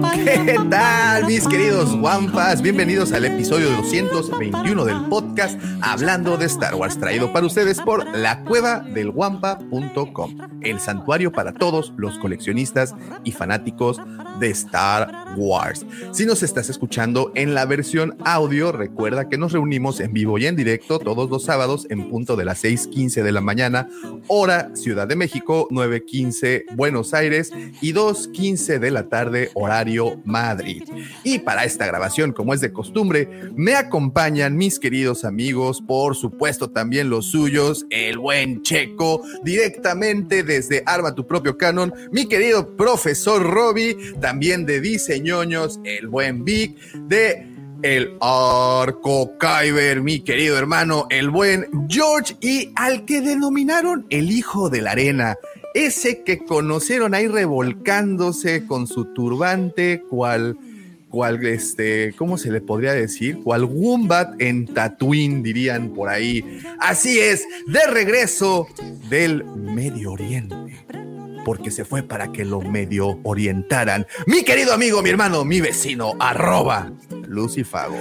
[0.00, 2.62] ¿Qué tal, mis queridos Wampas?
[2.62, 8.42] Bienvenidos al episodio 221 del podcast Hablando de Star Wars, traído para ustedes por la
[8.44, 14.00] cueva del Wampa.com, el santuario para todos los coleccionistas y fanáticos
[14.38, 15.84] de Star Wars.
[16.12, 20.46] Si nos estás escuchando en la versión audio, recuerda que nos reunimos en vivo y
[20.46, 23.88] en directo todos los sábados en punto de las 6:15 de la mañana,
[24.28, 29.89] hora Ciudad de México, 9:15 Buenos Aires y 2:15 de la tarde, horario
[30.24, 30.82] Madrid.
[31.24, 36.70] Y para esta grabación, como es de costumbre, me acompañan mis queridos amigos, por supuesto
[36.70, 43.42] también los suyos, el buen Checo, directamente desde Arma tu propio canon, mi querido profesor
[43.42, 46.76] Robbie, también de Diseñoños, el buen Vic,
[47.08, 47.46] de
[47.82, 54.68] el Arco Kyber, mi querido hermano, el buen George, y al que denominaron el hijo
[54.68, 55.36] de la arena,
[55.74, 60.56] ese que conocieron ahí revolcándose con su turbante, cual,
[61.08, 63.38] cual, este, ¿cómo se le podría decir?
[63.42, 66.60] Cual Wombat en Tatooine, dirían por ahí.
[66.78, 68.66] Así es, de regreso
[69.08, 70.56] del Medio Oriente
[71.44, 74.06] porque se fue para que lo medio orientaran.
[74.26, 76.90] Mi querido amigo, mi hermano, mi vecino, arroba
[77.26, 77.96] Lucifago.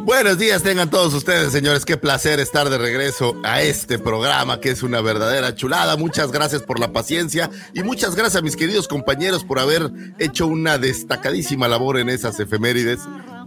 [0.00, 1.84] Buenos días tengan todos ustedes, señores.
[1.84, 5.96] Qué placer estar de regreso a este programa que es una verdadera chulada.
[5.96, 10.46] Muchas gracias por la paciencia y muchas gracias a mis queridos compañeros por haber hecho
[10.46, 13.00] una destacadísima labor en esas efemérides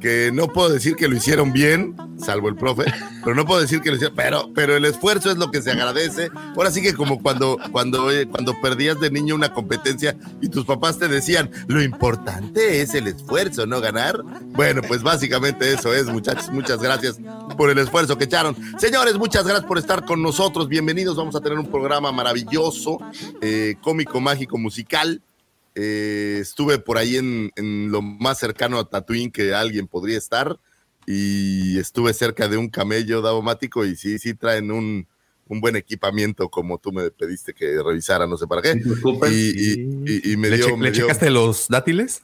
[0.05, 2.83] que no puedo decir que lo hicieron bien, salvo el profe,
[3.23, 5.71] pero no puedo decir que lo hicieron, pero, pero el esfuerzo es lo que se
[5.71, 6.29] agradece.
[6.55, 10.99] Ahora sí que como cuando, cuando, cuando perdías de niño una competencia y tus papás
[10.99, 14.21] te decían, lo importante es el esfuerzo, no ganar.
[14.51, 16.51] Bueno, pues básicamente eso es, muchachos.
[16.51, 17.17] Muchas gracias
[17.57, 18.55] por el esfuerzo que echaron.
[18.77, 20.69] Señores, muchas gracias por estar con nosotros.
[20.69, 21.17] Bienvenidos.
[21.17, 22.99] Vamos a tener un programa maravilloso,
[23.41, 25.23] eh, cómico, mágico, musical.
[25.75, 30.58] Eh, estuve por ahí en, en, lo más cercano a Tatooine que alguien podría estar
[31.06, 35.06] y estuve cerca de un camello davomático y sí, sí traen un,
[35.47, 38.81] un buen equipamiento como tú me pediste que revisara, no sé para qué.
[39.30, 42.22] Y, y, y me ¿Le, dio, che, me ¿le dio, checaste los dátiles?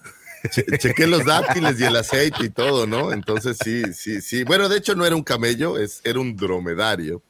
[0.50, 3.12] Che, chequé los dátiles y el aceite y todo, ¿no?
[3.12, 4.44] Entonces sí, sí, sí.
[4.44, 7.22] Bueno, de hecho no era un camello, es, era un dromedario,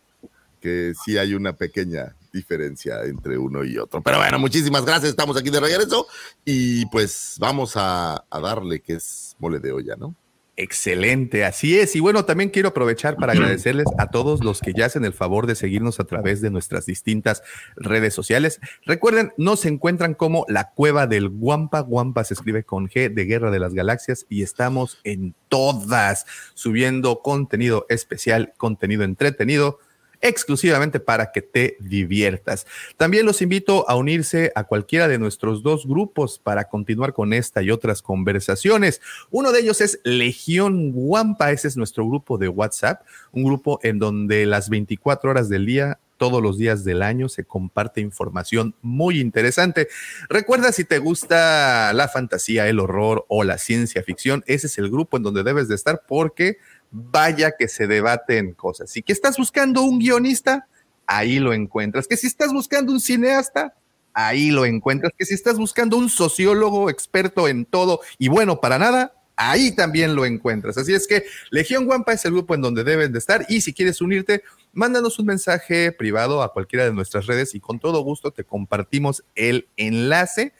[0.61, 4.01] que sí hay una pequeña diferencia entre uno y otro.
[4.01, 6.07] Pero bueno, muchísimas gracias, estamos aquí de regreso
[6.45, 10.15] y pues vamos a, a darle que es mole de olla, ¿no?
[10.57, 11.95] Excelente, así es.
[11.95, 15.47] Y bueno, también quiero aprovechar para agradecerles a todos los que ya hacen el favor
[15.47, 17.41] de seguirnos a través de nuestras distintas
[17.75, 18.59] redes sociales.
[18.85, 21.79] Recuerden, nos encuentran como la cueva del Guampa.
[21.79, 27.21] Guampa se escribe con G de Guerra de las Galaxias y estamos en todas subiendo
[27.21, 29.79] contenido especial, contenido entretenido
[30.21, 32.65] exclusivamente para que te diviertas.
[32.97, 37.61] También los invito a unirse a cualquiera de nuestros dos grupos para continuar con esta
[37.61, 39.01] y otras conversaciones.
[39.29, 43.01] Uno de ellos es Legión Guampa, ese es nuestro grupo de WhatsApp,
[43.31, 47.45] un grupo en donde las 24 horas del día todos los días del año se
[47.45, 49.87] comparte información muy interesante.
[50.29, 54.91] Recuerda si te gusta la fantasía, el horror o la ciencia ficción, ese es el
[54.91, 56.59] grupo en donde debes de estar porque
[56.91, 58.89] vaya que se debaten cosas.
[58.89, 60.67] Si que estás buscando un guionista,
[61.07, 62.07] ahí lo encuentras.
[62.07, 63.73] Que si estás buscando un cineasta,
[64.13, 65.13] ahí lo encuentras.
[65.17, 70.15] Que si estás buscando un sociólogo experto en todo y bueno para nada, ahí también
[70.15, 70.77] lo encuentras.
[70.77, 73.73] Así es que Legión Guampa es el grupo en donde deben de estar y si
[73.73, 74.43] quieres unirte,
[74.73, 79.23] mándanos un mensaje privado a cualquiera de nuestras redes y con todo gusto te compartimos
[79.35, 80.53] el enlace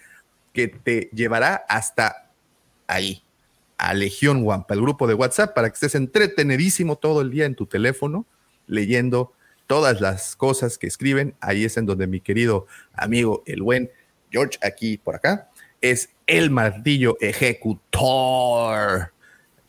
[0.53, 2.31] que te llevará hasta
[2.87, 3.23] ahí,
[3.81, 7.55] a Legión Wampa, el grupo de WhatsApp, para que estés entretenidísimo todo el día en
[7.55, 8.27] tu teléfono,
[8.67, 9.33] leyendo
[9.65, 11.33] todas las cosas que escriben.
[11.41, 13.89] Ahí es en donde mi querido amigo, el buen
[14.29, 15.49] George, aquí por acá,
[15.81, 19.13] es el martillo ejecutor.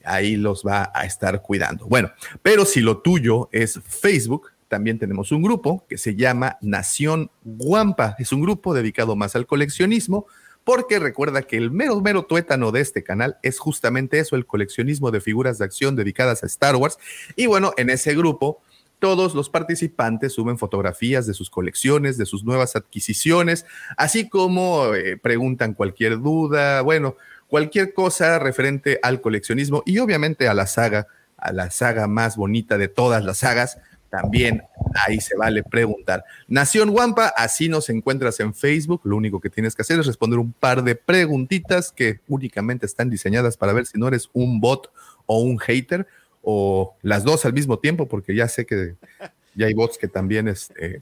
[0.04, 1.86] Ahí los va a estar cuidando.
[1.86, 2.12] Bueno,
[2.42, 8.14] pero si lo tuyo es Facebook, también tenemos un grupo que se llama Nación Guampa.
[8.18, 10.26] Es un grupo dedicado más al coleccionismo
[10.64, 15.10] porque recuerda que el mero, mero tuétano de este canal es justamente eso, el coleccionismo
[15.10, 16.98] de figuras de acción dedicadas a Star Wars.
[17.36, 18.60] Y bueno, en ese grupo
[19.02, 23.66] todos los participantes suben fotografías de sus colecciones, de sus nuevas adquisiciones,
[23.96, 27.16] así como eh, preguntan cualquier duda, bueno,
[27.48, 32.78] cualquier cosa referente al coleccionismo y obviamente a la saga, a la saga más bonita
[32.78, 33.78] de todas las sagas.
[34.12, 34.62] También
[35.06, 36.22] ahí se vale preguntar.
[36.46, 39.00] Nación Wampa, así nos encuentras en Facebook.
[39.04, 43.08] Lo único que tienes que hacer es responder un par de preguntitas que únicamente están
[43.08, 44.92] diseñadas para ver si no eres un bot
[45.24, 46.06] o un hater
[46.42, 48.96] o las dos al mismo tiempo, porque ya sé que
[49.54, 51.00] ya hay bots que también este,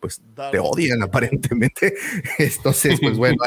[0.00, 0.20] pues
[0.50, 1.94] te odian aparentemente.
[2.38, 3.44] Entonces, pues bueno,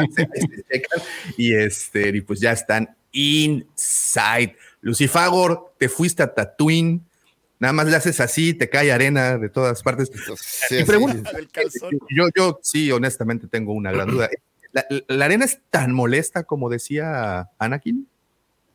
[1.35, 4.55] y este, y pues ya están inside.
[4.79, 7.01] Lucifagor, te fuiste a Tatooine,
[7.59, 10.11] nada más le haces así, te cae arena de todas partes.
[10.69, 11.31] y pregunta,
[12.09, 14.29] yo, yo sí, honestamente tengo una gran duda.
[15.07, 18.07] ¿La, arena es tan molesta como decía Anakin?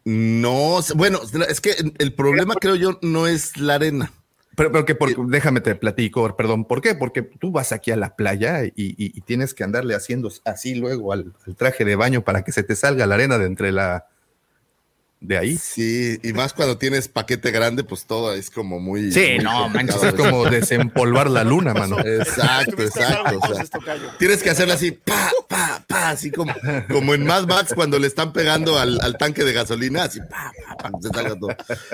[0.05, 4.13] No, bueno, es que el problema creo yo no es la arena.
[4.57, 4.97] Pero, pero que
[5.27, 6.95] déjame te platico, perdón, ¿por qué?
[6.95, 11.33] Porque tú vas aquí a la playa y, tienes que andarle haciendo así luego al,
[11.57, 14.07] traje de baño para que se te salga la arena de entre la,
[15.21, 15.57] de ahí.
[15.57, 19.13] Sí, y más cuando tienes paquete grande, pues todo es como muy.
[19.13, 21.99] Sí, no, manches, es como desempolvar la luna, mano.
[21.99, 23.41] Exacto, exacto.
[24.19, 26.55] tienes que hacerlo así, pa, pa, pa, así como,
[26.89, 30.91] como en Mad Max cuando le están pegando al, tanque de gasolina, así, pa, pa,
[30.91, 31.51] pa, se salga todo.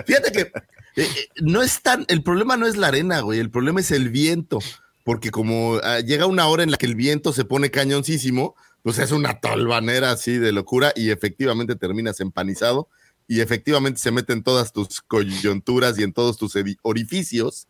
[0.06, 0.50] Fíjate que eh,
[0.96, 4.10] eh, no es tan, el problema no es la arena, güey, el problema es el
[4.10, 4.58] viento,
[5.02, 8.98] porque como ah, llega una hora en la que el viento se pone cañoncísimo, pues
[8.98, 12.90] es una tolvanera así de locura y efectivamente terminas empanizado
[13.26, 17.68] y efectivamente se mete en todas tus coyunturas y en todos tus orificios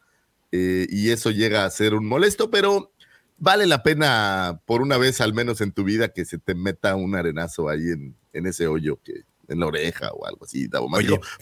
[0.53, 2.93] eh, y eso llega a ser un molesto, pero
[3.39, 6.97] vale la pena por una vez al menos en tu vida que se te meta
[6.97, 10.69] un arenazo ahí en, en ese hoyo que en la oreja o algo así,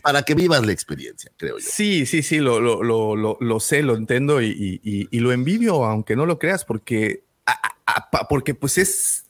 [0.02, 1.66] para que vivas la experiencia, creo yo.
[1.68, 6.16] Sí, sí, sí, lo, lo, lo, lo sé, lo entiendo y, y, lo envidio, aunque
[6.16, 7.24] no lo creas, porque,
[8.28, 9.21] porque pues es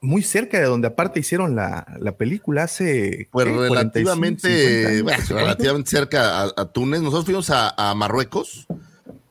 [0.00, 1.84] muy cerca de donde aparte hicieron la,
[2.16, 7.00] película hace pues relativamente, relativamente cerca a, Túnez.
[7.00, 8.66] Nosotros fuimos a, Marruecos,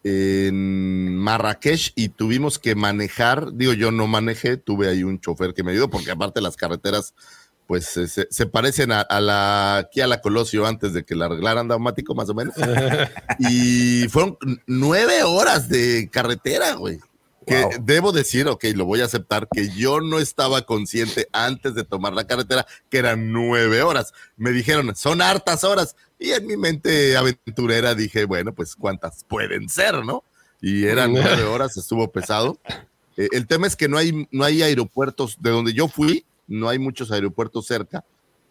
[0.04, 3.54] en Marrakech, y tuvimos que manejar.
[3.54, 7.14] Digo, yo no manejé, tuve ahí un chofer que me ayudó, porque aparte las carreteras,
[7.66, 7.86] pues
[8.30, 12.30] se, parecen a, la aquí a la Colosio antes de que la arreglaran daumático, más
[12.30, 12.56] o menos.
[13.40, 17.00] y fueron nueve horas de carretera, güey.
[17.48, 21.86] Que debo decir, ok, lo voy a aceptar, que yo no estaba consciente antes de
[21.86, 24.14] tomar la carretera que eran nueve horas.
[24.36, 25.96] Me dijeron, son hartas horas.
[26.20, 30.26] Y en mi mente aventurera dije, bueno, pues cuántas pueden ser, ¿no?
[30.60, 32.60] Y eran nueve horas, estuvo pesado.
[33.16, 36.68] Eh, el tema es que no hay, no hay aeropuertos, de donde yo fui, no
[36.68, 38.04] hay muchos aeropuertos cerca,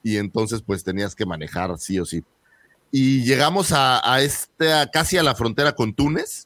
[0.03, 2.25] y entonces pues tenías que manejar sí o sí.
[2.91, 6.46] Y llegamos a, a este, casi a la frontera con Túnez,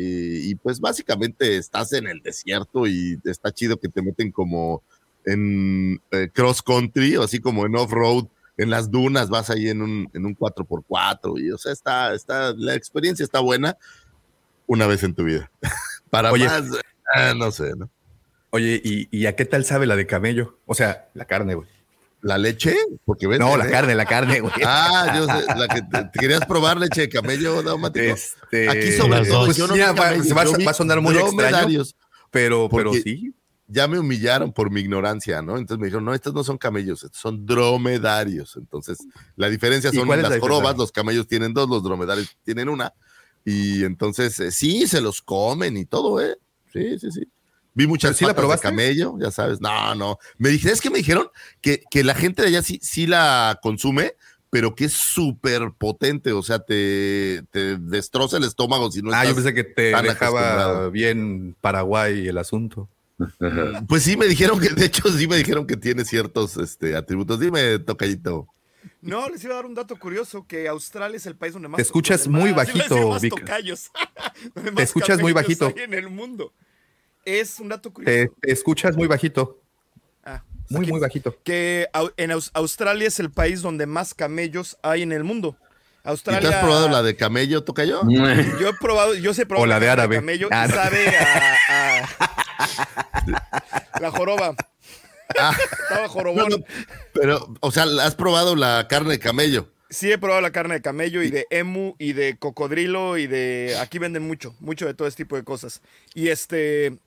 [0.00, 4.82] y, pues básicamente estás en el desierto y está chido que te meten como
[5.24, 9.82] en eh, cross country o así como en off-road, en las dunas, vas ahí en
[9.82, 13.76] un, en un 4x4 y o sea, está, está, la experiencia está buena
[14.66, 15.50] una vez en tu vida.
[16.10, 16.64] Para más,
[17.16, 17.90] eh, no sé, ¿no?
[18.50, 20.58] Oye, ¿y, ¿y a qué tal sabe la de camello?
[20.64, 21.68] O sea, la carne, güey.
[22.20, 22.76] ¿La leche?
[23.04, 24.52] Porque ves, no, la carne, la carne, güey.
[24.64, 28.06] Ah, yo sé, la que te, querías probar leche de camello, daumático.
[28.06, 31.82] Este, Aquí sobre todo, pues, yo no va, va, a sonar muy extraño,
[32.30, 33.32] pero, pero sí.
[33.70, 35.58] Ya me humillaron por mi ignorancia, ¿no?
[35.58, 38.56] Entonces me dijeron, no, estos no son camellos, estos son dromedarios.
[38.56, 38.96] Entonces,
[39.36, 42.94] la diferencia son las jorobas, los camellos tienen dos, los dromedarios tienen una.
[43.44, 46.38] Y entonces, eh, sí, se los comen y todo, ¿eh?
[46.72, 47.28] Sí, sí, sí.
[47.78, 49.60] Vi muchas sí la de camello, ya sabes.
[49.60, 50.18] No, no.
[50.36, 51.28] Me dijeron, es que me dijeron
[51.60, 54.16] que, que la gente de allá sí, sí la consume,
[54.50, 59.24] pero que es súper potente, o sea, te, te, destroza el estómago si no Ah,
[59.24, 62.88] yo pensé que te dejaba bien Paraguay el asunto.
[63.88, 67.38] Pues sí, me dijeron que, de hecho, sí me dijeron que tiene ciertos este, atributos.
[67.38, 68.48] Dime, tocallito.
[69.00, 71.76] No, les iba a dar un dato curioso, que Australia es el país donde más...
[71.76, 73.44] Te escuchas muy bajito, Vic.
[74.74, 75.72] Te escuchas muy bajito.
[75.76, 76.52] en el mundo.
[77.28, 78.32] Es un dato curioso.
[78.40, 79.60] Te, escuchas muy bajito.
[80.24, 81.36] Ah, muy, muy bajito.
[81.44, 85.54] Que en Australia es el país donde más camellos hay en el mundo.
[86.04, 88.00] Australia, ¿Y te has probado la de camello, Tocayo?
[88.08, 90.16] Yo he probado, yo sé probar o la de árabe.
[90.16, 92.08] camello ah, sabe a,
[94.00, 94.54] la joroba.
[95.38, 95.54] Ah.
[95.82, 96.64] Estaba jorobón.
[97.12, 99.68] pero, o sea, ¿has probado la carne de camello?
[99.90, 103.76] Sí, he probado la carne de camello y de emu y de cocodrilo y de.
[103.80, 105.82] Aquí venden mucho, mucho de todo este tipo de cosas.
[106.14, 106.98] Y este.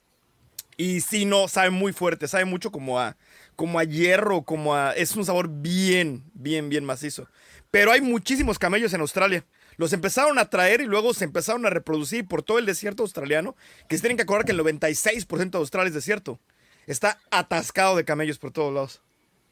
[0.82, 3.16] Y sí, no, sabe muy fuerte, sabe mucho como a,
[3.56, 4.94] como a hierro, como a...
[4.94, 7.28] Es un sabor bien, bien, bien macizo.
[7.70, 9.46] Pero hay muchísimos camellos en Australia.
[9.78, 13.56] Los empezaron a traer y luego se empezaron a reproducir por todo el desierto australiano,
[13.88, 16.40] que se tienen que acordar que el 96% de Australia es desierto.
[16.88, 19.02] Está atascado de camellos por todos lados.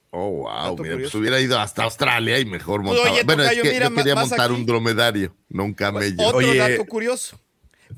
[0.09, 0.75] Oh, wow.
[0.79, 3.11] Mira, pues hubiera ido hasta Australia y mejor Pues, montaba.
[3.13, 4.59] oye, bueno, tocayo, es que mira, yo quería más montar aquí.
[4.59, 6.15] un dromedario, no un camello.
[6.25, 6.57] Otro Oye.
[6.57, 7.39] dato curioso.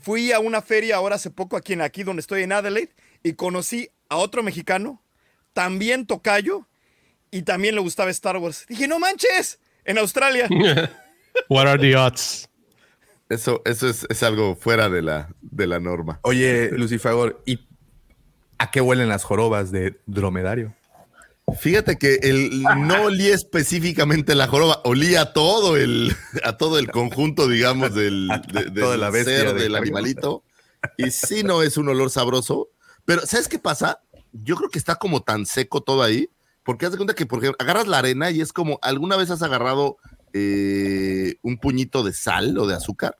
[0.01, 2.91] Fui a una feria ahora hace poco aquí, en, aquí donde estoy en Adelaide
[3.23, 5.01] y conocí a otro mexicano,
[5.53, 6.67] también tocayo,
[7.31, 8.65] y también le gustaba Star Wars.
[8.67, 10.47] Dije, no manches, en Australia.
[11.49, 12.49] What are the odds?
[13.29, 16.19] Eso, eso es, es algo fuera de la, de la norma.
[16.23, 17.59] Oye, Lucifagor, ¿y
[18.57, 20.75] a qué huelen las jorobas de dromedario?
[21.59, 26.91] Fíjate que el, no olía específicamente la joroba, olía a todo el, a todo el
[26.91, 28.27] conjunto, digamos, del,
[28.73, 30.43] de- la bestia ser, de del animalito.
[30.97, 32.69] Y sí, no es un olor sabroso.
[33.05, 34.01] Pero, ¿sabes qué pasa?
[34.31, 36.29] Yo creo que está como tan seco todo ahí,
[36.63, 39.29] porque haz de cuenta que, por ejemplo, agarras la arena y es como, ¿alguna vez
[39.29, 39.97] has agarrado
[40.33, 43.17] eh, un puñito de sal o de azúcar?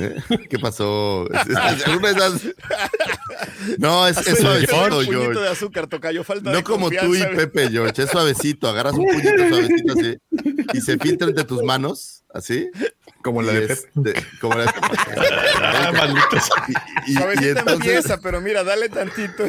[0.00, 0.16] ¿Eh?
[0.50, 1.28] ¿Qué pasó?
[1.86, 2.42] ¿Alguna vez has-
[3.78, 5.40] No, es, es Un suavecito, puñito George.
[5.40, 7.22] de azúcar, tocayo, falta No de como tú y.
[7.22, 8.02] Pepe, George.
[8.02, 8.68] Es suavecito.
[8.68, 10.16] Agarras un puñito suavecito así
[10.72, 12.68] y se filtra entre tus manos, así.
[13.22, 13.70] Como la de Pep.
[13.96, 14.64] este, como la
[15.62, 16.48] Ah, malditos.
[17.06, 19.44] y, y- empieza, pero mira, dale tantito.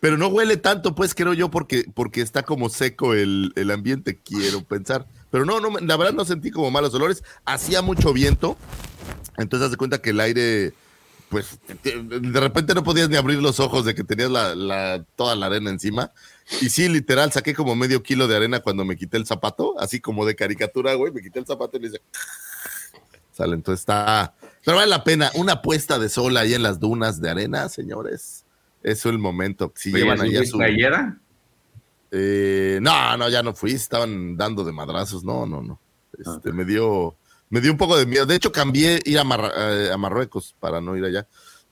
[0.00, 4.20] pero no huele tanto, pues creo yo, porque, porque está como seco el, el ambiente,
[4.22, 5.06] quiero pensar.
[5.30, 7.22] Pero no, no, la verdad no sentí como malos olores.
[7.44, 8.56] Hacía mucho viento.
[9.36, 10.72] Entonces haz de cuenta que el aire,
[11.28, 15.34] pues, de repente no podías ni abrir los ojos de que tenías la, la- toda
[15.36, 16.12] la arena encima.
[16.62, 20.00] Y sí, literal, saqué como medio kilo de arena cuando me quité el zapato, así
[20.00, 21.12] como de caricatura, güey.
[21.12, 22.00] Me quité el zapato y le hice.
[23.32, 24.32] Sale, entonces está.
[24.64, 25.30] Pero vale la pena.
[25.34, 28.44] Una puesta de sol ahí en las dunas de arena, señores.
[28.82, 29.72] Eso es el momento.
[29.76, 30.56] Si Oye, llevan ¿sí allá su.
[30.58, 31.18] playera?
[32.18, 33.72] Eh, no, no, ya no fui.
[33.72, 35.22] Estaban dando de madrazos.
[35.22, 35.78] No, no, no.
[36.18, 37.14] Este, me dio,
[37.50, 38.24] me dio un poco de miedo.
[38.24, 39.22] De hecho, cambié ir a,
[39.56, 41.26] eh, a Marruecos para no ir allá.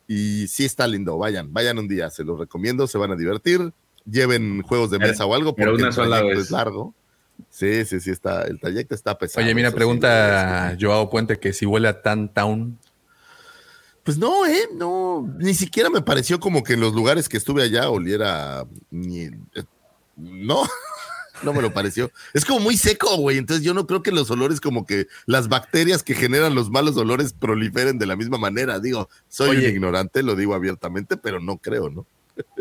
[0.07, 1.17] Y sí está lindo.
[1.17, 2.11] Vayan, vayan un día.
[2.11, 2.87] Se los recomiendo.
[2.87, 3.73] Se van a divertir.
[4.05, 6.39] Lleven juegos de Pero- mesa o algo pero porque una el sola vez.
[6.39, 6.95] es largo.
[7.49, 8.43] Sí, sí, sí está.
[8.43, 9.45] El trayecto está pesado.
[9.45, 12.79] Oye, mira, sí, pregunta Joao Puente que si huele a Tan Town.
[14.03, 17.63] Pues no, eh, no, ni siquiera me pareció como que en los lugares que estuve
[17.63, 19.31] allá oliera ni
[20.17, 20.63] no,
[21.43, 22.11] no me lo pareció.
[22.33, 25.49] Es como muy seco, güey, entonces yo no creo que los olores como que las
[25.49, 28.79] bacterias que generan los malos olores proliferen de la misma manera.
[28.81, 29.67] Digo, soy Oye.
[29.69, 32.07] un ignorante, lo digo abiertamente, pero no creo, ¿no?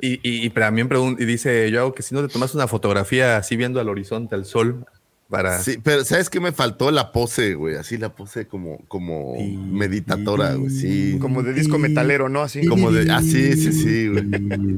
[0.01, 3.37] Y, y, y también pregun- y dice Joao que si no te tomas una fotografía
[3.37, 4.85] así viendo al horizonte, al sol,
[5.29, 5.59] para...
[5.61, 6.91] Sí, pero ¿sabes qué me faltó?
[6.91, 11.17] La pose, güey, así la pose como, como Y- meditadora, güey, sí.
[11.19, 12.41] Como de disco metalero, ¿no?
[12.43, 12.65] Así.
[12.67, 14.23] Como de, ah, sí, sí, sí, güey.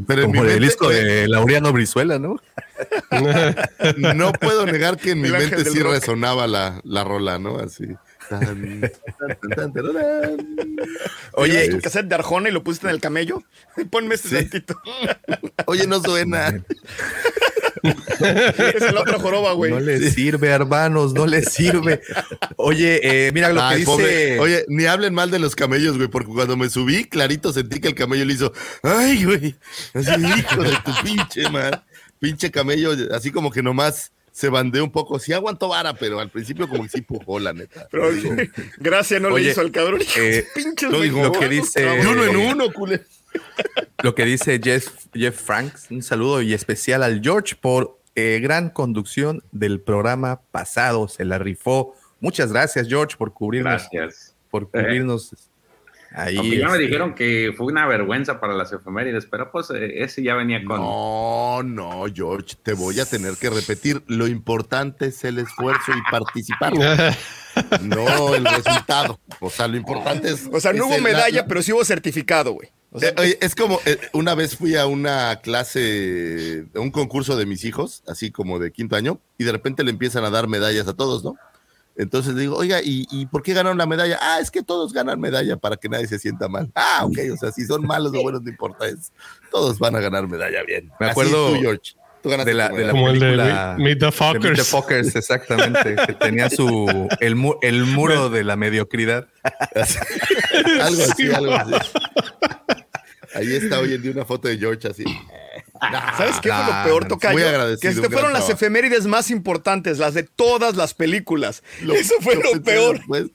[0.07, 2.39] Pero en mi como el mente, disco de Laureano Brizuela, ¿no?
[4.15, 5.93] No puedo negar que en mi mente del sí rock.
[5.93, 7.57] resonaba la, la rola, ¿no?
[7.59, 7.85] Así.
[8.29, 8.81] Tan,
[9.55, 9.83] tan, tan.
[11.33, 13.43] Oye, tu cassette de Arjona y lo pusiste en el camello.
[13.91, 14.63] Ponme este Sí.
[15.67, 16.63] oye, no suena.
[17.84, 19.72] Es el otro joroba, güey.
[19.72, 22.01] No le sirve, hermanos, no le sirve.
[22.58, 23.86] Oye, eh, mira lo que Ay, dice...
[23.86, 24.39] pobre.
[24.39, 27.89] Oye, ni hablen mal de los camellos, güey, porque cuando me subí, clarito sentí que
[27.89, 28.53] el camello le hizo,
[28.84, 29.55] ay, güey,
[29.94, 31.82] así, hijo de tu pinche, man.
[32.20, 35.20] Pinche camello, así como que nomás se bandeó un poco.
[35.20, 37.88] Sí aguantó vara, pero al principio como que sí pujó, la neta.
[37.91, 38.36] Pero, Digo,
[38.77, 40.01] gracias no Oye, le hizo al cabrón.
[40.17, 43.01] eh, Pinches lo digo, lo que dice- uno en uno, culé.
[44.04, 48.70] Lo que dice Jeff, Jeff Franks, un saludo y especial al George por eh, gran
[48.70, 51.08] conducción del programa pasado.
[51.08, 51.96] Se la rifó.
[52.20, 53.88] Muchas gracias, George, por cubrirnos.
[53.92, 54.36] Gracias.
[54.51, 55.34] Por cubrirnos
[56.13, 56.38] ahí.
[56.38, 60.04] Aunque ya me este, dijeron que fue una vergüenza para las efemérides, pero pues eh,
[60.04, 60.80] ese ya venía con...
[60.80, 64.01] No, no, George, te voy a tener que repetir.
[64.08, 66.74] Lo importante es el esfuerzo y participar,
[67.82, 69.20] no el resultado.
[69.39, 70.48] O sea, lo importante es.
[70.51, 72.70] O sea, no hubo el- la- medalla, la- pero sí hubo certificado, güey.
[72.95, 76.91] O sea, Eh, oye, es como eh, una vez fui a una clase, a un
[76.91, 80.29] concurso de mis hijos, así como de quinto año, y de repente le empiezan a
[80.29, 81.35] dar medallas a todos, ¿no?
[81.97, 84.19] Entonces le digo, oiga, ¿y, y por qué ganaron la medalla?
[84.21, 86.69] Ah, es que todos ganan medalla para que nadie se sienta mal.
[86.75, 89.11] Ah, ok, o sea, si son malos o buenos, no importa, es,
[89.51, 90.91] todos van a ganar medalla bien.
[90.99, 91.93] Me Así acuerdo tú, George.
[92.21, 94.57] Tú ganaste de la, de la Como el de película Meet- the de Fockers.
[94.57, 95.95] the Fockers, exactamente.
[96.07, 99.27] que tenía su el, mu- el muro de la mediocridad.
[100.81, 101.71] algo así, algo así.
[103.36, 105.04] Ahí está hoy en día una foto de George así.
[106.18, 107.34] ¿Sabes qué fue lo peor, Tocayo?
[107.34, 108.54] muy agradecido, Que este fueron las trabajo.
[108.54, 111.62] efemérides más importantes, las de todas las películas.
[111.82, 112.98] Eso fue lo, pensé peor.
[112.98, 113.25] después.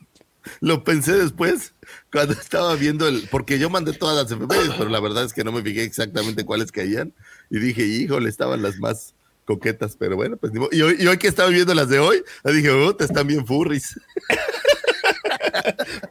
[0.60, 1.74] lo pensé después
[2.10, 5.44] cuando estaba viendo el, porque yo mandé todas las efemérides, pero la verdad es que
[5.44, 7.12] no me fijé exactamente cuáles caían.
[7.50, 9.14] Y dije, híjole, estaban las más
[9.44, 10.70] coquetas, pero bueno, pues ni modo.
[10.72, 13.46] y hoy, y hoy que estaba viendo las de hoy, dije, oh, te están bien
[13.46, 14.00] furries.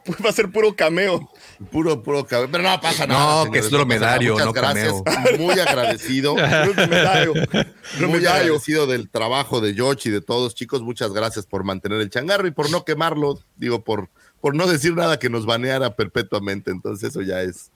[0.04, 1.30] Pues va a ser puro cameo.
[1.70, 2.48] Puro, puro cameo.
[2.50, 3.50] Pero no pasa No, nada.
[3.50, 4.94] que es dromedario, Muchas no gracias.
[5.04, 5.38] cameo.
[5.38, 6.34] Muy agradecido.
[8.00, 10.80] Muy agradecido del trabajo de George y de todos, chicos.
[10.82, 13.38] Muchas gracias por mantener el changarro y por no quemarlo.
[13.56, 14.08] Digo, por,
[14.40, 16.70] por no decir nada que nos baneara perpetuamente.
[16.70, 17.70] Entonces, eso ya es,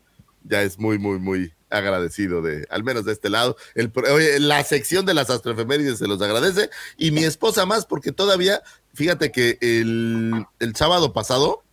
[0.44, 3.56] ya es muy, muy, muy agradecido de, al menos de este lado.
[3.74, 6.70] El, oye, la sección de las astroefemérides se los agradece.
[6.96, 8.62] Y mi esposa más, porque todavía,
[8.94, 11.63] fíjate que el, el sábado pasado,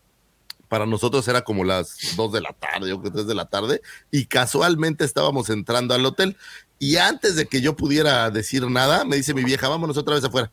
[0.72, 3.82] para nosotros era como las 2 de la tarde, yo creo 3 de la tarde,
[4.10, 6.38] y casualmente estábamos entrando al hotel.
[6.80, 10.24] Y antes de que yo pudiera decir nada, me dice mi vieja, vámonos otra vez
[10.24, 10.50] afuera.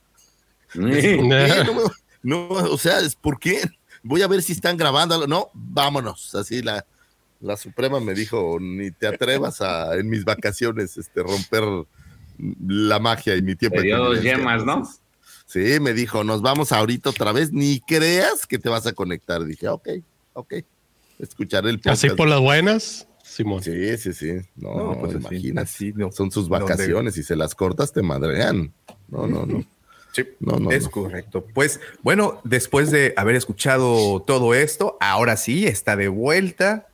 [0.74, 1.64] Le digo, "¿Por qué?
[1.64, 1.82] No, me-
[2.24, 3.62] no, o sea, es ¿por qué?
[4.02, 5.14] Voy a ver si están grabando.
[5.14, 5.28] algo".
[5.28, 6.34] No, vámonos.
[6.34, 6.84] Así la,
[7.40, 11.62] la Suprema me dijo, ni te atrevas a en mis vacaciones este, romper
[12.66, 13.76] la magia y mi tiempo.
[13.76, 14.36] Te dio dos convivencia".
[14.36, 14.82] yemas, ¿no?
[15.46, 19.42] Sí, me dijo, nos vamos ahorita otra vez, ni creas que te vas a conectar.
[19.46, 19.88] Dije, ok,
[20.38, 20.54] ok,
[21.18, 22.04] escucharé el podcast.
[22.04, 23.62] Así por las buenas, Simón.
[23.62, 24.32] Sí, sí, sí.
[24.56, 25.68] No, No, pues así, imagínate.
[25.68, 26.10] así no.
[26.12, 28.72] Son sus vacaciones y se las cortas, te madrean.
[29.08, 29.64] No, no, no.
[30.10, 30.90] Sí, No, no, es no.
[30.90, 31.44] correcto.
[31.54, 36.88] Pues bueno, después de haber escuchado todo esto, ahora sí está de vuelta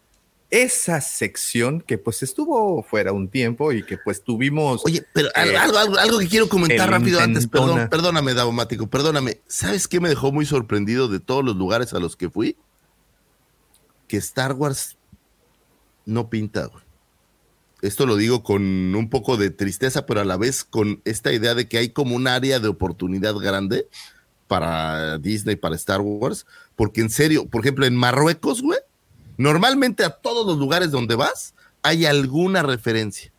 [0.51, 4.83] esa sección que pues estuvo fuera un tiempo y que pues tuvimos.
[4.85, 9.39] Oye, pero Eh, algo, algo, algo que quiero comentar rápido antes, perdón, perdóname, Davomático, perdóname.
[9.47, 12.57] ¿Sabes qué me dejó muy sorprendido de todos los lugares a los que fui?
[14.09, 14.97] Que Star Wars
[16.05, 16.85] no pinta, güey.
[17.83, 21.55] Esto lo digo con un poco de tristeza, pero a la vez con esta idea
[21.55, 23.89] de que hay como un área de oportunidad grande
[24.49, 26.47] para Disney, para Star Wars,
[26.77, 28.79] porque en serio, por ejemplo, en Marruecos, güey,
[29.37, 33.35] normalmente a todos los lugares donde vas hay alguna referencia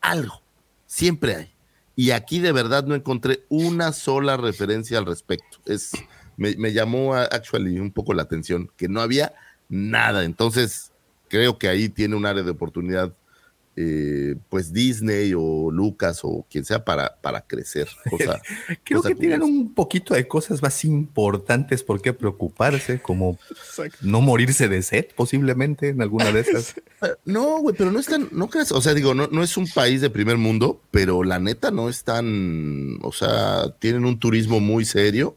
[0.00, 0.42] algo,
[0.86, 1.52] siempre hay.
[1.94, 5.58] Y aquí de verdad no encontré una sola referencia al respecto.
[5.64, 5.92] Es,
[6.36, 9.32] me, me llamó a- actually un poco la atención que no había
[9.68, 10.24] nada.
[10.24, 10.92] Entonces,
[11.28, 13.12] creo que ahí tiene un área de oportunidad,
[13.78, 17.88] eh, pues Disney o Lucas o quien sea para, para crecer.
[18.84, 23.98] Creo cosa que tienen un poquito de cosas más importantes por qué preocuparse, como Exacto.
[24.00, 26.74] no morirse de sed posiblemente en alguna de esas.
[27.26, 29.68] No, güey, pero no es tan, no creas, o sea, digo, no, no es un
[29.68, 34.58] país de primer mundo, pero la neta no es tan, o sea, tienen un turismo
[34.60, 35.36] muy serio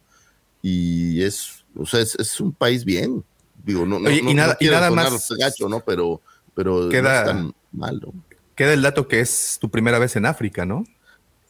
[0.61, 3.23] y es, o sea, es, es un país bien.
[3.63, 5.81] Digo, no, no, y nada- no y más- gacho, ¿no?
[5.81, 6.21] Pero,
[6.55, 8.13] pero Queda- no es tan malo.
[8.55, 10.83] Queda el dato que es tu primera vez en África, ¿no?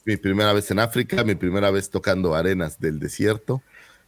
[0.06, 3.62] Mi primera vez en África, mi primera vez tocando arenas del desierto.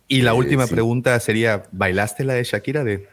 [0.08, 0.74] Y la Eh, última sí.
[0.74, 3.08] pregunta sería, ¿bailaste la de Shakira de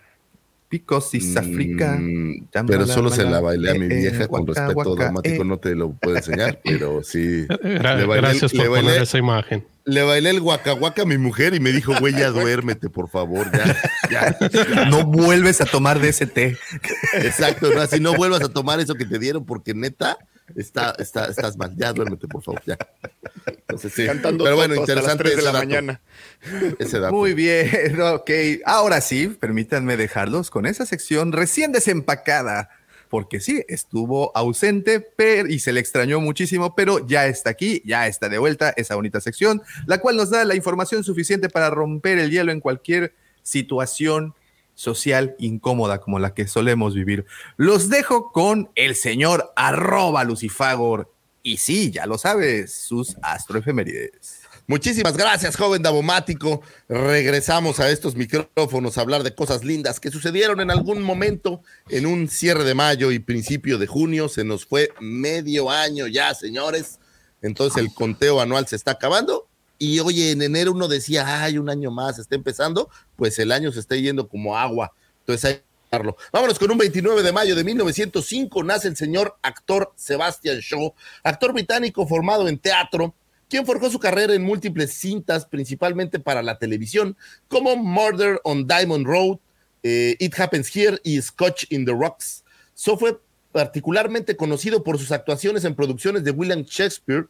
[0.71, 1.97] Because it's Africa?
[1.99, 5.05] Mm, pero solo se la bailé a mi Eh, eh, vieja, con guaca, respeto guaca,
[5.05, 5.47] dramático eh.
[5.47, 7.47] no te lo puedo enseñar, pero sí.
[7.63, 9.65] Gra- Le bailé- gracias le por bailé- poner esa imagen.
[9.89, 13.51] Le bailé el guacahuaca a mi mujer y me dijo, güey, ya duérmete, por favor,
[13.51, 13.77] ya,
[14.11, 14.39] ya.
[14.91, 16.59] No vuelves a tomar de ese té.
[17.15, 17.81] Exacto, ¿no?
[17.81, 20.19] Así no vuelvas a tomar eso que te dieron, porque neta,
[20.55, 21.75] está, está, estás mal.
[21.77, 22.77] Ya duérmete, por favor, ya.
[23.47, 24.07] Entonces, sí.
[24.07, 26.01] Cantando Pero bueno, hasta las interesante 3 de ese la dato, mañana.
[26.79, 27.15] ese dato.
[27.15, 28.31] Muy bien, ok.
[28.67, 32.69] Ahora sí, permítanme dejarlos con esa sección recién desempacada,
[33.09, 38.07] porque sí, estuvo ausente pero, y se le extrañó muchísimo, pero ya está aquí, ya
[38.07, 42.19] está de vuelta esa bonita sección, la cual nos da la información suficiente para romper
[42.19, 44.35] el hielo en cualquier situación
[44.75, 47.27] social incómoda como la que solemos vivir.
[47.57, 51.13] Los dejo con el señor arroba Lucifagor.
[51.43, 54.38] Y sí, ya lo sabes, sus astroefemérides.
[54.71, 56.61] Muchísimas gracias, joven Davomático.
[56.91, 62.05] Regresamos a estos micrófonos a hablar de cosas lindas que sucedieron en algún momento en
[62.05, 64.29] un cierre de mayo y principio de junio.
[64.29, 66.99] Se nos fue medio año ya, señores.
[67.41, 69.49] Entonces el conteo anual se está acabando.
[69.79, 72.91] Y oye, en enero uno decía, ay, un año más, está empezando.
[73.17, 74.93] Pues el año se está yendo como agua.
[75.21, 75.63] Entonces hay.
[76.31, 78.63] Vámonos con un 29 de mayo de 1905.
[78.65, 83.15] Nace el señor actor Sebastian Shaw, actor británico formado en teatro
[83.49, 87.17] quien forjó su carrera en múltiples cintas, principalmente para la televisión,
[87.49, 89.39] como Murder on Diamond Road,
[89.83, 92.45] eh, It Happens Here y Scotch in the Rocks.
[92.75, 93.19] So fue
[93.53, 97.27] particularmente conocido por sus actuaciones en producciones de William Shakespeare,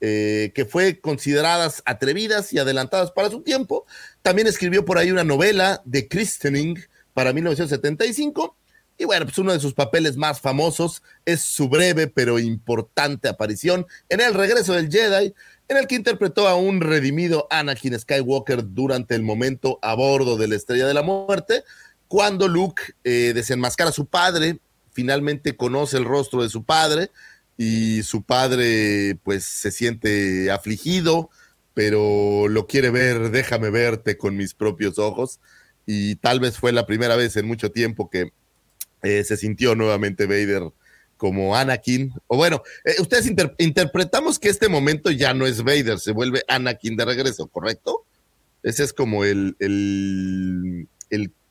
[0.00, 3.86] eh, que fue consideradas atrevidas y adelantadas para su tiempo.
[4.22, 6.78] También escribió por ahí una novela de Christening
[7.12, 8.56] para 1975.
[8.96, 13.86] Y bueno, pues uno de sus papeles más famosos es su breve pero importante aparición
[14.08, 15.34] en El regreso del Jedi,
[15.70, 20.48] en el que interpretó a un redimido Anakin Skywalker durante el momento a bordo de
[20.48, 21.62] la Estrella de la Muerte,
[22.08, 24.58] cuando Luke eh, desenmascara a su padre,
[24.90, 27.12] finalmente conoce el rostro de su padre
[27.56, 31.30] y su padre pues se siente afligido,
[31.72, 35.38] pero lo quiere ver, déjame verte con mis propios ojos
[35.86, 38.32] y tal vez fue la primera vez en mucho tiempo que
[39.04, 40.72] eh, se sintió nuevamente Vader
[41.20, 45.98] como Anakin, o bueno, eh, ustedes inter- interpretamos que este momento ya no es Vader,
[45.98, 48.06] se vuelve Anakin de regreso, ¿correcto?
[48.62, 49.54] Ese es como el,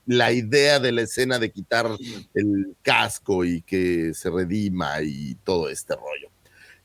[0.08, 1.88] la idea de la escena de quitar
[2.34, 6.32] el casco y que se redima y todo este rollo.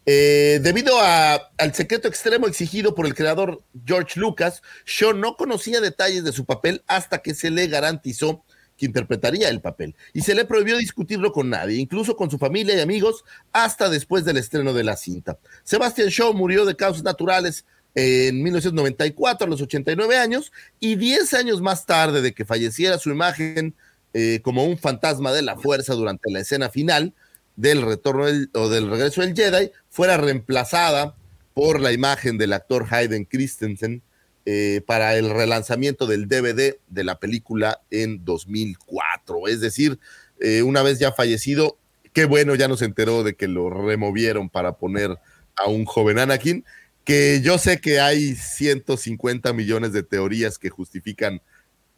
[0.04, 6.22] Eh, debido al secreto extremo exigido por el creador George Lucas, Shaw no conocía detalles
[6.22, 8.43] de su papel hasta que se le garantizó
[8.76, 12.76] que interpretaría el papel y se le prohibió discutirlo con nadie, incluso con su familia
[12.76, 15.38] y amigos, hasta después del estreno de la cinta.
[15.62, 21.60] Sebastian Shaw murió de causas naturales en 1994 a los 89 años y 10 años
[21.60, 23.74] más tarde de que falleciera su imagen
[24.12, 27.14] eh, como un fantasma de la fuerza durante la escena final
[27.56, 31.14] del retorno o del regreso del Jedi fuera reemplazada
[31.52, 34.02] por la imagen del actor Hayden Christensen
[34.46, 39.48] eh, para el relanzamiento del DVD de la película en 2004.
[39.48, 39.98] Es decir,
[40.40, 41.78] eh, una vez ya fallecido,
[42.12, 45.18] qué bueno, ya nos enteró de que lo removieron para poner
[45.56, 46.64] a un joven Anakin,
[47.04, 51.40] que yo sé que hay 150 millones de teorías que justifican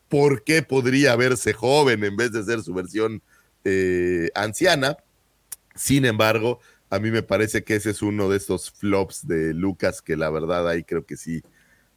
[0.08, 3.22] por qué podría verse joven en vez de ser su versión
[3.64, 4.96] eh, anciana.
[5.74, 10.02] Sin embargo, a mí me parece que ese es uno de estos flops de Lucas
[10.02, 11.42] que la verdad ahí creo que sí,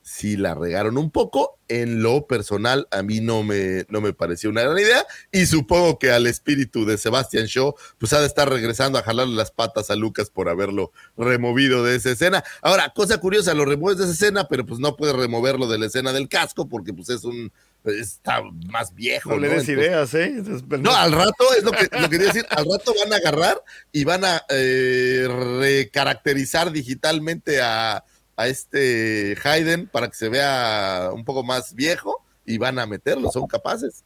[0.10, 1.60] sí la regaron un poco.
[1.68, 6.00] En lo personal, a mí no me, no me pareció una gran idea y supongo
[6.00, 9.92] que al espíritu de Sebastian Shaw, pues ha de estar regresando a jalarle las patas
[9.92, 12.44] a Lucas por haberlo removido de esa escena.
[12.64, 15.86] Ahora, cosa curiosa, lo remueves de esa escena, pero pues no puedes removerlo de la
[15.86, 17.52] escena del casco porque pues es un,
[17.86, 18.42] está
[18.72, 19.30] más viejo.
[19.30, 20.34] No le des ideas, ¿eh?
[20.38, 22.48] Entonces, no, al rato es lo que, lo que quería decir.
[22.50, 25.28] Al rato van a agarrar y van a eh,
[25.60, 28.04] recaracterizar digitalmente a,
[28.40, 33.30] a este Hayden para que se vea un poco más viejo y van a meterlo,
[33.32, 34.06] son capaces.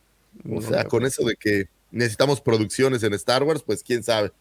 [0.51, 4.31] O sea, con eso de que necesitamos producciones en Star Wars, pues quién sabe.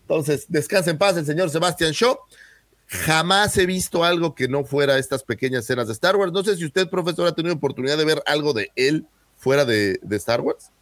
[0.00, 2.18] Entonces, descansa en paz el señor Sebastian Shaw.
[2.88, 6.32] Jamás he visto algo que no fuera estas pequeñas escenas de Star Wars.
[6.32, 9.06] No sé si usted, profesor, ha tenido oportunidad de ver algo de él
[9.36, 10.72] fuera de, de Star Wars.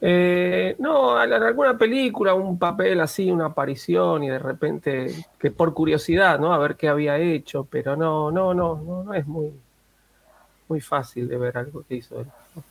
[0.00, 6.38] Eh, no, alguna película, un papel así, una aparición y de repente, que por curiosidad,
[6.38, 6.52] ¿no?
[6.52, 9.52] A ver qué había hecho, pero no, no, no, no, no es muy,
[10.68, 12.26] muy fácil de ver algo que hizo él.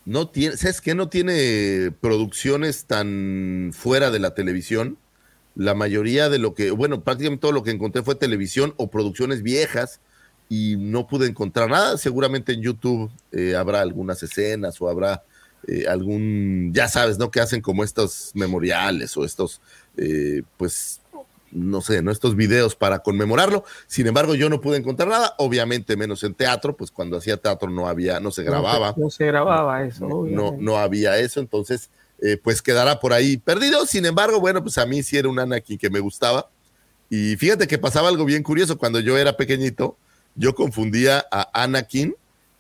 [0.06, 0.94] No tiene, ¿sabes qué?
[0.94, 4.98] No tiene producciones tan fuera de la televisión.
[5.56, 9.42] La mayoría de lo que, bueno, prácticamente todo lo que encontré fue televisión o producciones
[9.42, 10.00] viejas
[10.50, 11.98] y no pude encontrar nada.
[11.98, 15.24] Seguramente en YouTube eh, habrá algunas escenas o habrá
[15.68, 17.32] eh, algún, ya sabes, ¿no?
[17.32, 19.62] Que hacen como estos memoriales o estos,
[19.98, 21.02] eh, pues,
[21.52, 22.12] no sé, ¿no?
[22.12, 23.64] Estos videos para conmemorarlo.
[23.88, 27.70] Sin embargo, yo no pude encontrar nada, obviamente menos en teatro, pues cuando hacía teatro
[27.70, 31.90] no había, no se grababa No, se grababa eso, no, no había eso, entonces
[32.22, 33.86] eh, pues quedará por ahí perdido.
[33.86, 36.50] Sin embargo, bueno, pues a mí sí era un Anakin que me gustaba.
[37.10, 39.98] Y fíjate que pasaba algo bien curioso cuando yo era pequeñito,
[40.36, 42.16] yo confundía a Anakin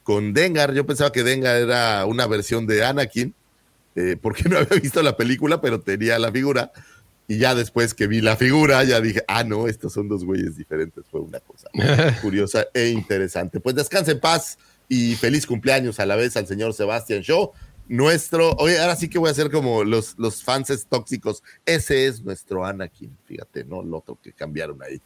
[0.05, 0.73] con Dengar.
[0.73, 3.33] Yo pensaba que Dengar era una versión de Anakin,
[3.95, 6.71] eh, porque no había visto la película, pero tenía la figura.
[7.27, 10.55] Y ya después que vi la figura, ya dije, ah, no, estos son dos güeyes
[10.55, 11.05] diferentes.
[11.09, 11.69] Fue una cosa
[12.21, 13.59] curiosa e interesante.
[13.59, 17.51] Pues descanse en paz y feliz cumpleaños a la vez al señor Sebastián Shaw.
[17.87, 21.41] Nuestro, oye, ahora sí que voy a hacer como los, los fans tóxicos.
[21.65, 25.01] Ese es nuestro Anakin, fíjate, no lo otro que cambiaron ahí.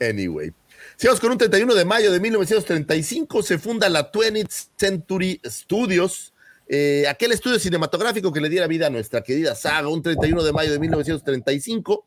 [0.00, 0.52] Anyway.
[0.96, 6.32] Sigamos con un 31 de mayo de 1935 se funda la 20th Century Studios,
[6.68, 10.52] eh, aquel estudio cinematográfico que le diera vida a nuestra querida saga, un 31 de
[10.52, 12.06] mayo de 1935.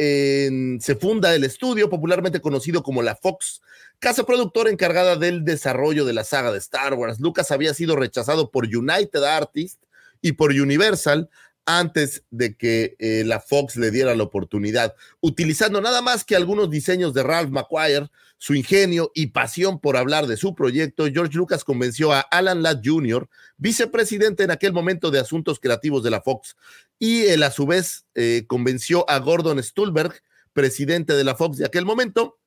[0.00, 3.62] en- se funda el estudio, popularmente conocido como la Fox,
[3.98, 7.18] casa productora encargada del desarrollo de la saga de Star Wars.
[7.18, 9.80] Lucas había sido rechazado por United Artists
[10.22, 11.28] y por Universal
[11.68, 16.70] antes de que eh, la Fox le diera la oportunidad, utilizando nada más que algunos
[16.70, 21.64] diseños de Ralph McQuire, su ingenio y pasión por hablar de su proyecto, George Lucas
[21.64, 23.28] convenció a Alan Ladd Jr.,
[23.58, 26.56] vicepresidente en aquel momento de asuntos creativos de la Fox,
[26.98, 30.14] y él a su vez eh, convenció a Gordon Stulberg,
[30.54, 32.38] presidente de la Fox de aquel momento,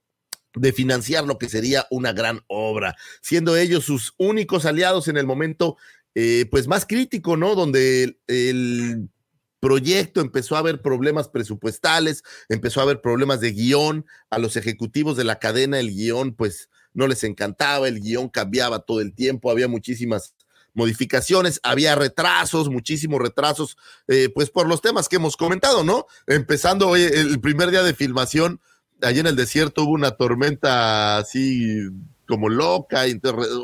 [0.56, 5.28] de financiar lo que sería una gran obra, siendo ellos sus únicos aliados en el
[5.28, 5.78] momento
[6.16, 7.56] eh, pues más crítico, ¿no?
[7.56, 9.10] Donde el,
[9.62, 15.16] proyecto empezó a haber problemas presupuestales, empezó a haber problemas de guion, a los ejecutivos
[15.16, 19.52] de la cadena el guion pues no les encantaba, el guion cambiaba todo el tiempo,
[19.52, 20.34] había muchísimas
[20.74, 26.08] modificaciones, había retrasos, muchísimos retrasos, eh, pues por los temas que hemos comentado, ¿no?
[26.28, 28.60] Empezando hoy, el primer día de filmación,
[29.02, 31.88] allí en el desierto hubo una tormenta así
[32.28, 33.04] como loca,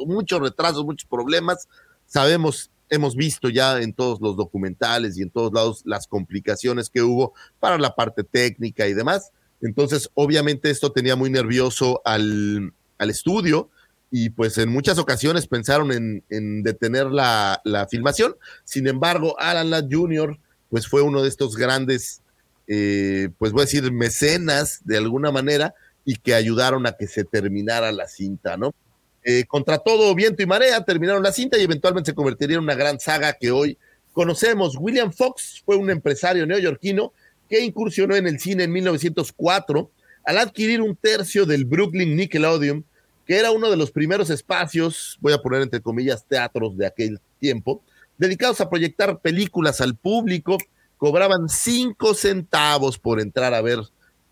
[0.06, 1.68] muchos retrasos, muchos problemas.
[2.08, 7.04] Sabemos, hemos visto ya en todos los documentales y en todos lados las complicaciones que
[7.04, 9.32] hubo para la parte técnica y demás.
[9.62, 13.70] Entonces, obviamente esto tenía muy nervioso al, al estudio
[14.10, 18.36] y pues en muchas ocasiones pensaron en, detener la, filmación.
[18.64, 20.38] Sin embargo, Alan Ladd Jr.
[20.70, 22.22] pues fue uno de estos grandes,
[22.68, 27.26] eh, pues voy a decir, mecenas de alguna manera y que ayudaron a que se
[27.26, 28.74] terminara la cinta, ¿no?
[29.30, 32.76] Eh, contra todo viento y marea terminaron la cinta y eventualmente se convertiría en una
[32.76, 33.78] gran saga que hoy
[34.14, 34.78] conocemos.
[34.80, 37.12] William Fox fue un empresario neoyorquino
[37.50, 39.92] que incursionó en el cine en 1904
[40.24, 42.86] al adquirir un tercio del Brooklyn Nickelodeon
[43.26, 47.20] que era uno de los primeros espacios, voy a poner entre comillas, teatros de aquel
[47.38, 47.82] tiempo,
[48.18, 50.58] dedicados a proyectar películas al público,
[50.96, 53.80] cobraban cinco centavos por entrar a ver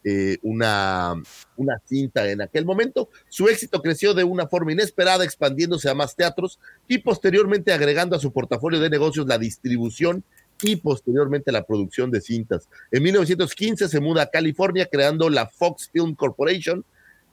[0.08, 1.16] eh, una,
[1.58, 3.10] una cinta en aquel momento.
[3.28, 8.20] Su éxito creció de una forma inesperada, expandiéndose a más teatros y posteriormente agregando a
[8.20, 10.24] su portafolio de negocios la distribución
[10.62, 12.70] y posteriormente la producción de cintas.
[12.92, 16.86] En 1915 se muda a California creando la Fox Film Corporation,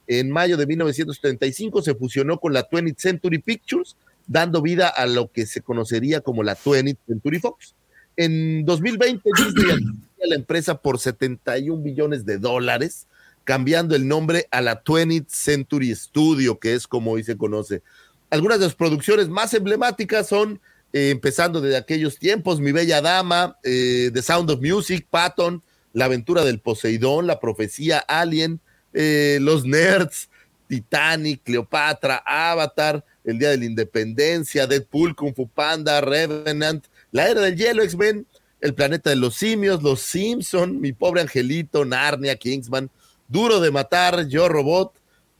[0.07, 5.31] en mayo de 1935 se fusionó con la 20th Century Pictures, dando vida a lo
[5.31, 7.75] que se conocería como la 20th Century Fox.
[8.15, 9.77] En 2020 Disney
[10.27, 13.07] la empresa por 71 billones de dólares,
[13.43, 17.81] cambiando el nombre a la 20th Century Studio, que es como hoy se conoce.
[18.29, 20.59] Algunas de las producciones más emblemáticas son,
[20.91, 26.05] eh, empezando desde aquellos tiempos, Mi Bella Dama, eh, The Sound of Music, Patton, La
[26.05, 28.59] Aventura del Poseidón, La Profecía Alien,
[28.93, 30.29] eh, los Nerds,
[30.67, 37.41] Titanic, Cleopatra, Avatar, El Día de la Independencia, Deadpool, Kung Fu Panda, Revenant, La Era
[37.41, 38.25] del Hielo, X-Men,
[38.63, 42.89] El Planeta de los Simios, Los Simpson, Mi Pobre Angelito, Narnia, Kingsman,
[43.27, 44.93] Duro de Matar, Yo Robot,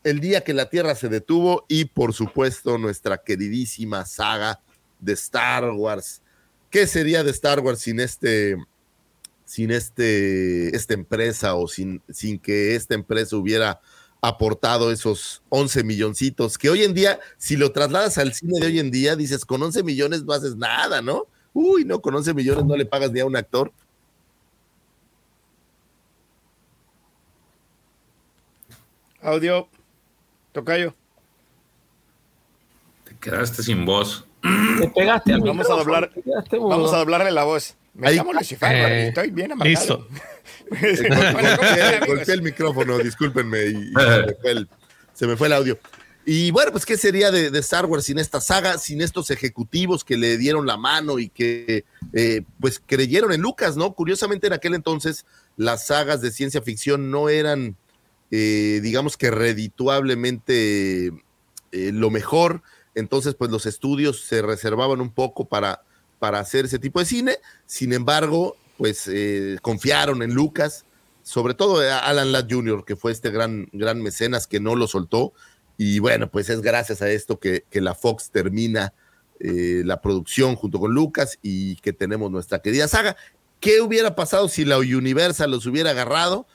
[0.04, 4.60] El Día que la Tierra se detuvo y por supuesto nuestra queridísima saga
[5.00, 6.22] de Star Wars.
[6.70, 8.58] ¿Qué sería de Star Wars sin este
[9.46, 13.80] sin este, esta empresa o sin, sin que esta empresa hubiera
[14.22, 18.80] aportado esos 11 milloncitos, que hoy en día, si lo trasladas al cine de hoy
[18.80, 21.28] en día, dices, con 11 millones no haces nada, ¿no?
[21.54, 23.72] Uy, no, con 11 millones no le pagas ni a un actor.
[29.22, 29.68] Audio,
[30.52, 30.94] tocayo.
[33.06, 34.26] Te quedaste sin voz.
[34.80, 36.12] Te pegaste vamos a doblar,
[36.52, 37.76] Vamos a doblarle la voz.
[37.94, 39.70] Me Ahí- llamo Lucifer, Eh, estoy bien amargado.
[39.70, 40.08] Listo.
[40.70, 44.70] Golpeé, golpeé el micrófono, discúlpenme, y, y se, me fue el,
[45.14, 45.78] se me fue el audio.
[46.26, 50.16] Y bueno, pues, ¿qué sería de, Star Wars sin esta saga, sin estos ejecutivos que
[50.16, 53.94] le dieron la mano y que, eh, pues, creyeron en Lucas, ¿no?
[53.94, 55.26] Curiosamente, en aquel entonces,
[55.58, 57.76] las sagas de ciencia ficción no eran,
[58.32, 62.62] eh, digamos que redituablemente eh, lo mejor.
[62.96, 65.84] Entonces, pues, los estudios se reservaban un poco para,
[66.20, 67.38] para hacer ese tipo de cine.
[67.66, 70.86] Sin embargo, pues eh, confiaron en Lucas,
[71.22, 74.88] sobre todo a Alan Ladd Jr., que fue este gran, gran mecenas que no lo
[74.88, 75.34] soltó.
[75.78, 78.94] Y bueno, pues es gracias a esto que, que la Fox termina
[79.40, 83.18] eh, la producción junto con Lucas y que tenemos nuestra querida saga.
[83.60, 86.46] ¿Qué hubiera pasado si la Universal los hubiera agarrado?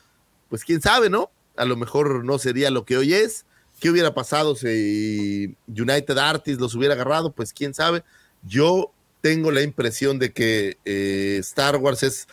[0.49, 1.31] Pues quién sabe, ¿no?
[1.57, 3.45] A lo mejor no sería lo que hoy es.
[3.81, 7.33] ¿Qué hubiera pasado si United Artists los hubiera agarrado?
[7.33, 8.05] Pues quién sabe.
[8.43, 12.29] Yo tengo la impresión de que eh, Star Wars es,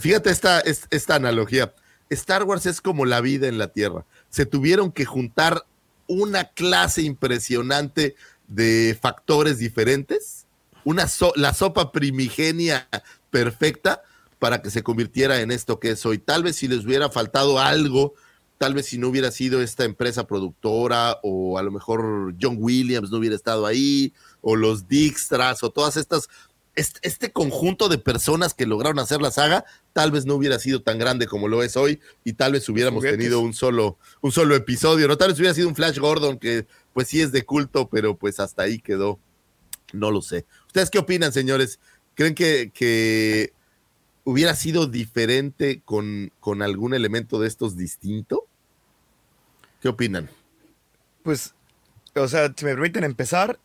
[0.00, 1.72] fíjate esta, es- esta analogía,
[2.10, 4.04] Star Wars es como la vida en la Tierra.
[4.30, 5.64] Se tuvieron que juntar
[6.06, 8.16] una clase impresionante
[8.48, 10.46] de factores diferentes,
[10.84, 12.88] una la sopa primigenia
[13.30, 14.02] perfecta
[14.38, 16.18] para que se convirtiera en esto que es hoy.
[16.18, 18.14] Tal vez si les hubiera faltado algo,
[18.58, 23.10] tal vez si no hubiera sido esta empresa productora o a lo mejor John Williams
[23.10, 24.12] no hubiera estado ahí
[24.42, 26.28] o los Dijkstras o todas estas
[26.74, 30.98] este, conjunto de personas que lograron hacer la saga tal vez no hubiera sido tan
[30.98, 33.18] grande como lo es hoy y tal vez hubiéramos Juguetes.
[33.18, 36.66] tenido un solo un solo episodio, no tal vez hubiera sido un Flash Gordon que
[36.92, 39.18] pues sí es de culto, pero pues hasta ahí quedó.
[39.92, 40.46] No lo sé.
[40.66, 41.78] ¿Ustedes qué opinan, señores?
[42.14, 43.52] ¿Creen que, que
[44.24, 48.46] hubiera sido diferente con, con algún elemento de estos distinto?
[49.80, 50.30] ¿Qué opinan?
[51.22, 51.54] Pues,
[52.14, 53.58] o sea, si me permiten empezar,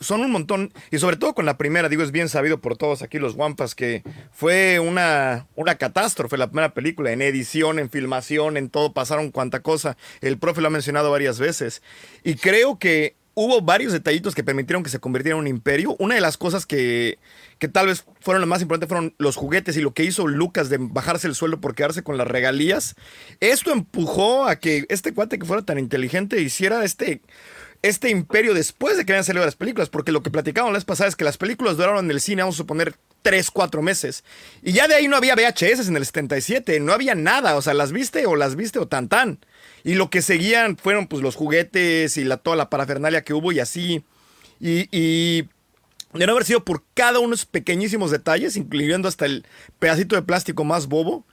[0.00, 3.02] son un montón, y sobre todo con la primera, digo, es bien sabido por todos
[3.02, 8.56] aquí los Wampas que fue una, una catástrofe la primera película, en edición, en filmación,
[8.56, 9.96] en todo, pasaron cuanta cosa.
[10.20, 11.82] El profe lo ha mencionado varias veces.
[12.22, 15.96] Y creo que hubo varios detallitos que permitieron que se convirtiera en un imperio.
[15.98, 17.18] Una de las cosas que,
[17.58, 20.68] que tal vez fueron las más importantes fueron los juguetes y lo que hizo Lucas
[20.68, 22.94] de bajarse el sueldo por quedarse con las regalías.
[23.40, 27.22] Esto empujó a que este cuate que fuera tan inteligente hiciera este,
[27.84, 30.86] este imperio después de que habían salido las películas, porque lo que platicábamos la vez
[30.86, 34.24] pasada es que las películas duraron en el cine, vamos a suponer, 3, 4 meses.
[34.62, 37.74] Y ya de ahí no había VHS en el 77, no había nada, o sea,
[37.74, 39.38] las viste o las viste o tan tan.
[39.82, 43.52] Y lo que seguían fueron pues los juguetes y la, toda la parafernalia que hubo
[43.52, 44.02] y así.
[44.60, 45.42] Y, y
[46.14, 49.44] de no haber sido por cada uno de esos pequeñísimos detalles, incluyendo hasta el
[49.78, 51.26] pedacito de plástico más bobo,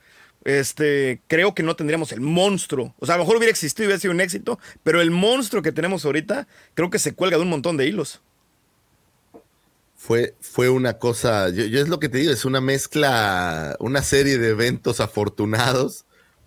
[0.44, 2.96] este, creo que no tendríamos el monstruo.
[3.00, 5.62] O sea, a lo mejor hubiera existido y hubiera sido un éxito, pero el monstruo
[5.62, 8.22] que tenemos ahorita creo que se cuelga de un montón de hilos.
[9.96, 14.40] Fue, fue una cosa, yo, es lo que te digo, es una mezcla, una serie
[14.40, 16.06] de eventos afortunados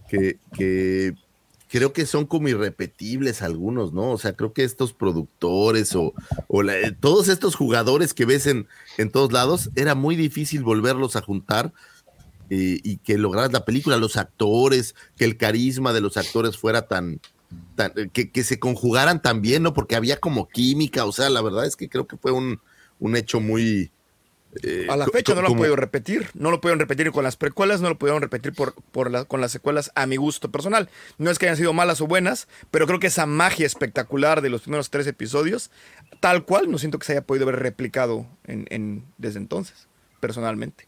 [0.08, 1.14] que,
[1.68, 4.10] creo que son como irrepetibles algunos, ¿no?
[4.10, 6.14] O sea, creo que estos productores o,
[6.68, 8.66] eh, todos estos jugadores que ves en,
[8.98, 11.72] en todos lados, era muy difícil volverlos a juntar
[12.50, 16.86] eh, y que lograras la película, los actores, que el carisma de los actores fuera
[16.86, 17.20] tan,
[17.74, 19.74] tan eh, que, que se conjugaran tan bien, ¿no?
[19.74, 22.60] Porque había como química, o sea, la verdad es que creo que fue un,
[23.00, 23.90] un hecho muy...
[24.62, 26.28] eh, A la fecha no lo han podido repetir.
[26.34, 29.40] No lo pudieron repetir con las precuelas, no lo pudieron repetir por, por la- con
[29.40, 30.88] las secuelas a mi gusto personal.
[31.18, 34.50] No es que hayan sido malas o buenas, pero creo que esa magia espectacular de
[34.50, 35.70] los primeros tres episodios,
[36.20, 39.88] tal cual, no siento que se haya podido ver replicado en, en- desde entonces,
[40.20, 40.86] personalmente.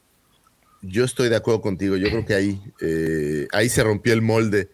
[0.82, 1.96] Yo estoy de acuerdo contigo.
[1.96, 4.70] Yo creo que ahí, eh, ahí se rompió el molde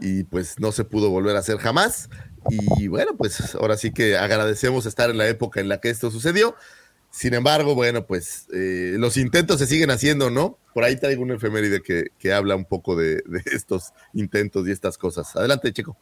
[0.00, 2.08] y pues no se pudo volver a hacer jamás.
[2.78, 6.10] Y bueno, pues ahora sí que agradecemos estar en la época en la que esto
[6.10, 6.54] sucedió.
[7.10, 10.58] Sin embargo, bueno, pues eh, los intentos se siguen haciendo, ¿no?
[10.74, 14.70] Por ahí traigo una efeméride que, que habla un poco de, de estos intentos y
[14.70, 15.34] estas cosas.
[15.34, 15.96] Adelante, chico.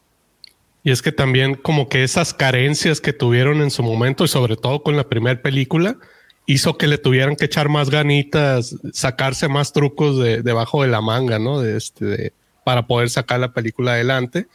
[0.83, 4.57] Y es que también como que esas carencias que tuvieron en su momento y sobre
[4.57, 5.97] todo con la primera película
[6.47, 11.01] hizo que le tuvieran que echar más ganitas, sacarse más trucos de debajo de la
[11.01, 11.61] manga, ¿no?
[11.61, 12.33] De este, de-
[12.65, 14.47] para poder sacar la película adelante.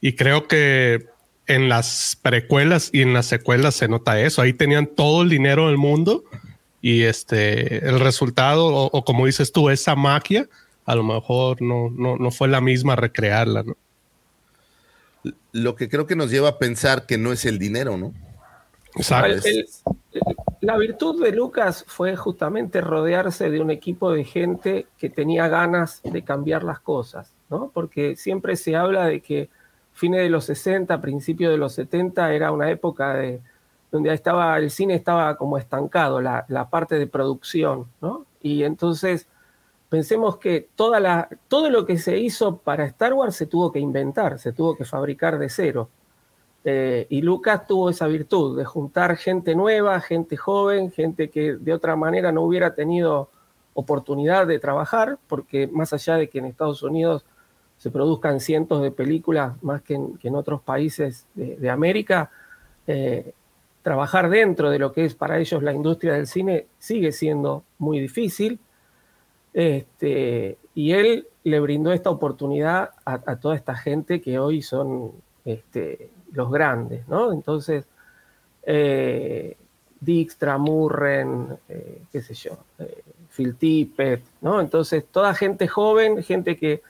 [0.00, 1.06] Y creo que
[1.46, 4.42] en las precuelas y en las secuelas se nota eso.
[4.42, 6.24] Ahí tenían todo el dinero del mundo
[6.80, 10.48] y este el resultado o, o como dices tú esa magia
[10.84, 13.76] a lo mejor no no no fue la misma recrearla, ¿no?
[15.52, 18.12] Lo que creo que nos lleva a pensar que no es el dinero, ¿no?
[18.96, 19.46] Exacto.
[19.48, 19.66] El-
[20.12, 20.22] el-
[20.62, 26.00] la virtud de Lucas fue justamente rodearse de un equipo de gente que tenía ganas
[26.04, 27.72] de cambiar las cosas, ¿no?
[27.74, 29.50] Porque siempre se habla de que
[29.92, 33.40] fines de los 60, principios de los 70 era una época de,
[33.90, 38.24] donde estaba, el cine estaba como estancado, la, la parte de producción, ¿no?
[38.40, 39.26] Y entonces
[39.88, 43.80] pensemos que toda la, todo lo que se hizo para Star Wars se tuvo que
[43.80, 45.90] inventar, se tuvo que fabricar de cero.
[46.64, 51.72] Eh, y Lucas tuvo esa virtud de juntar gente nueva, gente joven, gente que de
[51.72, 53.30] otra manera no hubiera tenido
[53.74, 57.24] oportunidad de trabajar, porque más allá de que en Estados Unidos
[57.78, 62.30] se produzcan cientos de películas más que en, otros países de, América,
[62.86, 63.32] eh,
[63.82, 67.98] trabajar dentro de lo que es para ellos la industria del cine sigue siendo muy
[67.98, 68.60] difícil.
[69.52, 75.10] Este, y él le brindó esta oportunidad a, a toda esta gente que hoy son
[75.44, 77.32] este, los grandes, ¿no?
[77.32, 77.84] Entonces,
[78.64, 79.56] eh,
[80.00, 84.60] Dijkstra, Murren, eh, qué sé yo, eh, Phil Tippett, ¿no?
[84.60, 86.82] Entonces, toda gente joven, gente que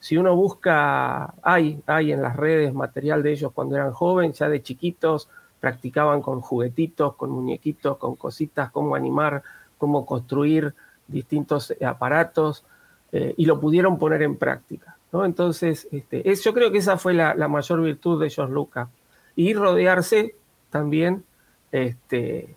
[0.00, 4.48] si uno busca, hay, hay en las redes material de ellos cuando eran jóvenes, ya
[4.48, 5.28] de chiquitos,
[5.60, 9.42] practicaban con juguetitos, con muñequitos, con cositas, cómo animar,
[9.76, 10.74] cómo construir
[11.08, 12.64] distintos aparatos,
[13.10, 14.96] eh, y lo pudieron poner en práctica.
[15.12, 15.24] ¿No?
[15.24, 18.88] Entonces, este, es, yo creo que esa fue la, la mayor virtud de George Lucas.
[19.36, 20.34] Y rodearse
[20.70, 21.24] también
[21.72, 22.54] este,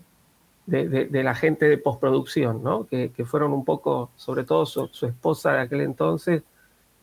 [0.66, 2.86] de, de- de la gente de postproducción, ¿no?
[2.88, 6.44] que, que fueron un poco, sobre todo su, su esposa de aquel entonces,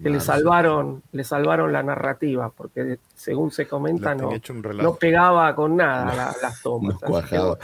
[0.01, 4.31] que le salvaron, le salvaron la narrativa, porque según se comenta, no,
[4.85, 6.95] no pegaba con nada la- las tomas.
[6.95, 7.59] No cuajaba.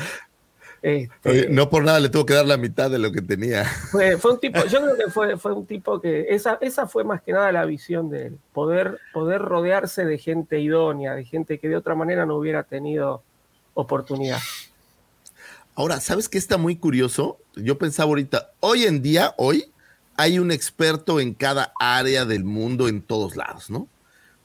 [0.84, 3.64] Este, Oye, no por nada le tuvo que dar la mitad de lo que tenía.
[3.64, 7.04] fue, fue un tipo, yo creo que fue, fue un tipo que, esa, esa fue
[7.04, 11.58] más que nada la visión de él, poder, poder rodearse de gente idónea, de gente
[11.58, 13.22] que de otra manera no hubiera tenido
[13.72, 14.40] oportunidad.
[15.74, 17.38] Ahora, ¿sabes qué está muy curioso?
[17.56, 19.72] Yo pensaba ahorita, hoy en día, hoy,
[20.18, 23.88] hay un experto en cada área del mundo en todos lados, ¿no?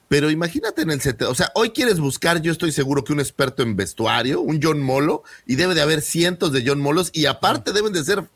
[0.10, 3.20] Pero imagínate en el 70, o sea, hoy quieres buscar, yo estoy seguro que un
[3.20, 7.28] experto en vestuario, un John Molo, y debe de haber cientos de John Molos, y
[7.28, 8.28] aparte deben de ser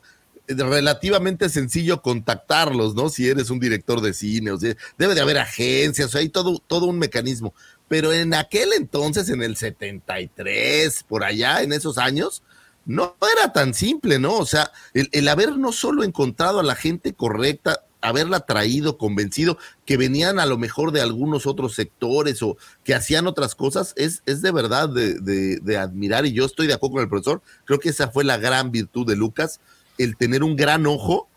[0.46, 3.08] eh, relativamente sencillo contactarlos, ¿no?
[3.08, 6.28] Si eres un director de cine, o sea, debe de haber agencias, o sea, hay
[6.28, 7.52] todo, todo un mecanismo.
[7.88, 12.44] pero en aquel entonces, en el 73, por allá, en esos años,
[12.86, 14.36] no era tan simple, ¿no?
[14.36, 19.58] O sea, el, el haber no solo encontrado a la gente correcta, haberla traído, convencido,
[19.86, 24.22] que venían a lo mejor de algunos otros sectores o que hacían otras cosas, es,
[24.26, 26.26] es de verdad de, de, de admirar.
[26.26, 29.06] Y yo estoy de acuerdo con el profesor, creo que esa fue la gran virtud
[29.06, 29.60] de Lucas,
[29.96, 31.28] el tener un gran ojo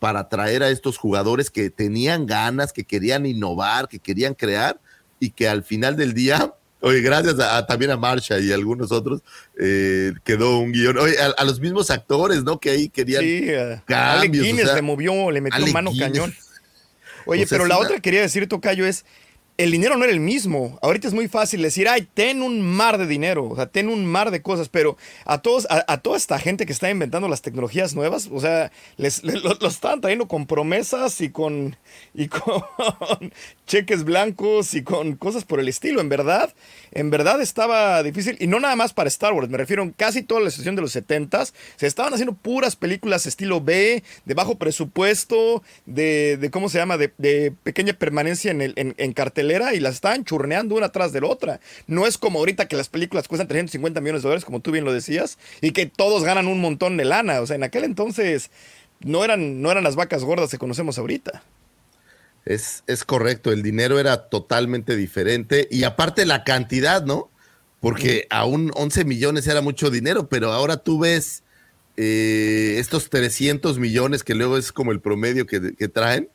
[0.00, 4.80] para traer a estos jugadores que tenían ganas, que querían innovar, que querían crear
[5.20, 8.54] y que al final del día, oye, gracias a, a- también a Marsha y a
[8.54, 9.22] algunos otros,
[9.60, 12.58] eh, quedó un guion, oye, a, a los mismos actores, ¿no?
[12.60, 13.46] Que ahí querían Sí,
[13.86, 14.42] cambios.
[14.44, 16.08] o Guinness sea, le movió, le metió mano Guinness.
[16.12, 16.34] cañón.
[17.26, 19.04] Oye, O sea, pero la una- otra que quería decir, Tocayo, es
[19.58, 20.78] el dinero no era el mismo.
[20.82, 24.06] Ahorita es muy fácil decir, ay, ten un mar de dinero, o sea, ten un
[24.06, 27.94] mar de cosas, pero a todos, a, toda esta gente que está inventando las tecnologías
[27.96, 31.76] nuevas, o sea, les, les- estaban trayendo con promesas y con,
[32.14, 32.62] y con
[33.66, 36.00] cheques blancos y con cosas por el estilo.
[36.00, 36.54] En verdad,
[36.92, 40.22] en verdad estaba difícil, y no nada más para Star Wars, me refiero en casi
[40.22, 44.56] toda la sesión de los 70s, se estaban haciendo puras películas estilo B, de bajo
[44.56, 50.24] presupuesto, de, ¿cómo se llama?, de, pequeña permanencia en, el, en cartelera, y las estaban
[50.24, 51.60] churneando una tras de la otra.
[51.86, 54.84] No es como ahorita que las películas cuestan 350 millones de dólares, como tú bien
[54.84, 57.40] lo decías, y que todos ganan un montón de lana.
[57.40, 58.50] O sea, en aquel entonces
[59.00, 61.42] no eran, no eran las vacas gordas que conocemos ahorita.
[62.48, 67.28] Es, es correcto, el dinero era totalmente diferente y aparte la cantidad, ¿no?
[67.78, 71.42] Porque aún 11 millones era mucho dinero, pero ahora tú ves
[71.98, 76.30] eh, estos 300 millones que luego es como el promedio que, que traen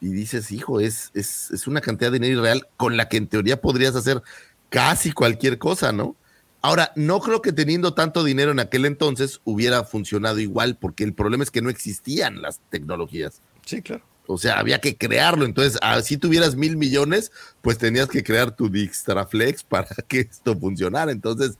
[0.00, 3.26] y dices, hijo, es, es, es una cantidad de dinero irreal con la que en
[3.26, 4.22] teoría podrías hacer
[4.70, 6.16] casi cualquier cosa, ¿no?
[6.62, 11.12] Ahora, no creo que teniendo tanto dinero en aquel entonces hubiera funcionado igual, porque el
[11.12, 13.42] problema es que no existían las tecnologías.
[13.66, 14.02] Sí, claro.
[14.26, 15.44] O sea, había que crearlo.
[15.44, 21.12] Entonces, si tuvieras mil millones, pues tenías que crear tu Dixtraflex para que esto funcionara.
[21.12, 21.58] Entonces,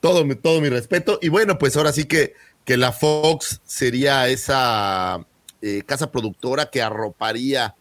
[0.00, 1.18] todo todo mi respeto.
[1.22, 5.26] Y bueno, pues ahora sí que, que la Fox sería esa
[5.62, 7.74] eh, casa productora que arroparía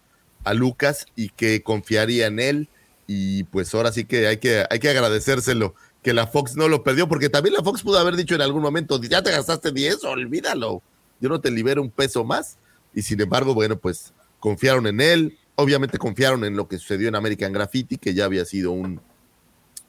[0.43, 2.69] a Lucas y que confiaría en él.
[3.05, 5.75] Y pues ahora sí que hay que, hay que agradecérselo
[6.07, 8.61] que la Fox no lo perdió, porque también la Fox pudo haber dicho en algún
[8.61, 10.81] momento, ya te gastaste 10, olvídalo,
[11.19, 12.57] yo no te libero un peso más.
[12.97, 17.13] Y sin embargo, bueno, pues confiaron en él, obviamente confiaron en lo que sucedió en
[17.13, 18.99] American Graffiti, que ya había sido un,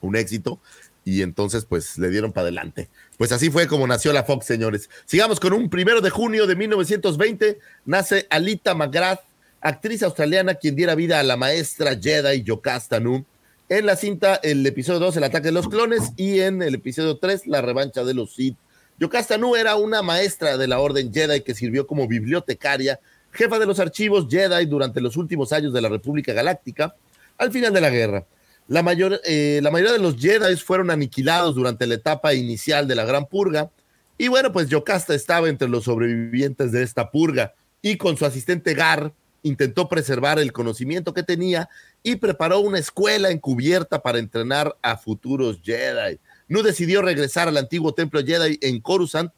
[0.02, 0.60] un éxito,
[1.06, 2.90] y entonces pues le dieron para adelante.
[3.16, 4.90] Pues así fue como nació la Fox, señores.
[5.06, 9.20] Sigamos con un primero de junio de 1920, nace Alita McGrath,
[9.62, 13.24] actriz australiana quien diera vida a la maestra Jedi Yocasta Nu.
[13.70, 17.16] En la cinta, el episodio 2, El ataque de los clones, y en el episodio
[17.16, 18.58] 3, La revancha de los Sith.
[18.98, 22.98] Yocasta Nu era una maestra de la Orden Jedi que sirvió como bibliotecaria,
[23.30, 26.96] jefa de los archivos Jedi durante los últimos años de la República Galáctica,
[27.36, 28.26] al final de la guerra.
[28.66, 32.96] La, mayor, eh, la mayoría de los Jedi fueron aniquilados durante la etapa inicial de
[32.96, 33.70] la Gran Purga,
[34.18, 38.74] y bueno, pues Yocasta estaba entre los sobrevivientes de esta purga, y con su asistente
[38.74, 39.12] Gar
[39.44, 41.68] intentó preservar el conocimiento que tenía
[42.02, 46.18] y preparó una escuela encubierta para entrenar a futuros Jedi.
[46.48, 49.32] Nu decidió regresar al antiguo templo Jedi en Coruscant,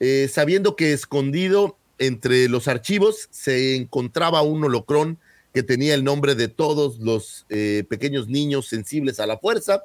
[0.00, 5.18] eh, sabiendo que escondido entre los archivos se encontraba un holocrón
[5.54, 9.84] que tenía el nombre de todos los eh, pequeños niños sensibles a la fuerza.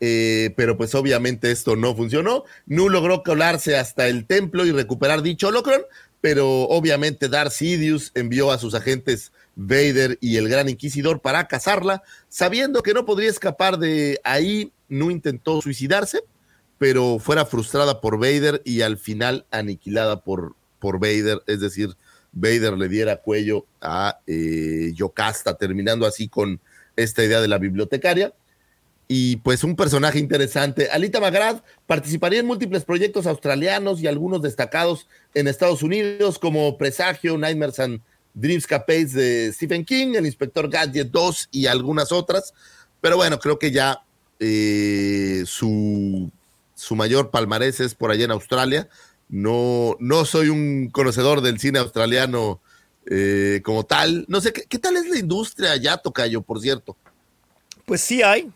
[0.00, 2.44] Eh, pero pues obviamente esto no funcionó.
[2.66, 5.80] Nu logró colarse hasta el templo y recuperar dicho holocrón,
[6.20, 12.02] pero obviamente Darth Sidious envió a sus agentes Vader y el Gran Inquisidor para cazarla,
[12.28, 14.72] sabiendo que no podría escapar de ahí.
[14.88, 16.22] Nu intentó suicidarse,
[16.78, 21.96] pero fuera frustrada por Vader y al final aniquilada por, por Vader, es decir,
[22.32, 26.60] Vader le diera cuello a eh, Yocasta, terminando así con
[26.96, 28.34] esta idea de la bibliotecaria.
[29.06, 30.88] Y pues un personaje interesante.
[30.90, 37.36] Alita McGrath participaría en múltiples proyectos australianos y algunos destacados en Estados Unidos, como Presagio,
[37.36, 38.00] Nightmares and
[38.32, 42.54] Dreamscapades de Stephen King, El Inspector Gadget 2 y algunas otras.
[43.00, 44.02] Pero bueno, creo que ya
[44.40, 46.30] eh, su,
[46.74, 48.88] su mayor palmarés es por allá en Australia.
[49.28, 52.60] No, no soy un conocedor del cine australiano
[53.06, 54.24] eh, como tal.
[54.28, 56.96] No sé, ¿qué, ¿qué, tal es la industria allá, Tocayo, por cierto?
[57.84, 58.50] Pues sí hay,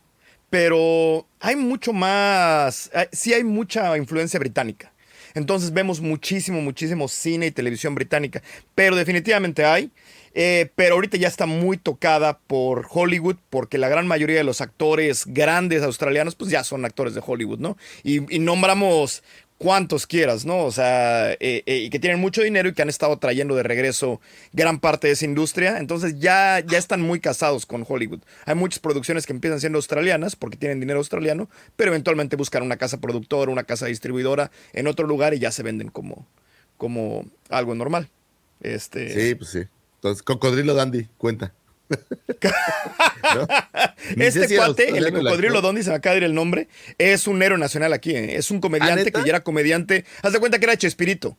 [0.50, 4.92] pero hay mucho más, sí hay mucha influencia británica.
[5.34, 8.42] Entonces vemos muchísimo, muchísimo cine y televisión británica,
[8.74, 9.90] pero definitivamente hay.
[10.40, 14.60] Eh, pero ahorita ya está muy tocada por Hollywood, porque la gran mayoría de los
[14.60, 17.76] actores grandes australianos, pues ya son actores de Hollywood, ¿no?
[18.04, 19.24] Y, y nombramos
[19.58, 20.64] cuantos quieras, ¿no?
[20.64, 23.64] O sea, eh, eh, y que tienen mucho dinero y que han estado trayendo de
[23.64, 24.20] regreso
[24.52, 25.78] gran parte de esa industria.
[25.78, 28.20] Entonces ya, ya están muy casados con Hollywood.
[28.44, 32.76] Hay muchas producciones que empiezan siendo australianas porque tienen dinero australiano, pero eventualmente buscan una
[32.76, 36.28] casa productora, una casa distribuidora en otro lugar y ya se venden como,
[36.76, 38.08] como algo normal.
[38.60, 39.12] Este...
[39.12, 39.64] Sí, pues sí.
[39.98, 41.52] Entonces, Cocodrilo Dandy, cuenta.
[44.16, 46.68] Este cuate, el de Cocodrilo Dandy, se me acaba de ir el nombre,
[46.98, 48.14] es un héroe nacional aquí.
[48.14, 48.36] ¿eh?
[48.36, 50.04] Es un comediante que ya era comediante.
[50.22, 51.36] Haz de cuenta que era Chespirito.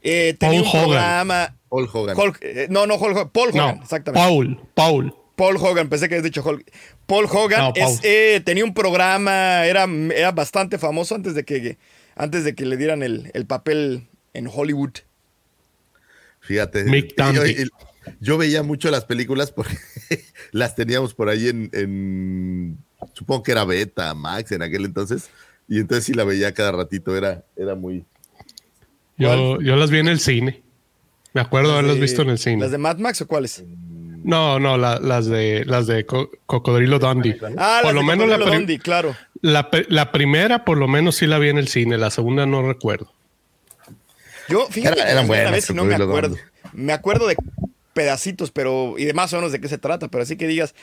[0.00, 1.54] Eh, tenía un programa.
[1.68, 2.16] Paul Hogan.
[2.40, 4.26] Eh, no, no, Paul Hogan, exactamente.
[4.26, 5.14] Paul, Paul.
[5.36, 6.64] Paul Hogan, pensé que habías dicho Hulk.
[7.06, 7.72] Paul Hogan
[8.44, 11.76] tenía un programa, era, era bastante famoso antes de que,
[12.16, 14.92] antes de que le dieran el, el papel en Hollywood.
[16.42, 16.84] Fíjate.
[18.20, 19.76] Yo, veía mucho las películas porque
[20.52, 22.78] las teníamos por ahí en,
[23.14, 25.30] supongo que era Beta, Max en aquel entonces,
[25.68, 28.04] y entonces sí la veía cada ratito, era, era muy...
[29.16, 30.62] Yo, yo las vi en el cine.
[31.32, 32.62] Me acuerdo de haberlas visto en el cine.
[32.62, 33.64] ¿Las de Mad Max o cuáles?
[34.24, 37.38] No, no, las de las de Cocodrilo Dundee.
[37.56, 39.16] Ah, por lo menos la Dundee, claro.
[39.40, 41.98] La, la, primera, por lo menos sí la vi en el cine.
[41.98, 43.12] La segunda no recuerdo.
[44.48, 46.36] Yo, fíjate, eran buenas, no me acuerdo.
[46.72, 47.36] Me acuerdo de
[47.92, 48.94] pedacitos, pero.
[48.98, 50.74] y de más o menos de qué se trata, pero así que digas.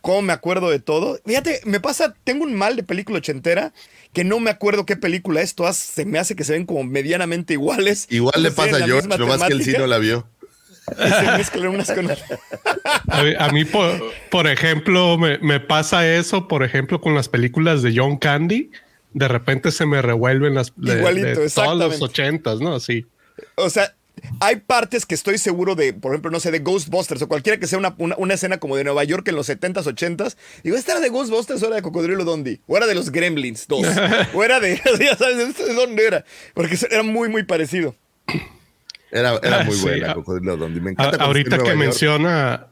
[0.00, 1.18] ¿Cómo me acuerdo de todo?
[1.24, 3.72] Fíjate, me pasa, tengo un mal de película ochentera
[4.12, 5.56] que no me acuerdo qué película es.
[5.56, 8.06] Todas se me hace que se ven como medianamente iguales.
[8.10, 10.28] Igual le pasa a George, lo más que el sí no la vio.
[11.68, 12.08] unas con
[13.08, 18.16] a, mí, por, ejemplo, me, me, pasa eso, por ejemplo, con las películas de John
[18.16, 18.70] Candy
[19.12, 22.80] de repente se me revuelven las Igualito, de, todos los ochentas, ¿no?
[22.80, 23.06] Sí.
[23.56, 23.94] O sea,
[24.40, 27.66] hay partes que estoy seguro de, por ejemplo, no sé, de Ghostbusters o cualquiera que
[27.66, 30.36] sea una, una, escena como de Nueva York en los 70s, 80s.
[30.62, 32.60] Digo, ¿esta era de Ghostbusters o era de Cocodrilo Dondi?
[32.66, 33.86] O era de los Gremlins 2.
[34.34, 36.24] o era de, ya sabes, ¿de dónde era?
[36.54, 37.94] Porque era muy, muy parecido.
[39.10, 40.80] Era, era muy buena, Cocodrilo Dondi.
[40.80, 41.24] Me encanta.
[41.24, 42.68] ahorita que menciona,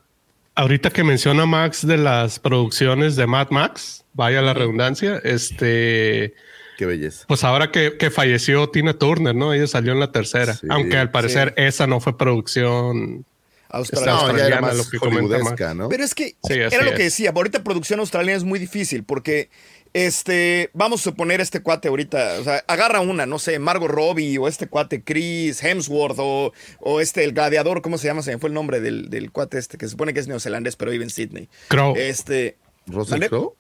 [0.54, 6.34] ahorita que menciona Max de las producciones de Mad Max, vaya la redundancia, este...
[6.76, 7.24] Qué belleza.
[7.28, 9.52] Pues ahora que, falleció Tina Turner, ¿no?
[9.52, 13.24] Ella salió en la tercera, aunque al parecer esa no fue producción
[13.68, 15.88] australiana, lo que ¿no?
[15.88, 19.50] Pero es que era lo que decía, ahorita producción australiana es muy difícil porque
[19.94, 24.36] este, vamos a suponer este cuate ahorita, o sea, agarra una, no sé, Margot Robbie
[24.38, 28.22] o este cuate Chris Hemsworth o, o este, el gladiador, ¿cómo se llama?
[28.22, 30.74] Se me fue el nombre del, del cuate este, que se supone que es neozelandés,
[30.74, 31.48] pero vive en Sydney.
[31.68, 31.94] Crow.
[31.96, 32.58] Este.
[32.86, 33.54] ¿Russell Crowe?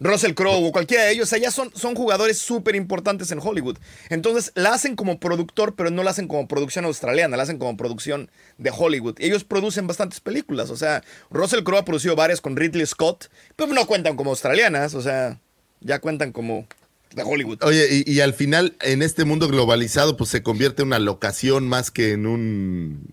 [0.00, 3.38] Russell Crowe o cualquiera de ellos, o sea, ya son, son jugadores súper importantes en
[3.38, 3.78] Hollywood.
[4.10, 7.76] Entonces la hacen como productor, pero no la hacen como producción australiana, la hacen como
[7.76, 9.14] producción de Hollywood.
[9.18, 13.72] Ellos producen bastantes películas, o sea, Russell Crowe ha producido varias con Ridley Scott, pero
[13.72, 15.40] no cuentan como australianas, o sea,
[15.80, 16.66] ya cuentan como
[17.14, 17.62] de Hollywood.
[17.62, 21.90] Oye, y, al final, en este mundo globalizado, pues se convierte en una locación más
[21.90, 23.12] que en un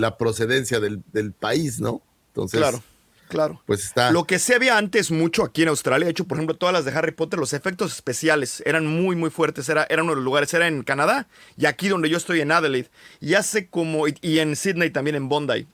[0.00, 2.02] la procedencia del, del país, ¿no?
[2.28, 2.60] Entonces.
[2.60, 2.82] Claro.
[3.28, 3.62] Claro.
[3.66, 4.10] Pues está.
[4.10, 6.84] Lo que se había antes mucho aquí en Australia, de hecho, por ejemplo, todas las
[6.84, 9.68] de Harry Potter, los efectos especiales eran muy, muy fuertes.
[9.68, 12.90] Era, uno de los lugares, era en Canadá y aquí donde yo estoy en Adelaide.
[13.20, 15.66] Y hace como, y, en Sydney también en Bondi.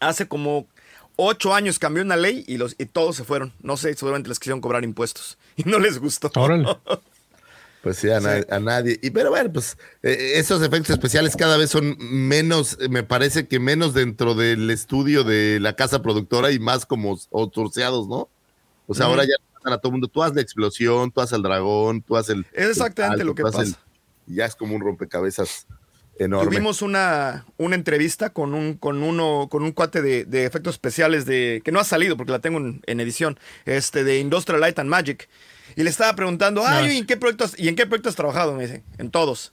[0.00, 0.68] Hace como
[1.20, 3.52] ocho años cambió una ley y, los, y todos se fueron.
[3.60, 6.30] No sé, seguramente les quisieron cobrar impuestos y no les gustó.
[7.80, 8.18] Pues sí, a,
[8.58, 8.98] nadie.
[9.02, 13.60] Y pero bueno, pues eh, esos efectos especiales cada vez son menos, me parece que
[13.60, 17.16] menos dentro del estudio de la casa productora y más como
[17.52, 18.28] torceados, ¿no?
[18.88, 21.42] O sea, ahora ya a todo el mundo, tú haces la explosión, tú haces el
[21.42, 22.46] dragón, tú haces el...
[22.52, 23.64] Es exactamente lo que pasa.
[24.26, 25.66] ya es como un rompecabezas
[26.18, 26.50] enorme.
[26.50, 31.62] Tuvimos una, una entrevista con un, con uno, con un cuate de, efectos especiales de,
[31.64, 34.90] que no ha salido porque la tengo en, en edición, este, de Industrial Light and
[34.90, 35.28] Magic
[35.76, 38.54] y le estaba preguntando, ay, ¿y en qué proyectos, ¿y en qué proyectos has trabajado?
[38.54, 39.52] Me dice, en todos.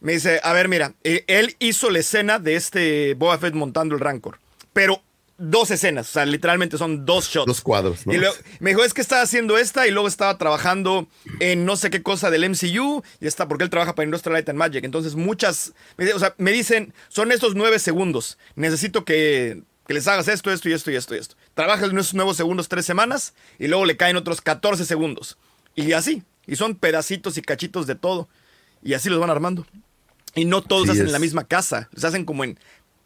[0.00, 3.94] Me dice, a ver, mira, eh, él hizo la escena de este Boba Fett montando
[3.94, 4.40] el Rancor,
[4.72, 5.02] pero
[5.40, 7.46] dos escenas, o sea, literalmente son dos shots.
[7.46, 8.12] Dos cuadros, ¿no?
[8.12, 8.20] Y
[8.60, 11.08] me dijo, es que estaba haciendo esta y luego estaba trabajando
[11.40, 14.48] en no sé qué cosa del MCU y está, porque él trabaja para Industrial Light
[14.50, 14.84] and Magic.
[14.84, 15.72] Entonces, muchas,
[16.14, 20.68] o sea, me dicen, son estos nueve segundos, necesito que, que les hagas esto, esto
[20.68, 21.36] y esto y esto y esto.
[21.54, 25.38] Trabajas en esos nuevos segundos tres semanas y luego le caen otros 14 segundos.
[25.74, 26.22] Y así.
[26.46, 28.28] Y son pedacitos y cachitos de todo.
[28.82, 29.66] Y así los van armando.
[30.34, 31.88] Y no todos se hacen en la misma casa.
[31.96, 32.58] Se hacen como en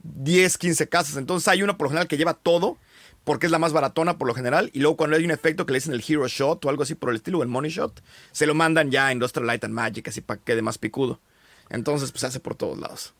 [0.05, 1.16] 10, 15 casas.
[1.16, 2.78] Entonces hay una por lo general que lleva todo.
[3.24, 4.68] Porque es la más baratona por lo general.
[4.74, 6.94] Y luego cuando hay un efecto que le dicen el Hero Shot o algo así
[6.94, 8.02] por el estilo, o el Money Shot,
[8.32, 11.20] se lo mandan ya a Industrial Light and Magic, así para que quede más picudo.
[11.70, 13.14] Entonces, pues se hace por todos lados.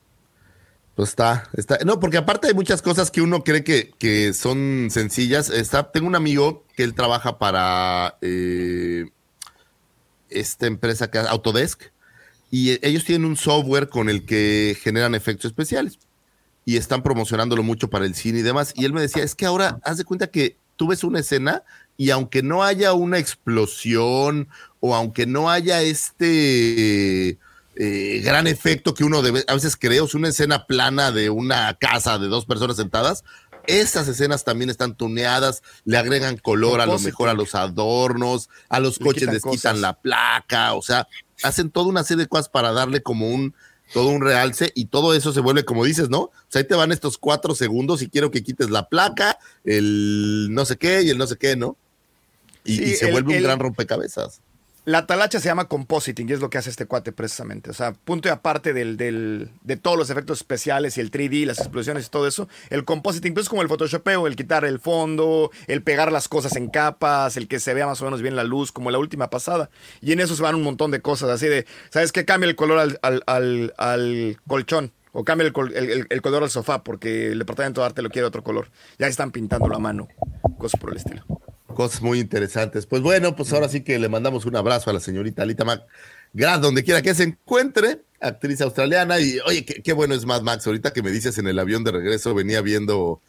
[0.95, 1.79] Pues está, está.
[1.87, 5.49] No, porque aparte hay muchas cosas que uno cree que, que son sencillas.
[5.49, 9.07] Está, tengo un amigo que él trabaja para eh,
[10.29, 11.83] esta empresa que Autodesk
[12.51, 15.99] y ellos tienen un software con el que generan efectos especiales
[16.65, 18.73] y están promocionándolo mucho para el cine y demás.
[18.75, 21.63] Y él me decía, es que ahora haz de cuenta que tú ves una escena
[21.97, 24.49] y aunque no haya una explosión
[24.81, 27.39] o aunque no haya este
[27.77, 31.31] eh, gran efecto que uno debe, a veces cree, o sea, una escena plana de
[31.31, 33.25] una casa de dos personas sentadas,
[33.67, 38.81] esas escenas también están tuneadas, le agregan color a lo mejor a los adornos, a
[38.81, 39.79] los coches les quitan cosas.
[39.79, 41.09] la placa, o sea,
[41.43, 43.55] hacen toda una serie de cosas para darle como un
[43.93, 46.21] todo un realce y todo eso se vuelve como dices, ¿no?
[46.23, 50.49] O sea, ahí te van estos cuatro segundos y quiero que quites la placa, el
[50.51, 51.77] no sé qué y el no sé qué, ¿no?
[52.65, 54.41] Y, Sí, y se el- vuelve un el- gran rompecabezas.
[54.87, 57.71] La talacha se llama compositing y es lo que hace este cuate precisamente.
[57.71, 61.47] O sea, punto y aparte del, del- de todos los efectos especiales y el 3D,
[61.47, 64.79] las explosiones y todo eso, el compositing pues es como el photoshopeo, el quitar el
[64.79, 68.37] fondo, el pegar las cosas en capas, el que se vea más o menos bien
[68.37, 69.71] la luz, como la última pasada.
[70.03, 72.27] Y en eso se van un montón de cosas, así de, ¿sabes qué?
[72.27, 74.93] Cambia el color al, al- al- al colchón.
[75.17, 78.27] O cambia el, el- el- color al sofá porque el departamento de arte lo quiere
[78.27, 78.69] otro color.
[78.99, 80.09] Ya están pintando a mano.
[80.59, 81.25] Cosas por el estilo.
[81.67, 82.87] Cosas muy interesantes.
[82.87, 86.61] Pues bueno, pues ahora sí que le mandamos un abrazo a la señorita Alita McGrath,
[86.61, 89.19] donde quiera que se encuentre, actriz australiana.
[89.19, 90.67] Y oye, qué, bueno es Mad Max.
[90.67, 93.21] Ahorita que me dices en el avión de regreso, venía viendo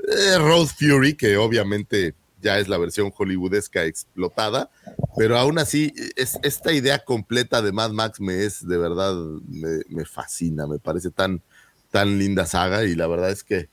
[0.00, 4.70] eh, Road Fury, que obviamente ya es la versión hollywoodesca explotada,
[5.16, 9.14] pero aún así, es, esta idea completa de Mad Max me es de verdad,
[9.48, 11.42] me, me fascina, me parece tan,
[11.90, 13.68] tan linda saga y la verdad es que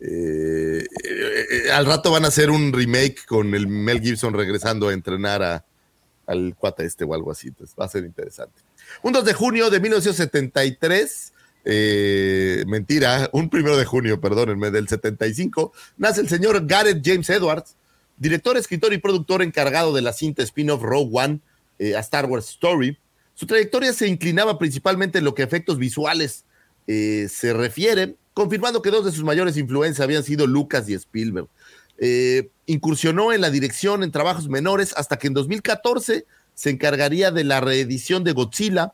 [0.00, 4.92] eh, eh, al rato van a hacer un remake con el Mel Gibson regresando a
[4.92, 5.64] entrenar a,
[6.26, 7.50] al cuate este o algo así.
[7.80, 8.60] Va a ser interesante.
[9.02, 11.32] Un 2 de junio de 1973,
[11.64, 17.74] eh, mentira, un primero de junio, perdónenme, del 75, nace el señor Gareth James Edwards,
[18.16, 21.40] director, escritor y productor encargado de la cinta spin-off Rogue One
[21.96, 22.98] a Star Wars Story.
[23.34, 26.44] Su trayectoria se inclinaba principalmente en lo que a efectos visuales
[26.86, 31.48] se refiere, confirmando que dos de sus mayores influencias habían sido Lucas y Spielberg.
[31.96, 37.44] Eh, incursionó en la dirección en trabajos menores hasta que en 2014 se encargaría de
[37.44, 38.92] la reedición de Godzilla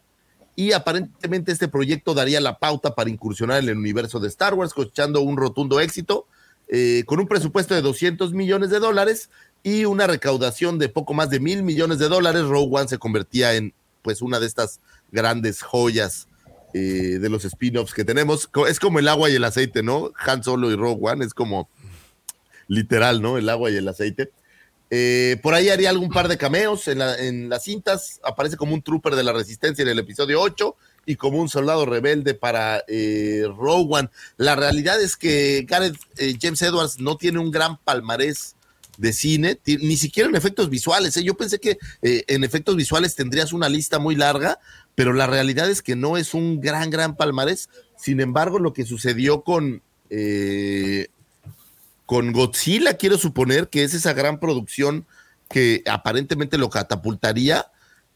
[0.55, 4.73] y aparentemente este proyecto daría la pauta para incursionar en el universo de Star Wars,
[4.73, 6.29] cosechando un rotundo éxito
[6.69, 9.29] eh, con un presupuesto de 200 millones de dólares
[9.65, 12.45] y una recaudación de poco más de mil millones de dólares.
[12.45, 14.79] Rogue One se convertía en pues una de estas
[15.11, 16.29] grandes joyas
[16.75, 18.49] eh, de los spin-offs que tenemos.
[18.69, 20.13] Es como el agua y el aceite, ¿no?
[20.19, 21.69] Han Solo y Rogue One es como
[22.69, 23.39] literal, ¿no?
[23.39, 24.31] El agua y el aceite.
[24.91, 28.21] Eh, por ahí haría algún par de cameos en, la- en las cintas.
[28.25, 31.87] Aparece como un trooper de la resistencia en el episodio 8 y como un soldado
[31.87, 34.11] rebelde para eh, One.
[34.37, 38.55] La realidad es que Gareth eh, James Edwards no tiene un gran palmarés
[38.99, 41.15] de cine, ni siquiera en efectos visuales.
[41.15, 44.61] Yo pensé que en efectos visuales tendrías una lista muy larga,
[44.95, 47.69] pero la realidad es que no es un gran, gran palmarés.
[47.97, 51.09] Sin embargo, lo que sucedió con, eh,
[52.07, 55.07] con Godzilla, quiero suponer que es esa gran producción
[55.49, 57.71] que aparentemente lo catapultaría,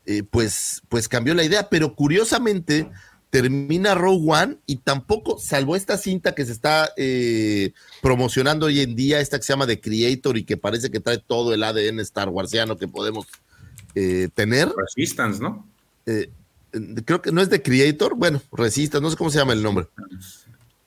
[0.06, 1.68] eh, pues, pues cambió la idea.
[1.68, 2.88] Pero curiosamente
[3.30, 8.96] termina Rogue One y tampoco, salvo esta cinta que se está eh, promocionando hoy en
[8.96, 12.00] día, esta que se llama The Creator y que parece que trae todo el ADN
[12.00, 13.26] Star Warsiano que podemos
[13.94, 14.68] eh, tener.
[14.76, 15.68] Resistance, ¿no?
[16.06, 16.30] Eh,
[17.04, 19.88] creo que no es The Creator, bueno, Resistance, no sé cómo se llama el nombre.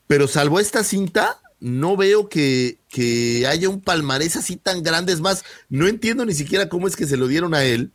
[0.08, 5.14] Pero salvo esta cinta, no veo que, que haya un palmarés así tan grande.
[5.14, 7.92] Es más, no entiendo ni siquiera cómo es que se lo dieron a él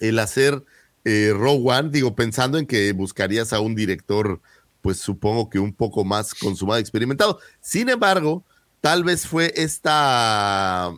[0.00, 0.64] el hacer
[1.04, 1.90] eh, One.
[1.90, 4.40] Digo, pensando en que buscarías a un director,
[4.82, 7.38] pues supongo que un poco más consumado, experimentado.
[7.60, 8.44] Sin embargo,
[8.80, 10.92] tal vez fue esta,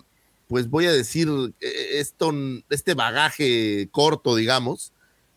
[0.46, 1.28] pues voy a decir,
[1.60, 2.32] eh, esto,
[2.70, 4.92] este bagaje corto, digamos,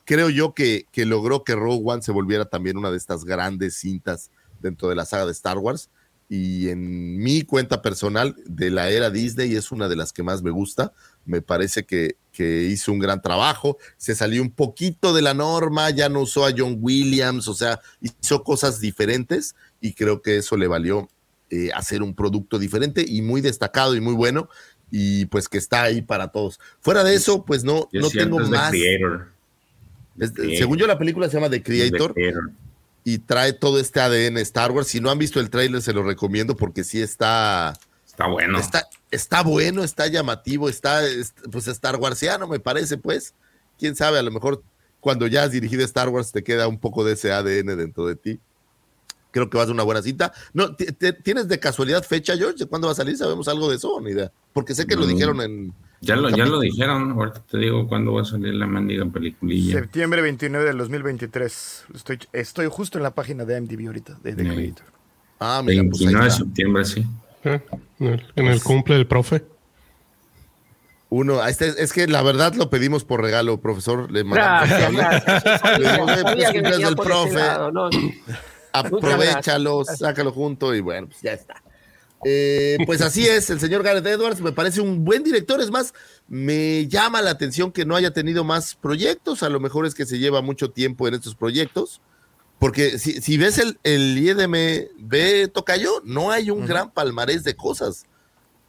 [0.05, 3.75] creo yo que, que logró que Rogue One se volviera también una de estas grandes
[3.75, 4.31] cintas
[4.61, 5.89] dentro de la saga de Star Wars.
[6.27, 10.41] Y en mi cuenta personal de la era Disney es una de las que más
[10.41, 10.91] me gusta.
[11.23, 13.77] Me parece que, que hizo un gran trabajo.
[13.97, 17.79] Se salió un poquito de la norma, ya no usó a John Williams, o sea,
[18.01, 21.09] hizo cosas diferentes y creo que eso le valió
[21.51, 24.49] eh, hacer un producto diferente y muy destacado y muy bueno
[24.89, 26.59] y pues que está ahí para todos.
[26.79, 28.71] Fuera de eso, pues no, no tengo más.
[28.71, 29.34] Creator.
[30.19, 32.51] Es- según yo, la película se llama The Creator The Creator.
[33.03, 34.87] y trae todo este ADN Star Wars.
[34.87, 37.73] Si no han visto el tráiler, se lo recomiendo porque sí está,
[38.07, 38.57] Está bueno.
[38.59, 43.33] está, está bueno, está llamativo, está es- pues Star Warsiano, me parece, pues.
[43.77, 44.63] Quién sabe, a lo mejor
[45.01, 48.15] cuando ya has dirigido Star Wars te queda un poco de ese ADN dentro de
[48.15, 48.39] ti.
[49.31, 50.31] Creo que va a una buena cita.
[50.53, 52.59] No, ¿ti- ti- ¿Tienes de casualidad fecha, George?
[52.59, 53.17] ¿De cuándo va a salir?
[53.17, 54.31] ¿Sabemos algo de eso ni idea?
[54.53, 55.09] Porque sé que lo Mm.
[55.09, 55.73] dijeron en,
[56.05, 59.79] Ya lo, ya lo dijeron, ahorita te digo cuándo va a salir la mendiga peliculilla.
[59.79, 61.85] Septiembre 29 del 2023.
[61.95, 64.49] Estoy, estoy justo en la página de IMDb ahorita, de The Sí.
[64.49, 64.85] Creator.
[65.39, 66.43] Ah, mira, pues ahí 29 de está.
[66.45, 67.05] septiembre, sí.
[67.43, 67.61] Eh,
[67.99, 69.43] En el, en el cumple del profe.
[71.09, 74.11] Uno, está, es que la verdad lo pedimos por regalo, profesor.
[74.11, 74.87] Le mandamos "Eh,
[76.23, 77.41] pues, ese profe.
[78.73, 81.55] Aprovechalo, sácalo junto y bueno, pues ya está.
[82.23, 85.59] Eh, pues así es, el señor Gareth Edwards me parece un buen director.
[85.61, 85.93] Es más,
[86.27, 89.43] me llama la atención que no haya tenido más proyectos.
[89.43, 92.01] A lo mejor es que se lleva mucho tiempo en estos proyectos.
[92.57, 98.05] Porque si, si ves el, el IDMB Tocayo, no hay un gran palmarés de cosas.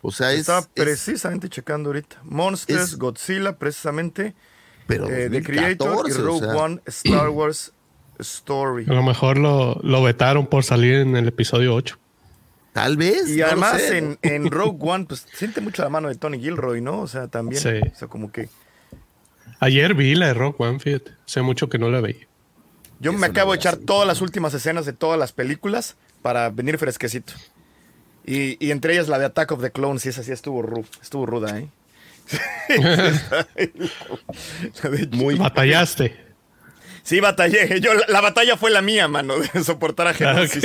[0.02, 0.40] O sea, es.
[0.40, 2.20] Estaba es- precisamente checando ahorita.
[2.24, 4.34] Monsters, es- Godzilla, precisamente.
[4.86, 6.56] pero eh, The Creator y 2014, o Rogue sea.
[6.56, 7.72] One, Star Wars
[8.18, 8.86] Story.
[8.88, 11.98] A lo mejor lo, lo vetaron por salir en el episodio 8.
[12.76, 13.26] Tal vez.
[13.30, 13.96] Y no lo además sé.
[13.96, 17.00] en, en Rogue One, pues siente mucho la mano de Tony Gilroy, ¿no?
[17.00, 17.62] O sea, también.
[17.62, 17.70] Sí.
[17.90, 18.50] O sea, como que.
[19.60, 21.12] Ayer vi la de Rock One, fíjate.
[21.26, 22.26] Hace mucho que no la veía.
[23.00, 26.76] Yo me acabo de echar todas las últimas escenas de todas las películas para venir
[26.76, 27.32] fresquecito.
[28.26, 30.84] Y, y entre ellas la de Attack of the Clones, y esa sí estuvo, ru-
[31.00, 31.68] estuvo ruda, ¿eh?
[35.12, 36.14] Muy Batallaste.
[37.02, 37.80] Sí, batallé.
[37.80, 40.62] Yo, la, la batalla fue la mía, mano, de soportar a Genesis.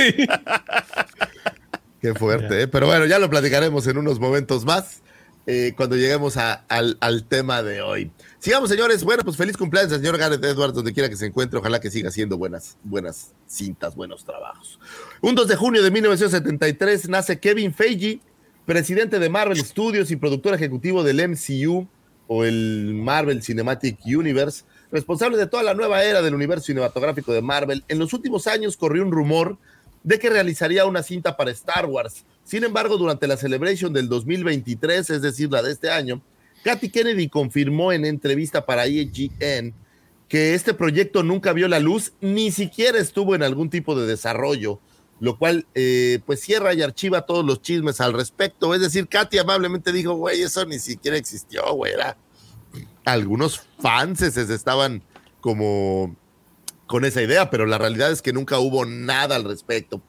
[2.02, 2.68] Qué fuerte, ¿eh?
[2.68, 5.00] pero bueno, ya lo platicaremos en unos momentos más.
[5.44, 8.12] eh, cuando lleguemos a- al, al tema de hoy.
[8.38, 9.02] Sigamos, señores.
[9.02, 11.58] Bueno, pues feliz cumpleaños al señor Gareth Edwards, donde quiera que se encuentre.
[11.58, 14.78] Ojalá que siga haciendo buenas, buenas cintas, buenos trabajos.
[15.20, 18.20] Un 2 de junio de 1973 nace Kevin Feige,
[18.66, 21.88] presidente de Marvel Studios y productor ejecutivo del MCU
[22.28, 27.42] o el Marvel Cinematic Universe, responsable de toda la nueva era del universo cinematográfico de
[27.42, 27.82] Marvel.
[27.88, 29.58] En los últimos años corrió un rumor
[30.02, 32.24] de que realizaría una cinta para Star Wars.
[32.44, 36.22] Sin embargo, durante la Celebration del 2023, es decir, la de este año,
[36.64, 39.74] Katy Kennedy confirmó en entrevista para E IGN
[40.28, 44.80] que este proyecto nunca vio la luz, ni siquiera estuvo en algún tipo de desarrollo,
[45.20, 48.74] lo cual eh, pues cierra y archiva todos los chismes al respecto.
[48.74, 51.92] Es decir, Katy amablemente dijo, güey, eso ni siquiera existió, güey.
[53.04, 55.02] Algunos fans estaban
[55.40, 56.16] como
[56.92, 60.02] con esa idea, pero la realidad es que nunca hubo nada al respecto.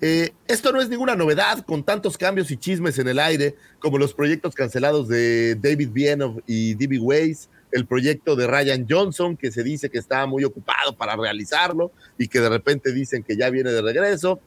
[0.00, 3.98] Eh, esto no es ninguna novedad con tantos cambios y chismes en el aire, como
[3.98, 7.00] los proyectos cancelados de David Bienoff y D.B.
[7.00, 11.90] Weiss, el proyecto de Ryan Johnson, que se dice que estaba muy ocupado para realizarlo
[12.16, 14.38] y que de repente dicen que ya viene de regreso,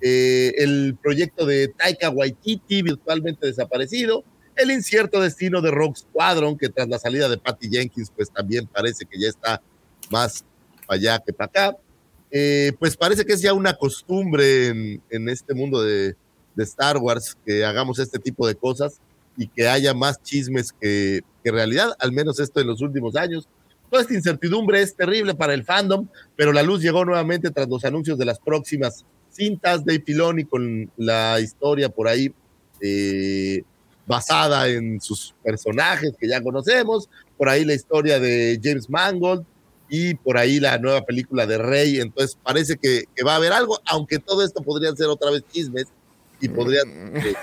[0.00, 4.24] eh, el proyecto de Taika Waititi, virtualmente desaparecido,
[4.56, 8.66] el incierto destino de Rogue Squadron, que tras la salida de Patty Jenkins, pues también
[8.66, 9.62] parece que ya está
[10.10, 10.44] más
[10.88, 11.76] allá que para acá.
[12.30, 16.14] Eh, pues parece que es ya una costumbre en, este mundo de,
[16.54, 19.00] de, Star Wars que hagamos este tipo de cosas
[19.36, 23.48] y que haya más chismes que, que, realidad, al menos esto en los últimos años.
[23.90, 27.84] Toda esta incertidumbre es terrible para el fandom, pero la luz llegó nuevamente tras los
[27.84, 32.32] anuncios de las próximas cintas de Filoni con la historia por ahí
[32.80, 33.62] eh,
[34.06, 39.44] basada en sus personajes que ya conocemos, por ahí la historia de James Mangold,
[39.88, 42.00] y por ahí la nueva película de Rey.
[42.00, 45.42] Entonces parece que, que, va a haber algo, aunque todo esto podría ser otra vez
[45.52, 45.86] chismes
[46.40, 47.34] y podría que,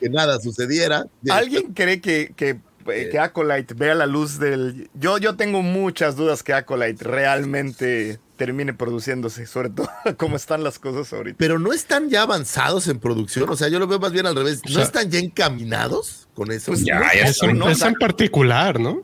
[0.00, 1.06] que nada sucediera.
[1.30, 4.88] ¿Alguien cree que, que, que, Acolyte vea la luz del...
[4.94, 10.78] Yo, yo tengo muchas dudas que Acolyte realmente termine produciéndose, sobre todo cómo están las
[10.78, 11.36] cosas ahorita.
[11.38, 14.36] Pero no están ya avanzados en producción, o sea, yo lo veo más bien al
[14.36, 14.62] revés.
[14.64, 16.72] ¿No o sea, están ya encaminados con eso?
[16.72, 19.02] Pues ya, ya es, en, es en particular, ¿no?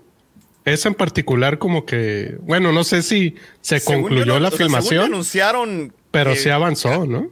[0.64, 5.04] Es en particular como que, bueno, no sé si se según concluyó no, la filmación.
[5.04, 5.92] anunciaron.
[6.10, 7.30] Pero eh, se avanzó, ¿no?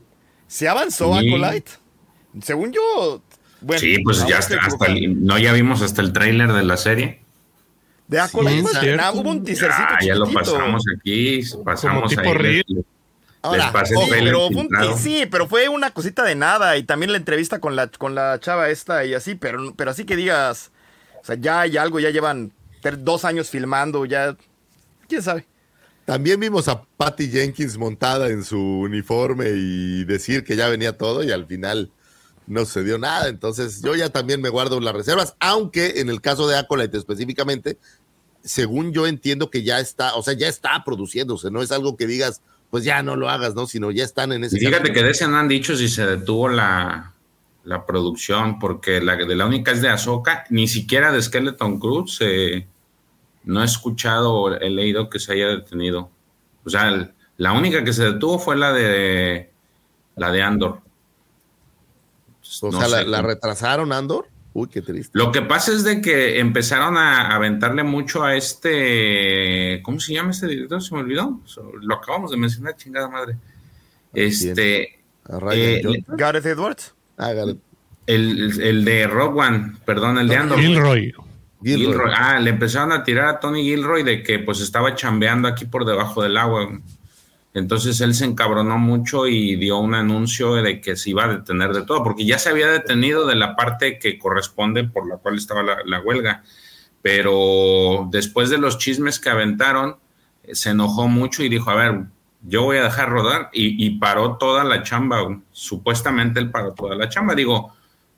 [0.48, 1.28] Se avanzó sí.
[1.28, 1.72] Acolyte.
[2.42, 3.22] Según yo.
[3.62, 6.76] Bueno, sí, pues ya hasta, hasta el, no ya vimos hasta el tráiler de la
[6.76, 7.20] serie.
[8.06, 8.68] De Acolyte.
[8.68, 9.88] Sí, ah, hubo un teasercito.
[10.00, 12.62] Ya, ya, lo pasamos aquí, pasamos tipo ahí.
[12.68, 12.84] Les,
[13.40, 17.10] Ahora, les oh, pero fue un, sí, pero fue una cosita de nada y también
[17.10, 20.70] la entrevista con la con la chava esta y así, pero pero así que digas,
[21.22, 22.52] o sea, ya hay algo, ya llevan
[22.90, 24.36] dos años filmando, ya.
[25.08, 25.46] ¿Quién sabe?
[26.04, 31.22] También vimos a Patty Jenkins montada en su uniforme y decir que ya venía todo
[31.22, 31.90] y al final
[32.46, 33.28] no se dio nada.
[33.28, 37.78] Entonces yo ya también me guardo las reservas, aunque en el caso de Acolyte específicamente,
[38.42, 42.06] según yo entiendo que ya está, o sea, ya está produciéndose, no es algo que
[42.08, 43.66] digas, pues ya no lo hagas, ¿no?
[43.66, 44.56] Sino ya están en ese...
[44.56, 44.94] Y fíjate camino.
[44.94, 47.12] que de ese no han dicho si se detuvo la,
[47.64, 52.18] la producción, porque la de la única es de Ahsoka, ni siquiera de Skeleton Cruz
[52.20, 52.66] eh,
[53.44, 56.10] no he escuchado o he leído que se haya detenido.
[56.64, 59.50] O sea, la única que se detuvo fue la de
[60.16, 60.80] la de Andor.
[62.60, 64.28] O no sea, la, la, retrasaron Andor?
[64.54, 65.18] Uy, qué triste.
[65.18, 70.32] Lo que pasa es de que empezaron a aventarle mucho a este, ¿cómo se llama
[70.32, 70.82] este director?
[70.82, 71.40] Se me olvidó.
[71.80, 73.38] Lo acabamos de mencionar, chingada madre.
[74.12, 76.04] Este, A Ryan eh.
[76.08, 76.94] Gareth Edwards.
[78.06, 80.58] El, el- de Rogue One, perdón, el de Andor.
[80.60, 81.12] Gilroy.
[81.62, 81.86] Gilroy.
[81.86, 82.12] Gilroy.
[82.16, 85.84] Ah, le empezaron a tirar a Tony Gilroy de que pues estaba chambeando aquí por
[85.84, 86.68] debajo del agua.
[87.54, 91.72] Entonces él se encabronó mucho y dio un anuncio de que se iba a detener
[91.72, 95.36] de todo, porque ya se había detenido de la parte que corresponde por la cual
[95.36, 96.42] estaba la, la huelga.
[97.02, 99.96] Pero después de los chismes que aventaron,
[100.52, 102.04] se enojó mucho y dijo, a ver,
[102.42, 105.40] yo voy a dejar rodar y, y paró toda la chamba.
[105.52, 107.34] Supuestamente él paró toda la chamba.
[107.34, 107.72] Digo,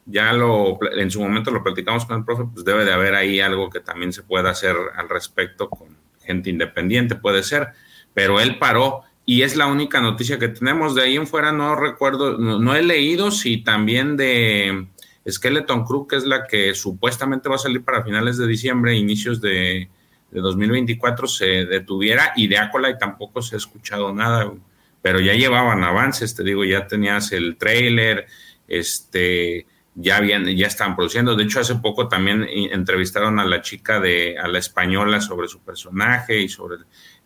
[0.07, 3.41] ya lo en su momento lo platicamos con el profe, pues debe de haber ahí
[3.41, 5.89] algo que también se pueda hacer al respecto con
[6.21, 7.69] gente independiente, puede ser,
[8.13, 10.95] pero él paró y es la única noticia que tenemos.
[10.95, 14.87] De ahí en fuera no recuerdo, no, no he leído si también de
[15.29, 19.41] Skeleton Crew, que es la que supuestamente va a salir para finales de diciembre, inicios
[19.41, 19.89] de,
[20.35, 24.53] de 2024, se detuviera y de Acolyte tampoco se ha escuchado nada,
[25.01, 28.27] pero ya llevaban avances, te digo, ya tenías el trailer,
[28.67, 31.37] este ya habían, ya estaban produciendo.
[31.37, 35.61] De hecho, hace poco también entrevistaron a la chica de, a la española sobre su
[35.61, 36.79] personaje y sobre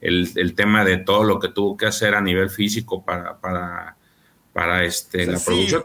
[0.02, 3.96] el, el tema de todo lo que tuvo que hacer a nivel físico para, para,
[4.52, 5.44] para este, O sea, la sí.
[5.46, 5.84] producción.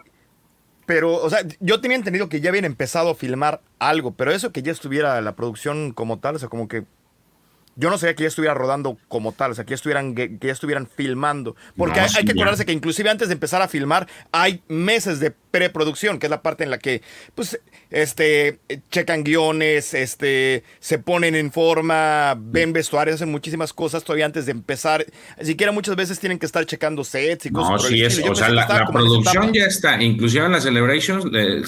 [0.86, 4.52] Pero, o sea, yo tenía entendido que ya habían empezado a filmar algo, pero eso
[4.52, 6.84] que ya estuviera la producción como tal, o sea, como que
[7.76, 10.38] yo no sabía que ya estuviera rodando como tal, o sea, que ya estuvieran, que
[10.42, 11.56] ya estuvieran filmando.
[11.76, 14.62] Porque No, hay, sí, hay que acordarse que inclusive antes de empezar a filmar hay
[14.68, 17.04] meses de preproducción, que es la parte en la que,
[17.36, 17.60] pues,
[17.92, 18.60] este,
[18.90, 24.52] checan guiones, este, se ponen en forma, ven vestuarios, hacen muchísimas cosas todavía antes de
[24.52, 25.06] empezar.
[25.42, 28.30] Siquiera muchas veces tienen que estar checando sets y cosas No, por el sí es,
[28.30, 31.62] o sea, la, producción ya está, inclusive en las celebrations le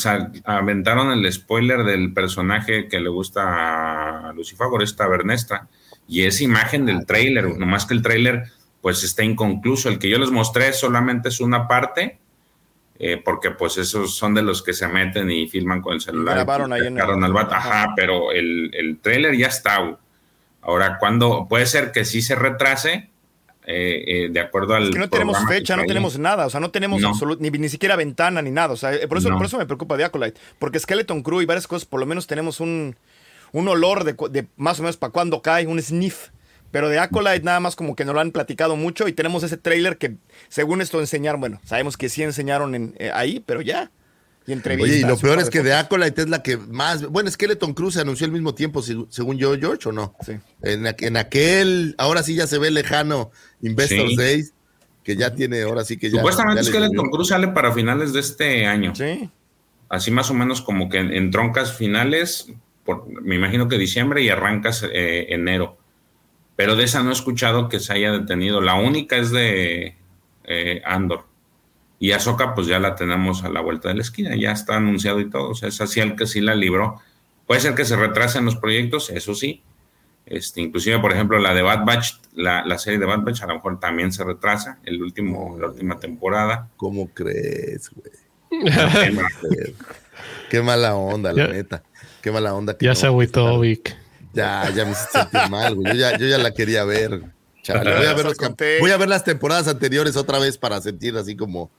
[0.46, 5.68] aventaron el spoiler del personaje que le gusta a Lucifer, esta Bernestra,
[6.08, 8.44] y es imagen del trailer, nomás que el trailer
[8.82, 12.20] pues está inconcluso, el que yo les mostré solamente es una parte,
[13.00, 16.36] eh, porque pues esos son de los que se meten y filman con el celular.
[16.36, 17.94] grabaron ahí en el- al vato, Ajá.
[17.96, 19.98] pero el, el trailer ya está.
[20.62, 23.10] Ahora, cuando puede ser que sí se retrase,
[23.68, 24.84] eh, eh, de acuerdo al.
[24.86, 27.12] Es que no tenemos fecha, no tenemos nada, o sea, no tenemos No.
[27.40, 29.38] ni, ni siquiera ventana ni nada, o sea, por eso, No.
[29.38, 32.28] por eso me preocupa de Acolyte, porque Skeleton Crew y varias cosas, por lo menos
[32.28, 32.96] tenemos un,
[33.56, 36.30] un olor de, cu- de más o menos para cuando cae, un sniff,
[36.72, 39.58] pero de Acolyte nada más como que nos lo han platicado mucho y tenemos ese
[39.58, 40.16] trailer que
[40.50, 43.92] según esto enseñaron, bueno, sabemos que sí enseñaron en, eh, ahí, pero ya,
[44.48, 44.92] y entrevistas.
[44.92, 45.74] Oye, y lo peor es que de.
[45.74, 47.08] Acolyte es la que más.
[47.08, 50.16] Bueno, Skeleton Cruz se anunció al mismo tiempo, según yo, George, ¿o no?
[50.24, 50.34] Sí.
[50.62, 53.32] En, aqu- en aquel, ahora sí ya se ve lejano
[53.64, 54.16] Investors Sí.
[54.18, 54.54] Days,
[55.04, 56.18] que ya tiene, ahora sí que ya.
[56.18, 57.10] Supuestamente ya Skeleton.
[57.10, 58.94] Cruz sale para finales de este año.
[58.94, 59.30] Sí.
[59.90, 62.48] Así más o menos como que en, en troncas finales,
[62.86, 65.78] por, me imagino que diciembre y arrancas eh, enero.
[66.56, 68.62] Pero de esa no he escuchado que se haya detenido.
[68.62, 69.98] La única es de
[70.46, 71.26] eh, Andor.
[72.00, 75.20] Y Ahsoka, pues ya la tenemos a la vuelta de la esquina, ya está anunciado
[75.20, 75.50] y todo.
[75.50, 77.02] O sea, es así el que sí la libró.
[77.48, 79.64] Puede ser que se retrasen los proyectos, eso sí.
[80.26, 83.48] Este, inclusive, por ejemplo, la de Bad Batch, la, la serie de Bad Batch a
[83.48, 86.70] lo mejor también se retrasa, el último, la última temporada.
[86.78, 88.26] ¿Cómo crees, güey?
[90.50, 91.84] Qué mala onda, la neta.
[92.26, 92.76] Qué mala onda.
[92.76, 93.96] que Ya no, se agüitó, Vic.
[94.34, 95.94] Ya, ya me hice sentir mal, güey.
[95.94, 97.22] Yo ya, yo ya la quería ver.
[97.62, 98.36] Chale, voy, a ver los
[98.80, 101.70] voy a ver las temporadas anteriores otra vez para sentir así como,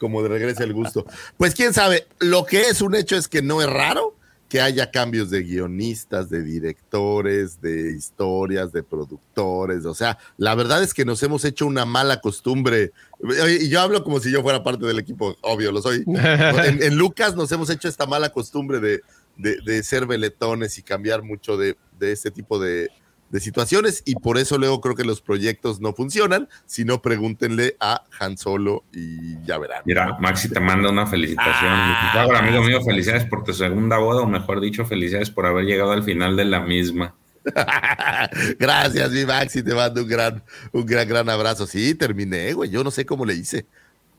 [0.00, 1.06] como de regreso el gusto.
[1.36, 4.16] Pues quién sabe, lo que es un hecho es que no es raro
[4.48, 9.84] que haya cambios de guionistas, de directores, de historias, de productores.
[9.84, 12.90] O sea, la verdad es que nos hemos hecho una mala costumbre.
[13.60, 16.04] Y yo hablo como si yo fuera parte del equipo, obvio, lo soy.
[16.64, 19.00] En, en Lucas nos hemos hecho esta mala costumbre de,
[19.36, 22.90] de, de ser veletones y cambiar mucho de, de este tipo de,
[23.32, 27.76] de situaciones y por eso luego creo que los proyectos no funcionan, si no pregúntenle
[27.80, 29.82] a Han Solo y ya verán.
[29.86, 31.72] Mira, Maxi te manda una felicitación.
[31.72, 35.64] Ah, Lucifago, amigo mío, felicidades por tu segunda boda, o mejor dicho, felicidades por haber
[35.64, 37.14] llegado al final de la misma.
[38.58, 41.66] Gracias, mi Maxi, te mando un gran, un gran, gran abrazo.
[41.66, 43.64] Sí, terminé, güey, yo no sé cómo le hice.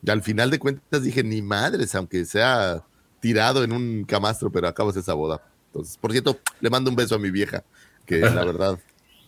[0.02, 2.84] Y al final de cuentas dije, ni madres, aunque sea
[3.24, 5.42] tirado en un camastro, pero acabas esa boda.
[5.68, 7.64] Entonces, por cierto, le mando un beso a mi vieja,
[8.06, 8.78] que la verdad,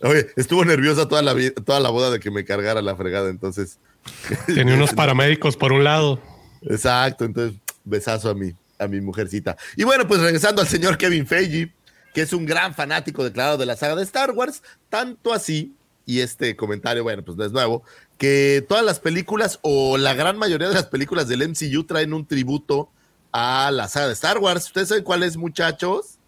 [0.02, 1.34] oye, estuvo nerviosa toda la,
[1.64, 3.78] toda la boda de que me cargara la fregada, entonces.
[4.46, 6.20] Tenía unos paramédicos por un lado.
[6.60, 9.56] Exacto, entonces besazo a mi, a mi mujercita.
[9.76, 11.72] Y bueno, pues regresando al señor Kevin Feige,
[12.12, 15.74] que es un gran fanático declarado de la saga de Star Wars, tanto así,
[16.04, 17.82] y este comentario, bueno, pues no es nuevo,
[18.18, 22.26] que todas las películas o la gran mayoría de las películas del MCU traen un
[22.26, 22.90] tributo
[23.38, 24.64] a la saga de Star Wars.
[24.64, 26.18] ¿Ustedes saben cuál es, muchachos?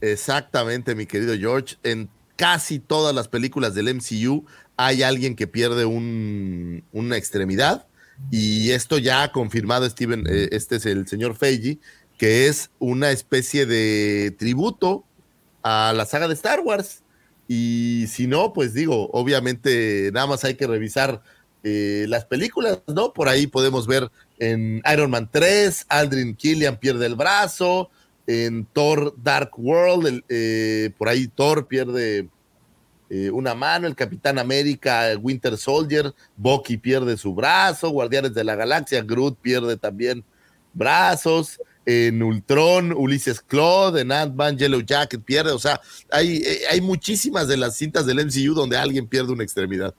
[0.00, 1.76] Exactamente, mi querido George.
[1.82, 4.46] En casi todas las películas del MCU
[4.78, 7.86] hay alguien que pierde un, una extremidad.
[8.30, 11.78] Y esto ya ha confirmado Steven, eh, este es el señor Feige,
[12.16, 15.04] que es una especie de tributo
[15.62, 17.02] a la saga de Star Wars.
[17.46, 21.22] Y si no, pues digo, obviamente nada más hay que revisar
[21.64, 23.12] eh, las películas, ¿no?
[23.12, 27.90] Por ahí podemos ver en Iron Man 3, Aldrin Killian pierde el brazo,
[28.26, 32.28] en Thor Dark World, el, eh, por ahí Thor pierde
[33.10, 38.54] eh, una mano, el Capitán América, Winter Soldier, Bucky pierde su brazo, Guardianes de la
[38.54, 40.24] Galaxia, Groot pierde también
[40.72, 46.80] brazos, en Ultron, Ulises Claude, en Ant-Man, Yellow Jacket pierde, o sea, hay, eh, hay
[46.80, 49.94] muchísimas de las cintas del MCU donde alguien pierde una extremidad.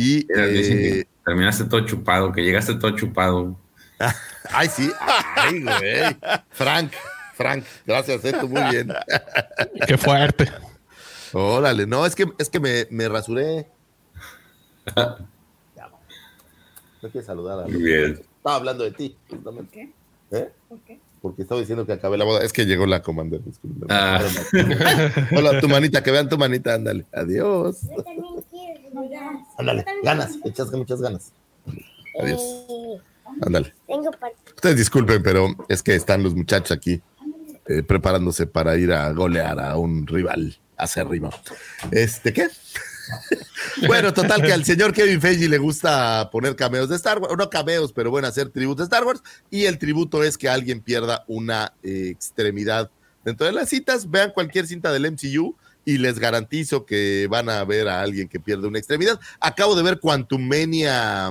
[0.00, 3.58] Y eh, terminaste todo chupado, que llegaste todo chupado.
[4.50, 4.92] Ay, sí,
[5.34, 6.16] ay, güey.
[6.50, 6.92] Frank,
[7.34, 8.92] Frank, gracias, eh, tú muy bien.
[9.88, 10.48] Qué fuerte.
[11.32, 13.66] Órale, no, es que, es que me, me rasuré.
[17.00, 18.20] No quieres saludar a Muy bien.
[18.38, 19.16] Estaba hablando de ti.
[19.30, 19.70] justamente.
[20.30, 20.36] qué?
[20.36, 20.50] ¿Eh?
[20.68, 20.98] ¿Por qué?
[21.22, 22.44] Porque estaba diciendo que acabé la boda.
[22.44, 23.50] Es que llegó la comandante.
[23.88, 24.20] Ah.
[25.36, 27.06] Hola, tu manita, que vean tu manita, ándale.
[27.12, 27.82] Adiós.
[27.82, 28.57] Yo también quiero.
[29.58, 31.32] Ándale, ganas, echas muchas ganas.
[32.20, 32.40] Adiós.
[32.40, 33.00] Eh,
[33.42, 33.74] Ándale.
[34.54, 37.00] Ustedes disculpen, pero es que están los muchachos aquí
[37.66, 41.30] eh, preparándose para ir a golear a un rival acérrimo.
[41.90, 42.48] Este, ¿qué?
[43.86, 47.50] bueno, total que al señor Kevin Feige le gusta poner cameos de Star Wars, no
[47.50, 51.24] cameos, pero bueno, hacer tributo de Star Wars, y el tributo es que alguien pierda
[51.26, 52.90] una eh, extremidad
[53.24, 54.10] dentro de las citas.
[54.10, 55.54] Vean cualquier cinta del MCU
[55.88, 59.18] y les garantizo que van a ver a alguien que pierde una extremidad.
[59.40, 61.30] Acabo de ver Quantumania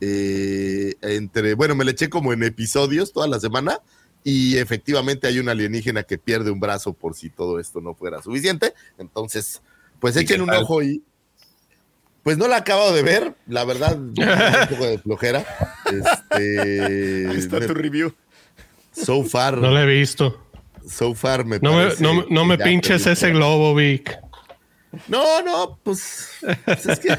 [0.00, 3.80] eh, entre, bueno, me le eché como en episodios toda la semana
[4.22, 8.22] y efectivamente hay un alienígena que pierde un brazo por si todo esto no fuera
[8.22, 8.72] suficiente.
[8.98, 9.62] Entonces,
[9.98, 10.62] pues ¿Y echen un tal?
[10.62, 11.02] ojo y
[12.22, 15.44] pues no la he acabado de ver, la verdad, un poco de flojera.
[15.86, 18.14] Este, Ahí está me- tu review.
[18.92, 20.40] so far, No lo he visto.
[20.88, 24.18] So far me No me, no, no me pinches ese globo, Vic.
[25.08, 26.28] No, no, pues,
[26.64, 27.18] pues es que,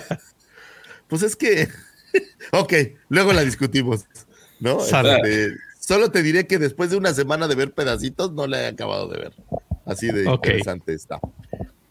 [1.07, 1.68] pues es que,
[2.51, 2.74] ok,
[3.09, 4.05] luego la discutimos,
[4.59, 4.80] ¿no?
[4.84, 8.68] Este, solo te diré que después de una semana de ver pedacitos, no la he
[8.68, 9.34] acabado de ver.
[9.86, 11.20] Así de interesante está.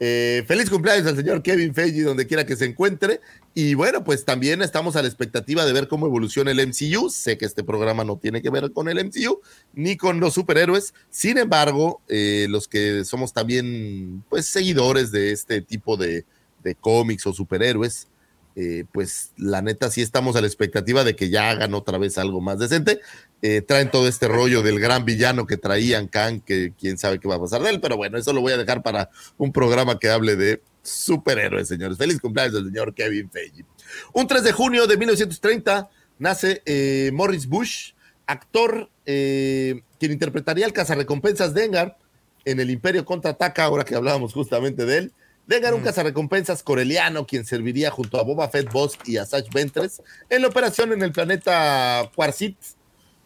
[0.05, 3.21] Eh, feliz cumpleaños al señor Kevin Feige, donde quiera que se encuentre.
[3.55, 7.09] Y bueno, pues también estamos a la expectativa de ver cómo evoluciona el MCU.
[7.09, 9.41] Sé que este programa no tiene que ver con el MCU
[9.75, 10.93] ni con los superhéroes.
[11.09, 16.25] Sin embargo, eh, los que somos también pues seguidores de este tipo de,
[16.65, 18.09] de cómics o superhéroes,
[18.57, 22.19] eh, pues la neta sí estamos a la expectativa de que ya hagan otra vez
[22.19, 23.01] algo más decente.
[23.45, 27.27] Eh, traen todo este rollo del gran villano que traían Khan, que quién sabe qué
[27.27, 29.99] va a pasar de él, pero bueno, eso lo voy a dejar para un programa
[29.99, 31.99] que hable de superhéroes, señores.
[31.99, 33.65] Feliz cumpleaños del señor Kevin Feige.
[34.13, 35.91] Un 3 de junio de 1930
[36.21, 37.95] nace eh, Morris Bush,
[38.27, 41.99] actor eh, quien interpretaría al cazarrecompensas Dengar
[42.45, 45.13] en el Imperio Contraataca, ahora que hablábamos justamente de él.
[45.49, 50.01] Dengar, un cazarrecompensas coreliano, quien serviría junto a Boba Fett Bosk y a Sash Ventress
[50.31, 52.57] en la operación en el planeta Quarzit,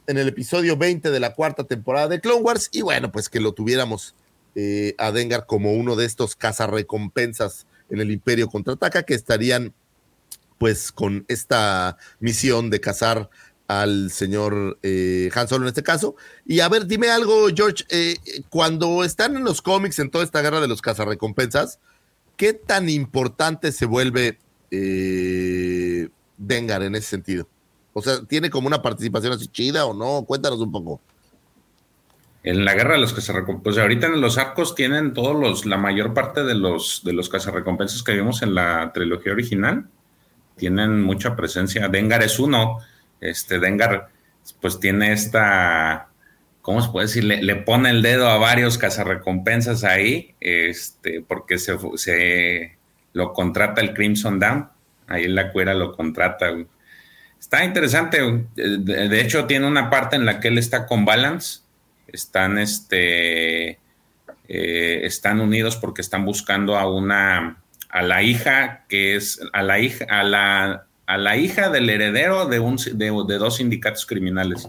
[0.07, 2.69] en el episodio 20 de la cuarta temporada de Clone Wars.
[2.73, 4.15] Y bueno, pues que lo tuviéramos
[4.55, 9.75] eh, a Dengar como uno de estos cazarrecompensas en el Imperio Contraataca, que estarían
[10.59, 13.31] pues con esta misión de cazar
[13.69, 16.17] al señor eh, Han Solo en este caso.
[16.45, 18.17] Y a ver, dime algo, George, eh,
[18.49, 21.79] cuando están en los cómics, en toda esta guerra de los cazarrecompensas,
[22.37, 24.39] ¿qué tan importante se vuelve
[24.71, 27.49] eh, Dengar en ese sentido?
[27.99, 30.27] O sea, ¿tiene como una participación así chida o no?
[30.27, 31.01] Cuéntanos un poco.
[32.43, 35.79] En la guerra de los cazarrecompensas, pues ahorita en los arcos tienen todos los, la
[35.79, 39.89] mayor parte de los, de los cazarrecompensas que vimos en la trilogía original,
[40.57, 41.89] tienen mucha presencia.
[41.89, 42.81] Dengar es uno,
[43.19, 44.11] este Dengar
[44.61, 46.11] pues tiene esta,
[46.61, 47.25] ¿cómo se puede decir?
[47.25, 52.77] Le, pone el dedo a varios cazarrecompensas ahí, este, porque se,
[53.15, 54.69] lo contrata el Crimson Dawn,
[55.07, 56.51] ahí en la cuera lo contrata.
[56.51, 56.67] güey.
[57.41, 58.45] Está interesante, güey.
[58.55, 61.61] de, hecho tiene una parte en la que él está con Balance,
[62.09, 63.79] están este
[64.49, 67.59] eh, están unidos porque están buscando a una
[67.89, 72.47] a la hija que es a la hija a la a la hija del heredero
[72.47, 74.69] de un de, de dos sindicatos criminales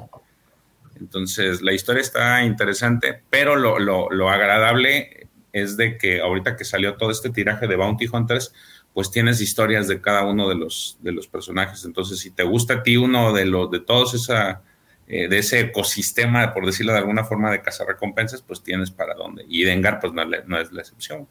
[1.00, 6.66] entonces la historia está interesante pero lo, lo, lo agradable es de que ahorita que
[6.66, 8.54] salió todo este tiraje de Bounty Hunters
[8.98, 11.86] pues tienes historias de cada uno de los, de los personajes.
[11.86, 14.64] Entonces, si te gusta a ti uno de los de todos esa
[15.08, 19.46] eh, de ese ecosistema, por decirlo de alguna forma, de recompensas, pues tienes para dónde.
[19.48, 21.28] Y Dengar, pues no, no es la excepción.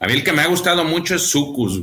[0.00, 1.82] A mí el que me ha gustado mucho es Sucus.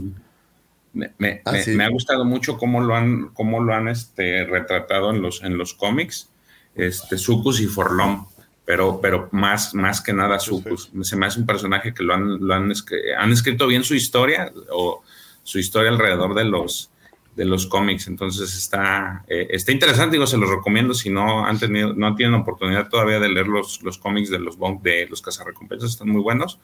[0.93, 1.71] Me, me- Ah, me- sí.
[1.75, 5.59] me ha gustado mucho cómo lo han, cómo lo han este, retratado en los, en
[5.59, 6.31] los cómics,
[6.73, 8.25] este, Sucus y Forlom.
[8.65, 10.89] Pero, pero más, más que nada Sucus.
[11.01, 13.93] Se me hace un personaje que lo han, lo han, escri- han escrito bien su
[13.93, 15.03] historia o
[15.43, 16.89] su historia alrededor de los,
[17.35, 18.07] de los cómics.
[18.07, 22.35] Entonces está, eh, está interesante, digo, se los recomiendo si no han tenido, no tienen
[22.35, 26.21] oportunidad todavía de leer los, los cómics de los Bond- de los cazarrecompensas, están muy
[26.21, 26.59] buenos.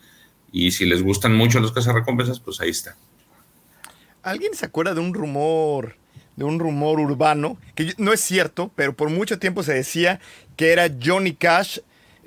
[0.53, 2.95] Y si les gustan mucho los cazarrecompensas, pues ahí está.
[4.23, 5.97] ¿Alguien se acuerda de un rumor,
[6.37, 10.19] de un rumor urbano, que no es cierto, pero por mucho tiempo se decía
[10.55, 11.79] que era Johnny Cash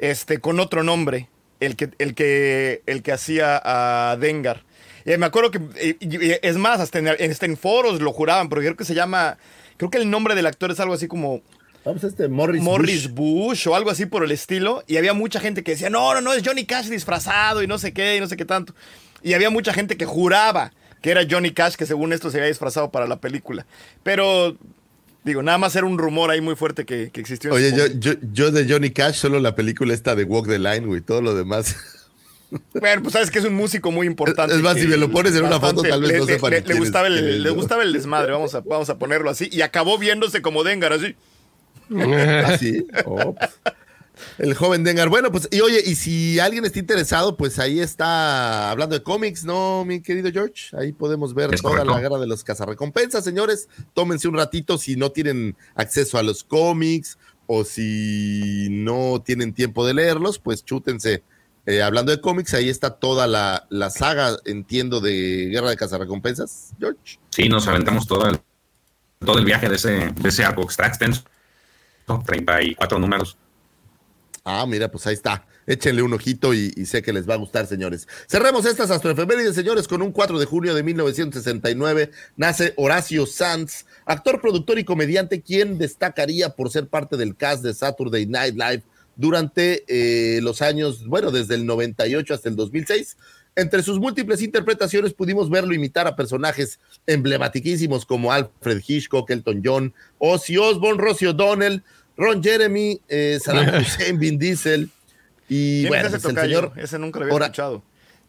[0.02, 1.28] este, con otro nombre,
[1.60, 4.64] el que, el que, el que hacía a Dengar.
[5.06, 5.58] Y me acuerdo que,
[6.42, 9.38] es más, hasta en, en- hasta en foros lo juraban, porque creo que se llama,
[9.76, 11.40] creo que el nombre del actor es algo así como
[11.84, 13.64] Vamos, este Morris, Morris Bush.
[13.64, 13.68] Bush.
[13.68, 14.84] o algo así por el estilo.
[14.86, 17.78] Y había mucha gente que decía, no, no, no, es Johnny Cash disfrazado y no
[17.78, 18.74] sé qué, y no sé qué tanto.
[19.22, 22.46] Y había mucha gente que juraba que era Johnny Cash, que según esto se había
[22.48, 23.66] disfrazado para la película.
[24.04, 24.56] Pero,
[25.24, 27.52] digo, nada más era un rumor ahí muy fuerte que, que existió.
[27.52, 30.86] Oye, yo, yo, yo de Johnny Cash, solo la película esta de Walk the Line,
[30.86, 31.76] güey, todo lo demás.
[32.78, 34.54] Bueno, pues sabes que es un músico muy importante.
[34.54, 36.60] Es más, si me lo pones en una foto, tal vez le, no sepa le-
[36.60, 39.48] le gustaba el, le gustaba el desmadre, vamos a, vamos a ponerlo así.
[39.50, 41.16] Y acabó viéndose como Dengar, así.
[41.96, 42.86] ¿Ah, sí?
[43.06, 43.34] Oh.
[44.38, 45.08] El joven Dengar.
[45.08, 49.44] Bueno, pues, y oye, y si alguien está interesado, pues ahí está hablando de cómics,
[49.44, 50.76] ¿no, mi querido George?
[50.76, 51.94] Ahí podemos ver Es toda correcto.
[51.94, 53.68] la guerra de los cazarrecompensas, señores.
[53.94, 59.86] Tómense un ratito si no tienen acceso a los cómics o si no tienen tiempo
[59.86, 61.22] de leerlos, pues chútense.
[61.64, 66.72] Eh, hablando de cómics, ahí está toda la, la saga, entiendo, de Guerra de Cazarrecompensas,
[66.80, 67.18] George.
[67.30, 68.40] Sí, nos aventamos todo el,
[69.24, 71.22] todo el viaje de ese, de ese arco extra extenso.
[72.26, 73.36] 34 números.
[74.44, 75.46] Ah, mira, pues ahí está.
[75.66, 78.08] Échenle un ojito y, sé que les va a gustar, señores.
[78.26, 82.10] Cerremos estas astroefemérides, señores, con un 4 de junio de 1969.
[82.36, 87.72] Nace Horacio Sanz, actor, productor y comediante, quien destacaría por ser parte del cast de
[87.72, 88.82] Saturday Night Live
[89.14, 93.16] durante eh, los años, bueno, desde el 98 hasta el 2006.
[93.54, 99.94] Entre sus múltiples interpretaciones pudimos verlo imitar a personajes emblematiquísimos como Alfred Hitchcock, Elton John,
[100.18, 101.84] Ozzy Osbourne, Rosie O'Donnell,
[102.16, 104.90] Ron Jeremy, eh, Saddam Hussein, Vin Diesel
[105.48, 107.82] y ¿Quién bueno, es ese pues el señor Ese nunca lo había Hora- escuchado.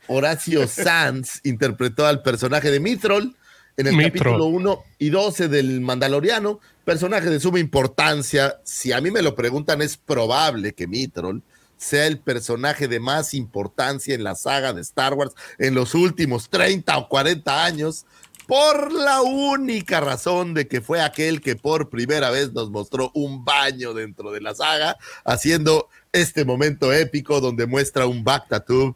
[0.07, 3.35] Horacio Sanz interpretó al personaje de Mithril
[3.77, 4.21] en el Mithril.
[4.23, 8.59] capítulo 1 y 12 del Mandaloriano, personaje de suma importancia.
[8.63, 11.41] Si a mí me lo preguntan, es probable que Mithril
[11.77, 16.49] sea el personaje de más importancia en la saga de Star Wars en los últimos
[16.49, 18.05] 30 o 40 años,
[18.47, 23.43] por la única razón de que fue aquel que por primera vez nos mostró un
[23.45, 28.95] baño dentro de la saga, haciendo este momento épico donde muestra un Bactatub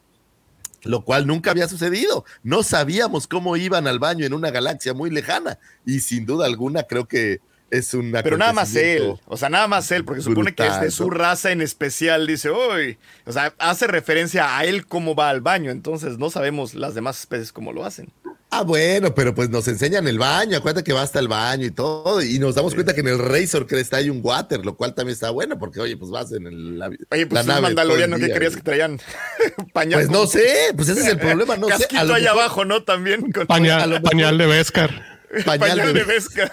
[0.83, 2.23] lo cual nunca había sucedido.
[2.43, 6.83] No sabíamos cómo iban al baño en una galaxia muy lejana y sin duda alguna
[6.83, 10.55] creo que es un Pero nada más él, o sea, nada más él, porque supone
[10.55, 14.85] que es de su raza en especial, dice, uy, o sea, hace referencia a él
[14.85, 18.09] cómo va al baño, entonces no sabemos las demás especies cómo lo hacen.
[18.49, 21.71] Ah, bueno, pero pues nos enseñan el baño, acuérdate que va hasta el baño y
[21.71, 24.95] todo, y nos damos cuenta que en el Razor Crest hay un water, lo cual
[24.95, 27.61] también está bueno, porque oye, pues vas en el, la, Oye, pues la un nave
[27.61, 28.63] mandaloriano día, querías güey.
[28.63, 29.01] que traían
[29.73, 29.99] pañal.
[29.99, 31.73] Pues no sé, pues ese es el problema, no sé.
[31.73, 32.83] Casquito a lo ahí mejor abajo, ¿no?
[32.83, 35.17] También con Pañal, pañal de Beskar.
[35.45, 36.49] pañal, de pesca.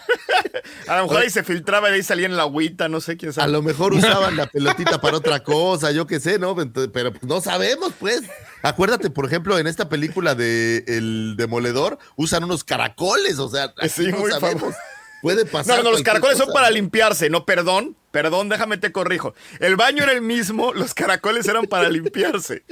[0.89, 3.33] a lo mejor ahí se filtraba y ahí salía en la agüita, no sé quién
[3.33, 3.45] sabe.
[3.45, 6.61] A lo mejor usaban la pelotita para otra cosa, yo qué sé, ¿no?
[6.61, 8.23] Entonces, pero pues, no sabemos, pues.
[8.65, 14.07] Acuérdate, por ejemplo, en esta película de El Demoledor, usan unos caracoles, o sea, Sí,
[14.07, 14.61] no muy sabemos.
[14.63, 14.79] famoso.
[15.21, 15.79] Puede pasar.
[15.79, 19.35] No, no, los caracoles son para limpiarse, no, perdón, perdón, déjame te corrijo.
[19.61, 22.63] El baño era el mismo, los caracoles eran para limpiarse.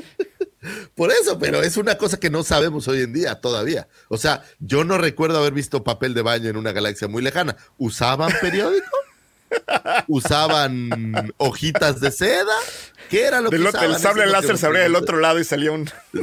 [0.95, 3.89] Por eso, pero es una cosa que no sabemos hoy en día todavía.
[4.09, 7.57] O sea, yo no recuerdo haber visto papel de baño en una galaxia muy lejana.
[7.79, 8.87] ¿Usaban periódico?
[10.09, 12.55] ¿Usaban hojitas de seda?
[13.09, 13.97] ¿Qué era lo que Del otro- usaban?
[13.97, 15.89] el sable que láser se abría del otro lado y salía un.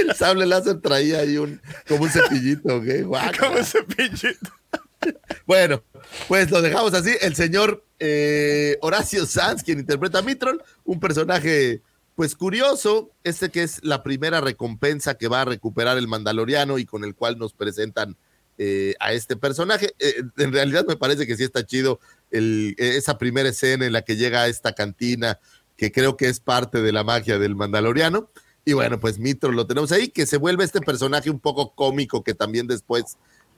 [0.00, 2.84] El sable láser traía ahí un, como un cepillito, ¿ok?
[3.38, 4.50] Como ese pillito.
[5.46, 5.82] Bueno,
[6.28, 7.14] pues lo dejamos así.
[7.20, 11.82] El señor eh, Horacio Sanz, quien interpreta a Mithril, un personaje,
[12.14, 16.84] pues curioso, este que es la primera recompensa que va a recuperar el Mandaloriano y
[16.86, 18.16] con el cual nos presentan
[18.58, 19.94] eh, a este personaje.
[19.98, 24.02] Eh, en realidad me parece que sí está chido el- esa primera escena en la
[24.02, 25.38] que llega a esta cantina,
[25.76, 28.30] que creo que es parte de la magia del Mandaloriano.
[28.64, 32.22] Y bueno, pues Mitro lo tenemos ahí, que se vuelve este personaje un poco cómico
[32.22, 33.16] que también después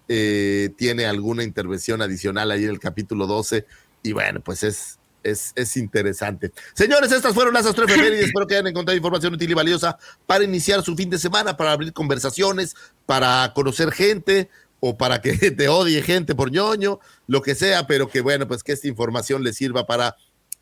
[0.09, 3.65] eh, tiene alguna intervención adicional ahí en el capítulo 12.
[4.03, 6.53] Y bueno, pues es, es, es interesante.
[6.75, 8.27] Señores, estas fueron las astroefemérides.
[8.27, 11.73] Espero que hayan encontrado información útil y valiosa para iniciar su fin de semana, para
[11.73, 12.75] abrir conversaciones,
[13.07, 14.49] para conocer gente
[14.81, 18.63] o para que te odie gente por ñoño, lo que sea, pero que bueno, pues
[18.63, 20.17] que esta información les sirva para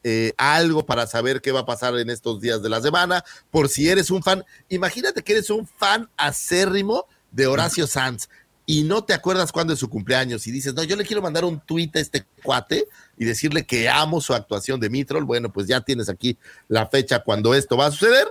[0.04, 3.24] eh, algo, para saber qué va a pasar en estos días de la semana.
[3.50, 8.28] Por si eres un fan, imagínate que eres un fan acérrimo de Horacio Sanz
[8.70, 11.44] y no te acuerdas cuándo es su cumpleaños y dices, no, yo le quiero mandar
[11.44, 12.86] un tuit a este cuate
[13.16, 15.24] y decirle que amo su actuación de Mitrol.
[15.24, 16.36] Bueno, pues ya tienes aquí
[16.68, 18.28] la fecha cuando esto va a suceder.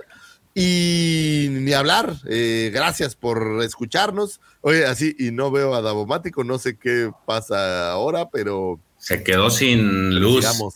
[0.60, 4.40] Y ni hablar, eh, gracias por escucharnos.
[4.60, 8.80] Oye, así, y no veo a Davomático, no sé qué pasa ahora, pero.
[8.98, 10.40] Se quedó sin luz.
[10.40, 10.74] Digamos,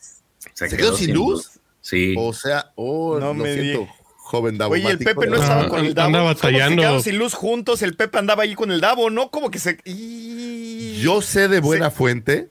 [0.54, 1.50] ¿Se, quedó, sin luz?
[1.80, 2.14] Sí.
[2.16, 3.88] O sea, oh, No lo me siento,
[4.18, 4.88] joven Davomático.
[4.88, 6.06] Oye, el Pepe no estaba con el Davo.
[6.06, 7.00] anda ¿Cómo se batallando.
[7.00, 9.30] sin luz juntos, el Pepe andaba ahí con el Davo, ¿no?
[9.32, 9.78] Como que se.
[9.84, 11.96] Y- Yo sé de buena Sí.
[11.96, 12.50] fuente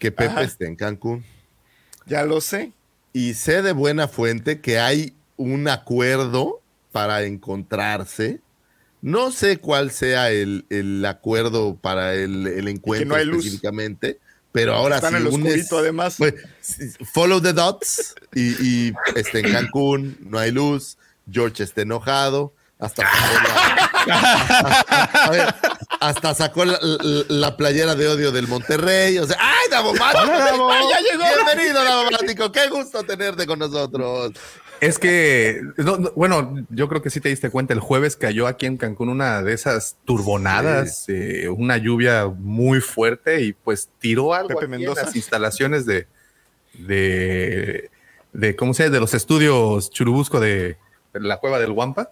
[0.00, 0.42] que Pepe Ajá.
[0.42, 1.24] está en Cancún.
[2.06, 2.72] Ya lo sé.
[3.12, 6.60] Y sé de buena fuente que hay un acuerdo
[6.92, 8.40] para encontrarse.
[9.00, 14.20] No sé cuál sea el, el acuerdo para el, el encuentro no específicamente,
[14.52, 15.16] pero ahora Están sí.
[15.16, 16.14] en unes- oscurito, además.
[16.18, 16.34] pues,
[17.12, 20.98] follow the dots y, y está en Cancún, no hay luz,
[21.28, 24.04] George está enojado, hasta sacó la,
[25.24, 25.54] a ver,
[26.00, 30.22] hasta sacó la, la- la playera de odio del Monterrey, o sea, ¡ay, Davomático!
[30.22, 30.70] Hola, Davo.
[30.70, 31.24] ¡Ay, ya llegó!
[31.44, 34.32] Bienvenido, Davomático, qué gusto tenerte con nosotros.
[34.82, 38.48] Es que, no, no, bueno, yo creo que sí te diste cuenta, el jueves cayó
[38.48, 44.34] aquí en Cancún una de esas turbonadas, eh, una lluvia muy fuerte y pues tiró
[44.34, 46.08] algo Pepe en las instalaciones de,
[46.74, 47.90] de,
[48.32, 48.94] de, ¿cómo se llama?
[48.94, 50.78] De los estudios Churubusco de
[51.12, 52.10] la cueva del Guampa.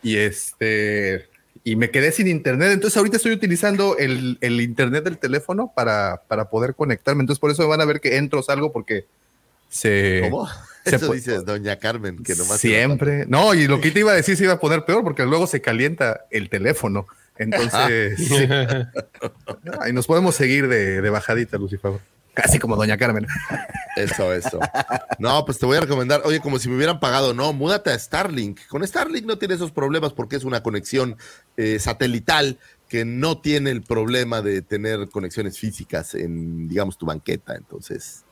[0.00, 1.28] Y este,
[1.64, 2.70] y me quedé sin internet.
[2.70, 7.22] Entonces ahorita estoy utilizando el, el internet del teléfono para, para poder conectarme.
[7.22, 9.04] Entonces por eso van a ver que entro salgo porque
[9.68, 10.20] se...
[10.22, 10.48] ¿Cómo?
[10.84, 13.24] Se Eso pu- dices, doña Carmen, que nomás Siempre.
[13.26, 15.46] No, y lo que te iba a decir se iba a poner peor porque luego
[15.46, 17.06] se calienta el teléfono.
[17.36, 18.46] Entonces, sí.
[19.80, 21.92] Ahí nos podemos seguir de, de bajadita, Lucifer.
[22.34, 23.26] Casi como Doña Carmen.
[23.96, 24.58] Eso, eso.
[25.20, 27.98] No, pues te voy a recomendar, oye, como si me hubieran pagado, no, múdate a
[27.98, 28.58] Starlink.
[28.66, 31.16] Con Starlink no tiene esos problemas porque es una conexión
[31.56, 32.58] eh, satelital
[32.88, 37.54] que no tiene el problema de tener conexiones físicas en, digamos, tu banqueta.
[37.54, 38.23] Entonces,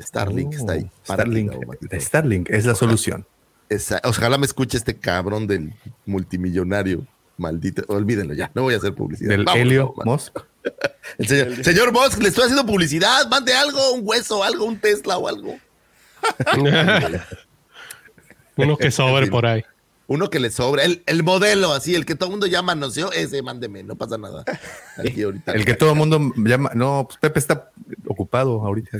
[0.00, 0.84] Starlink está ahí.
[0.84, 1.52] ti, Starlink.
[1.98, 3.26] Starlink es la solución.
[3.68, 5.72] Esa- ojalá me escuche este cabrón del
[6.06, 7.06] multimillonario.
[7.36, 9.30] Maldito, olvídenlo ya, no voy a hacer publicidad.
[9.30, 10.04] Del Helio Daumatito.
[10.04, 10.38] Musk.
[11.18, 13.26] El señor, señor Musk, le estoy haciendo publicidad.
[13.30, 15.56] Mande algo, un hueso, algo, un Tesla o algo.
[18.56, 19.62] Uno que sobre por ahí.
[20.06, 20.84] Uno que le sobra.
[20.84, 24.18] El, el modelo, así, el que todo el mundo llama manoseó, ese mándeme, no pasa
[24.18, 24.44] nada.
[24.98, 25.52] Aquí ahorita.
[25.52, 26.72] El que todo el mundo llama.
[26.74, 27.70] No, pues Pepe está
[28.08, 28.98] ocupado ahorita.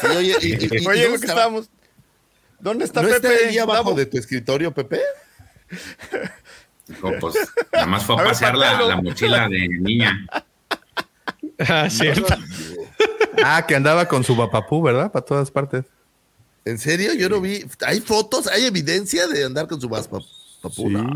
[0.00, 1.70] Sí, oye, y- y- y- Oye, ¿no lo que está- estábamos.
[2.58, 3.28] ¿Dónde está ¿No Pepe?
[3.34, 5.00] está ahí abajo de tu escritorio, Pepe?
[6.88, 7.34] Dijo, pues,
[7.72, 10.26] nada más fue a A ver, pasear la, mochila de niña.
[11.68, 12.34] Ah, cierto.
[13.44, 15.10] Ah, que andaba con su papapú, ¿verdad?
[15.12, 15.84] Para todas partes.
[16.64, 17.12] ¿En serio?
[17.14, 17.64] Yo no vi.
[17.86, 18.46] ¿Hay fotos?
[18.46, 21.06] ¿Hay evidencia de andar con su vas papuna?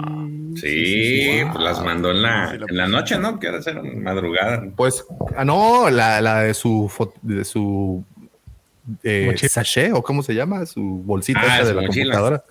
[0.56, 3.38] Sí, pues las mandó en la, en la noche, ¿no?
[3.40, 4.62] Que ahora era madrugada.
[4.76, 5.04] Pues,
[5.36, 6.90] ah, no, la, la de su
[7.22, 8.04] de su
[9.02, 12.14] eh, sachet, o cómo se llama, su bolsita Ah, esa de la mochila.
[12.16, 12.44] computadora.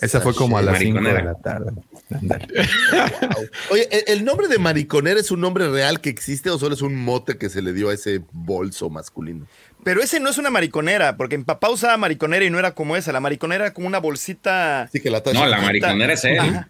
[0.00, 1.72] Esa fue como a las 5 de la tarde.
[3.70, 6.96] Oye, ¿el, nombre de mariconera es un nombre real que existe o solo es un
[6.96, 9.46] mote que se le dio a ese bolso masculino?
[9.84, 12.96] Pero ese no es una mariconera, porque en papá usaba mariconera y no era como
[12.96, 13.12] esa.
[13.12, 14.88] La mariconera era como una bolsita.
[14.92, 16.38] Sí, que la No, la mariconera es él.
[16.38, 16.68] Ajá.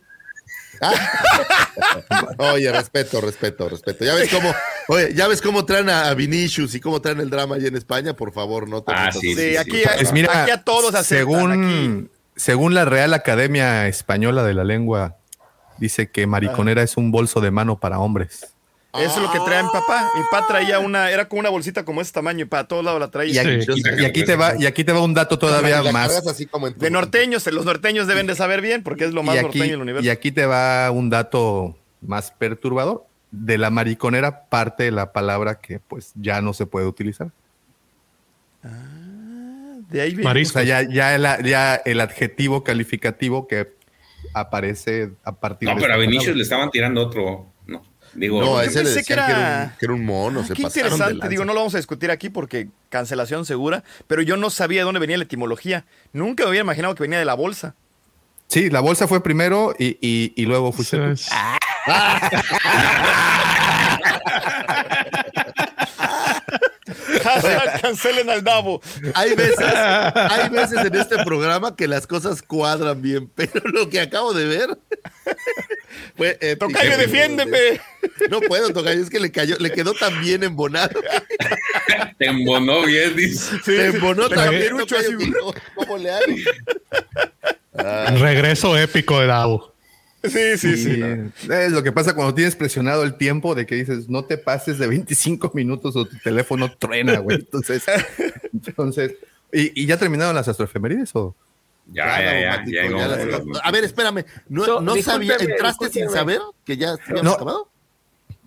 [2.38, 4.04] Oye, respeto, respeto, respeto.
[4.04, 4.52] Ya ves cómo,
[4.88, 8.14] oye, ya ves cómo traen a, Vinicius y cómo traen el drama allí en España,
[8.14, 9.34] por favor, no te Ah, sí.
[9.34, 11.18] Sí, aquí, Pues mira, aquí a todos aceptan.
[11.18, 15.16] según, según la Real Academia Española de la Lengua,
[15.78, 18.54] dice que mariconera es un bolso de mano para hombres.
[18.92, 20.10] Eso es lo que traía mi papá.
[20.16, 22.98] Mi papá traía una, era como una bolsita como ese tamaño y para todos lados
[23.00, 23.40] la Y traía.
[23.42, 23.82] aquí, Sí.
[23.98, 26.26] y aquí te va, y aquí te va un dato todavía La más.
[26.26, 29.40] así como en De norteños, los norteños deben de saber bien porque es lo más
[29.40, 30.04] norteño del universo.
[30.06, 33.04] y aquí te va un dato más perturbador.
[33.32, 37.30] De la mariconera parte la palabra que pues ya no se puede utilizar.
[38.62, 40.42] De ahí viene.
[40.42, 43.72] O sea, ya, ya, el, ya el adjetivo calificativo que
[44.34, 46.36] aparece a partir No, de pero a Vinicius palabra.
[46.36, 47.49] le estaban tirando otro.
[48.14, 49.94] No, digo, No, a Yo ese le pensé decían que que era- un, que era
[49.94, 52.68] un mono, Ah, se qué de interesante, digo, no lo vamos a discutir aquí porque
[52.88, 55.84] cancelación segura, pero yo no sabía de dónde venía la etimología.
[56.12, 57.74] Nunca me había imaginado que venía de la bolsa.
[58.48, 60.98] Sí, la bolsa fue primero y, y, y luego fuiste
[67.40, 68.80] Hashtag cancelen al Davo.
[69.14, 74.00] Hay veces, hay veces en este programa que las cosas cuadran bien, pero lo que
[74.00, 74.78] acabo de ver
[76.16, 76.68] fue épico.
[76.68, 77.80] Tocayo, defiéndeme.
[78.30, 81.00] No puedo, Tocayo, es que le cayó, le quedó tan bien embonado.
[82.18, 83.56] Te embonó bien, dice.
[83.64, 85.16] Te embonó Tocayo, así.
[85.16, 86.24] que no, ¿cómo le hago?
[87.76, 89.69] Ah, Regreso épico de Davo.
[90.22, 91.02] Sí, sí, sí.
[91.36, 94.36] Sí, Es lo que pasa cuando tienes presionado el tiempo de que dices, no te
[94.36, 97.36] pases de 25 minutos o tu teléfono truena, güey.
[97.40, 97.84] Entonces,
[98.52, 99.14] entonces
[99.52, 101.34] ¿y, y ya terminaron las astroefemérides o?
[101.92, 104.24] Ya, ya, ya, las- a las- A ver, espérame.
[104.48, 107.30] No, Yo- no sabía, ¿entraste sin saber que ya habíamos No.
[107.32, 107.68] acabado?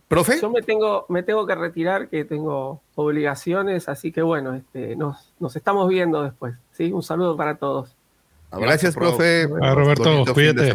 [0.08, 0.40] ¿Profe?
[0.40, 5.34] Yo me tengo, me tengo que retirar, que tengo obligaciones, así que bueno, este, nos,
[5.40, 6.54] nos estamos viendo después.
[6.74, 6.92] ¿sí?
[6.92, 7.96] Un saludo para todos.
[8.52, 9.10] Gracias, pro.
[9.10, 9.50] profe.
[9.62, 10.74] Ah, Roberto, Bonito fin de cuídate.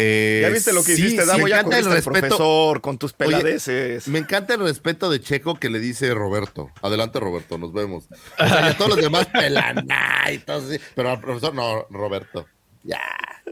[0.00, 1.42] Eh, ¿Ya viste lo que sí, hiciste, sí, Davo?
[1.42, 2.20] me ya encanta el respeto.
[2.20, 4.06] profesor con tus Oye, peladeces.
[4.06, 6.70] Me encanta el respeto de Checo que le dice Roberto.
[6.82, 8.04] Adelante, Roberto, nos vemos.
[8.38, 11.84] O sea, y a todos los demás pelaná y todo así, Pero al profesor, no,
[11.90, 12.46] Roberto.
[12.84, 13.00] Ya,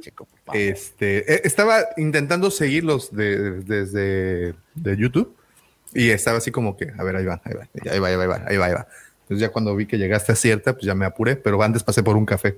[0.00, 0.60] Checo, favor.
[0.60, 5.34] Este, eh, estaba intentando seguirlos de- desde de YouTube
[5.94, 8.22] y estaba así como que, a ver, ahí va, ahí va, ahí va, ahí va,
[8.22, 8.86] ahí va, ahí va, ahí va.
[9.22, 12.04] Entonces ya cuando vi que llegaste a cierta, pues ya me apuré, pero antes pasé
[12.04, 12.56] por un café.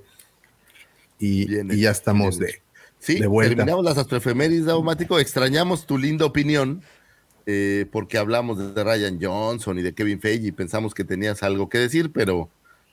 [1.17, 2.63] Y, Bien y ya estamos bien de, hecho.
[2.99, 3.55] Sí, de vuelta.
[3.55, 5.19] terminamos las astroefemérides, Daumático.
[5.19, 6.81] Extrañamos tu linda opinión
[7.45, 11.69] eh, porque hablamos de Ryan Johnson y de Kevin Feige y pensamos que tenías algo
[11.69, 12.49] que decir, pero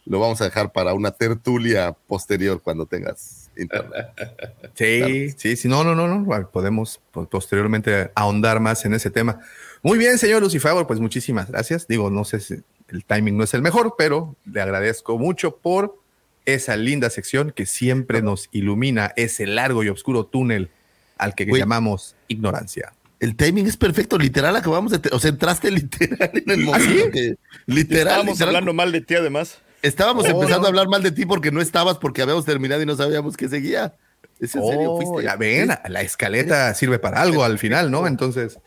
[0.07, 4.07] lo vamos a dejar para una tertulia posterior cuando tengas internet.
[4.75, 7.01] Sí, sí, sí, no, no, no, no, podemos
[7.31, 9.41] posteriormente ahondar más en ese tema.
[9.83, 11.87] Muy bien, señor Lucifer, pues muchísimas gracias.
[11.87, 12.57] Digo, no sé si
[12.89, 15.99] el timing no es el mejor, pero le agradezco mucho por
[16.47, 20.71] esa linda sección que siempre nos ilumina ese largo y oscuro túnel
[21.19, 22.93] al que llamamos ignorancia.
[23.19, 25.01] El timing es perfecto, literal, acabamos de...
[25.13, 27.37] o sea, entraste literal en el momento que...
[27.67, 29.59] Literal, Estábamos literal, hablando mal de ti, además.
[29.83, 30.67] Estábamos Oh, empezando no.
[30.67, 33.49] a hablar mal de ti porque no estabas, porque habíamos terminado y no sabíamos qué
[33.49, 33.95] seguía.
[34.39, 34.93] ¿Es en serio?
[34.93, 35.25] Oh, ¿Fuiste?
[35.25, 38.07] ya ven, la escaleta sirve para algo al final, ¿no?
[38.07, 38.59] Entonces,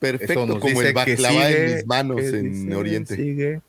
[0.00, 3.14] Perfecto, como el baklava en mis manos en dice, Oriente.
[3.14, 3.60] Sigue,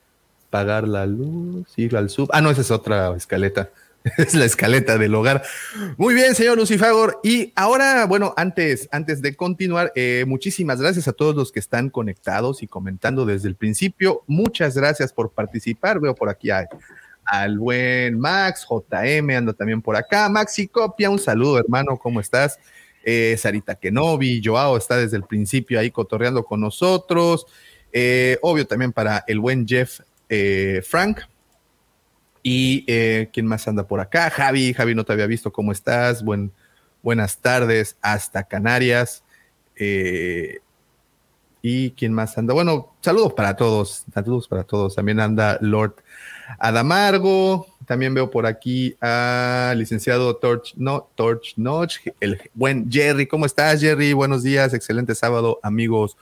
[0.53, 2.29] pagar la luz, ir al sub.
[2.31, 3.71] Ah, no, esa es otra escaleta.
[4.17, 5.41] Es la escaleta del hogar.
[5.97, 7.21] Muy bien, señor Lucifagor.
[7.23, 11.89] Y ahora, bueno, antes, antes de continuar, eh, muchísimas gracias a todos los que están
[11.89, 14.23] conectados y comentando desde el principio.
[14.27, 15.99] Muchas gracias por participar.
[16.01, 20.29] Veo por aquí al buen Max, JM anda también por acá.
[20.29, 22.59] Maxi Copia, un saludo, hermano, ¿cómo estás?
[23.03, 27.47] Eh, Sarita Kenobi, Joao está desde el principio ahí cotorreando con nosotros.
[27.91, 31.21] Eh, obvio también para el buen Jeff eh, Frank.
[32.41, 36.23] Y eh, quién más anda por acá, Javi, Javi, no te había visto, ¿cómo estás?
[36.23, 36.51] Buen,
[37.01, 39.23] buenas tardes, hasta Canarias.
[39.77, 40.59] Eh,
[41.61, 44.95] y quién más anda, bueno, saludos para todos, saludos para todos.
[44.95, 45.95] También anda Lord
[46.59, 53.45] Adamargo, también veo por aquí a licenciado Torch, no, Torch Notch, el buen Jerry, ¿cómo
[53.45, 54.11] estás Jerry?
[54.11, 56.17] Buenos días, excelente sábado, amigos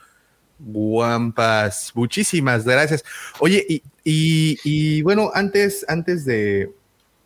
[0.64, 3.04] guampas, muchísimas gracias.
[3.40, 3.82] Oye, y,
[4.64, 6.70] y- bueno, antes, antes de,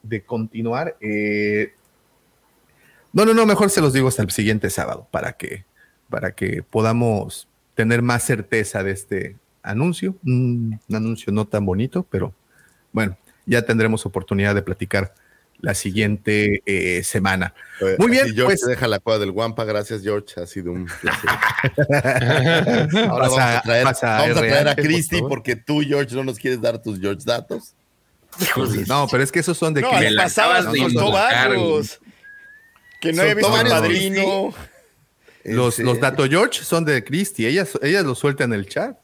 [0.02, 1.72] de continuar, eh,
[3.12, 5.64] no, no, no, mejor se los digo hasta el siguiente sábado para que,
[6.10, 10.16] para que podamos tener más certeza de este anuncio.
[10.24, 12.34] Un, un anuncio no tan bonito, pero
[12.92, 15.14] bueno, ya tendremos oportunidad de platicar
[15.60, 17.54] la siguiente eh, semana.
[17.98, 19.64] Muy bien, George pues- deja la cueva del Guampa.
[19.64, 20.40] Gracias, George.
[20.40, 21.30] Ha sido un placer.
[23.08, 25.28] Ahora vamos a, traer, vas vamos a traer a por Christy favor.
[25.30, 27.74] porque tú, George, no nos quieres dar tus George datos.
[28.86, 32.00] No, pero es que esos son de No, que le pasabas soltó invocar, varios.
[33.00, 34.54] Que no había visto al varios, padrino.
[35.44, 38.96] los, los datos George son de Christy, ellas, ellas los sueltan en el chat.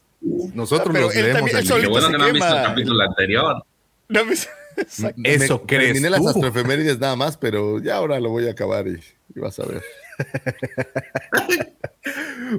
[0.53, 1.33] Nosotros Ah, los leemos.
[1.51, 1.89] también- inicio.
[1.89, 3.65] bueno que no han visto el capítulo anterior.
[4.09, 4.49] No, pues.
[4.77, 6.29] Eso Me- crees Terminé las tú.
[6.29, 8.99] astroefemérides nada más, pero ya ahora lo voy a acabar y,
[9.35, 9.83] y vas a ver.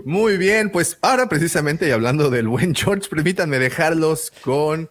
[0.04, 4.90] Muy bien, pues ahora precisamente y hablando del buen George, permítanme dejarlos con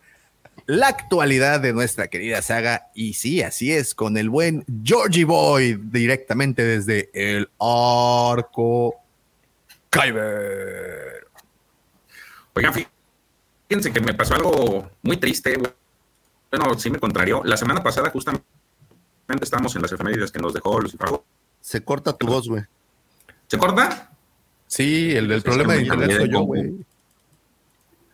[0.65, 2.87] la actualidad de nuestra querida saga.
[2.93, 8.95] Y sí, así es, con el buen Georgie Boy, directamente desde el arco
[9.89, 11.27] Kyber.
[12.55, 12.73] Oigan,
[13.67, 15.57] fíjense que me pasó algo muy triste.
[16.55, 17.41] Bueno, sí me contrarió.
[17.43, 18.43] La semana pasada justamente
[19.41, 21.09] estábamos en las efemérides que nos dejó Lucifer.
[21.61, 22.63] Se corta tu voz, güey.
[23.47, 24.11] ¿Se corta?
[24.67, 26.73] Sí, el del Es problema de internet soy de yo, güey.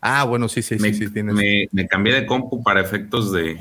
[0.02, 1.36] Ah, bueno, sí, sí, me, sí, sí, tienes.
[1.36, 3.60] me- me cambié de compu para efectos de,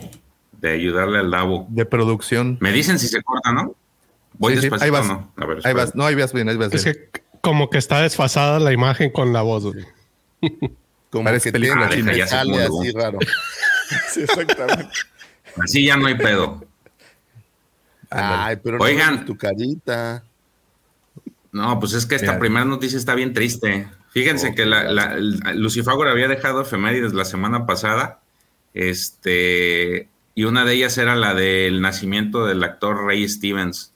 [0.52, 1.66] de ayudarle al Davo.
[1.70, 2.56] De producción.
[2.60, 3.74] Me dicen si se corta, ¿no?
[4.34, 5.06] Voy Sí, sí, ahí vas.
[5.08, 5.32] ¿no?
[5.36, 6.96] A ver, Ahí vas, no, ahí vas bien, ahí vas Es bien.
[7.12, 9.64] que como que está desfasada la imagen con la voz.
[9.64, 9.84] güey.
[11.10, 13.18] Como Parece que película tiene lo- así raro.
[14.12, 14.88] Sí, exactamente.
[15.62, 16.64] Así ya no hay pedo.
[18.10, 19.16] Ay, pero Oigan.
[19.16, 20.22] no tu carita.
[21.52, 22.38] No, pues es que esta Mira.
[22.38, 23.88] primera noticia está bien triste.
[24.10, 25.16] Fíjense Oh, que la, la-
[25.54, 28.20] Lucifagor había dejado efemérides la semana pasada.
[28.74, 33.92] Este, y una de ellas era la del nacimiento del actor Ray Stevens.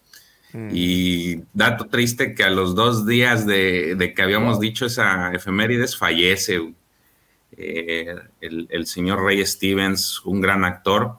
[0.70, 5.96] Y dato triste que a los dos días de, de que habíamos dicho esa efemérides
[5.96, 6.74] fallece.
[7.56, 11.18] Eh, el, señor Ray Stevens, un gran actor.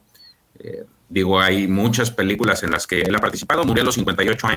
[0.59, 3.63] Eh, digo, hay muchas películas en las que él ha participado.
[3.63, 4.47] Murió a los 58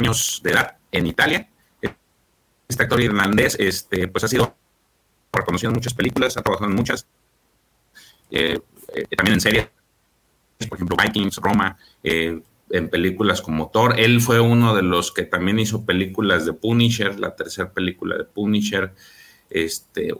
[0.00, 1.48] años de edad en Italia.
[2.68, 4.56] Este actor irlandés este, pues ha sido
[5.32, 7.06] reconocido en muchas películas, ha trabajado en muchas,
[8.30, 8.58] eh,
[9.16, 9.68] también en series,
[10.68, 13.98] por ejemplo, Vikings, Roma, en películas como Thor.
[13.98, 18.24] Él fue uno de los que también hizo películas de Punisher, la tercera película de
[18.24, 18.94] Punisher.
[19.54, 20.12] Este,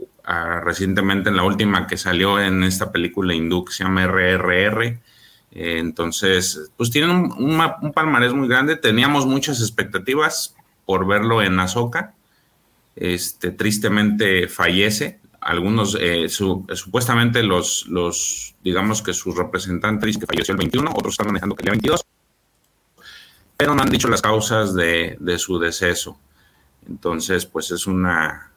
[0.62, 4.84] recientemente en la última que salió en esta película hindú que se llama RRR.
[4.84, 5.00] Eh,
[5.78, 8.76] entonces, pues tienen un, un ma- un palmarés muy grande.
[8.76, 10.54] Teníamos muchas expectativas
[10.86, 12.14] por verlo en Azoka.
[12.94, 15.18] Este, tristemente fallece.
[15.40, 21.26] Algunos, eh, su- supuestamente los, digamos que sus representantes que falleció el 21, otros están
[21.26, 22.04] manejando que el día 22,
[23.56, 26.18] pero no han dicho las causas de su deceso.
[26.88, 28.52] Entonces, pues es una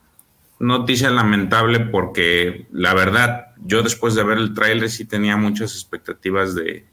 [0.59, 6.55] noticia lamentable porque la verdad, yo después de ver el tráiler sí tenía muchas expectativas
[6.55, 6.85] de...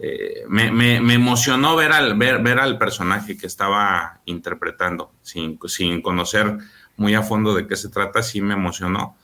[0.00, 6.02] eh, me, me- emocionó ver al, ver, ver al personaje que estaba interpretando, sin, sin
[6.02, 6.58] conocer
[6.96, 9.16] muy a fondo de qué se trata, sí me emocionó.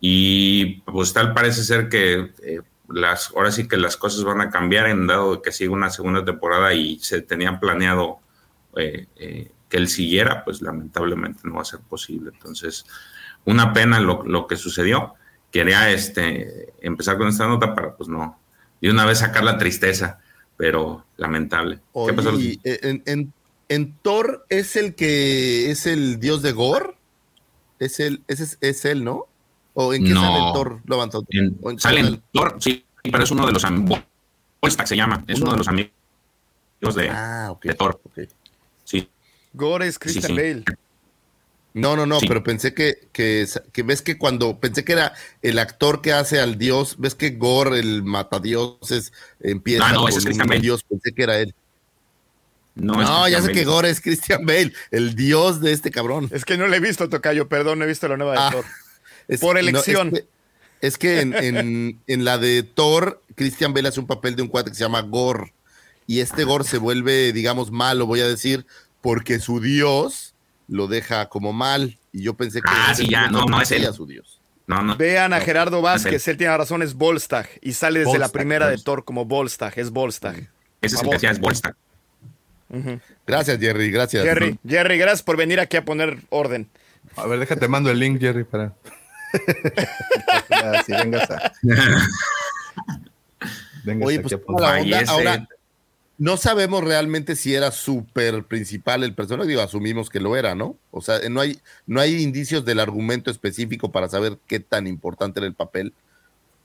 [0.00, 4.50] Y pues tal parece ser que eh, las, ahora sí que las cosas van a
[4.50, 8.18] cambiar en dado que siga una segunda temporada y se tenía planeado
[8.76, 12.30] eh, eh, que él siguiera, pues lamentablemente no va a ser posible.
[12.32, 12.86] Entonces,
[13.44, 15.14] una pena lo, lo que sucedió.
[15.52, 18.38] Quería este, empezar con esta nota para pues no,
[18.80, 20.18] de una vez sacar la tristeza,
[20.56, 21.80] pero lamentable.
[21.92, 22.38] Oye, ¿Qué pasó?
[22.38, 23.32] y en, en-
[23.68, 26.96] en Thor es el que es el dios de Gore.
[27.78, 29.26] Es el, ese es, es él, ¿no?
[29.74, 30.20] ¿O en qué No.
[30.22, 30.80] sale Thor?
[31.00, 31.26] And Thunder?
[31.30, 34.00] En- ¿O en sale en Thor, sí, pero es uno de los amigos.
[34.84, 35.90] se llama, es uno de los amigos
[36.94, 38.00] de, Ah, de Thor.
[39.56, 40.34] Gore es Christian Sí, sí.
[40.36, 40.64] Bale.
[41.74, 42.26] No, no, no, Sí.
[42.26, 45.12] pero pensé que, que, que ves que cuando pensé que era
[45.42, 50.12] el actor que hace al dios, ves que Gore, el matadioses, empieza Ah, no, ese
[50.14, 50.60] con es Christian un Bale.
[50.62, 51.54] dios, pensé que era él.
[52.74, 52.94] No,
[53.28, 53.52] ya sé Bale.
[53.52, 56.28] que Gore es Christian Bale, el dios de este cabrón.
[56.32, 58.48] Es que no le he visto, Tocayo, perdón, no he visto la nueva de Ah,
[58.52, 58.64] Thor.
[59.28, 60.08] Es- Por no, elección.
[60.14, 60.26] es que,
[60.80, 64.48] es que en, en- en la de Thor, Christian Bale hace un papel de un
[64.48, 65.52] cuate que se llama Gore.
[66.06, 68.64] Y este Gore se vuelve, digamos, malo, voy a decir,
[69.00, 70.34] porque su dios
[70.68, 71.98] lo deja como mal.
[72.12, 73.86] Y yo pensé que Ah, ese sí, ya, dios no, no es él.
[73.86, 74.40] a su dios.
[74.66, 74.96] No, no.
[74.96, 76.32] Vean a Gerardo Vázquez, Él.
[76.32, 77.46] él tiene razón, es Volstagg.
[77.62, 78.76] Y sale desde la primera de.
[78.78, 80.48] Thor como Volstagg, es Volstagg.
[80.80, 81.76] Ese es el que hacía es Volstagg.
[83.26, 84.24] Gracias, Jerry, gracias.
[84.24, 86.68] Jerry, Jerry, gracias por venir aquí a poner orden.
[87.14, 88.74] A ver, déjate, mando el link, Jerry, para.
[90.86, 91.52] Sí, vengas a.
[93.84, 94.96] vengas Oye, pues a toda la poner- onda.
[94.96, 95.10] Fallece.
[95.12, 95.48] Ahora,
[96.18, 100.76] no sabemos realmente si era súper principal el personaje, digo, asumimos que lo era, ¿no?
[100.90, 105.40] O sea, no hay, no hay indicios del argumento específico para saber qué tan importante
[105.40, 105.92] era el papel,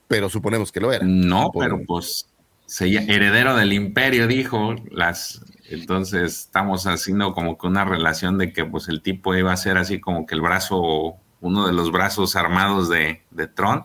[0.08, 1.04] pero suponemos que lo era.
[1.04, 2.28] No, pero pues
[2.66, 4.74] sería heredero del imperio, dijo.
[4.90, 9.56] Las, entonces estamos haciendo como que una relación de que pues el tipo iba a
[9.56, 13.84] ser así como que el brazo, uno de los brazos armados de, de Tron.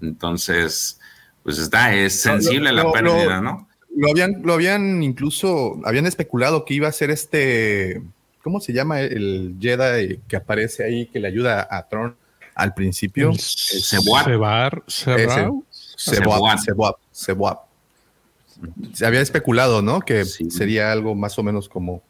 [0.00, 1.00] Entonces,
[1.42, 3.67] pues está, es No, sensible la lo- pérdida, ¿no?
[3.98, 8.02] Lo habían, lo habían incluso, habían especulado que iba a ser este,
[8.42, 12.16] ¿cómo se llama el Jedi que aparece ahí que le ayuda a Tron
[12.54, 13.32] al principio?
[13.34, 17.58] Seboab, Seboab, Seboab.
[18.92, 20.00] Se había especulado, ¿no?
[20.00, 20.50] Que Sí.
[20.50, 22.02] sería algo más o menos como,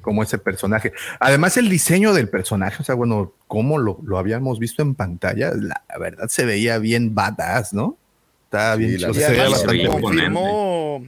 [0.00, 0.92] como ese personaje.
[1.18, 5.52] Además, el diseño del personaje, o sea, bueno, cómo lo, lo habíamos visto en pantalla,
[5.54, 7.96] la verdad se veía bien badass, ¿no?
[8.44, 11.04] Estaba bien, Sí, la se veía se bastante veía confirmó,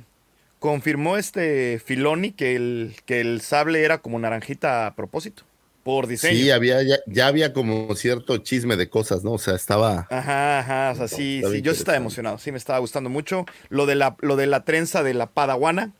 [0.63, 5.43] confirmó este Filoni que el, que el sable era como naranjita a propósito,
[5.83, 6.39] por diseño.
[6.39, 9.33] Sí, había, ya, ya había como cierto chisme de cosas, ¿no?
[9.33, 10.07] O sea, estaba...
[10.09, 13.45] Ajá, ajá, o sea, sí, sí, yo sí estaba emocionado, sí me estaba gustando mucho.
[13.71, 15.91] Lo de la, lo de la trenza de la padawana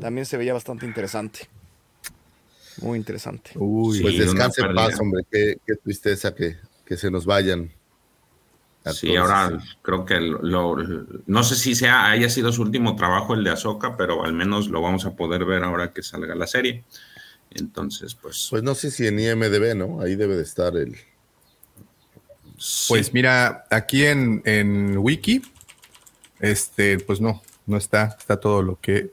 [0.00, 1.48] también se veía bastante interesante.
[2.82, 3.50] Muy interesante.
[3.56, 7.72] Uy, pues Sí, descanse en paz, hombre, qué, qué tristeza que, que se nos vayan.
[8.92, 10.76] Sí, ahora creo que lo,
[11.26, 14.68] no sé si sea haya sido su último trabajo el de Azoka, pero al menos
[14.68, 16.84] lo vamos a poder ver ahora que salga la serie.
[17.50, 18.48] Entonces, pues.
[18.50, 20.02] Pues no sé si en IMDB, ¿no?
[20.02, 20.96] Ahí debe de estar el.
[22.88, 25.42] Pues mira, aquí en, en Wiki,
[26.40, 29.12] este, pues no, no está, está todo lo que.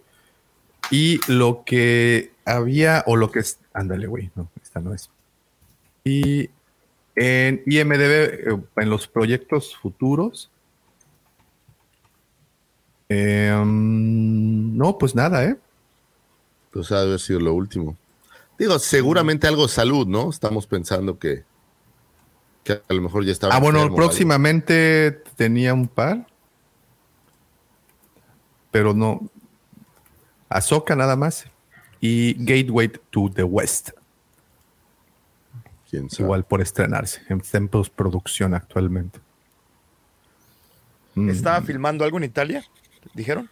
[0.89, 3.60] Y lo que había, o lo que es.
[3.73, 5.10] Ándale, güey, no, esta no es.
[6.03, 6.49] Y
[7.15, 10.49] en IMDB, eh, en los proyectos futuros.
[13.09, 15.57] em, no, pues nada, ¿eh?
[16.71, 17.97] Pues ha de haber sido lo último.
[18.57, 20.29] Digo, seguramente algo salud, ¿no?
[20.29, 21.43] Estamos pensando que,
[22.63, 23.55] que a lo mejor ya estaba.
[23.55, 23.95] Ah, bueno, algo.
[23.95, 26.27] próximamente tenía un par.
[28.71, 29.29] Pero no.
[30.47, 31.45] Ahsoka nada más.
[31.99, 33.91] Y Gateway to the West.
[35.91, 36.23] ¿Quién sabe?
[36.23, 37.22] Igual por estrenarse.
[37.30, 39.19] Está en postproducción actualmente.
[41.15, 41.30] Mm.
[41.30, 42.63] ¿Estaba filmando algo en Italia?
[43.13, 43.49] ¿Dijeron?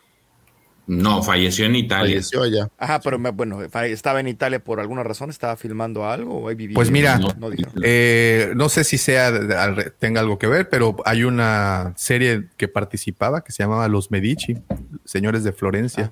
[0.87, 2.05] No, falleció en Italia.
[2.15, 2.69] Falleció allá.
[2.79, 6.55] Ajá, pero me- bueno, estaba en Italia por alguna razón, estaba filmando algo o ahí
[6.55, 6.73] vivía.
[6.73, 7.73] Pues mira, no, no dijeron.
[7.83, 9.31] eh, no sé si sea
[9.99, 14.57] tenga algo que ver, pero hay una serie que participaba que se llamaba Los Medici,
[15.05, 16.11] Señores de Florencia,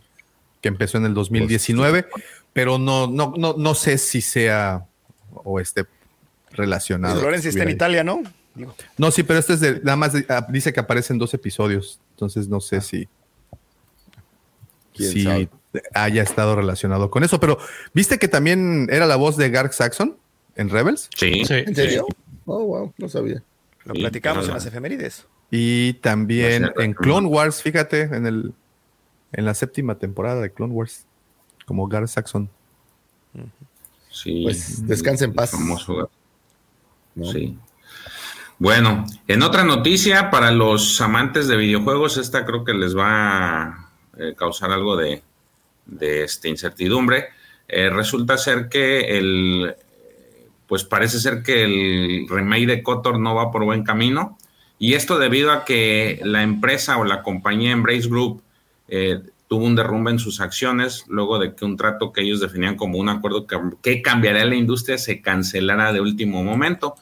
[0.61, 2.05] que empezó en el 2019,
[2.53, 4.85] pero no, no, no, no sé si sea
[5.33, 5.85] o esté
[6.51, 7.19] relacionado.
[7.19, 7.73] Florencia está en ahí.
[7.75, 8.21] Italia, ¿no?
[8.55, 11.33] Digo, No, sí, pero este es de, nada más de- ah, dice que aparecen dos
[11.33, 13.07] episodios, entonces no sé si,
[14.95, 15.49] ¿Quién si sabe?
[15.93, 17.59] haya estado relacionado con eso, pero
[17.93, 20.17] ¿viste que también era la voz de Garth Saxon
[20.55, 21.09] en Rebels?
[21.15, 21.45] Sí.
[21.45, 21.53] Sí.
[21.53, 22.07] ¿En serio?
[22.45, 23.43] Oh, wow, no sabía.
[23.85, 25.27] lo Sí, platicamos en la- las efemérides.
[25.51, 26.93] Y también No sé, en.
[26.93, 28.53] Clone Wars, fíjate, en el
[29.33, 31.05] en la séptima temporada de Clone Wars,
[31.65, 32.49] como Garth Saxon.
[34.09, 34.41] Sí.
[34.43, 35.51] Pues, descansa en paz.
[35.51, 36.09] Famoso.
[37.23, 37.57] Sí.
[38.59, 43.89] Bueno, en otra noticia, para los amantes de videojuegos, esta creo que les va a
[44.17, 45.21] eh, causar algo de,
[45.85, 47.25] de, este, incertidumbre.
[47.67, 49.75] Eh, resulta ser que el,
[50.67, 54.37] pues parece ser que el remake de Kotor no va por buen camino.
[54.79, 58.41] Y esto debido a que la empresa o la compañía Embrace Group
[58.87, 62.75] eh, tuvo un derrumbe en sus acciones luego de que un trato que ellos definían
[62.75, 66.95] como un acuerdo que, que cambiaría la industria se cancelara de último momento.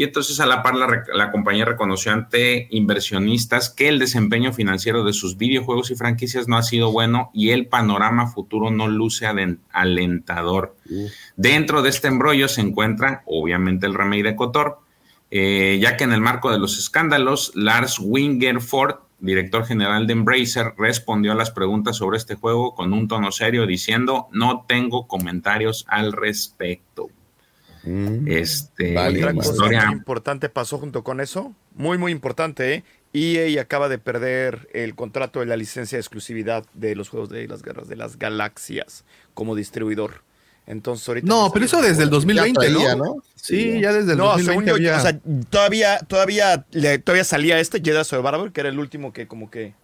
[0.00, 5.12] Y entonces a la par la, compañía reconoció ante inversionistas que el desempeño financiero de
[5.12, 9.58] sus videojuegos y franquicias no ha sido bueno y el panorama futuro no luce alen-
[9.70, 10.74] alentador.
[11.36, 14.78] Dentro de este embrollo se encuentra obviamente el remake de Kotor,
[15.30, 20.72] eh, ya que en el marco de los escándalos, Lars Wingerford, director general de Embracer,
[20.78, 25.84] respondió a las preguntas sobre este juego con un tono serio diciendo, no tengo comentarios
[25.88, 27.10] al respecto.
[27.84, 28.28] Mm.
[28.28, 31.54] Este, Vale, Otra cosa historia- muy importante pasó junto con eso.
[31.74, 32.84] Muy, muy importante, ¿eh?
[33.12, 37.48] EA acaba de perder el contrato de la licencia de exclusividad de los juegos de
[37.48, 39.04] las guerras de las galaxias
[39.34, 40.22] como distribuidor.
[40.66, 41.26] Entonces ahorita.
[41.26, 43.04] No, pero eso desde el 2020, Ya traía, ¿no?
[43.04, 43.16] ¿no?
[43.34, 46.64] Sí, ya desde el No, 2020 según yo, había- o sea, todavía, todavía,
[47.02, 49.74] todavía salía este Jedi Survivor, que era el último que como que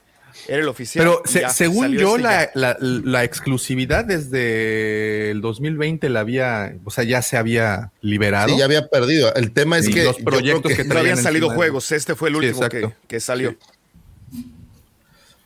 [0.49, 1.05] era el oficial.
[1.05, 2.51] Pero se- según yo, este la, ya.
[2.55, 8.49] la- la exclusividad desde el 2020 la había, o sea, ya se había liberado.
[8.51, 9.35] Sí, ya había perdido.
[9.35, 12.29] El tema es Sí, que los proyectos creo que No habían salido juegos, este fue
[12.29, 13.57] el Sí, último que, que salió.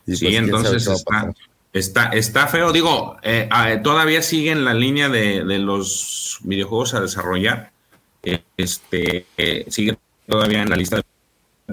[0.07, 1.33] Y Sí, pues, entonces está,
[1.73, 2.71] está, está feo.
[2.71, 3.47] Digo, eh,
[3.83, 7.71] todavía sigue en la línea de, de los videojuegos a desarrollar.
[8.23, 9.97] Eh, este, eh, sigue
[10.27, 11.03] todavía en la lista de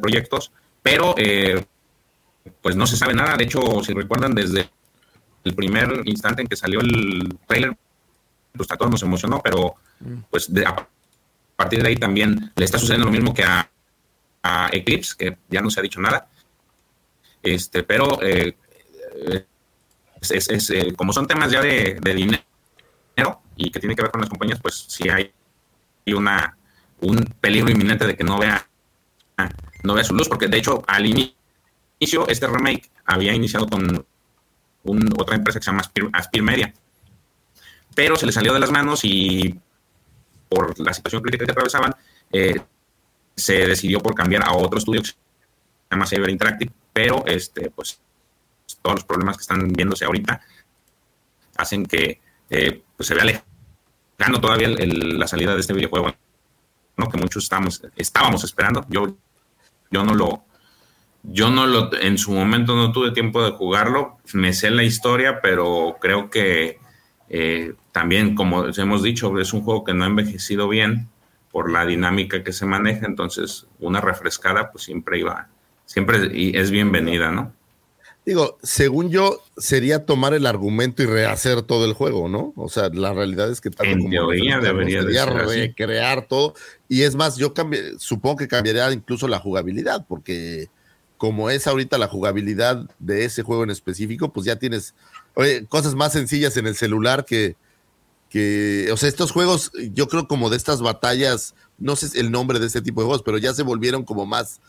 [0.00, 0.50] proyectos,
[0.82, 1.64] pero eh,
[2.62, 3.36] pues no se sabe nada.
[3.36, 4.68] De hecho, si recuerdan, desde
[5.44, 7.76] el primer instante en que salió el trailer,
[8.56, 9.74] pues a todos nos emocionó, pero
[10.30, 10.86] pues de- a
[11.56, 13.68] partir de ahí también le está sucediendo lo mismo que a,
[14.42, 16.28] a Eclipse, que ya no se ha dicho nada.
[17.42, 18.56] Este, pero eh,
[20.20, 22.42] es, es- es, eh, como son temas ya de, de dinero
[23.56, 25.32] y que tiene que ver con las compañías, pues sí hay
[26.14, 26.56] una
[27.00, 28.64] un peligro inminente de que no vea
[29.84, 31.34] no vea su luz, porque de hecho al inicio
[32.00, 34.06] este remake había iniciado con
[34.84, 36.72] un- otra empresa que se llama Aspir, Media,
[37.94, 39.58] pero se le salió de las manos y
[40.48, 41.94] por la situación crítica que atravesaban,
[42.32, 42.60] eh,
[43.34, 45.16] se decidió por cambiar a otro estudio que se
[45.90, 48.00] llama Saber Interactive, pero este, pues
[48.82, 50.40] todos los problemas que están viéndose ahorita
[51.56, 52.20] hacen que
[52.50, 56.14] eh, pues, se vea lejano todavía la salida de este videojuego,
[56.96, 57.08] ¿no?
[57.08, 58.86] que muchos estamos, estábamos esperando.
[58.88, 59.16] Yo,
[59.90, 60.44] yo no lo,
[61.22, 65.40] yo no lo, en su momento no tuve tiempo de jugarlo, me sé la historia,
[65.42, 66.78] pero creo que
[67.28, 71.08] eh, también, como hemos dicho, es un juego que no ha envejecido bien,
[71.50, 75.48] por la dinámica que se maneja, entonces una refrescada pues siempre iba,
[75.86, 77.52] siempre y es bienvenida, ¿no?
[78.26, 82.52] Digo, según yo, sería tomar el argumento y rehacer todo el juego, ¿no?
[82.56, 85.30] O sea, la realidad es que tal En como teoría debería de así.
[85.60, 86.52] recrear todo.
[86.90, 90.68] Y es más, yo cambié- supongo que cambiaría incluso la jugabilidad, porque
[91.18, 94.94] como es ahorita la jugabilidad de ese juego en específico, pues ya tienes
[95.34, 97.56] oye, cosas más sencillas en el celular que,
[98.30, 102.58] que, o sea, estos juegos, yo creo como de estas batallas, no sé el nombre
[102.58, 104.60] de este tipo de juegos, pero ya se volvieron como más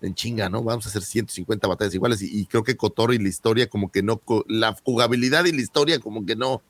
[0.00, 0.62] en chinga, ¿no?
[0.62, 3.90] Vamos a hacer 150 batallas iguales y, y creo que Cotor y la historia como
[3.90, 6.62] que no, la jugabilidad y la historia como que no,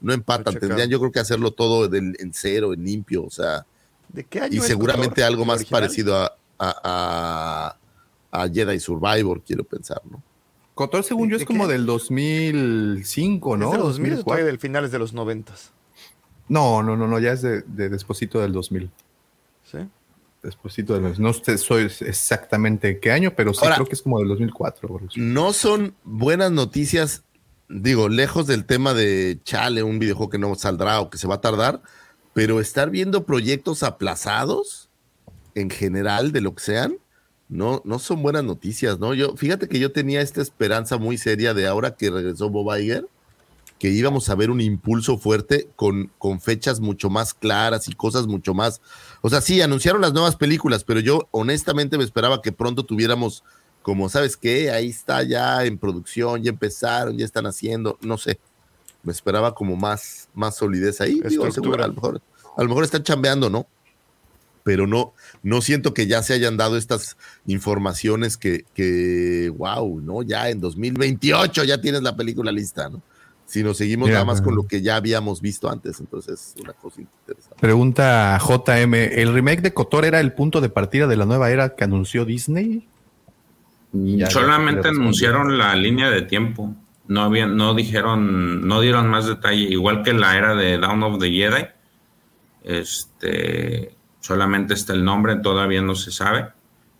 [0.00, 0.58] no empatan.
[0.58, 3.66] Tendrían yo creo que hacerlo todo del- en cero, en limpio, o sea,
[4.08, 5.24] ¿De qué año y seguramente Cotor?
[5.24, 5.80] algo ¿El más original?
[5.80, 7.76] parecido a, a, a,
[8.42, 10.22] a Jedi Survivor, quiero pensar, ¿no?
[10.74, 11.72] Cotor, según yo, ¿De es como qué?
[11.72, 13.66] del 2005, ¿no?
[13.66, 14.24] ¿Es de los 2000 o 2004.
[14.24, 15.54] todavía del finales de los 90?
[16.48, 18.90] No, no, no, no, ya es de, de despuesito del 2000.
[19.64, 19.78] ¿Sí?
[20.42, 21.22] Despuesito del 2000.
[21.22, 24.88] No sé soy exactamente qué año, pero sí Ahora- creo que es como del 2004.
[24.88, 25.20] o algo así.
[25.20, 27.24] No son buenas noticias,
[27.68, 31.36] digo, lejos del tema de chale, un videojuego que no saldrá o que se va
[31.36, 31.82] a tardar,
[32.34, 34.90] pero estar viendo proyectos aplazados
[35.54, 36.98] en general de lo que sean,
[37.48, 39.14] no, no son buenas noticias, ¿no?
[39.14, 43.08] Yo, fíjate que yo tenía esta esperanza muy seria de ahora que regresó Bob Iger,
[43.78, 48.26] que íbamos a ver un impulso fuerte con, con fechas mucho más claras y cosas
[48.26, 48.80] mucho más.
[49.20, 53.44] O sea, sí, anunciaron las nuevas películas, pero yo honestamente me esperaba que pronto tuviéramos,
[53.82, 54.70] como, ¿sabes qué?
[54.70, 58.40] Ahí está ya en producción, ya empezaron, ya están haciendo, no sé.
[59.02, 61.20] Me esperaba como más, más solidez ahí.
[61.28, 62.22] Digo, seguro, a lo mejor,
[62.56, 63.68] a lo mejor están chambeando, ¿no?
[64.66, 65.14] Pero no,
[65.44, 67.16] no siento que ya se hayan dado estas
[67.46, 70.24] informaciones que, que, wow, ¿no?
[70.24, 73.00] Ya en 2028 ya tienes la película lista, ¿no?
[73.44, 76.60] Si nos seguimos Mira, nada más con lo que ya habíamos visto antes, entonces es
[76.60, 77.60] una cosa interesante.
[77.60, 81.76] Pregunta JM, ¿el remake de Cotor era el punto de partida de la nueva era
[81.76, 82.88] que anunció Disney?
[83.92, 86.74] Ya, Solamente anunciaron la línea de tiempo.
[87.06, 89.62] No habían, no dijeron, no dieron más detalle.
[89.62, 91.66] Igual que la era de Dawn of the Jedi.
[92.64, 93.95] Este
[94.26, 96.48] solamente está el nombre, todavía no se sabe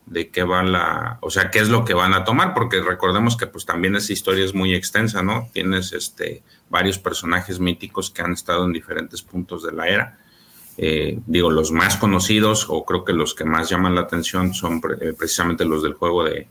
[0.07, 3.37] de qué va la, o sea, qué es lo que van a tomar, porque recordemos
[3.37, 5.51] que pues también esa historia es muy extensa, ¿no?
[5.53, 10.19] Tienes este varios personajes míticos que han estado en diferentes puntos de la era.
[10.79, 14.81] Eh, digo, los más conocidos o creo que los que más llaman la atención son
[15.01, 16.47] eh, precisamente los del juego de,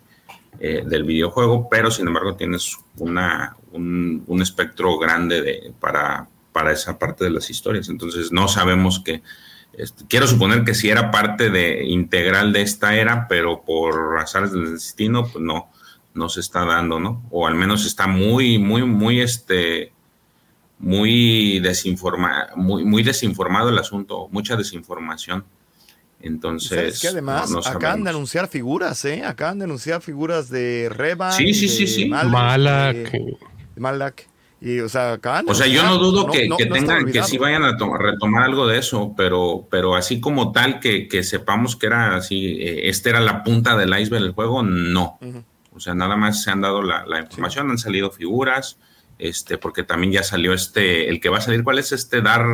[0.59, 6.73] eh, del videojuego, pero sin embargo tienes una, un, un espectro grande de, para, para
[6.73, 7.87] esa parte de las historias.
[7.87, 9.21] Entonces no sabemos que,
[9.77, 14.51] este, quiero suponer que sí era parte de, integral de esta era, pero por azares
[14.51, 15.69] del destino, pues no,
[16.13, 17.23] no se está dando, ¿no?
[17.31, 19.91] O al menos está muy, muy, muy, este,
[20.79, 25.45] muy, desinforma, muy, muy desinformado el asunto, mucha desinformación.
[26.21, 27.03] Entonces.
[27.05, 28.03] Además, no- no acaban sabemos.
[28.05, 29.23] de anunciar figuras, ¿eh?
[29.23, 31.33] Acaban de anunciar figuras de Revan.
[31.33, 32.05] Sí, sí, de sí, sí.
[32.09, 32.95] Malak.
[32.95, 33.09] de-
[33.75, 34.27] de Malak.
[34.61, 37.05] Y, o sea, acaban de O sea, yo no dudo que, no- que no tengan,
[37.11, 41.07] que sí vayan a to- retomar algo de eso, pero, pero así como tal que,
[41.07, 45.19] que sepamos que era así, eh, este era la punta del iceberg del juego, no.
[45.73, 48.77] O sea, nada más se han dado la, la información, han salido figuras,
[49.19, 52.21] este, porque también ya salió este, el que va a salir, ¿cuál es este?
[52.21, 52.45] Dar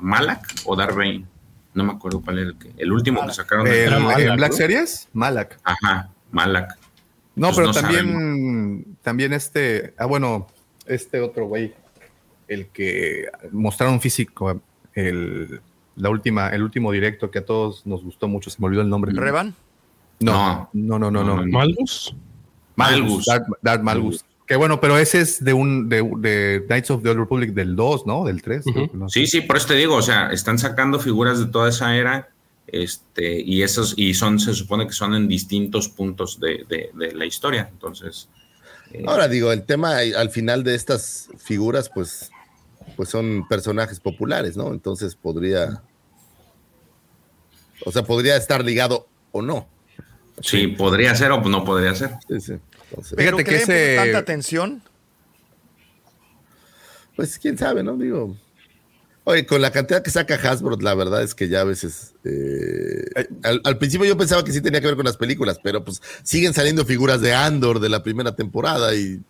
[0.00, 1.26] Malak o Dar Rain?
[1.74, 3.64] No me acuerdo cuál era el que, el último que sacaron.
[3.64, 4.56] de- ¿El, Malak, en Black ¿no?
[4.56, 5.08] Series?
[5.12, 5.58] Malak.
[5.64, 6.78] Ajá, Malak.
[7.34, 10.48] No, Pues pero no también, también este, ah, bueno,
[10.86, 11.74] este otro güey,
[12.48, 14.60] el que mostraron físico,
[14.94, 15.60] el,
[15.96, 18.88] la última, el último directo que a todos nos gustó mucho, se me olvidó el
[18.88, 19.12] nombre.
[19.14, 19.54] ¿Revan?
[20.20, 21.36] No, no, no, no, no.
[21.36, 21.58] No, no.
[21.58, 22.14] ¿Malgus?
[22.76, 23.24] Malgus.
[23.26, 24.24] Dark, Dark Malgus.
[24.46, 27.76] Que bueno, pero ese es de un de, de Knights of the Old Republic del
[27.76, 28.24] 2, ¿no?
[28.24, 28.66] Del 3.
[28.66, 29.08] Ujú.
[29.08, 32.30] Sí, sí, por eso te digo, o sea, están sacando figuras de toda esa era,
[32.66, 37.14] este, y esos, y son, se supone que son en distintos puntos de, de- de
[37.14, 37.68] la historia.
[37.70, 38.28] Entonces,
[39.06, 42.30] Ahora digo, el tema eh, al final de estas figuras, pues,
[42.96, 44.72] pues son personajes populares, ¿no?
[44.72, 45.82] Entonces podría,
[47.84, 49.68] o sea, podría estar ligado o no.
[50.42, 52.10] sí, podría ser o no podría ser.
[52.28, 52.52] Sí, sí.
[52.90, 54.82] Entonces, Pero Fíjate que que ese- tanta atención.
[57.16, 57.96] pues quién sabe, ¿no?
[57.96, 58.34] Digo,
[59.24, 63.04] oye, con la cantidad que saca Hasbro, la verdad es que ya a veces, eh,
[63.42, 66.00] al, al principio yo pensaba que sí tenía que ver con las películas, pero pues
[66.22, 69.20] siguen saliendo figuras de Andor de la primera temporada y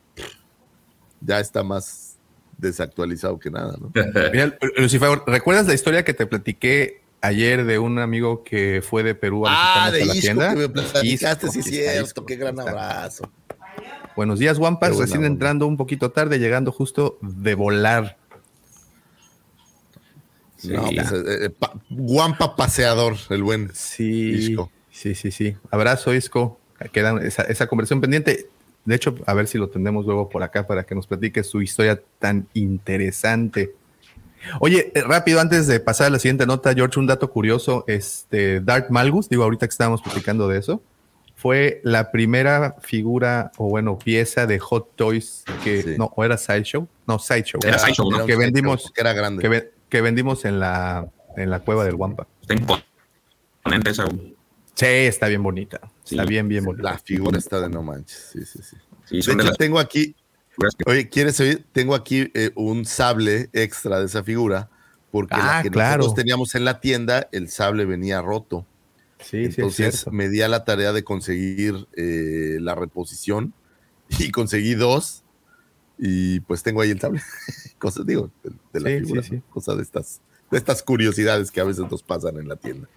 [1.20, 2.16] ya está más
[2.58, 3.90] desactualizado que nada, ¿no?
[4.32, 9.14] Mira, Lucifer, ¿recuerdas la historia que te platiqué ayer de un amigo que fue de
[9.14, 10.50] Perú a Ah, de a la Isco tienda?
[10.50, 13.30] que me platicaste, Isco, sí, cierto, Isco, qué gran abrazo.
[14.16, 14.96] Buenos días, Wampas.
[14.96, 15.28] Recién onda.
[15.28, 18.18] entrando un poquito tarde, llegando justo de volar.
[20.64, 24.70] No, pues, eh, eh, pa- guampa paseador, el buen Sí, Isco.
[24.90, 25.56] sí, sí, sí.
[25.70, 26.58] Abrazo, Isco.
[26.92, 28.48] Queda esa, esa conversación pendiente.
[28.84, 31.60] De hecho, a ver si lo tenemos luego por acá para que nos platique su
[31.60, 33.74] historia tan interesante.
[34.60, 37.84] Oye, eh, rápido, antes de pasar a la siguiente nota, George, un dato curioso.
[37.86, 40.82] Este, Dark Malgus, digo, ahorita que estábamos platicando de eso,
[41.36, 45.94] fue la primera figura, o bueno, pieza de Hot Toys que, Sí.
[45.98, 49.42] no, o era Sideshow, no, Sideshow, Era Sideshow, Era un que Sideshow, vendimos, era grande.
[49.42, 51.06] que, que vendimos en la,
[51.36, 52.26] en la cueva del Wampa.
[52.40, 54.06] Está imponente esa.
[54.74, 55.80] Sí, está bien bonita.
[56.04, 56.28] Está Sí.
[56.28, 56.92] bien, bien bonita.
[56.92, 58.30] La figura está de no manches.
[58.32, 58.76] Sí, sí, sí.
[59.04, 60.14] Sí, De hecho, las tengo aquí,
[60.86, 61.64] oye, ¿quieres oír?
[61.72, 64.70] Tengo aquí eh, un sable extra de esa figura,
[65.10, 65.98] porque Ah, la que claro.
[65.98, 68.64] nosotros teníamos en la tienda, el sable venía roto.
[69.18, 73.52] Sí, sí, es Entonces me di a la tarea de conseguir eh, la reposición
[74.18, 75.24] y conseguí dos.
[76.02, 77.20] Y pues tengo ahí el sable.
[77.78, 79.34] Cosas, digo, de, de la Sí, figura, sí, sí.
[79.36, 79.42] ¿no?
[79.50, 80.20] Cosa de estas,
[80.50, 82.88] de estas curiosidades que a veces nos pasan en la tienda.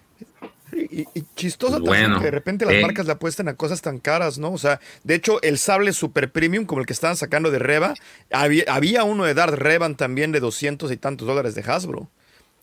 [0.72, 2.80] Y, y chistoso Pues también que de repente las eh.
[2.82, 4.52] marcas le apuestan a cosas tan caras, ¿no?
[4.52, 7.94] O sea, de hecho, el sable super premium, como el que estaban sacando de Reba,
[8.32, 12.08] había, había uno de Dart Revan también de 200 y tantos dólares de Hasbro.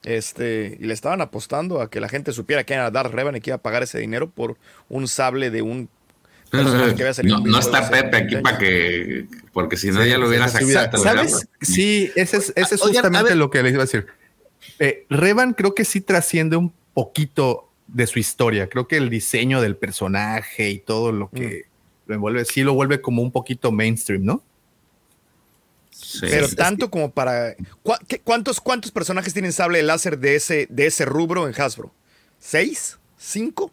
[0.04, 3.42] Este, y le estaban apostando a que la gente supiera que era Dart Revan y
[3.42, 4.58] que iba a pagar ese dinero por
[4.90, 5.90] un sable de un.
[7.24, 9.26] No, está Pepe aquí para que.
[9.54, 11.02] Porque si no, Sí, ya lo hubiera sacado.
[11.04, 11.32] ¿Sabes?
[11.34, 11.48] ¿verdad?
[11.62, 14.08] Sí, ese es, ese es justamente lo que les iba a decir.
[14.80, 18.68] Eh, Revan creo que sí trasciende un poquito de su historia.
[18.70, 21.64] Creo que el diseño del personaje y todo lo que
[22.08, 24.44] lo envuelve, sí lo vuelve como un poquito mainstream, ¿no?
[25.92, 26.20] Sí.
[26.22, 27.56] Pero tanto como para.
[27.84, 31.94] ¿cu- qué- cuántos, ¿Cuántos personajes tienen sable láser de ese, de ese rubro en Hasbro?
[32.40, 32.98] ¿Seis?
[33.18, 33.72] ¿Cinco?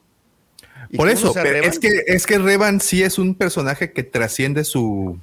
[0.91, 4.03] ¿Y Por eso, sea pero es que, es que Revan sí es un personaje que
[4.03, 5.19] trasciende su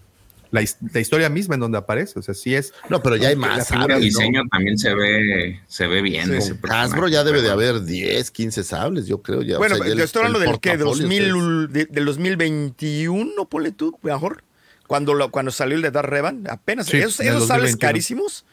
[0.52, 0.64] la,
[0.94, 2.18] la historia misma en donde aparece.
[2.20, 2.72] O sea, sí es.
[2.90, 3.60] No, pero ya hay más.
[3.60, 4.00] el sables, ¿no?
[4.00, 6.28] diseño también se ve, se ve bien.
[6.30, 9.42] Con ese Hasbro ya debe de haber 10, 15 sables, yo creo.
[9.42, 11.74] Ya, O Bueno, sea, ya yo el- estoy hablando el del que, de portafolio 2000,
[11.74, 14.44] de- del 2021, ponle tú, mejor.
[14.88, 16.86] Cuando, lo- cuando salió el de Dar Revan, apenas.
[16.88, 17.80] Sí, esos esos sables 2021.
[17.80, 18.46] carísimos.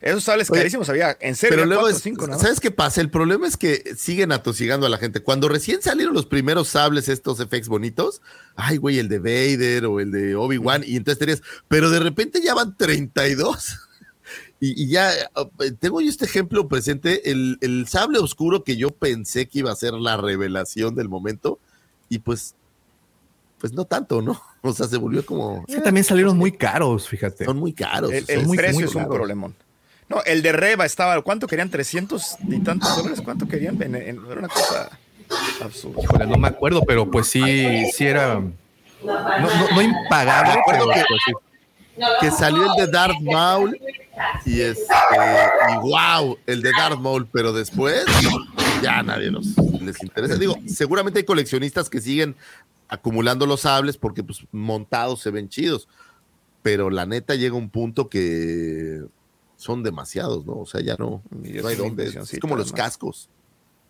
[0.00, 1.16] Esos sables Oye, carísimos había.
[1.20, 2.40] En serio, Pero luego, cuatro o es- cinco, más.
[2.40, 3.00] ¿sabes qué pasa?
[3.00, 5.20] El problema es que siguen atosigando a la gente.
[5.20, 8.20] Cuando recién salieron los primeros sables, estos effects bonitos,
[8.56, 12.40] ay, güey, el de Vader o el de Obi-Wan, y entonces tenías, pero de repente
[12.42, 13.78] ya van 32.
[14.58, 18.88] Y, y ya eh, tengo yo este ejemplo presente, el, el sable oscuro que yo
[18.90, 21.58] pensé que iba a ser la revelación del momento,
[22.08, 22.54] y pues,
[23.58, 24.40] pues no tanto, ¿no?
[24.62, 27.44] O sea, se volvió como, Es que también salieron muy caros, fíjate.
[27.44, 28.10] son muy caros.
[28.10, 29.54] El, muy- precio muy es un problemón.
[30.08, 31.20] No, el de Reba estaba.
[31.22, 31.70] ¿Cuánto querían?
[31.70, 33.20] ¿300 y tantos dólares?
[33.24, 33.80] ¿Cuánto querían?
[33.82, 34.90] En- en- era una cosa
[35.60, 36.00] absurda.
[36.02, 38.34] Híjole, no me acuerdo, pero pues sí, sí era.
[38.34, 38.50] No,
[39.40, 41.32] no, no impagable, Me acuerdo pero que- pues sí.
[42.20, 43.78] que salió el de Darth Maul
[44.44, 44.84] y este
[45.72, 48.04] y wow, el de Darth Maul, pero después
[48.82, 50.36] ya nadie los, les interesa.
[50.36, 52.36] Digo, seguramente hay coleccionistas que siguen
[52.88, 55.88] acumulando los sables porque pues montados se ven chidos,
[56.62, 59.00] pero la neta llega un punto que
[59.66, 60.54] son demasiados, ¿no?
[60.60, 62.04] O sea, ya no, Y no hay dónde.
[62.06, 63.28] Es como los cascos.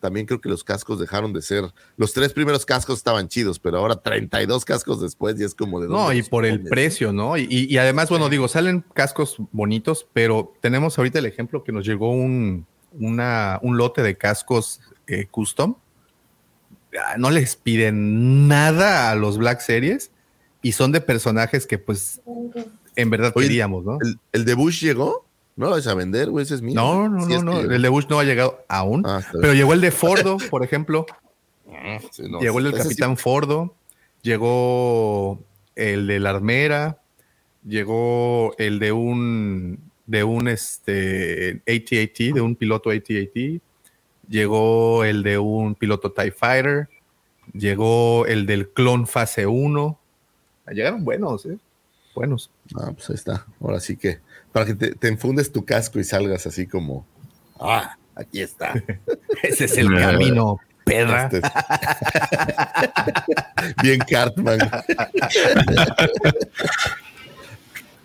[0.00, 1.64] También creo que los cascos dejaron de ser.
[1.96, 5.88] Los tres primeros cascos estaban chidos, pero ahora 32 cascos después ya es como de.
[5.88, 6.70] No, y por el pones?
[6.70, 7.36] precio, ¿no?
[7.38, 11.86] Y, y además, bueno, digo, salen cascos bonitos, pero tenemos ahorita el ejemplo que nos
[11.86, 12.66] llegó un,
[12.98, 15.76] una, un lote de cascos eh, custom.
[16.98, 20.10] Ah, No les piden nada a los Black Series
[20.62, 22.20] y son de personajes que, pues,
[22.96, 23.98] en verdad Oye, queríamos, ¿no?
[24.02, 25.26] ¿El, el de Bush llegó?
[25.56, 26.74] No lo vas a vender, güey, ese es mío.
[26.74, 27.60] No, no, no, no.
[27.60, 31.06] El de Bush no ha llegado aún, Ah, pero llegó el de Fordo, por ejemplo.
[32.12, 32.88] Sí, no, llegó el del ese sí.
[32.90, 33.74] Capitán Fordo,
[34.22, 35.40] llegó
[35.74, 37.00] el de la Armera,
[37.64, 43.60] llegó el de un de un este AT-AT, de un piloto AT-AT,
[44.28, 46.88] llegó el de un piloto TIE Fighter,
[47.52, 49.98] llegó el del clon fase 1.
[50.68, 51.58] Llegaron buenos, ¿eh?
[52.14, 52.50] Buenos.
[52.76, 53.46] Ah, pues ahí está.
[53.60, 54.20] Ahora sí que,
[54.56, 57.04] para que te, te enfundes tu casco y salgas así como,
[57.60, 58.72] ah, aquí está.
[59.42, 61.28] Ese es el camino, perra.
[61.30, 61.42] Este-
[63.82, 64.58] Bien Cartman.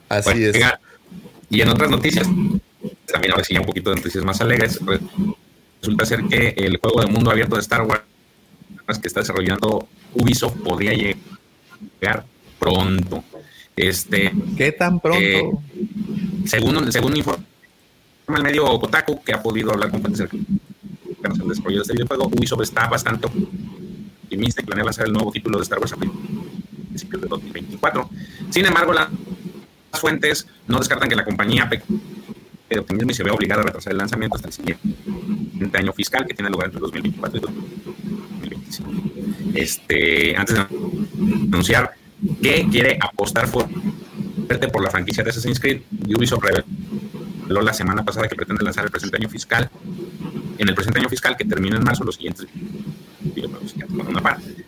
[0.10, 0.66] Así Pues, es.
[1.50, 2.28] y en otras noticias,
[3.06, 5.00] también ahora sí ya un poquito de noticias más alegres, re-
[5.80, 8.02] resulta ser que el juego de mundo abierto de Star Wars
[9.02, 12.26] que está desarrollando Ubisoft podría llegar
[12.60, 13.24] pronto.
[13.76, 15.20] Este, ¿Qué tan pronto?
[15.22, 15.52] Eh,
[16.46, 17.46] según, según informa
[18.36, 22.28] el medio Kotaku, que ha podido hablar con fuentes cercanas al desarrollo de este videojuego,
[22.28, 27.22] Ubisoft está bastante optimista y planea lanzar el nuevo título de Star Wars a principios
[27.22, 28.10] de 2024.
[28.50, 29.10] Sin embargo, las
[29.94, 31.70] fuentes no descartan que la compañía
[32.70, 36.26] de optimismo y se ve obligada a retrasar el lanzamiento hasta el siguiente año fiscal
[36.26, 38.92] que tiene lugar entre 2024 y 2025.
[39.54, 40.62] Este, antes de
[41.52, 41.92] anunciar
[42.42, 43.68] que quiere apostar por
[44.84, 45.82] la franquicia de Assassin's Creed,
[46.16, 49.70] Ubisoft reveló la semana pasada que pretende lanzar el presente año fiscal,
[50.58, 52.48] en el presente año fiscal que termina en marzo, los siguientes.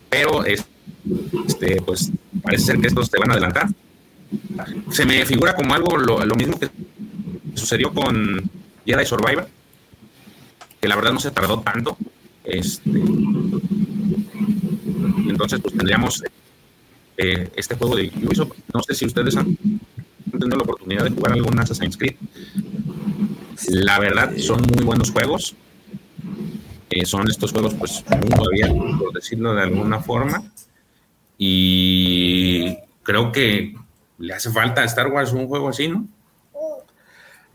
[0.08, 2.10] Pero este, pues
[2.42, 3.68] parece ser que estos te van a adelantar.
[4.90, 6.70] Se me figura como algo lo, lo mismo que
[7.54, 8.50] sucedió con
[8.86, 9.48] Jedi Survivor,
[10.80, 11.96] que la verdad no se tardó tanto.
[12.44, 12.90] Este,
[15.28, 16.22] entonces, pues tendríamos
[17.16, 18.52] eh, este juego de Ubisoft.
[18.72, 19.56] No sé si ustedes han
[20.30, 22.16] tenido la oportunidad de jugar algún Assassin's Creed.
[23.68, 25.54] La verdad, son muy buenos juegos.
[26.90, 30.42] Eh, son estos juegos, pues, mundo abierto, por decirlo de alguna forma.
[31.38, 33.74] Y creo que
[34.18, 36.06] le hace falta a Star Wars un juego así, ¿no?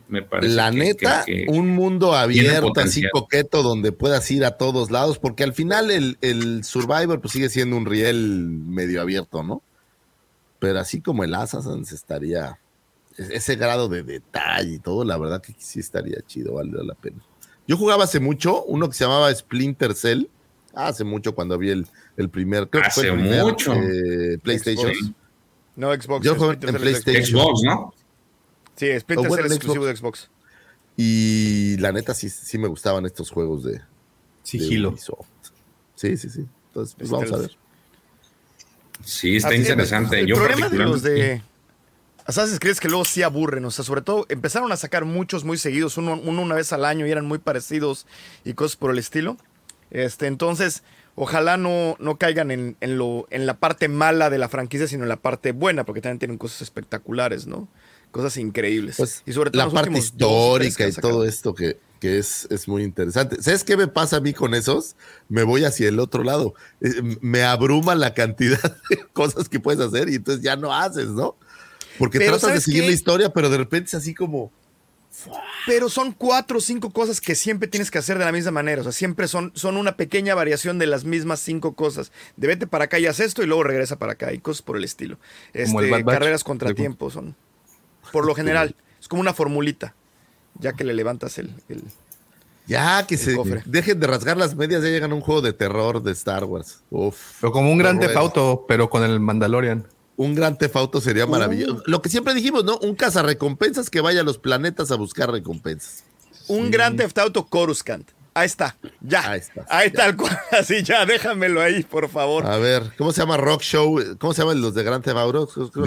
[0.10, 5.20] Me parece la neta, un mundo abierto, así coqueto, donde puedas ir a todos lados,
[5.20, 9.62] porque al final el, el, Survivor pues sigue siendo un riel medio abierto, ¿no?
[10.58, 12.58] Pero así como el Assassin's estaría,
[13.18, 17.24] ese grado de detalle y todo, la verdad que sí estaría chido, vale la pena.
[17.68, 20.24] Yo jugaba hace mucho uno que se llamaba Splinter Cell,
[20.74, 21.86] hace mucho cuando vi el,
[22.18, 23.76] el primer, creo que fue el primer, mucho.
[23.76, 24.92] Eh, PlayStation.
[25.76, 26.26] No, Xbox.
[26.26, 27.26] Yo jugué en PlayStation.
[27.26, 27.94] Xbox, ¿no?
[28.80, 30.30] Sí, Splinter Cell es exclusivo de Xbox.
[30.96, 33.82] Y la neta sí, sí me gustaban estos juegos de
[34.42, 34.96] sigilo.
[35.96, 36.46] sí, sí, sí.
[36.68, 37.58] Entonces, pues vamos a ver.
[39.04, 40.22] Sí, está interesante.
[40.22, 41.42] El Yo problema de los de
[42.26, 45.44] Assassin's Creed es que luego sí aburren, o sea, sobre todo empezaron a sacar muchos
[45.44, 48.06] muy seguidos, uno, uno una vez al año y eran muy parecidos
[48.46, 49.36] y cosas por el estilo.
[49.92, 50.84] Este, entonces,
[51.16, 55.04] ojalá no, no caigan en, en, lo, en la parte mala de la franquicia, sino
[55.04, 57.68] en la parte buena, porque también tienen cosas espectaculares, ¿no?
[58.12, 58.96] Cosas increíbles.
[58.98, 62.84] Pues, y sobre todo la parte histórica y todo esto que, que es, es muy
[62.84, 63.42] interesante.
[63.42, 64.96] ¿Sabes qué me pasa a mí con esos?
[65.28, 66.56] Me voy hacia el otro lado.
[66.82, 68.60] Eh, Me abruma la cantidad
[68.90, 71.36] de cosas que puedes hacer y entonces ya no haces, ¿no?
[72.00, 72.88] Porque Pero tratas de ¿sabes seguir qué?
[72.88, 74.52] la historia, pero de repente es así como...
[75.66, 78.82] Pero son cuatro o cinco cosas que siempre tienes que hacer de la misma manera.
[78.82, 82.12] O sea, siempre son, son una pequeña variación de las mismas cinco cosas.
[82.38, 84.78] De vete para acá y haz esto y luego regresa para acá y cosas por
[84.78, 85.18] el estilo.
[85.66, 86.16] Como el Este, Bad Batch.
[86.20, 87.36] carreras contratiempo son.
[88.12, 89.94] Por lo general, es como una formulita.
[90.60, 91.54] Ya que le levantas el.
[91.70, 91.84] el-
[92.68, 93.64] Ya, que El se cofre.
[93.66, 96.82] dejen de rasgar las medias, ya llegan a un juego de terror de Star Wars.
[96.92, 97.38] Uf.
[97.42, 98.08] Pero como un gran Horror.
[98.10, 99.88] Theft Auto, pero con el Mandalorian.
[100.18, 101.82] Un gran tefauto sería maravilloso.
[101.86, 102.78] Lo que siempre dijimos, ¿no?
[102.80, 106.04] Un cazarrecompensas que vaya a los planetas a buscar recompensas.
[106.48, 108.10] Un gran Theft Auto Coruscant.
[108.34, 108.76] Ahí está.
[109.02, 109.32] Ya.
[109.32, 109.66] Ahí está.
[109.70, 110.38] Ahí tal cual.
[110.52, 112.46] Así ya, déjamelo ahí, por favor.
[112.46, 114.00] A ver, ¿cómo se llama Rock Show?
[114.20, 115.50] ¿Cómo se llaman los de Gran Theft Auto?
[115.56, 115.64] Rock.
[115.74, 115.80] Sí,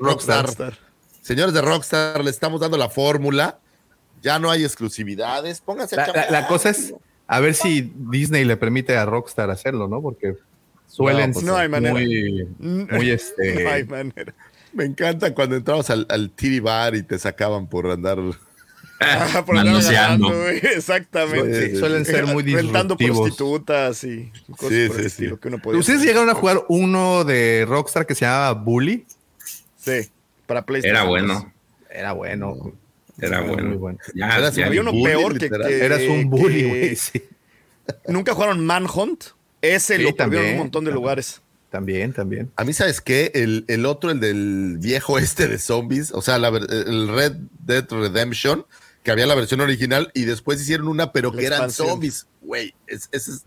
[0.00, 0.44] Rockstar.
[0.46, 0.78] Rockstar.
[1.28, 3.58] Señores de Rockstar, le estamos dando la fórmula.
[4.22, 5.60] Ya no hay exclusividades.
[5.60, 6.48] Pónganse a La, la- la chambear.
[6.48, 6.94] cosa es
[7.26, 10.00] a ver si Disney le permite a Rockstar hacerlo, ¿no?
[10.00, 10.36] Porque
[10.86, 11.92] suelen No, pues ser no hay manera.
[11.92, 13.62] muy, muy este.
[13.62, 14.34] No hay manera.
[14.72, 16.32] Me encanta cuando entrabas al, al
[16.62, 18.18] bar y te sacaban por andar.
[19.00, 21.72] Ah, por agarrando, güey, Exactamente.
[21.72, 23.18] Sí, suelen ser muy Rentando disruptivos.
[23.36, 25.06] prostitutas y cosas Sí, por sí, el sí.
[25.06, 26.08] estilo que uno podía ¿Ustedes hacer.
[26.08, 29.04] llegaron a jugar uno de Rockstar que se llamaba Bully?
[29.76, 30.10] Sí,
[30.48, 30.96] para PlayStation.
[30.96, 31.52] Era bueno.
[31.88, 32.72] Era bueno.
[33.20, 33.78] Era Muy bueno.
[33.78, 33.98] bueno.
[34.14, 36.96] Ya, Eras ya- Había uno bully, peor que, que- Eras un bully, que- güey.
[36.96, 37.22] Sí.
[38.08, 39.24] ¿Nunca jugaron Manhunt?
[39.62, 40.94] Ese Sí, lo prohibieron en también, un montón de también.
[41.02, 41.40] lugares.
[41.70, 42.50] También, también.
[42.56, 43.30] A mí, ¿sabes qué?
[43.34, 47.86] El, el otro, el del viejo este de zombies, o sea, la el Red Dead
[47.90, 48.64] Redemption,
[49.02, 52.26] que había la versión original y después hicieron una, pero La que eran zombies.
[52.40, 53.44] Güey, es- ese es,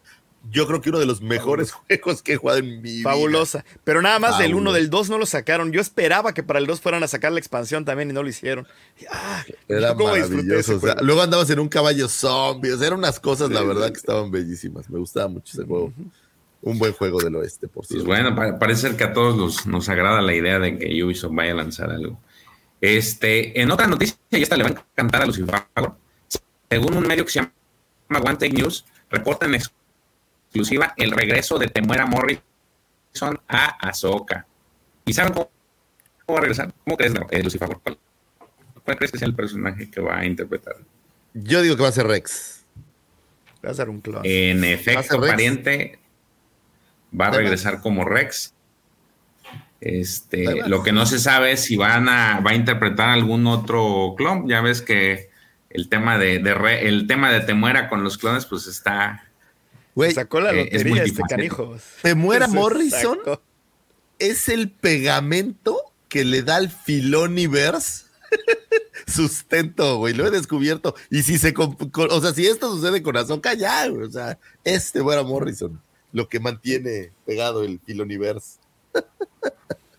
[0.49, 3.09] yo creo que uno de los mejores juegos que he jugado en mi vida.
[3.09, 3.63] Fabulosa.
[3.83, 4.73] Pero nada más del 1 Fabuloso.
[4.75, 5.71] del 2 no lo sacaron.
[5.71, 8.29] Yo esperaba que para el 2 fueran a sacar la expansión también y no lo
[8.29, 8.67] hicieron.
[9.11, 10.59] Ah, Era ¿cómo disfruté maravilloso.
[10.59, 11.05] ese o sea, juego?
[11.05, 12.71] luego andabas en un caballo zombie.
[12.71, 14.89] O sea, eran unas cosas, la verdad, que estaban bellísimas.
[14.89, 15.93] Me gustaba mucho ese juego.
[16.63, 18.05] Un buen juego del oeste, por Pues cierto.
[18.07, 21.33] bueno, pa- parece ser que a todos los- nos agrada la idea de que Ubisoft
[21.33, 22.19] vaya a lanzar algo.
[22.79, 25.55] Este, en otra noticia, y esta le va a encantar a Lucifer.
[26.69, 27.51] Según un medio que se llama
[28.09, 29.55] One Take News, reporta en
[30.51, 34.45] exclusiva el regreso de Temuera Morrison a Ahsoka.
[35.05, 35.49] ¿Y saben cómo,
[36.25, 36.73] cómo va a regresar?
[36.83, 37.69] ¿Cómo crees, eh, Lucifer?
[37.81, 37.97] ¿Cuál,
[38.83, 40.75] cuál crees que sea el personaje que va a interpretar?
[41.33, 42.65] Yo digo que va a ser Rex.
[43.63, 44.21] Vas a dar un clon.
[44.25, 45.31] En ¿Va efecto, ser Rex?
[45.31, 45.99] pariente
[47.17, 47.37] va a va.
[47.37, 48.53] regresar como Rex.
[49.79, 50.67] Este, va.
[50.67, 54.49] lo que no se sabe es si van a, va a interpretar algún otro clon.
[54.49, 55.29] Ya ves que
[55.69, 59.27] el tema de, de Re- el tema de Temuera con los clones, pues está.
[60.01, 61.75] Güey, Sacó la eh, es lotería este canijo.
[62.01, 63.41] Temuera Se Morrison sacó.
[64.19, 65.77] es el pegamento
[66.09, 68.05] que le da al Filoniverse
[69.07, 70.13] sustento, güey.
[70.13, 70.95] Lo he descubierto.
[71.09, 71.77] Y si se, con-
[72.09, 74.07] o sea, si esto sucede con Azoka, ya, güey.
[74.07, 75.81] O sea, este fuera Morrison,
[76.13, 78.59] lo que mantiene pegado el Filoniverse.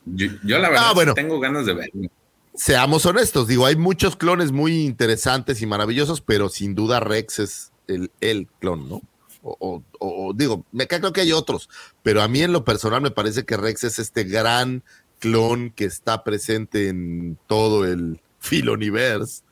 [0.05, 1.15] Yo, yo la verdad Ah, bueno.
[1.15, 2.09] tengo ganas de verlo.
[2.55, 7.73] Seamos honestos, digo, hay muchos clones muy interesantes y maravillosos, pero sin duda Rex es
[7.87, 9.01] el, el clon, ¿no?
[9.43, 11.69] O, o- o- digo, me creo que hay otros,
[12.02, 14.82] pero a mí en lo personal me parece que Rex es este gran
[15.19, 19.43] clon que está presente en todo el Filoniverse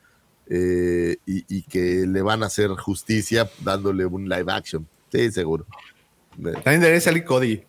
[0.49, 4.87] eh, y, y que le van a hacer justicia dándole un live action.
[5.11, 5.65] Sí, seguro.
[6.41, 7.63] También debería salir Cody.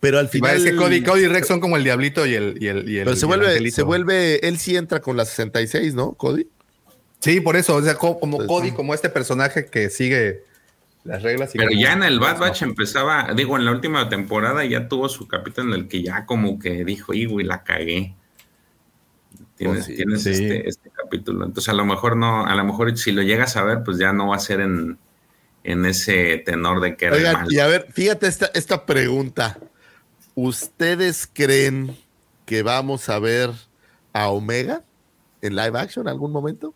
[0.00, 0.50] Pero al final.
[0.52, 2.56] parece Cody, Cody y Rex son como el diablito y el.
[2.62, 5.24] Y el, y el- Pero se el vuelve, se vuelve, él sí entra con la
[5.24, 6.46] 66, ¿no, Cody?
[7.20, 8.74] Sí, por eso, o sea, co- como Pues, Cody, sí.
[8.74, 10.42] como este personaje que sigue
[11.04, 11.54] las reglas.
[11.54, 15.08] y Pero ya en el Bad Batch empezaba, digo, en la última temporada ya tuvo
[15.08, 18.14] su capítulo en el que ya como que dijo, y güey, la cagué.
[19.56, 20.30] Tienes, Oh, sí, tienes sí.
[20.30, 21.44] Este, este capítulo.
[21.44, 24.12] Entonces a lo mejor no, a lo mejor si lo llegas a ver, pues ya
[24.14, 24.98] no va a ser en,
[25.64, 27.48] en ese tenor de que era Oigan, malo.
[27.50, 29.58] y a ver, fíjate esta, esta pregunta.
[30.34, 31.94] ¿Ustedes creen
[32.46, 33.50] que vamos a ver
[34.14, 34.82] a Omega
[35.42, 36.72] en live action en algún momento?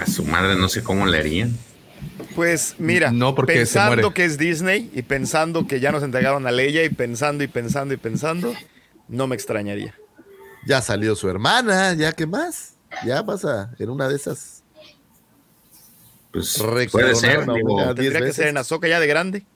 [0.00, 1.56] A su madre no sé cómo le harían.
[2.34, 4.14] Pues mira, No, porque se pensando muere.
[4.14, 7.94] que es Disney y pensando que ya nos entregaron a Leia y pensando y pensando
[7.94, 8.54] y pensando,
[9.08, 9.94] no me extrañaría.
[10.66, 12.74] Ya salió su hermana, ya qué más.
[13.04, 14.62] Ya pasa en una de esas.
[16.32, 16.62] Pues
[16.92, 17.94] puede ser, digo.
[17.94, 19.46] Tendría que ser en Ahsoka ya de grande.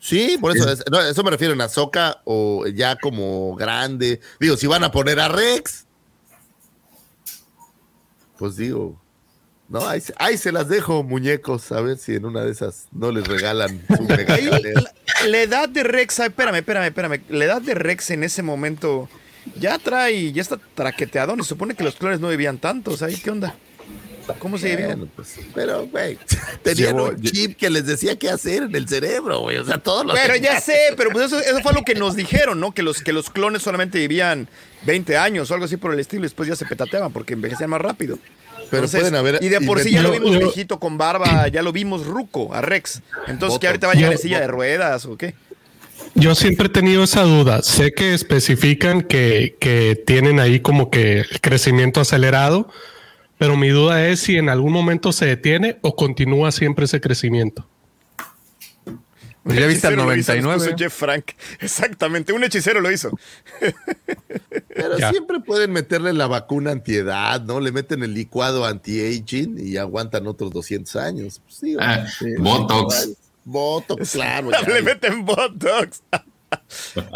[0.00, 4.20] Sí, por eso, es- no, eso me refiero en Azoka o ya como grande.
[4.38, 5.86] Digo, si van a poner a Rex,
[8.40, 8.98] pues digo,
[9.68, 12.88] no, ahí, se- ahí se las dejo, muñecos, a ver si en una de esas
[12.90, 14.02] no les regalan su
[14.74, 17.20] la, la edad de Rex, ay, espérame, espérame, espérame.
[17.28, 19.08] La edad de Rex en ese momento
[19.56, 21.36] ya trae, ya está traqueteado.
[21.36, 23.02] Y supone que los clones no vivían tantos.
[23.02, 23.54] Ahí, ¿qué onda?
[24.38, 24.76] ¿Cómo se?
[24.76, 26.18] Bueno, pues, pero, güey,
[26.62, 29.56] tenían Llevo- un chip que les decía qué hacer en el cerebro, güey.
[29.58, 30.18] O sea, todos los.
[30.18, 32.72] Pero ya sé, pero pues eso, eso fue lo que nos dijeron, ¿no?
[32.72, 34.48] Que los, que los clones solamente vivían
[34.84, 37.70] 20 años o algo así por el estilo y después ya se petateaban porque envejecían
[37.70, 38.18] más rápido.
[38.70, 41.48] Pero Entonces, pueden haber y de por sí ya lo vimos Yo- viejito con barba,
[41.52, 43.02] ya lo vimos ruco a Rex.
[43.26, 45.34] Entonces, que ahorita va a llegar en silla de ruedas o qué?
[46.14, 47.62] Yo siempre he tenido esa duda.
[47.62, 52.68] Sé que especifican que, que tienen ahí como que el crecimiento acelerado,
[53.40, 57.66] pero mi duda es si en algún momento se detiene o continúa siempre ese crecimiento.
[59.46, 60.74] Ya viste al hechicero lo hizo, 99.
[60.76, 61.24] Jeff Frank.
[61.60, 63.10] Exactamente, un hechicero lo hizo.
[64.68, 65.08] Pero Ya.
[65.10, 67.60] siempre pueden meterle la vacuna antiedad, ¿no?
[67.60, 71.40] Le meten el licuado anti-aging y aguantan otros 200 años.
[71.42, 73.12] Pues, sí, Ah, sí, Botox.
[73.44, 74.50] Botox, claro.
[74.52, 74.60] ya.
[74.68, 76.02] Le meten Botox.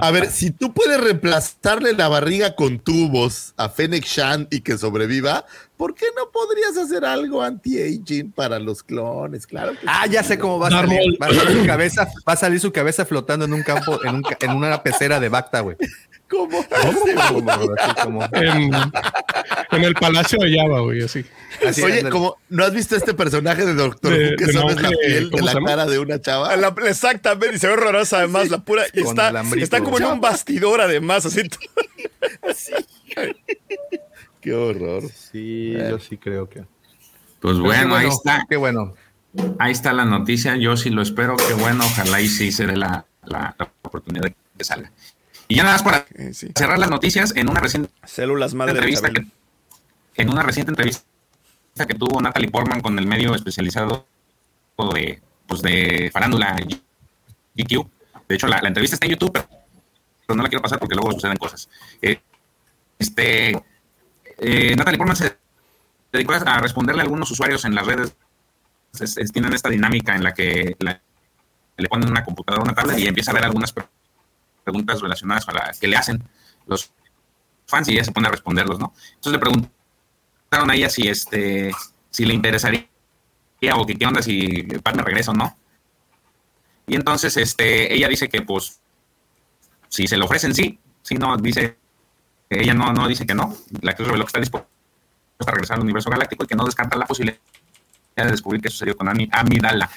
[0.01, 4.79] A ver, si tú puedes reemplazarle la barriga con tubos a Fennec Shan y que
[4.79, 5.45] sobreviva,
[5.77, 9.47] ¿por qué no podrías hacer algo anti-aging para los clones?
[9.47, 11.19] Claro que Ah, ya sé cómo va a salir.
[11.23, 14.17] Va a salir su cabeza, va a salir su cabeza flotando en un campo, en,
[14.17, 15.77] un en una pecera de Bacta, güey.
[16.29, 16.65] ¿Cómo?
[17.29, 18.73] Como- así como- En,
[19.73, 21.25] en el Palacio de Java, güey, así.
[21.67, 22.11] Así, Oye, ándale.
[22.11, 24.89] como, ¿no has visto este personaje de Doctor De- Who que de solo es la
[24.91, 26.55] piel de ¿cómo la cara de una chava?
[26.57, 28.85] La- exactamente, y se ve horrorosa además, la pura.
[28.93, 29.65] Y está, alambrito.
[29.65, 31.43] está como en un bastidor además, así.
[34.41, 35.05] Qué horror.
[35.11, 36.65] Sí, yo sí creo que.
[37.41, 38.47] Pues bueno, qué ahí está.
[38.49, 38.95] Qué bueno.
[39.59, 42.77] Ahí está la noticia, yo sí lo espero, que bueno, ojalá y sí se dé
[42.77, 44.93] la, la- la oportunidad de que salga.
[45.49, 46.49] Y ya nada más para Eh, sí.
[46.57, 49.27] cerrar las noticias, en una reciente Células madre entrevista que,
[50.17, 51.03] en una reciente entrevista
[51.75, 54.07] que tuvo Natalie Portman con el medio especializado
[54.95, 56.57] de, pues de farándula
[57.55, 57.89] GQ.
[58.29, 59.49] De hecho, la, entrevista está en YouTube, pero,
[60.37, 61.69] no la quiero pasar porque luego suceden cosas.
[62.01, 62.21] Eh,
[62.99, 63.51] este,
[64.39, 65.37] eh, Natalie Portman se
[66.13, 68.17] dedicó a responderle a algunos usuarios en las redes.
[68.99, 70.77] Es- tienen esta dinámica en la que
[71.77, 73.89] le ponen una computadora, una tablet y empieza a ver algunas pre-
[74.63, 76.23] preguntas relacionadas a la que le hacen
[76.67, 76.93] los
[77.67, 78.95] fans y ella se pone a responderlos, ¿no?
[79.17, 79.39] Entonces le
[80.55, 81.73] preguntaron a ella si este
[82.11, 82.87] si le interesaría
[83.75, 85.57] o que qué onda si Pat me regresa no.
[86.87, 88.81] Y entonces este ella dice que pues
[89.89, 91.77] si se le ofrecen sí, si no dice
[92.51, 94.69] ella no no dice que no, la actriz reveló que está dispuesta
[95.41, 97.39] a regresar al universo galáctico y que no descarta la posibilidad
[98.17, 99.91] de descubrir qué sucedió con Ami- Amidala.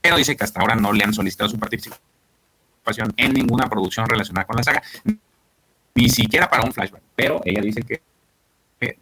[0.00, 4.46] Pero dice que hasta ahora no le han solicitado su participación en ninguna producción relacionada
[4.46, 4.82] con la saga
[5.94, 8.00] ni siquiera para un flashback, pero ella dice que,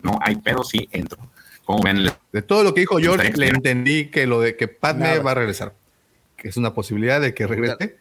[0.02, 1.18] no hay pero sí entro.
[1.64, 4.68] Como ven, le- De todo lo que dijo George, le entendí que lo de que
[4.68, 5.22] Padme Nada.
[5.22, 5.74] va a regresar.
[6.36, 7.96] Que es una posibilidad de que regrese.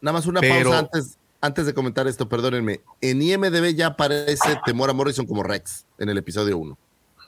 [0.00, 2.80] Nada más una Pero- pausa antes, antes de comentar esto, perdónenme.
[3.00, 5.84] En IMDB ya aparece Temor a Morrison como Rex.
[5.98, 6.78] en el episodio 1.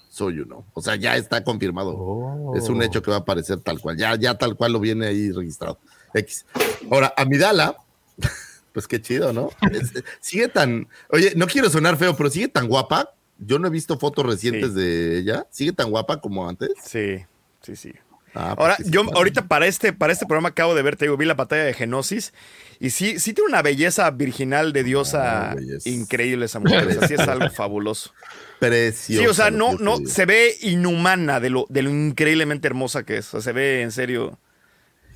[0.08, 0.64] Soy uno.
[0.74, 2.52] O sea, ya está confirmado.
[2.54, 3.96] Es un hecho que va a aparecer tal cual.
[3.96, 5.78] Ya, ya tal cual lo viene ahí registrado.
[6.14, 6.44] X.
[6.90, 7.76] Ahora, Amidala,
[8.72, 9.48] pues qué chido, ¿no?
[9.70, 10.86] Es- sigue tan.
[11.10, 13.14] Oye, no quiero sonar feo, pero sigue tan guapa.
[13.44, 15.46] Yo no he visto fotos recientes de ella.
[15.50, 16.70] ¿Sigue tan guapa como antes?
[16.82, 17.24] Sí,
[17.60, 17.92] sí, sí.
[18.34, 21.04] Ah, pues Ahora, sí, yo ahorita para este, para este programa acabo de ver, te
[21.04, 22.32] digo, vi la batalla de Genosis
[22.80, 26.86] y sí, sí tiene una belleza virginal de diosa Ah, increíble esa mujer.
[26.86, 28.12] o sea, sí es algo fabuloso.
[28.58, 29.22] Preciosa.
[29.22, 33.18] Sí, o sea, no, no, se ve inhumana de lo, de lo increíblemente hermosa que
[33.18, 33.28] es.
[33.28, 34.38] O sea, se ve en serio.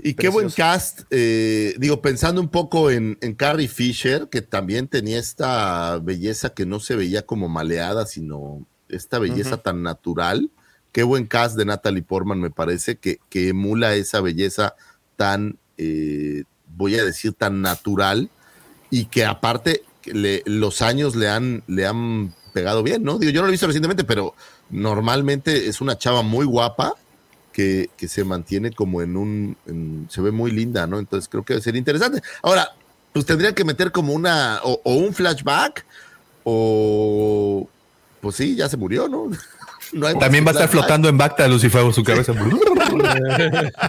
[0.03, 4.89] Y qué buen cast, eh, digo, pensando un poco en, en Carrie Fisher, que también
[4.89, 10.51] tenía esta belleza que no se veía como maleada, sino esta belleza tan natural.
[10.93, 14.75] Qué buen cast de Natalie Portman, me parece, que, que emula esa belleza
[15.17, 16.45] tan, eh,
[16.77, 18.31] voy a decir, tan natural
[18.91, 23.19] y que aparte le- los años le han, le han pegado bien, ¿no?
[23.19, 24.35] Digo, yo no lo he visto recientemente, pero
[24.71, 26.95] normalmente es una chava muy guapa
[27.57, 30.99] que, que se mantiene como en un, en- se ve muy linda, ¿no?
[30.99, 32.21] Entonces creo que debe ser interesante.
[32.43, 32.69] Ahora,
[33.15, 35.87] pues tendría que meter como una, o, o un flashback,
[36.45, 37.67] o,
[38.21, 39.31] pues sí, ya se murió, ¿no?
[40.21, 42.33] También va a estar flotando en Bacta Lucifer su cabeza.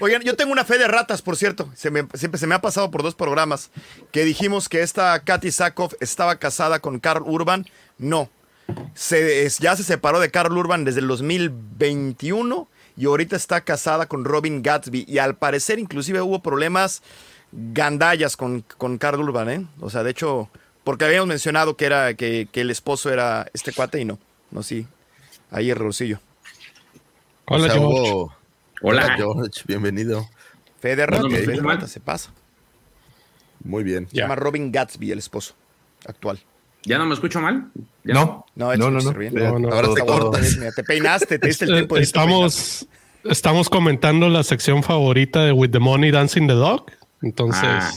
[0.00, 1.68] Oigan, yo tengo una fe de ratas, por cierto.
[1.74, 3.70] Se me, siempre se me ha pasado por dos programas
[4.10, 7.66] que dijimos que esta Katy Sackhoff estaba casada con Carl Urban.
[7.98, 8.28] No.
[8.94, 14.24] Se, ya se separó de Carl Urban desde el 2021 y ahorita está casada con
[14.24, 15.04] Robin Gatsby.
[15.08, 17.02] Y al parecer, inclusive, hubo problemas
[17.52, 19.66] gandallas con, con Carl Urban, ¿eh?
[19.80, 20.48] O sea, de hecho,
[20.84, 24.18] porque habíamos mencionado que era que, que el esposo era este cuate y no.
[24.50, 24.86] No, sí.
[25.50, 26.20] Ahí errorcillo.
[27.46, 28.10] O Hola, sea, George.
[28.12, 28.34] hubo-
[28.82, 29.14] Hola.
[29.16, 30.28] George, bienvenido.
[30.80, 31.68] Fe de ratas, No, no, fe de no, no.
[31.70, 32.30] ratas, se pasa.
[33.64, 34.08] Muy bien.
[34.10, 35.54] Se llama Robin Gatsby, el esposo
[36.06, 36.40] actual.
[36.84, 37.70] ¿Ya no me escucho mal?
[38.04, 38.14] ¿Ya?
[38.14, 39.12] No, No, no, no, no.
[39.12, 39.34] bien.
[39.34, 40.56] No, no, Ahora te cortas.
[40.58, 42.88] mira, te peinaste, te diste el tiempo de Estamos,
[43.24, 46.86] estamos comentando la sección favorita de With the Money Dancing the Dog.
[47.22, 47.90] Entonces, Ah.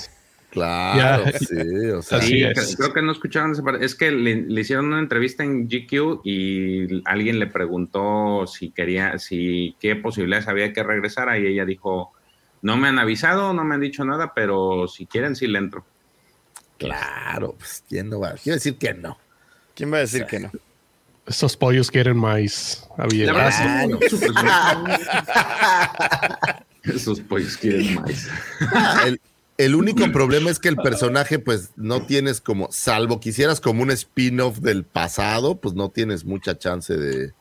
[0.51, 1.37] Claro, Ya.
[1.37, 2.77] sí, o sea, Sí, es.
[2.77, 3.83] creo que no escucharon esa parte.
[3.83, 9.19] Es que le, le hicieron una entrevista en GQ y alguien le preguntó si quería,
[9.19, 12.13] si qué posibilidades había que regresara y ella dijo,
[12.61, 15.83] no me han avisado, no me han dicho nada, pero si quieren sí le entro.
[16.77, 18.33] Claro, pues quién no va.
[18.33, 19.17] Quiero decir que no.
[19.75, 20.51] ¿Quién va a decir que no?
[21.27, 22.83] estos pollos quieren maíz.
[22.97, 23.33] La Había.
[23.33, 23.87] verdad
[24.45, 28.27] Ah, Esos pollos quieren más.
[28.71, 29.19] Ah, el,
[29.57, 33.89] el único problema es que el personaje, pues, no tienes como, salvo quisieras como un
[33.91, 37.33] spin-off del pasado, pues no tienes mucha chance de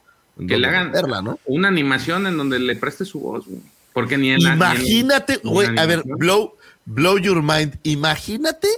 [0.48, 1.38] Que le hagan meterla, ¿no?
[1.44, 3.60] una animación en donde le preste su voz, güey.
[3.92, 6.54] Porque ni en la- Imagínate, güey, a ver, blow,
[6.86, 7.78] blow your mind.
[7.84, 8.68] Imagínate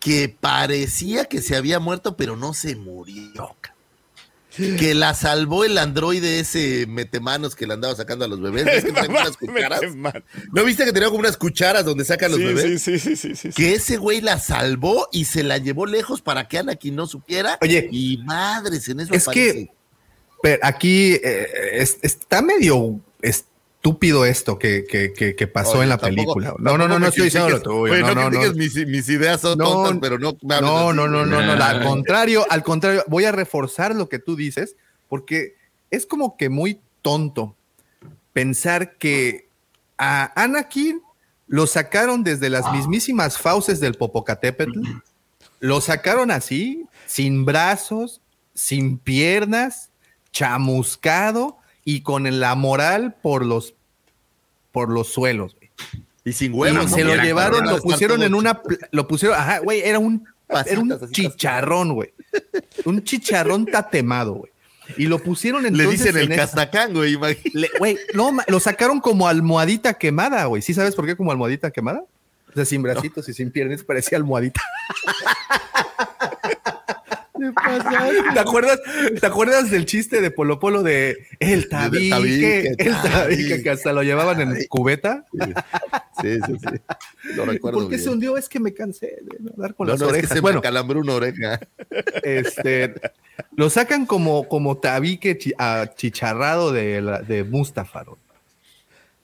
[0.00, 3.56] que parecía que se había muerto, pero no se murió.
[4.56, 8.64] Que la salvó el androide ese metemanos que le andaba sacando a los bebés.
[8.64, 9.80] ¿Ves que tenía unas cucharas?
[10.50, 12.82] ¿No viste que tenía como unas cucharas donde sacan los Sí, bebés?
[12.82, 13.50] sí, sí, sí, sí.
[13.50, 17.58] Que ese güey la salvó y se la llevó lejos para que Anakin no supiera.
[17.60, 19.52] Oye, y madres, en eso es aparece.
[19.66, 19.70] que
[20.42, 22.98] pero aquí eh, es- está medio
[23.86, 26.54] estúpido esto que, que- que- que pasó Oye, en la tampoco- película.
[26.58, 27.92] No, no, no, no estoy diciendo lo tuyo.
[27.92, 28.52] Oye, no, no, no.
[28.54, 30.36] Mis, mis ideas son No, tontas, pero no.
[30.42, 31.68] No, no, no, no, no, Ah.
[31.70, 34.76] Al contrario, al contrario, voy a reforzar lo que tú dices,
[35.08, 35.54] porque
[35.90, 37.54] es como que muy tonto
[38.32, 39.48] pensar que
[39.98, 41.00] a Anakin
[41.46, 44.80] lo sacaron desde las mismísimas fauces del Popocatépetl,
[45.60, 48.20] lo sacaron así, sin brazos,
[48.52, 49.90] sin piernas,
[50.32, 53.75] chamuscado y con la moral por los
[54.76, 55.56] por los suelos.
[55.56, 55.70] güey.
[56.22, 56.90] Y sin Y huevos.
[56.90, 57.14] se ¿no?
[57.14, 60.26] lo llevaron, lo pusieron en una, lo pusieron, ajá, güey, era un,
[60.66, 62.12] era un chicharrón, güey.
[62.84, 64.52] Un chicharrón tatemado, güey.
[64.98, 67.16] Y lo pusieron Le entonces dicen el en castacán, güey.
[67.54, 70.60] le- Güey, no, lo sacaron como almohadita quemada, güey.
[70.60, 72.02] ¿Sí sabes por qué como almohadita quemada?
[72.50, 74.60] O sea, sin bracitos y sin piernas, parecía almohadita.
[78.34, 78.80] ¿Te acuerdas,
[79.20, 83.62] ¿Te acuerdas del chiste de Polo Polo de el tabique, tabique, el tabique, tabique.
[83.62, 85.24] que hasta lo llevaban en cubeta?
[86.22, 87.34] Sí, sí, sí.
[87.34, 87.80] Lo recuerdo.
[87.80, 88.36] ¿Por qué se hundió?
[88.36, 90.34] Es que me cansé de andar con No, las no, es que orejas.
[90.34, 91.60] se bueno, me calambró una oreja.
[92.22, 92.94] este,
[93.54, 98.06] lo sacan como, como tabique chi- achicharrado de, la- de Mustafar.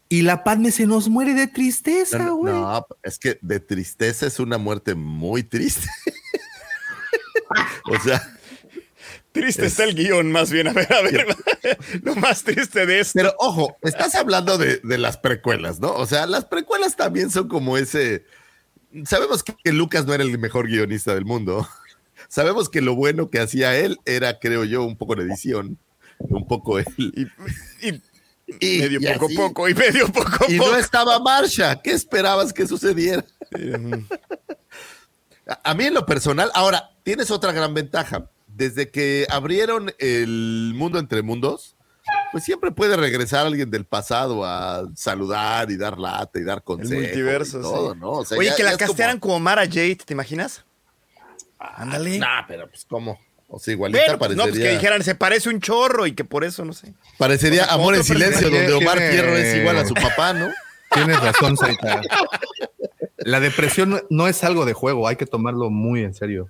[0.08, 2.52] Y la Padme se nos muere de tristeza, No, güey.
[2.52, 5.88] no, es que de tristeza es una muerte muy triste.
[7.86, 8.22] O sea,
[9.32, 10.68] Triste está el guion, más bien.
[10.68, 11.26] A ver, a ver.
[12.02, 13.12] Lo más triste de esto.
[13.14, 15.94] pero ojo, estás hablando de, de las precuelas, ¿no?
[15.94, 18.26] O sea, las precuelas también son como ese.
[19.06, 21.66] Sabemos que Lucas no era el mejor guionista del mundo.
[22.28, 25.78] sabemos que lo bueno que hacía él era, creo yo, un poco la edición,
[26.18, 26.86] un poco él.
[28.60, 30.72] Y, medio poco a poco, y medio poco a Y poco.
[30.72, 31.80] no estaba Marsha.
[31.80, 33.24] ¿Qué esperabas que sucediera?
[35.48, 38.26] A- A mí en lo personal, ahora, tienes otra gran ventaja.
[38.46, 41.74] Desde que abrieron el mundo entre mundos,
[42.32, 46.62] pues siempre puede regresar alguien del pasado a saludar y dar lata y dar El
[46.64, 47.02] consejos.
[47.02, 47.98] multiverso, y todo, sí.
[48.00, 48.10] ¿no?
[48.10, 49.40] O sea, Oye, ya- que la es como- castearan como...
[49.40, 50.64] Mara Jade, ¿te imaginas?
[51.58, 52.18] Ándale.
[52.18, 53.18] Nah, pero pues cómo.
[53.48, 56.12] O sea, igualita Bueno, pues no, parecería, pues que dijeran, se parece un chorro y
[56.14, 56.94] que por eso, no sé.
[57.18, 60.50] parecería Amor en Silencio, donde Omar Fierro es igual a su papá, ¿no?
[60.90, 62.00] Tienes razón, Saita.
[63.24, 66.48] La depresión no- no es algo de juego, hay que tomarlo muy en serio.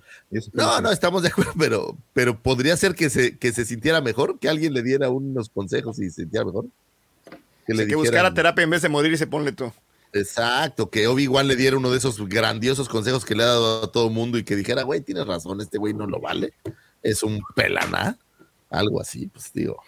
[0.53, 4.39] No, no, estamos de acuerdo, pero, pero podría ser que se, que se sintiera mejor,
[4.39, 6.65] que alguien le diera unos consejos y se sintiera mejor.
[7.65, 9.71] Que buscara terapia en vez de morir y se ponle tú.
[10.11, 13.91] Exacto, que Obi-Wan le diera uno de esos grandiosos consejos que le ha dado a
[13.91, 16.53] todo el mundo y que dijera, güey, tienes razón, este güey no lo vale,
[17.01, 18.17] es un pelaná,
[18.69, 19.81] algo así, pues digo.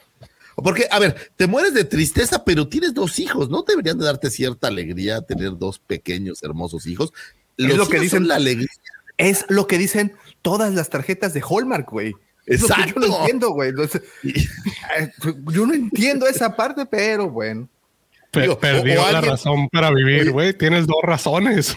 [0.56, 4.06] O Porque, a ver, te mueres de tristeza, pero tienes dos hijos, ¿no deberían de
[4.06, 7.14] darte cierta alegría tener dos pequeños, hermosos hijos?
[7.57, 8.68] Es lo que dicen son la alegría.
[9.18, 12.14] Es lo que dicen todas las tarjetas de Hallmark, güey.
[12.48, 12.99] Exacto.
[13.02, 13.72] Yo no entiendo, güey.
[14.23, 15.11] Eh,
[15.52, 17.68] Yo no entiendo esa parte, pero bueno.
[18.34, 20.53] Digo, o- perdió o la alguien- razón para vivir, güey.
[20.53, 21.76] Tienes dos razones.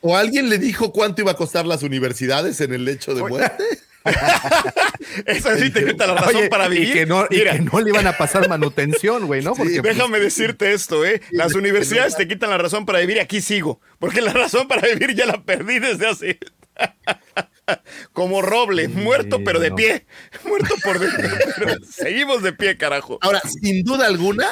[0.00, 3.64] ¿O alguien le dijo cuánto iba a costar las universidades en el lecho de muerte?
[5.26, 6.88] Eso sí te quita la razón Oye, para vivir.
[6.88, 9.54] Y que, no, y Mira, que no le iban a pasar manutención, güey, ¿no?
[9.54, 11.20] Porque pues, déjame decirte esto, ¿eh?
[11.30, 13.80] Las universidades te quitan la razón para vivir y aquí sigo.
[13.98, 16.38] Porque la razón para vivir ya la perdí desde hace.
[18.12, 19.76] Como roble, muerto pero de no.
[19.76, 20.06] pie.
[20.44, 21.28] Muerto por dentro.
[21.58, 23.18] pero seguimos de pie, carajo.
[23.22, 24.46] Ahora, sin duda alguna,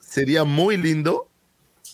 [0.00, 1.28] sería muy lindo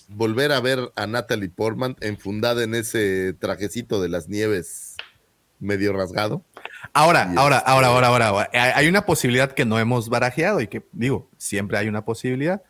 [0.09, 4.97] volver a ver a Natalie Portman enfundada en ese trajecito de las nieves
[5.59, 6.45] medio rasgado.
[6.93, 8.51] Ahora, ahora, ahora, ahora, ahora, ahora.
[8.53, 12.63] Hay una posibilidad que no hemos barajeado y que, digo, siempre hay una posibilidad.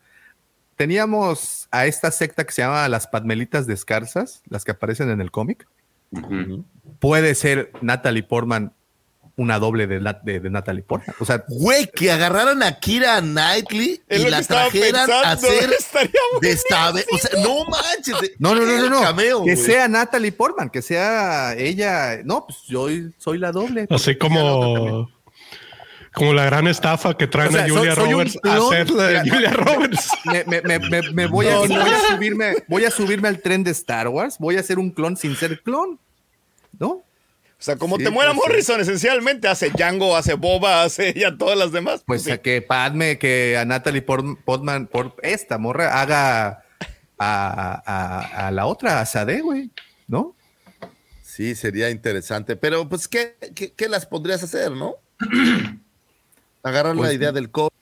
[0.76, 5.30] Teníamos a esta secta que se llama las Padmelitas Descarsas, las que aparecen en el
[5.30, 5.66] cómic.
[6.98, 8.72] Puede ser Natalie Portman
[9.38, 11.14] una doble de, de, de Natalie Portman.
[11.20, 15.68] O sea, Güey, que agarraran a Kira Knightley y la trajeran a hacer
[16.40, 17.06] de esta vez.
[17.12, 18.18] O sea, no manches.
[18.22, 19.00] de- no, no, no, no, no.
[19.02, 22.18] Cameo, que sea Natalie Portman, que sea ella.
[22.24, 22.88] No, pues yo
[23.18, 23.86] soy la doble.
[23.90, 25.10] Así como,
[26.14, 28.72] como la gran estafa que traen O sea, a Julia soy Roberts a clon.
[28.74, 30.08] hacer la de Julia Roberts.
[30.24, 31.82] Me, me- me- me- me voy, a, No, voy no.
[31.84, 35.14] a subirme, voy a subirme al tren de Star Wars, voy a hacer un clon
[35.18, 36.00] sin ser clon,
[36.78, 37.02] ¿no?
[37.58, 38.48] O sea, como Sí, te muera pues, sí.
[38.50, 42.02] Morrison, esencialmente hace Django, hace Boba, hace ya todas las demás.
[42.06, 42.30] Pues sí.
[42.30, 46.64] a que Padme, que a Natalie Port- Portman, por esta morra, haga
[47.18, 49.70] a, a- a la otra, a Sade, güey,
[50.06, 50.36] ¿no?
[51.22, 52.56] Sí, sería interesante.
[52.56, 54.96] Pero, pues, ¿qué, qué, qué las podrías hacer, no?
[56.62, 57.72] Agarrar la Pues, idea del cómic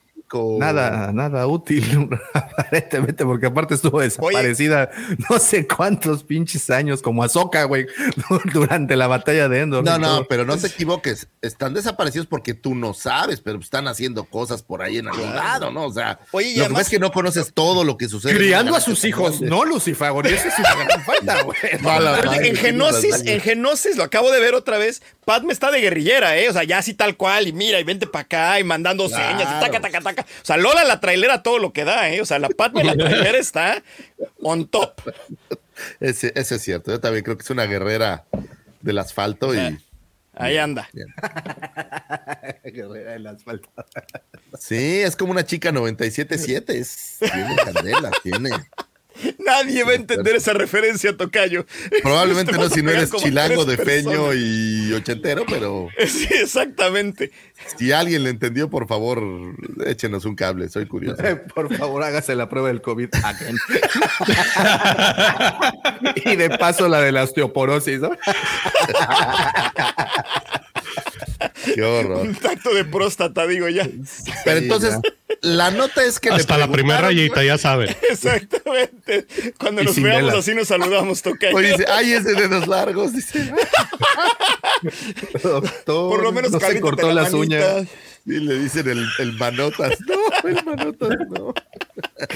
[0.59, 4.91] Nada, nada útil, aparentemente, porque aparte estuvo desaparecida
[5.31, 7.87] no sé cuántos pinches años, como Azoka, güey,
[8.53, 9.85] durante la batalla de Endor.
[9.85, 10.27] No, no, todo.
[10.29, 11.29] pero no te equivoques.
[11.41, 15.71] Están desaparecidos porque tú no sabes, pero están haciendo cosas por ahí en algún lado,
[15.71, 15.85] ¿no?
[15.85, 18.09] O sea, Oye, y lo que además- pasa es que no conoces todo lo que
[18.09, 18.35] sucede.
[18.35, 21.59] Criando a sus hijos, no Lucifer, y eso es una gran falta, güey.
[21.63, 25.03] En sí, Genosis, en Genosis, lo acabo de ver otra vez.
[25.25, 26.49] Padme está de guerrillera, ¿eh?
[26.49, 29.43] O sea, ya así tal cual, y mira, y vente para acá, y mandando señas,
[29.43, 30.24] y taca, taca, taca.
[30.43, 32.21] O sea, Lola la trailera todo lo que da, ¿eh?
[32.21, 33.83] O sea, la Padme la trailera está
[34.41, 35.01] on top.
[36.01, 36.91] Ese, ese es cierto.
[36.91, 38.25] Yo también creo que es una guerrera
[38.81, 39.79] del asfalto y
[40.37, 40.89] Ahí anda.
[42.65, 43.69] Guerrera del asfalto.
[44.59, 46.71] sí, es como una chica 97.7.
[46.71, 48.51] Es, tiene candela, tiene.
[49.39, 51.67] Nadie va a entender esa referencia, Tocayo.
[52.03, 54.35] Probablemente Te no si no eres chilango de personas.
[54.37, 57.31] y ochentero, pero Sí, exactamente.
[57.77, 59.23] si alguien le entendió, por favor,
[59.87, 61.23] échenos un cable, soy curioso.
[61.55, 63.57] Por favor, hágase la prueba del COVID again.
[66.17, 68.11] y de paso la de la osteoporosis, ¿no?
[71.75, 72.27] Qué horror.
[72.27, 73.89] Un tacto de próstata, digo ya.
[74.45, 74.97] Pero entonces,
[75.41, 77.97] la nota es que le Hasta la primera rayita, ya sabe.
[78.11, 79.27] Exactamente.
[79.59, 80.39] Cuando Y nos veamos vela.
[80.41, 81.57] así nos saludamos, Tocayo.
[81.57, 83.53] Oye, dice, ay, ese dedos largos, dice.
[85.43, 87.77] Doctor, Por lo menos no se cortó la las manita.
[87.77, 87.89] uñas.
[88.27, 89.99] Y le dicen el, el manotas.
[90.01, 91.53] No, el manotas no.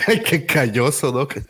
[0.06, 1.36] Ay, qué calloso, Doc.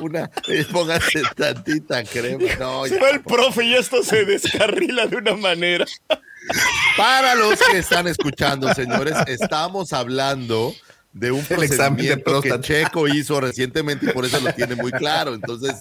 [0.00, 2.44] Una, eh, póngase tantita crema.
[2.58, 3.02] No, Se ya.
[3.02, 5.84] va el profe y esto se descarrila de una manera.
[6.96, 10.74] Para los que están escuchando, señores, estamos hablando
[11.12, 12.60] de un El examen de que.
[12.60, 15.34] Checo hizo recientemente y por eso lo tiene muy claro.
[15.34, 15.74] Entonces,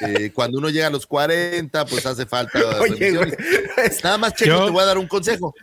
[0.00, 3.12] eh, cuando uno llega a los 40, pues hace falta Oye.
[4.02, 5.54] Nada más, Checo, Yo- te voy a dar un consejo.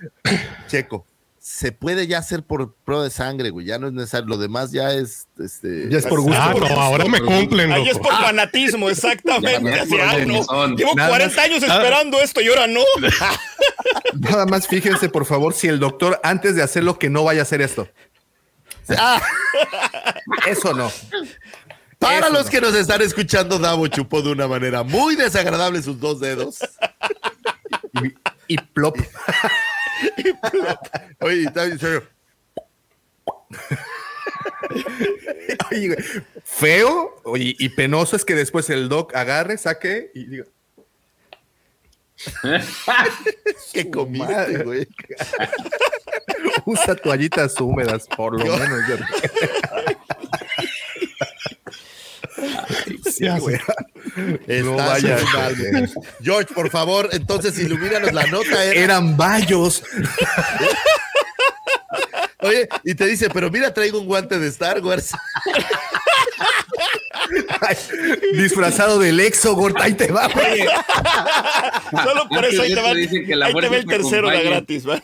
[0.67, 1.05] Checo,
[1.49, 3.65] se puede ya hacer por prueba de sangre, güey.
[3.65, 4.27] Ya no es necesario.
[4.27, 5.27] Lo demás ya es.
[5.39, 6.37] Este, Ya es por gusto.
[6.37, 9.63] Ah, no, ahora me cumplen, Ahí es por fanatismo, exactamente.
[9.63, 10.45] Ya, ah, no.
[10.45, 10.75] comezón.
[10.75, 12.81] Llevo Nada 40 más- años esperando esto y ahora no.
[14.19, 17.43] Nada más fíjense, por favor, si el doctor antes de hacerlo que no vaya a
[17.43, 17.87] hacer esto.
[18.97, 19.21] Ah,
[20.47, 20.91] Eso no.
[21.97, 22.51] para Eso los no.
[22.51, 26.57] que nos están escuchando, Davo chupó de una manera muy desagradable sus dos dedos.
[28.03, 28.97] Y, y plop.
[31.21, 32.03] Oye, está bien serio.
[35.71, 35.99] Oye, güey,
[36.43, 40.45] feo oye, y penoso es que después el doc agarre, saque y diga,
[43.73, 44.63] ¿Qué comiste, madre.
[44.63, 44.87] güey?
[46.65, 48.81] usa toallitas húmedas, por lo menos.
[52.37, 52.99] George.
[53.11, 53.55] Sí, Ya güey.
[54.47, 55.17] Estás No vaya.
[56.21, 58.63] George, por favor, entonces ilumínanos la nota.
[58.63, 59.83] Era, Eran bayos.
[62.39, 65.11] Oye, y te dice, pero mira, traigo un guante de Star Wars.
[67.61, 67.75] Ay,
[68.33, 70.61] disfrazado del Exogort, ahí te va, güey.
[72.03, 74.37] Solo por eso ahí te va, la ahí te va fuerza el te tercero de
[74.37, 74.49] acompañe.
[74.49, 75.03] gratis, ¿va?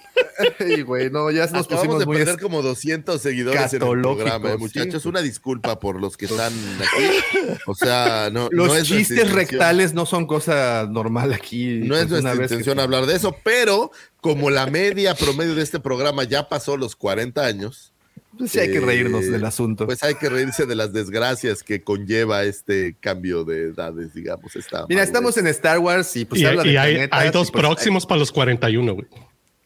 [0.59, 3.81] Ay, güey, no, ya nos Acabamos pusimos de muy perder es- como 200 seguidores en
[3.83, 4.57] el programa, eh, sí.
[4.59, 5.05] muchachos.
[5.05, 7.49] Una disculpa por los que están aquí.
[7.67, 11.79] O sea, no, Los no es chistes rectales no son cosa normal aquí.
[11.83, 13.91] No es Pues, una nuestra intención hablar de eso, pero
[14.21, 17.92] como la media promedio de este programa ya pasó los 40 años,
[18.37, 19.85] Pues sí hay que reírnos Eh, del asunto.
[19.85, 24.55] pues hay que reírse de las desgracias que conlleva este cambio de edades, digamos.
[24.55, 25.03] Esta Mira, madurez.
[25.07, 27.51] estamos en Star Wars y pues y se habla de hay, planetas hay y, dos
[27.51, 29.07] pues, próximos para los 41, güey.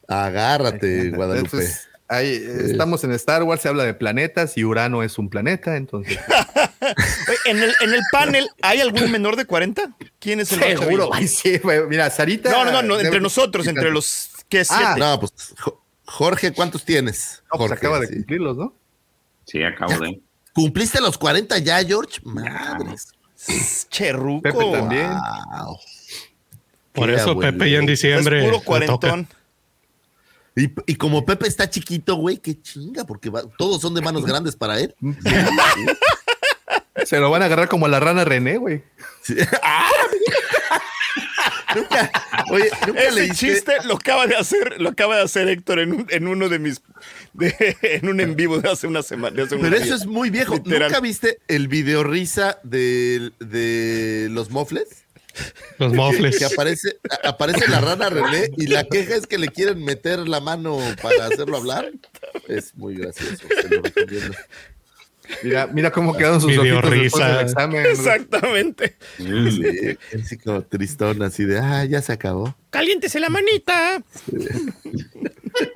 [0.07, 1.39] Agárrate, Guadalupe.
[1.45, 2.35] entonces, hay-
[2.65, 6.17] estamos en Star Wars, se habla de planetas y Urano es un planeta, entonces
[7.45, 9.95] En el, en el panel, ¿hay algún menor de 40?
[10.19, 11.09] ¿Quién es el seguro.
[11.13, 11.81] Ay, sí, güey.
[11.87, 12.49] Mira, Sarita.
[12.51, 14.83] No, no, no, no, entre nosotros, entre los que siete.
[14.85, 15.33] Ah, no, pues
[16.07, 17.43] Jorge, ¿cuántos tienes?
[17.51, 18.13] No, pues Jorge, acaba de sí.
[18.15, 18.73] cumplirlos, ¿no?
[19.45, 20.19] Sí, acabo de.
[20.53, 22.19] ¿Cumpliste los 40 ya, George?
[22.23, 23.09] Madres.
[23.89, 24.41] Cherruco.
[24.41, 25.09] Pepe también.
[25.11, 25.77] Wow.
[26.93, 27.51] Por eso abuelo.
[27.51, 28.39] Pepe ya en diciembre.
[28.39, 29.27] Es puro cuarentón.
[30.55, 34.25] Y, y como Pepe está chiquito, güey, qué chinga, porque va- todos son de manos
[34.25, 34.95] grandes para él.
[37.05, 38.83] Se lo van a agarrar como a la rana René, güey.
[39.21, 39.35] Sí.
[39.61, 39.91] ¡Ah!
[41.75, 42.11] Nunca,
[42.51, 43.35] oye, nunca Ese leíste.
[43.35, 46.59] chiste lo acaba de hacer, lo acaba de hacer Héctor en, un- en uno de
[46.59, 46.81] mis,
[47.33, 49.35] de- en un en vivo de hace una semana.
[49.35, 50.55] de hace unos Pero eso es muy viejo.
[50.55, 50.89] Literal.
[50.89, 55.03] ¿Nunca viste el video risa de, de los mofles?
[55.77, 56.39] Los mofles.
[56.39, 60.39] que aparece, aparece la rana René y la queja es que le quieren meter la
[60.39, 61.91] mano para hacerlo hablar.
[62.47, 64.35] Es muy gracioso, se lo recomiendo.
[65.43, 67.37] Mira, mira cómo quedaron sus Video ojitos después risa.
[67.37, 67.81] del examen.
[67.81, 67.93] güey.
[67.93, 68.97] Exactamente.
[69.17, 72.55] Sí, como tristón, así de, ah, ya se acabó.
[72.69, 74.01] Caliéntese la manita.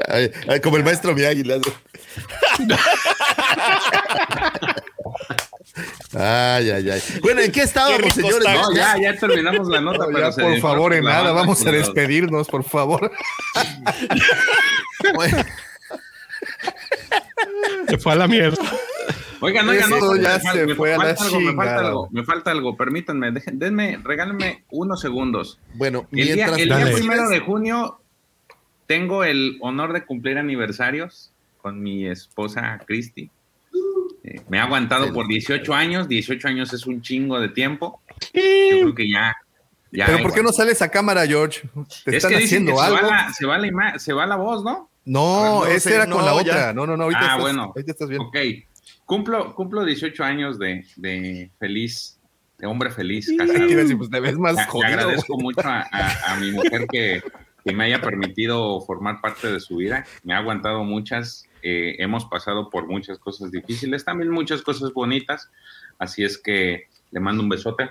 [0.08, 1.44] Ay, ay, como el maestro Miyagi.
[1.44, 1.74] le hace.
[6.14, 7.02] Ay, ay, ay.
[7.22, 8.48] Bueno, ¿en qué estábamos, Qué señores?
[8.54, 11.66] No, ya, ya terminamos la nota, No, pero ya, se por favor, en nada, vamos
[11.66, 13.12] a despedirnos, por favor.
[15.16, 15.38] Bueno,
[17.90, 18.58] Se fue a la mierda.
[19.42, 21.80] Oigan, oigan, Eso no, ya me, se me fue a la falta algo, me falta
[21.80, 25.60] algo, me falta algo, permítanme, dejen- denme, regálenme unos segundos.
[25.74, 28.00] bueno, El día, mientras el día primero de junio
[28.88, 31.32] tengo el honor de cumplir aniversarios
[31.62, 33.30] con mi esposa Cristi.
[34.24, 38.02] Eh, me ha aguantado por 18 años, 18 años es un chingo de tiempo.
[38.34, 38.40] Yo
[38.82, 39.36] creo que ya.
[39.92, 41.62] ya Pero ¿por qué no sales a cámara, George?
[42.06, 42.96] ¿Te Es están que dicen que haciendo se algo?
[43.10, 44.90] va, la, se, va la ima- se va la voz, ¿no?
[45.06, 46.38] No, no ese sé, era con la ya.
[46.42, 46.74] otra.
[46.74, 47.64] No, no, no, ahorita, ah, estás, bueno.
[47.76, 48.22] ahorita estás bien.
[48.22, 48.38] Ok.
[49.12, 52.18] Cumplo, cumplo 18 años de, de feliz,
[52.58, 53.98] de hombre feliz, casado.
[53.98, 57.22] pues te ves más Le- agradezco mucho a, a- a mi mujer que,
[57.66, 60.06] que me haya permitido formar parte de su vida.
[60.24, 61.44] Me ha aguantado muchas.
[61.62, 65.52] eh, hemos pasado por muchas cosas difíciles, también muchas cosas bonitas.
[66.00, 67.90] Así es que le mando un besote.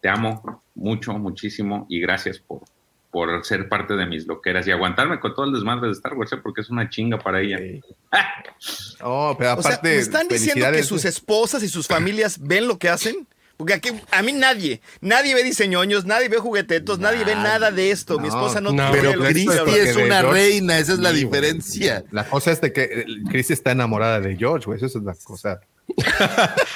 [0.00, 2.62] Te amo mucho, muchísimo y gracias por,
[3.10, 6.32] por ser parte de mis loqueras y aguantarme con todo el desmadre de Star Wars,
[6.32, 6.36] ¿eh?
[6.42, 7.58] porque es una chinga para ella.
[7.58, 7.80] Sí.
[9.00, 9.88] No, pero O sea, aparte.
[9.90, 13.26] ¿me están diciendo que sus esposas y sus familias ven lo que hacen?
[13.56, 17.90] Porque aquí, a mí nadie, nadie ve diseñoños, nadie ve juguetetos, nadie ve nada de
[17.90, 18.18] esto.
[18.20, 19.28] Mi esposa no, no, pero hablando.
[19.72, 22.04] es una George- reina, esa es la diferencia.
[22.12, 24.76] La cosa es de que eh, Chris está enamorada de George, güey.
[24.82, 25.60] Eso es la cosa.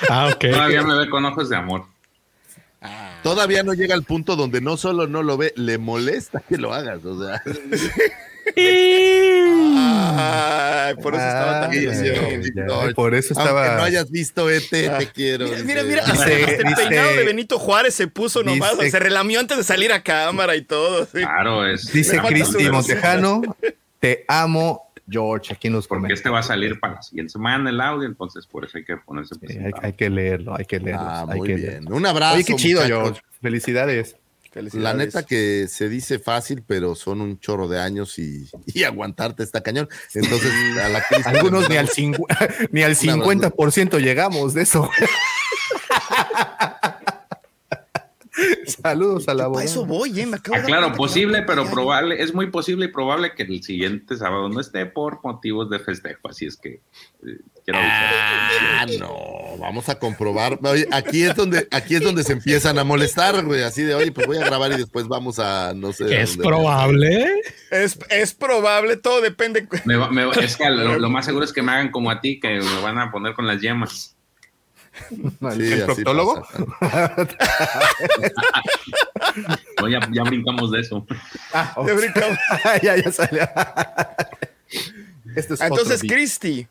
[0.09, 0.41] Ah, ok.
[0.51, 1.85] Todavía me ve con ojos de amor.
[3.23, 6.73] Todavía no llega al punto donde no solo no lo ve, le molesta que lo
[6.75, 7.05] hagas.
[7.05, 7.41] O sea,
[9.75, 14.99] Ay, por eso estaba tan ay, por eso estaba- Aunque no hayas visto ET, Ah.
[14.99, 15.47] te quiero.
[15.65, 19.41] Mira, mira, Dice- el dice- peinado de Benito Juárez se puso nomás, dice- se relamió
[19.41, 21.05] antes de salir a cámara y todo.
[21.07, 21.19] sí.
[21.21, 21.93] Claro, es.
[21.93, 23.43] Dice Cristi Montejano,
[24.01, 26.15] te amo, George, aquí nos Porque comenta.
[26.15, 28.97] este va a salir para la siguiente semana el audio, entonces por eso hay que
[28.97, 31.03] ponerse Sí, hay, hay que leerlo, hay que leerlo.
[31.07, 31.67] Ah, hay muy que bien.
[31.69, 31.97] leerlo.
[31.97, 32.35] Un abrazo.
[32.37, 33.03] Oye, qué chido, muchachos.
[33.05, 33.21] George.
[33.43, 34.17] Felicidades.
[34.75, 39.43] La neta que se dice fácil, pero son un chorro de años y, y aguantarte
[39.43, 39.89] está cañón.
[40.13, 41.89] Entonces, a la Algunos ni al,
[42.71, 43.57] ni al Un abrazo.
[43.57, 44.91] 50% llegamos de eso.
[48.83, 50.27] Saludos a la Para eso voy, ¿eh?
[50.27, 53.63] Me acabo Ah, claro, que posible, pero probable, es muy posible y probable que el
[53.63, 56.81] siguiente sábado no esté por motivos de festejo, así es que eh,
[57.65, 58.13] quiero avisar.
[58.79, 60.59] Ah, no, vamos a comprobar.
[60.63, 63.63] Oye, aquí es donde, aquí es donde se empiezan a molestar, güey.
[63.63, 66.23] Así de, oye, pues voy a grabar y después vamos a, no sé.
[66.23, 66.49] Es dónde".
[66.49, 67.41] probable.
[67.71, 69.69] Es, es probable, todo depende.
[69.85, 72.11] Me va- me va- es que lo, lo más seguro es que me hagan como
[72.11, 74.17] a ti, que me van a poner con las yemas.
[75.41, 76.47] ¿El, Sí, el proctólogo?
[79.81, 81.07] No, ya, ya brincamos de eso.
[81.53, 82.39] Ah, Ya brincamos.
[82.83, 83.43] ya, ya salió.
[85.35, 86.03] Este es Entonces.
[86.03, 86.67] Cristi.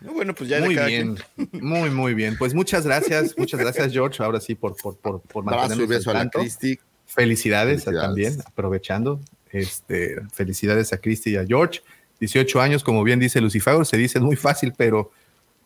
[0.00, 1.16] Bueno, pues ya muy bien,
[1.52, 2.36] muy, muy bien.
[2.36, 4.20] Pues muchas gracias, muchas gracias, George.
[4.22, 6.40] Ahora sí, por, por, por, por mantenernos beso a al la tanto.
[6.40, 6.78] Cristi.
[7.06, 9.20] Felicidades, a- también, aprovechando.
[9.52, 11.82] Este, felicidades a Cristi y a George.
[12.18, 15.12] 18 años, como bien dice Lucifer, se dice muy fácil, pero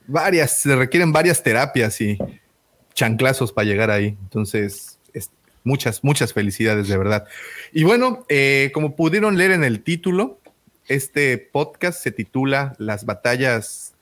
[0.06, 2.18] varias, se requieren varias terapias y
[2.94, 4.16] chanclazos para llegar ahí.
[4.22, 5.30] Entonces, es-
[5.64, 7.26] muchas, muchas felicidades, de verdad.
[7.72, 10.40] Y bueno, eh, como pudieron leer en el título,
[10.88, 13.94] este podcast se titula Las batallas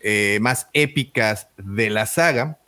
[0.00, 2.58] eh, más épicas de la saga.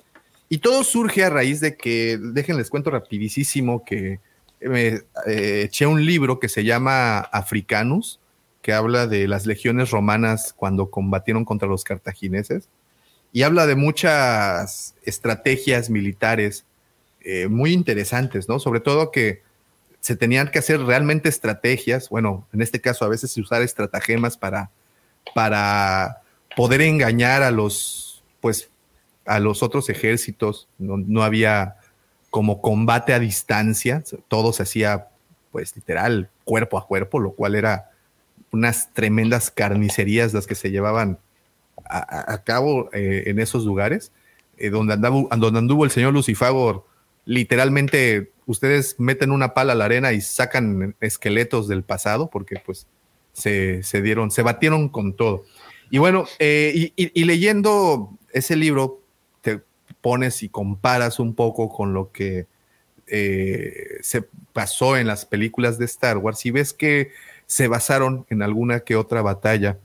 [0.48, 4.18] Y todo surge a raíz de que, déjenles cuento rapidísimo que
[4.60, 8.18] me eh, eché un libro que se llama Africanus,
[8.62, 12.68] que habla de las legiones romanas cuando combatieron contra los cartagineses,
[13.32, 16.64] y habla de muchas estrategias militares
[17.20, 18.58] eh, muy interesantes, ¿no?
[18.58, 19.42] Sobre todo que
[20.00, 24.70] se tenían que hacer realmente estrategias, bueno, en este caso a veces usar estratagemas para,
[25.34, 26.22] para
[26.56, 28.70] poder engañar a los, pues,
[29.26, 30.68] a los otros ejércitos.
[30.78, 31.76] No, no había
[32.30, 35.08] como combate a distancia, todo se hacía,
[35.52, 37.90] pues, literal, cuerpo a cuerpo, lo cual era
[38.50, 41.18] unas tremendas carnicerías las que se llevaban
[41.88, 44.12] a, cabo eh, en esos lugares,
[44.58, 46.84] eh, donde, donde anduvo el señor Lucifagor.
[47.24, 52.86] Literalmente, ustedes meten una pala a la arena y sacan esqueletos del pasado, porque pues
[53.32, 55.44] se, se dieron, se batieron con todo.
[55.90, 59.02] Y bueno, eh, y, leyendo ese libro,
[59.40, 59.62] te
[60.00, 62.46] pones y comparas un poco con lo que
[64.02, 67.10] se pasó en las películas de Star Wars y ves que
[67.48, 69.78] se basaron en alguna que otra batalla,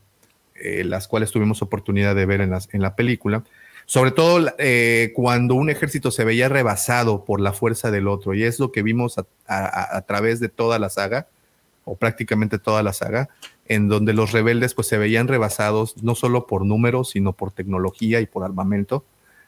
[0.56, 3.44] eh, las cuales tuvimos oportunidad de ver en, las, en la película.
[3.86, 8.44] Sobre todo eh, cuando un ejército se veía rebasado por la fuerza del otro, y
[8.44, 9.16] es lo que vimos
[9.48, 11.28] a, través de toda la saga,
[11.86, 13.30] o prácticamente toda la saga,
[13.68, 18.20] en donde los rebeldes pues se veían rebasados no solo por números, sino por tecnología
[18.20, 19.06] y por armamento,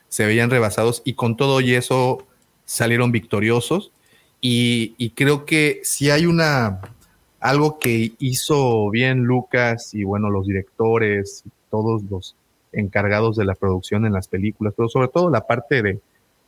[0.07, 2.25] se veían rebasados y con todo y eso
[2.65, 3.91] salieron victoriosos.
[4.47, 6.79] Y creo que si hay una
[7.45, 12.35] algo que hizo bien Lucas y bueno, los directores, todos los
[12.71, 15.99] encargados de la producción en las películas, pero sobre todo la parte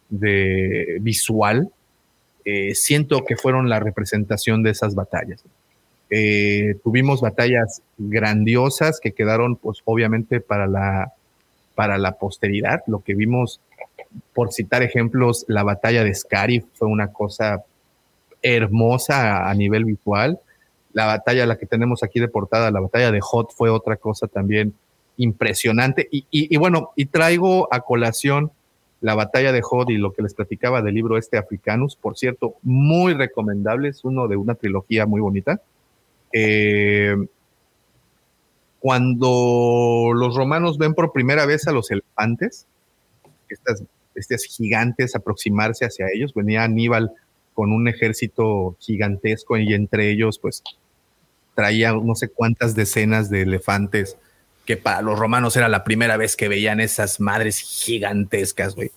[0.09, 1.69] de, visual,
[2.45, 5.43] eh, siento que fueron la representación de esas batallas.
[6.09, 11.13] Eh, tuvimos batallas grandiosas que quedaron, pues, obviamente para la,
[11.75, 12.81] para la posteridad.
[12.87, 13.61] Lo que vimos,
[14.33, 17.63] por citar ejemplos, la batalla de Scarif fue una cosa
[18.41, 20.39] hermosa a nivel visual.
[20.97, 24.25] La batalla, la que tenemos aquí de portada, la batalla de Hot fue otra cosa
[24.25, 24.73] también
[25.17, 26.07] impresionante.
[26.09, 28.51] Y, bueno, y traigo a colación
[29.01, 32.55] la batalla de Hot y lo que les platicaba del libro este Africanus, por cierto,
[32.63, 35.61] muy recomendable, es uno de una trilogía muy bonita.
[36.33, 37.15] Eh,
[38.79, 42.65] cuando los romanos ven por primera vez a los elefantes,
[43.49, 43.83] estas
[44.15, 47.11] bestias gigantes aproximarse hacia ellos, venía Aníbal
[47.53, 50.63] con un ejército gigantesco y entre ellos pues
[51.57, 54.15] traía no sé cuántas decenas de elefantes
[54.63, 58.91] que para los romanos era la primera vez que veían esas madres gigantescas, güey.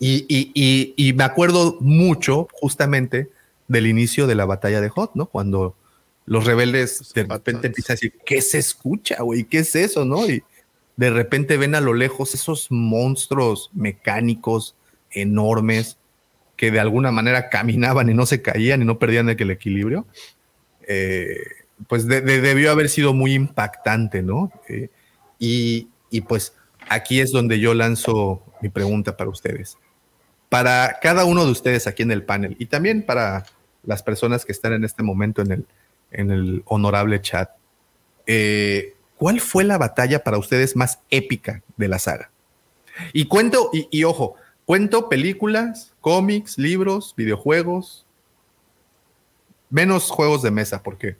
[0.00, 3.28] Y, y- y- y me acuerdo mucho justamente
[3.68, 5.26] del inicio de la batalla de Hot, ¿no?
[5.26, 5.76] Cuando
[6.26, 9.44] los rebeldes de repente empiezan a decir, ¿qué se escucha, güey?
[9.44, 10.26] ¿Qué es eso, no?
[10.28, 10.42] Y
[10.96, 14.74] de repente ven a lo lejos esos monstruos mecánicos
[15.12, 15.96] enormes
[16.56, 20.06] que de alguna manera caminaban y no se caían y no perdían el, el equilibrio.
[20.88, 21.36] Eh,
[21.88, 24.50] pues de- de- debió haber sido muy impactante, ¿no?
[24.68, 24.90] Eh,
[25.38, 26.54] y, y pues
[26.88, 29.76] aquí es donde yo lanzo mi pregunta para ustedes.
[30.48, 33.44] Para cada uno de ustedes aquí en el panel y también para
[33.82, 35.66] las personas que están en este momento en el,
[36.12, 37.50] en el honorable chat,
[38.26, 42.30] eh, ¿cuál fue la batalla para ustedes más épica de la saga?
[43.12, 48.06] Y cuento, y, y ojo, cuento películas, cómics, libros, videojuegos,
[49.70, 51.16] menos juegos de mesa, porque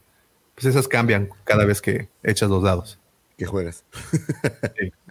[0.54, 2.98] pues esas cambian cada vez que echas los dados.
[3.36, 3.84] que juegas.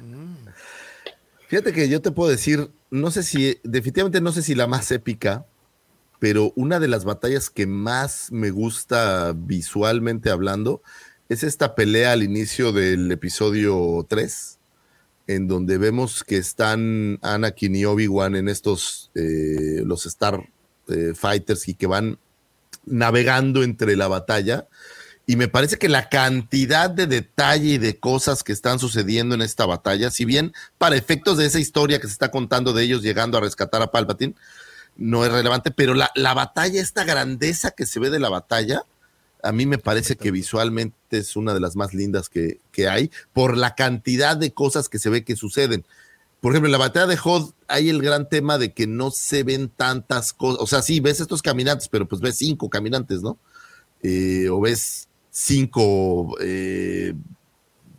[1.48, 4.92] Fíjate que yo te puedo decir, no sé si, definitivamente no sé si la más
[4.92, 5.46] épica,
[6.20, 10.82] pero una de las batallas que más me gusta visualmente hablando
[11.30, 14.58] es esta pelea al inicio del episodio 3,
[15.28, 20.50] en donde vemos que están Anakin y Obi-Wan en estos, eh, los Star
[20.88, 22.18] eh, Fighters y que van
[22.86, 24.68] navegando entre la batalla.
[25.26, 29.42] Y me parece que la cantidad de detalle y de cosas que están sucediendo en
[29.42, 33.02] esta batalla, si bien para efectos de esa historia que se está contando de ellos
[33.02, 34.36] llegando a rescatar a Palpatine,
[34.98, 38.84] no es relevante, pero la, la batalla, esta grandeza que se ve de la batalla,
[39.44, 43.12] a mí me parece que visualmente es una de las más lindas que, que hay
[43.34, 45.86] por la cantidad de cosas que se ve que suceden.
[46.42, 49.44] Por ejemplo, en la batalla de Hod hay el gran tema de que no se
[49.44, 50.62] ven tantas cosas.
[50.62, 53.38] O sea, sí, ves estos caminantes, pero pues ves cinco caminantes, ¿no?
[54.02, 57.14] Eh, o ves cinco eh,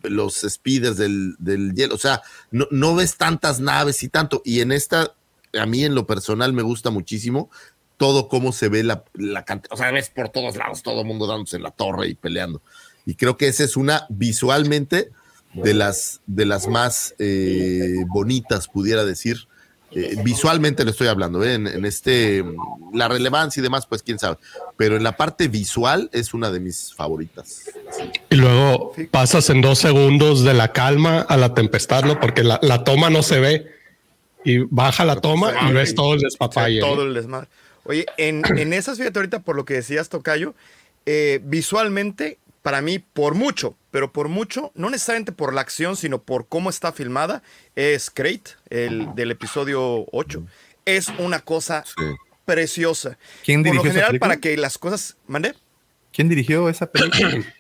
[0.03, 1.95] los speeders del, del hielo.
[1.95, 4.41] O sea, no, no ves tantas naves y tanto.
[4.45, 5.15] Y en esta,
[5.59, 7.51] a mí en lo personal me gusta muchísimo
[7.97, 9.73] todo cómo se ve la, la cantidad.
[9.73, 12.63] O sea, ves por todos lados todo el mundo dándose en la torre y peleando.
[13.07, 15.11] Y creo que esa es una visualmente
[15.53, 19.47] de las, de las más eh, bonitas, pudiera decir.
[19.95, 21.55] Eh, visualmente lo estoy hablando, ¿eh?
[21.55, 22.45] en, en este,
[22.93, 24.39] la relevancia y demás, pues quién sabe.
[24.77, 27.63] Pero en la parte visual es una de mis favoritas.
[28.31, 32.19] Y luego pasas en dos segundos de la calma a la tempestad, ¿no?
[32.21, 33.73] Porque la, la toma no se ve.
[34.45, 36.81] Y baja la toma y ves todo el despapalle.
[36.81, 37.49] Todo el desmadre.
[37.85, 40.55] Oye, en, en esas, fíjate ahorita por lo que decías, Tocayo,
[41.07, 46.21] eh, visualmente, para mí, por mucho, pero por mucho, no necesariamente por la acción, sino
[46.21, 47.45] por cómo está filmada,
[47.77, 50.45] es Crate, el del episodio 8.
[50.85, 51.85] Es una cosa
[52.45, 53.17] preciosa.
[53.45, 55.17] ¿Quién Por lo dirigió esa general, para que las cosas.
[55.29, 55.55] ¿Mandé?
[56.13, 57.39] ¿Quién dirigió esa película?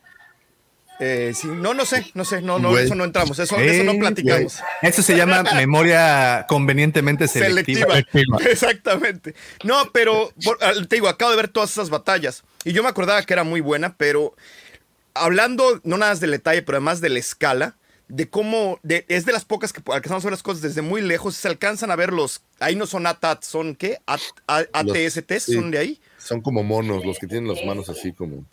[1.01, 3.99] Eh, sí, no, no sé, no sé, no, no, eso no entramos, eso, eso no
[3.99, 4.61] platicamos.
[4.81, 7.89] Eso se llama memoria convenientemente selectiva.
[7.97, 8.39] Selectiva.
[8.49, 9.35] Exactamente.
[9.65, 10.57] No, pero por-
[10.87, 13.61] te digo, acabo de ver todas esas batallas y yo me acordaba que era muy
[13.61, 14.37] buena, pero
[15.15, 17.77] hablando no nada más del detalle, pero además de la escala,
[18.09, 21.01] de cómo de- es de las pocas que alcanzamos a ver las cosas desde muy
[21.01, 23.99] lejos, se alcanzan a ver los, ahí no son ATAT, son ¿qué?
[24.07, 25.55] A- A- ATST, Sí.
[25.55, 26.01] son de ahí.
[26.19, 28.45] Son como monos, los que tienen las manos así como.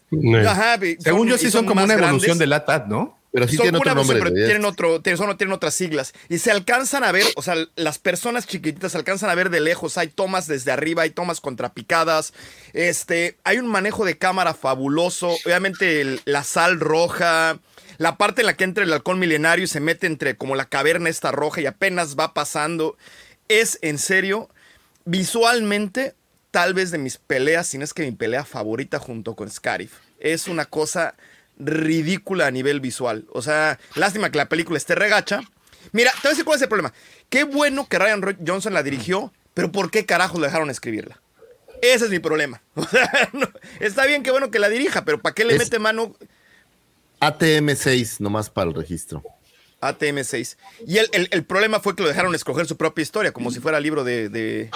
[0.45, 2.39] Ajá, Según yo, sí son, como una evolución grandes.
[2.39, 3.17] del ATAT, ¿no?
[3.33, 4.19] Pero sí Son tiene otro nombre.
[4.19, 6.13] pero tienen, otro, tienen, son- tienen otras siglas.
[6.27, 9.61] Y se alcanzan a ver, o sea, las personas chiquititas se alcanzan a ver de
[9.61, 9.97] lejos.
[9.97, 12.33] Hay tomas desde arriba, hay tomas contrapicadas.
[12.73, 15.29] Este, hay un manejo de cámara fabuloso.
[15.45, 17.59] Obviamente, el- la sal roja.
[17.97, 20.65] La parte en la que entra el halcón milenario y se mete entre como la
[20.65, 22.97] caverna esta roja y apenas va pasando.
[23.47, 24.49] Es en serio,
[25.05, 26.15] visualmente,
[26.49, 29.93] tal vez de mis peleas, si no es que mi pelea favorita junto con Scarif.
[30.19, 31.15] Es una cosa
[31.59, 33.25] ridícula a nivel visual.
[33.31, 35.41] O sea, lástima que la película esté regacha.
[35.91, 36.93] Mira, te voy a decir cuál es el problema.
[37.29, 41.21] Qué bueno que Ryan Johnson la dirigió, pero ¿por qué carajos le dejaron escribirla?
[41.81, 42.61] Ese es mi problema.
[42.75, 43.49] O sea, no,
[43.79, 46.15] está bien, qué bueno que la dirija, pero ¿para qué le Es- mete mano
[47.19, 49.23] ATM6, nomás para el registro.
[49.81, 50.57] ATM6?
[50.87, 53.59] Y el, el- el problema fue que lo dejaron escoger su propia historia, como si
[53.59, 54.69] fuera libro de, de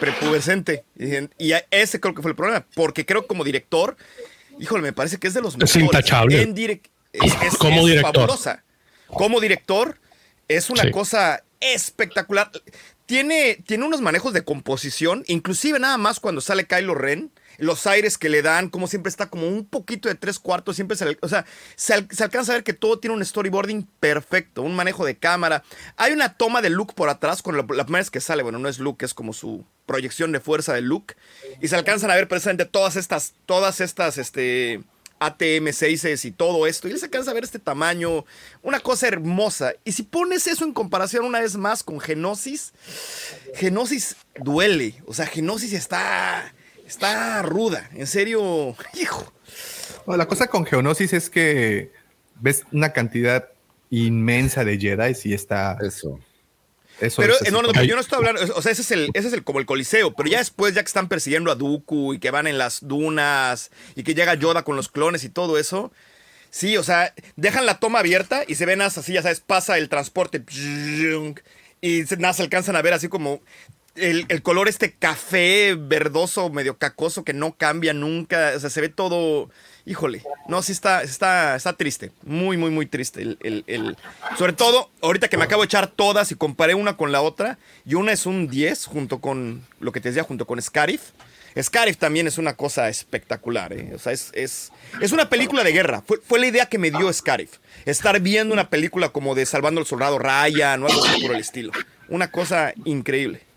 [0.00, 0.84] prepubescente.
[0.98, 3.96] Y, y ese creo que fue el problema, porque creo que como director,
[4.60, 5.82] híjole, me parece que es de los Es mejores.
[5.82, 6.42] intachable.
[6.42, 8.14] En direc- es, es- Como es director.
[8.14, 8.62] fabulosa.
[9.08, 9.98] Como director,
[10.48, 10.90] es una Sí.
[10.90, 12.50] cosa espectacular.
[13.06, 18.18] Tiene, tiene unos manejos de composición, inclusive nada más cuando sale Kylo Ren, los aires
[18.18, 21.28] que le dan, como siempre está como un poquito de tres cuartos, siempre se, o
[21.28, 21.44] sea,
[21.76, 25.16] se, al- se alcanza a ver que todo tiene un storyboarding perfecto, un manejo de
[25.16, 25.62] cámara.
[25.96, 28.68] Hay una toma de Luke por atrás, con la, la primera que sale, bueno, no
[28.68, 31.14] es Luke, es como su proyección de fuerza de Luke,
[31.60, 34.80] y se alcanzan a ver precisamente todas estas, todas estas, este...
[35.22, 38.24] ATM6 y todo esto, y les alcanza a ver este tamaño,
[38.62, 39.74] una cosa hermosa.
[39.84, 42.72] Y si pones eso en comparación una vez más con Genosis,
[43.54, 46.54] Genosis duele, o sea, Genosis está,
[46.90, 49.32] está ruda, en serio, hijo.
[50.06, 51.92] No, la cosa con Geonosis es que
[52.40, 53.48] ves una cantidad
[53.90, 55.78] inmensa de Jedi y está.
[55.80, 56.20] Eso.
[57.00, 59.10] Eso Pero es eh, no, no, yo no estoy hablando, o sea, ese es el,
[59.14, 62.12] ese es el como el coliseo, pero ya después, ya que están persiguiendo a Dooku
[62.12, 65.56] y que van en las dunas y que llega Yoda con los clones y todo
[65.56, 65.92] eso,
[66.50, 69.88] sí, o sea, dejan la toma abierta y se ven así, ya sabes, pasa el
[69.88, 70.44] transporte
[71.80, 73.40] y se, nada, se alcanzan a ver así como
[73.96, 78.80] el, el color este café verdoso, medio cacoso que no cambia nunca, o sea, se
[78.80, 79.50] ve todo,
[79.84, 83.22] híjole, no, sí está, está, está triste, muy, muy, muy triste.
[83.22, 83.96] El, el-
[84.38, 87.58] sobre todo, ahorita que me acabo de echar todas y comparé una con la otra,
[87.84, 91.00] y una es un 10 junto con lo que te decía, junto con Scarif.
[91.60, 93.90] Scarif también es una cosa espectacular, ¿eh?
[93.94, 96.00] o sea, es, es, es una película de guerra.
[96.06, 97.54] Fue, fue la idea que me dio Scarif.
[97.86, 101.40] Estar viendo una película como de Salvando al Soldado Ryan o algo así por el
[101.40, 101.72] estilo.
[102.08, 103.49] Una cosa increíble.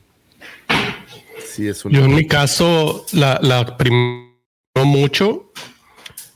[1.54, 4.32] Sí, es Yo en mi caso la, la primero
[4.84, 5.52] mucho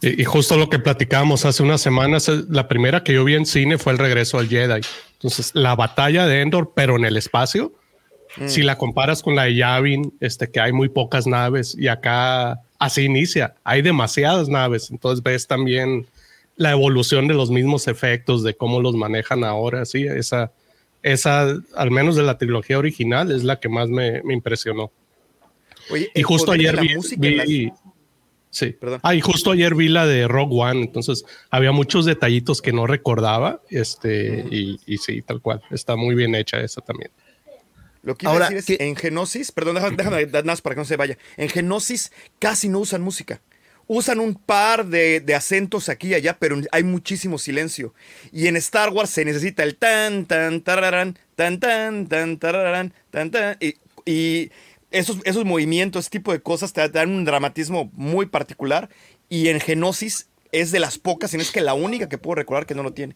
[0.01, 3.35] y, y justo lo que platicábamos hace unas semanas, eh, la primera que yo vi
[3.35, 4.81] en cine fue el regreso al Jedi.
[5.13, 7.73] Entonces, la batalla de Endor, pero en el espacio,
[8.37, 8.47] Mm.
[8.47, 12.61] si la comparas con la de Yavin, este, que hay muy pocas naves y acá
[12.77, 14.91] así inicia, hay demasiadas naves.
[14.91, 16.05] Entonces ves también
[16.55, 19.85] la evolución de los mismos efectos, de cómo los manejan ahora.
[19.85, 20.51] Sí, esa,
[21.03, 24.91] esa, al menos de la trilogía original, es la que más me, me impresionó.
[25.89, 26.81] Oye, Y el justo poder de ayer la
[27.45, 27.71] vi, vi-
[28.49, 28.75] sí.
[29.03, 32.87] Ah, y justo ayer vi la de Rogue One, entonces había muchos detallitos que no
[32.87, 37.11] recordaba, este, y, y sí, tal cual, está muy bien hecha esa también.
[38.03, 40.75] Lo que iba Ahora, a decir es, en Genosis, perdón, déjame, déjame dar más para
[40.75, 41.17] que no se vaya.
[41.35, 43.41] En Genosis casi no usan música.
[43.89, 47.93] Usan un par de, de acentos aquí y allá, pero hay muchísimo silencio.
[48.31, 53.31] Y en Star Wars se necesita el tan, tan, tararán, tan, tan, tan, tararán, tan,
[53.31, 53.57] tan.
[53.59, 54.51] Y, y
[54.97, 58.89] esos, esos movimientos, ese tipo de cosas te dan un dramatismo muy particular.
[59.29, 62.35] Y en Genosis es de las pocas, si no es que la única que puedo
[62.35, 63.15] recordar que no lo tiene.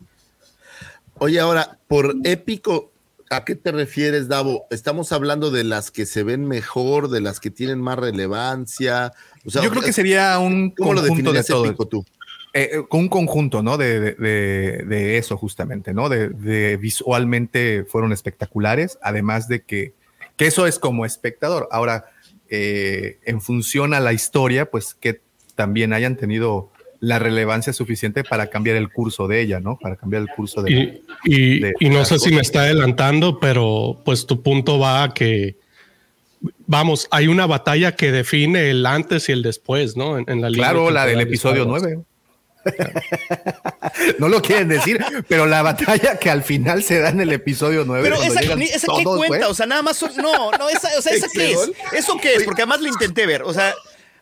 [1.19, 2.91] Oye, ahora, por épico,
[3.29, 4.65] ¿a qué te refieres, Davo?
[4.71, 9.13] Estamos hablando de las que se ven mejor, de las que tienen más relevancia.
[9.45, 11.65] O sea, Yo creo que sería un ¿Cómo lo conjunto de todo.
[11.65, 12.05] épico tú?
[12.53, 13.77] Eh, eh, con un conjunto, ¿no?
[13.77, 16.09] De, de- de- de eso, justamente, ¿no?
[16.09, 19.93] De, de visualmente fueron espectaculares, además de que,
[20.41, 21.67] que eso es como espectador.
[21.71, 22.05] Ahora,
[22.49, 25.21] eh, en función a la historia, pues que
[25.55, 29.77] también hayan tenido la relevancia suficiente para cambiar el curso de ella, ¿no?
[29.79, 30.71] Para cambiar el curso de...
[30.71, 35.03] Y, y- de- y no sé si me está adelantando, pero pues tu punto va
[35.03, 35.55] a que,
[36.67, 40.17] vamos, hay una batalla que define el antes y el después, ¿no?
[40.19, 41.83] En, en la Claro, la del episodio Star Wars.
[41.83, 42.03] 9.
[44.19, 47.83] no lo quieren decir, pero la batalla que al final se da en el episodio
[47.85, 48.03] 9.
[48.03, 51.13] Pero esa, esa qué cuenta, o sea, nada más son- no, no, esa, o sea,
[51.13, 53.73] esa qué es, eso qué es, porque además lo intenté ver, o sea,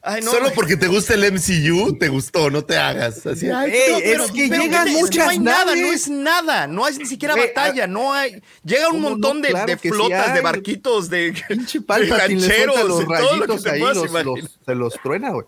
[0.02, 3.26] ay, no, Solo porque te gusta el MCU, te gustó, no te hagas.
[3.26, 5.32] Así, ay, Ey, no, es pero- que Pero llegan ¿qué te- es que muchas no
[5.32, 9.10] hay nada, no es nada, no hay ni siquiera batalla, no hay, llega un ¿cómo
[9.12, 9.44] montón no?
[9.44, 13.46] de, Claro de que sí flotas, de barquitos, de, de gancheros, los de todo lo
[13.48, 15.46] que rayitos te ahí, los- los- se los truena, güey.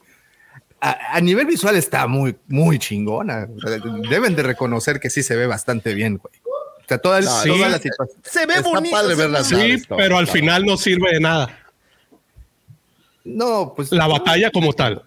[0.81, 3.47] A, a nivel visual está muy, muy chingona.
[4.09, 6.33] Deben de reconocer que sí se ve bastante bien, güey.
[6.43, 7.49] O sea, toda, Sí.
[7.49, 8.17] toda la situación.
[8.23, 8.95] Se ve Está bonito.
[8.95, 10.39] padre o sea, ver las Sí, naves, todo, pero al claro.
[10.39, 11.57] final no sirve de nada.
[13.23, 15.03] No, pues, La batalla como tal.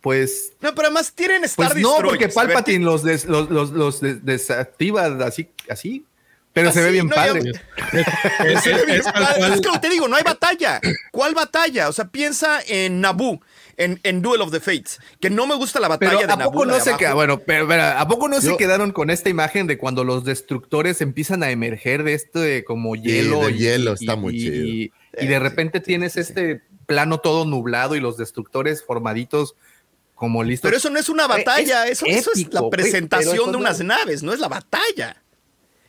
[0.00, 4.00] pues, No, pero además tienen Star pues no, porque Palpatine los, des- los, los, los
[4.00, 6.04] des- desactiva así, así.
[6.52, 7.40] Pero se ve bien no, padre.
[7.44, 7.52] yo-
[8.62, 9.26] Se ve bien Es padre.
[9.38, 9.52] cual.
[9.54, 10.80] Es que lo te digo, no hay batalla.
[11.12, 11.88] ¿Cuál batalla?
[11.88, 13.40] O sea, piensa en Naboo,
[13.76, 16.36] en, en Duel of the Fates, que no me gusta la batalla Pero de ¿a
[16.46, 19.10] poco la no de se queda, bueno, pero, pero, ¿a poco no se quedaron con
[19.10, 23.46] esta imagen de cuando los destructores empiezan a emerger de este como hielo?
[23.46, 24.64] de y- hielo, y- está muy y- chido.
[24.66, 29.54] Y, y de repente tienes este plano todo nublado y los destructores formaditos
[30.14, 30.68] como listos.
[30.68, 33.80] Pero eso no es una batalla, Es eso, eso es la presentación de no- unas
[33.80, 35.16] naves, no es la batalla.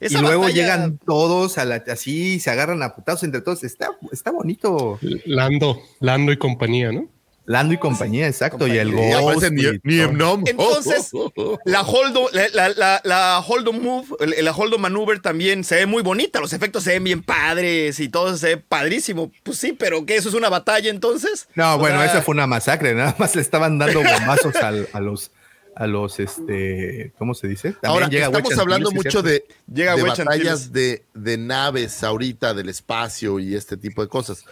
[0.01, 3.63] Y Esa luego batalla- llegan todos a la- así, se agarran a putazos entre todos.
[3.63, 4.99] Está, está bonito.
[5.25, 7.07] Lando, Lando y compañía, ¿no?
[7.45, 8.67] Lando y compañía, exacto.
[8.67, 9.49] Y el Ghost.
[9.51, 9.99] Ni-.
[9.99, 11.11] Entonces,
[11.65, 14.07] la Holdo, la, la, la, Holdo Move,
[14.41, 18.07] la Holdo Maneuver también se ve muy bonita, los efectos se ven bien padres y
[18.07, 19.31] todo se ve padrísimo.
[19.43, 20.15] Pues sí, pero ¿qué?
[20.15, 21.49] ¿Eso es una batalla entonces?
[21.55, 22.93] No, O bueno, sea, esa fue una masacre.
[22.93, 25.31] Nada más le estaban dando bombazos a los,
[25.75, 27.73] a los, este, ¿cómo se dice?
[27.73, 32.69] También Ahora, llega estamos hablando mucho de, Llega de batallas de, de naves ahorita, del
[32.69, 34.45] espacio y este tipo de cosas.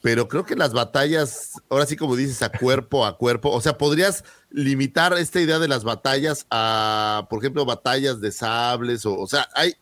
[0.00, 3.76] Pero creo que las batallas, ahora sí como dices, a cuerpo a cuerpo, o sea,
[3.76, 9.26] podrías limitar esta idea de las batallas a, por ejemplo, batallas de sables, o, o
[9.26, 9.74] sea, hay,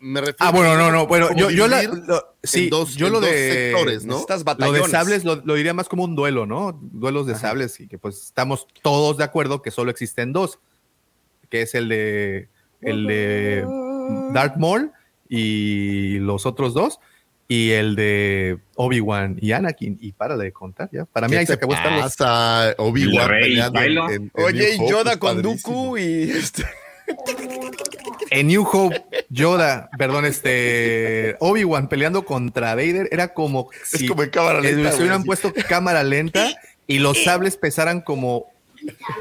[0.00, 3.20] me refiero Ah, bueno, no, no, bueno, yo, yo la, lo- sí, dos- yo lo
[3.20, 4.18] de sectores, ¿no?
[4.18, 6.78] Estas Lo de sables lo, lo diría más como un duelo, ¿no?
[6.80, 10.58] Duelos de sables y que pues estamos todos de acuerdo que solo existen dos,
[11.50, 12.48] que es el de
[12.80, 13.64] el de
[14.32, 14.90] Dark Maul
[15.28, 16.98] y los otros dos,
[17.48, 21.06] y el de Obi-Wan y Anakin, y para de contar ya.
[21.06, 22.74] Para mí ¿Qué ahí se acabó Star?
[22.76, 23.30] Obi-Wan
[24.34, 25.42] Oye, y Yoda Hope, con.
[25.42, 26.64] Dooku y este.
[28.30, 34.22] En New Hope, Yoda, perdón, este Obi-Wan peleando contra Vader era como Es si como
[34.22, 35.26] en cámara les lenta, hubieran güey.
[35.26, 36.50] puesto cámara lenta
[36.86, 38.46] y los sables pesaran como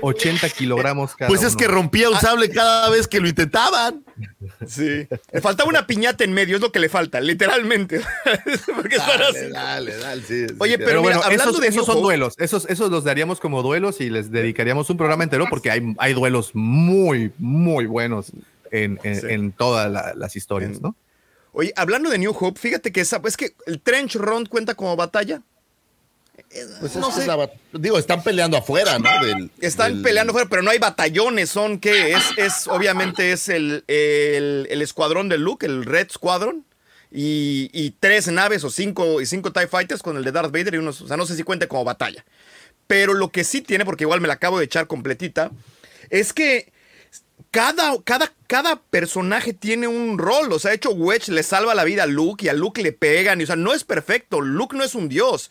[0.01, 1.57] 80 kilogramos cada Pues es uno.
[1.57, 4.03] que rompía un sable cada vez que lo intentaban.
[4.67, 5.07] Sí.
[5.31, 8.01] Le faltaba una piñata en medio, es lo que le falta, literalmente.
[8.75, 11.85] Porque Dale, dale, dale, sí, sí, Oye, pero Pero mira, bueno, hablando esos, de esos
[11.85, 12.33] son duelos.
[12.37, 16.13] Esos, esos los daríamos como duelos y les dedicaríamos un programa entero porque hay, hay
[16.13, 18.31] duelos muy, muy buenos
[18.71, 19.27] en, en- Sí.
[19.29, 20.95] en todas la- las historias, ¿no?
[21.53, 24.95] Oye, hablando de New Hope, fíjate que esa, es que el Trench Run cuenta como
[24.95, 25.41] batalla.
[26.79, 27.21] Pues no sé.
[27.21, 29.25] es la bat- digo, están peleando afuera, ¿no?
[29.25, 33.49] Del- Están del- peleando fuera, pero no hay batallones, son que es, es obviamente es
[33.49, 36.63] el, el, el escuadrón de Luke, el Red Squadron,
[37.11, 40.75] y, y tres naves o cinco, y cinco TIE Fighters con el de Darth Vader
[40.75, 42.23] y unos, o sea, no sé si cuente como batalla.
[42.85, 45.51] Pero lo que sí tiene, porque igual me la acabo de echar completita,
[46.09, 46.71] es que
[47.51, 50.51] cada, cada, cada personaje tiene un rol.
[50.51, 52.91] O sea, de hecho, Wedge le salva la vida a Luke y a Luke le
[52.91, 53.39] pegan.
[53.39, 54.41] Y, o sea, no es perfecto.
[54.41, 55.49] Luke no es un dios.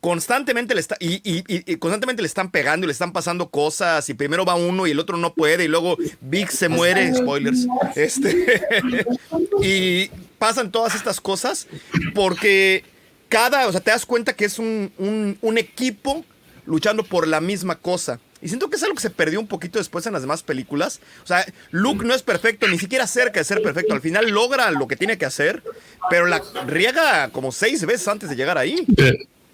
[0.00, 0.96] Constantemente le está.
[1.00, 4.08] Y, y- y- y constantemente le están pegando y le están pasando cosas.
[4.08, 5.64] Y primero va uno y el otro no puede.
[5.64, 7.12] Y luego Big se muere.
[7.14, 7.66] Spoilers.
[7.96, 8.62] Este.
[9.62, 11.66] y pasan todas estas cosas.
[12.14, 12.84] Porque
[13.28, 13.66] cada.
[13.66, 16.24] O sea, te das cuenta que es un, un- un equipo
[16.64, 18.20] luchando por la misma cosa.
[18.40, 21.00] Y siento que es algo que se perdió un poquito después en las demás películas.
[21.24, 23.94] O sea, Luke no es perfecto, ni siquiera cerca de ser perfecto.
[23.94, 25.60] Al final logra lo que tiene que hacer,
[26.08, 28.86] pero la riega como seis veces antes de llegar ahí.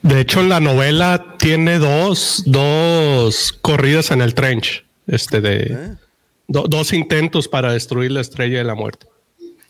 [0.05, 5.97] De, hecho, la novela tiene dos, dos corridas en el trench, este de
[6.47, 9.07] do- dos intentos para destruir la estrella de la muerte.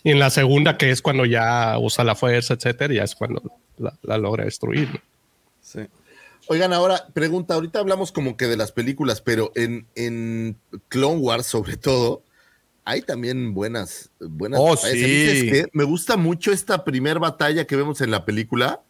[0.03, 3.43] Y en la segunda, que es cuando ya usa la fuerza, etcétera, ya es cuando
[3.79, 4.89] la, la logra destruir.
[4.93, 5.01] ¿no?
[5.63, 5.81] Sí.
[6.49, 10.57] Oigan, ahora, pregunta, ahorita hablamos como que de las películas, pero en, en
[10.89, 12.23] Clone Wars, sobre todo,
[12.85, 14.93] hay también buenas, buenas Oh, batallas.
[14.99, 15.63] sí.
[15.73, 18.81] Me gusta mucho esta primera batalla que vemos en la película,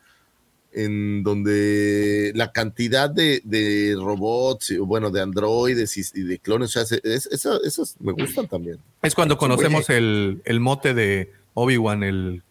[0.74, 6.72] en donde la cantidad de, de robots, bueno, de androides y, y de clones, o
[6.72, 8.78] sea, se- es- esa- esas me gustan también.
[9.02, 12.42] Es cuando conocemos el, el mote de Obi-Wan, el,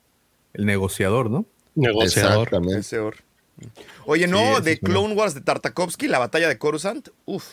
[0.53, 1.45] el negociador, ¿no?
[1.75, 2.47] Negociador.
[2.47, 2.83] Exactamente.
[4.05, 4.79] Oye, no, de.
[4.79, 7.09] Clone Wars de Tartakovsky, la batalla de Coruscant.
[7.25, 7.45] Uf.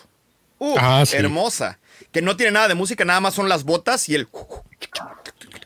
[0.58, 1.16] Uf, Ah, sí.
[1.16, 1.78] hermosa.
[2.12, 4.28] Que no tiene nada de música, nada más son las botas y el.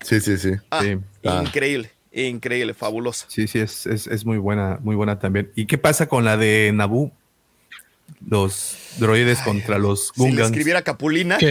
[0.02, 0.50] Sí, sí, sí.
[0.70, 0.96] Ah, Sí.
[1.24, 1.42] Ah.
[1.46, 1.90] increíble,
[2.22, 3.26] increíble, fabuloso.
[3.28, 5.50] Sí, sí, es, es, es muy buena, muy buena también.
[5.54, 7.12] ¿Y qué pasa con la de Naboo?
[8.26, 10.50] Los droides contra los Si le Gungans.
[10.50, 11.38] escribiera Capulina.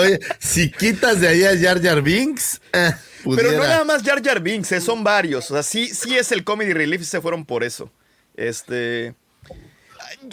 [0.00, 2.90] Oye, si quitas de ahí a Jar Jar Binks, eh,
[3.24, 5.50] Pero no nada más Jar Jar Binks, eh, son varios.
[5.50, 7.90] O sea, sí, sí es el comedy relief y se fueron por eso.
[8.36, 9.14] Este.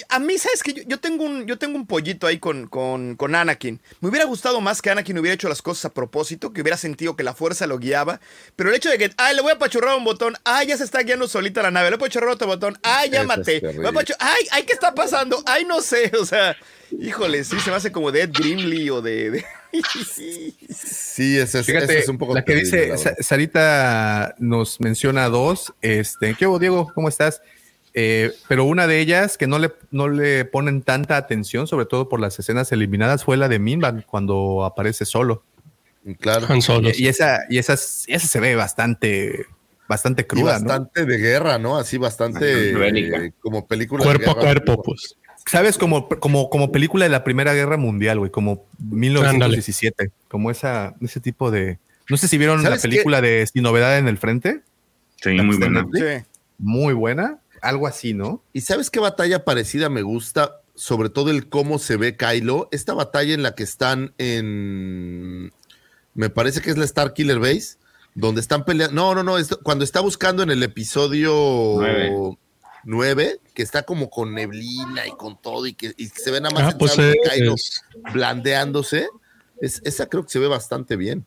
[0.09, 3.15] A mí, ¿sabes que yo, yo tengo un, yo tengo un pollito ahí con, con,
[3.15, 3.79] con Anakin.
[4.01, 7.15] Me hubiera gustado más que Anakin hubiera hecho las cosas a propósito, que hubiera sentido
[7.15, 8.19] que la fuerza lo guiaba.
[8.55, 10.83] Pero el hecho de que, ay, le voy a pachurrar un botón, ay, ya se
[10.83, 13.61] está guiando solita la nave, le voy a pachurrar otro botón, ay, ya maté.
[14.19, 15.41] ay, ay, ¿qué está pasando?
[15.45, 16.11] Ay, no sé.
[16.23, 16.55] O sea,
[16.97, 19.31] híjole, sí, se me hace como de Ed Grimley o de.
[19.31, 19.45] de-
[20.69, 23.23] Sí, ese es, Fíjate, ese es un poco la que terrible, dice la.
[23.23, 25.73] Sarita nos menciona dos.
[25.81, 26.91] Este, ¿qué hubo, Diego?
[26.93, 27.41] ¿Cómo estás?
[27.93, 32.09] Eh, pero una de ellas que no le, no le ponen tanta atención, sobre todo
[32.09, 35.43] por las escenas eliminadas, fue la de Minban cuando aparece solo.
[36.19, 36.47] Claro.
[36.55, 39.45] Y, y esa, y esa, esa se ve bastante,
[39.87, 40.65] bastante Y cruda, ¿no?
[40.65, 41.77] bastante de guerra, ¿no?
[41.77, 44.03] Así bastante eh, como película.
[44.03, 45.15] de Cuerpo a cuerpo, pues.
[45.45, 45.77] ¿Sabes?
[45.77, 51.19] Como, como, como película de la Primera Guerra Mundial, güey, como 1917, como esa, ese
[51.19, 51.79] tipo de...
[52.09, 54.61] No sé si vieron la película de Sin Novedad en el Frente,
[55.21, 55.87] Sí, muy buena.
[55.93, 56.25] Sí.
[56.57, 58.43] muy buena, algo así, ¿no?
[58.53, 60.61] ¿Y sabes qué batalla parecida me gusta?
[60.75, 62.67] Sobre todo el cómo se ve Kylo.
[62.71, 65.51] Esta batalla en la que están en.
[66.13, 67.77] Me parece que es la Star Killer Base,
[68.15, 68.93] donde están peleando.
[68.93, 69.37] No, no, no.
[69.37, 72.37] es cuando está buscando en el episodio Nueve.
[72.83, 76.53] 9, que está como con neblina y con todo, y que y se ve nada
[76.53, 77.81] más Ah, pues entrando Kylo es,
[78.13, 79.07] blandeándose.
[79.61, 81.25] Es, esa creo que se ve bastante bien.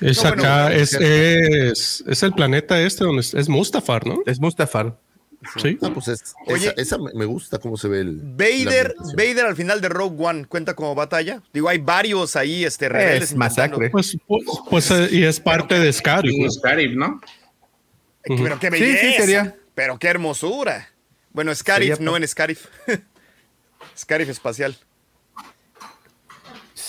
[0.00, 4.22] es No, acá, bueno, es, es, es el planeta este donde es, es Mustafar, ¿no?
[4.24, 4.96] Es Mustafar.
[5.60, 5.76] Sí.
[5.82, 6.68] Ah, pues es- Oye.
[6.76, 8.20] esa, esa me gusta cómo se ve el.
[8.22, 8.94] Vader.
[9.16, 11.42] Vader al final de Rogue One cuenta como batalla.
[11.52, 13.30] Digo, hay varios ahí, este, rebeldes.
[13.30, 13.90] Es masacre.
[13.90, 16.32] Pues, pues, pues, eh, y es parte de Scarif.
[16.44, 17.20] Un Scarif, ¿no?
[18.22, 19.00] Pero qué Sí, belleza.
[19.02, 19.56] sí, sería.
[19.74, 20.88] Pero qué hermosura.
[21.32, 22.66] Bueno, Scarif, Sería no en Scarif.
[23.96, 24.76] Scarif espacial.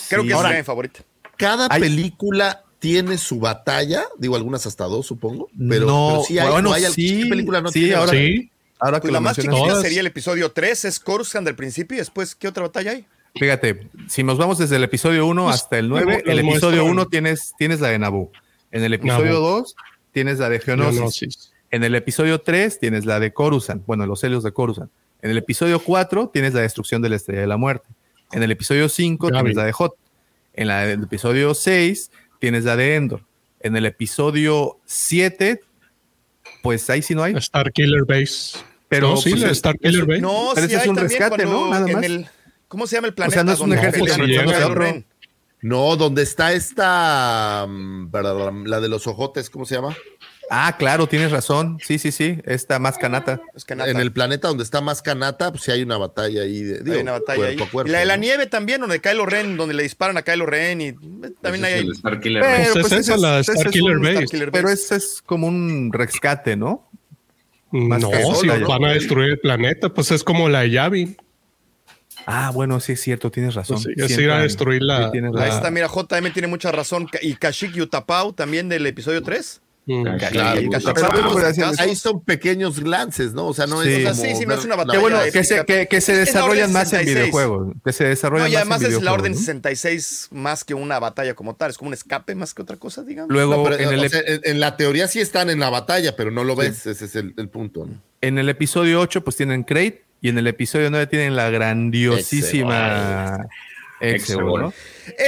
[0.08, 0.28] Creo Sí.
[0.28, 1.00] que Ahora, es mi favorita.
[1.36, 6.38] cada Hay- película tiene su batalla, digo algunas hasta dos supongo, pero, No, pero sí
[6.38, 8.26] hay, bueno, no hay- sí, ¿qué película no sí, tiene ahora- batalla?
[8.26, 9.80] Sí, Ahora que Pues lo la más chiquita Todas.
[9.82, 13.06] sería el episodio 3, es Coruscant del principio y después, ¿qué otra batalla hay?
[13.36, 16.82] fíjate, si nos vamos desde el episodio 1 Pues, hasta el luego 9, el episodio
[16.84, 16.90] muestran.
[16.90, 18.30] 1 tienes, tienes la de Naboo.
[18.72, 19.60] En el episodio Naboo.
[19.60, 19.74] 2
[20.12, 20.94] tienes la de Geonosis.
[20.98, 21.52] Geonosis.
[21.70, 24.90] En el episodio 3 tienes la de Coruscant, bueno, los helios de Coruscant.
[25.22, 27.88] En el episodio 4 tienes la destrucción de la estrella de la muerte.
[28.32, 29.94] En el episodio 5 Ya tienes la de Hot.
[30.52, 32.10] En la del episodio 6
[32.44, 33.22] tienes la de Endor.
[33.60, 35.62] En el episodio 7,
[36.62, 37.34] pues ahí sí no hay.
[37.36, 38.58] Star Killer Base.
[38.86, 40.20] Pero, no, sí, pues, Star Killer Base.
[40.20, 41.70] No, Pero sí ese es un rescate, ¿no?
[41.70, 42.04] Nada más.
[42.04, 42.26] el-
[42.68, 43.36] ¿Cómo se llama el planeta?
[43.36, 45.04] sea, no es un donde ejército?
[45.62, 48.10] No, donde está esta mm,
[48.66, 49.96] la de los ojotes, ¿cómo se llama?
[50.50, 51.78] Ah, claro, tienes razón.
[51.82, 52.38] Sí, sí, sí.
[52.44, 53.40] Esta más canata.
[53.54, 53.64] Es.
[53.68, 56.96] En el planeta donde está más canata, pues sí hay una batalla ahí de digo,
[56.96, 57.56] hay una batalla ahí.
[57.56, 58.20] cuerpo a cuerpo, y la de la ¿no?
[58.22, 60.92] nieve también, donde Kylo Ren, donde le disparan a Kylo Ren y
[61.40, 62.72] también Ese hay Pero.
[62.80, 63.08] Pues es
[64.52, 66.90] Pero ese es como un rescate, ¿no?
[67.70, 68.68] Más No, si ¿no?
[68.68, 71.16] van a destruir el planeta, pues es como la de Yavin.
[72.26, 73.82] Ah, bueno, sí es cierto, tienes razón.
[73.82, 76.70] Pues sí, es ir a destruir la- sí, la- Ahí está, mira, JM tiene mucha
[76.70, 77.08] razón.
[77.20, 79.60] Y Kashyyyk Utapau también del episodio 3.
[79.86, 80.02] Mm.
[80.30, 80.60] Claro,
[80.94, 83.48] Pero, Ahí son pequeños glances, ¿no?
[83.48, 83.90] O sea, no Sí.
[83.90, 85.86] es O sea, sí, sí, no es una la batalla Qué bueno que se, que,
[85.88, 87.16] que se Es la desarrollan más en 66.
[87.16, 87.74] videojuegos.
[87.84, 89.12] Que se desarrollan No, y más además en es la.
[89.12, 89.38] Orden ¿no?
[89.38, 91.70] 66 más que una batalla como tal.
[91.70, 93.30] Es como un escape más que otra cosa, digamos.
[93.30, 95.68] Luego, No, pero, en, el, o sea, en, en la teoría sí están en la
[95.70, 97.86] batalla, pero no lo ves, ese es el, el punto.
[97.86, 97.94] ¿no?
[98.22, 100.02] en el episodio 8, pues tienen Crate.
[100.22, 103.46] Y en el episodio 9 tienen la grandiosísima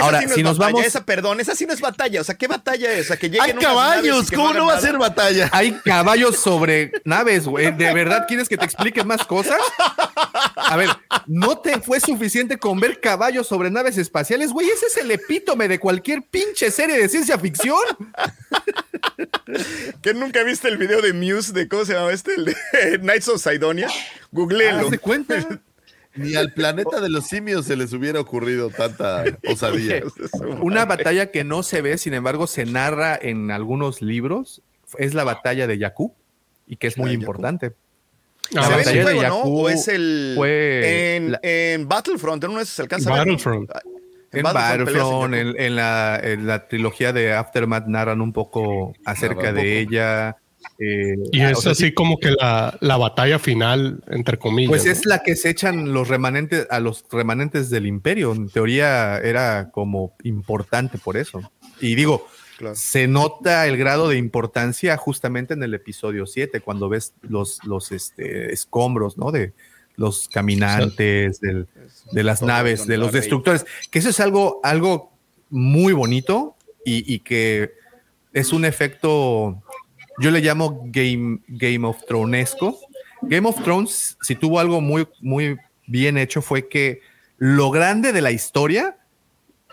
[0.00, 2.20] Ahora, sí no si es nos batalla, vamos- Esa, perdón, esa sí no es batalla.
[2.20, 3.05] O sea, ¿qué batalla es?
[3.05, 4.30] O sea, que lleguen ¡Hay caballos!
[4.30, 5.50] ¿Cómo no va a ser batalla?
[5.52, 7.72] Hay caballos sobre naves, güey.
[7.76, 9.58] ¿De verdad quieres que te explique más cosas?
[10.56, 10.88] A ver,
[11.26, 14.68] ¿no te fue suficiente con ver caballos sobre naves espaciales, güey?
[14.70, 17.78] Ese es el epítome de cualquier pinche serie de ciencia ficción.
[20.02, 22.34] ¿Que nunca viste el video de Muse de cómo se llama este?
[22.34, 22.56] El de
[23.00, 23.88] Knights of Sidonia.
[24.32, 24.86] Googleenlo.
[24.86, 25.46] ¿Haz de cuenta?
[26.17, 30.03] Ni al planeta de los simios se les hubiera ocurrido tanta osadía.
[30.62, 34.62] Una batalla que no se ve, sin embargo, se narra en algunos libros,
[34.99, 36.15] es la batalla de Jakku,
[36.67, 37.73] y que es muy importante.
[38.51, 39.35] ¿Se ve en batalla el de juego, no?
[39.36, 40.33] Jakku ¿O es el.
[40.36, 43.33] fue en, la- en Battlefront, esos se alcanza a ver, ¿no?
[43.33, 43.70] Battlefront.
[44.33, 49.61] En Battlefront, en, en la, en la trilogía de Aftermath narran un poco acerca de
[49.62, 49.93] poco.
[49.95, 50.36] ella.
[50.78, 54.38] Eh, Y ah, es o sea, así sí, como que la, la batalla final, entre
[54.38, 54.68] comillas.
[54.70, 54.92] Pues ¿no?
[54.92, 58.32] es la que se echan los remanentes a los remanentes del imperio.
[58.32, 61.40] En teoría era como importante por eso.
[61.80, 62.26] Y digo,
[62.58, 62.74] Claro.
[62.74, 67.92] se nota el grado de importancia justamente en el episodio 7, cuando ves los, los
[67.92, 69.30] este, escombros, ¿no?
[69.30, 69.52] De
[69.96, 71.66] los caminantes, del-
[72.12, 73.66] de las naves, de los destructores.
[73.90, 75.12] Que eso es algo, algo
[75.50, 77.72] muy bonito y, y que
[78.32, 79.62] es un efecto,
[80.19, 82.78] yo le llamo Game, Game of Thronesco.
[83.23, 87.01] Game of Thrones, si tuvo algo muy, muy bien hecho, fue que
[87.39, 88.99] lo grande de la historia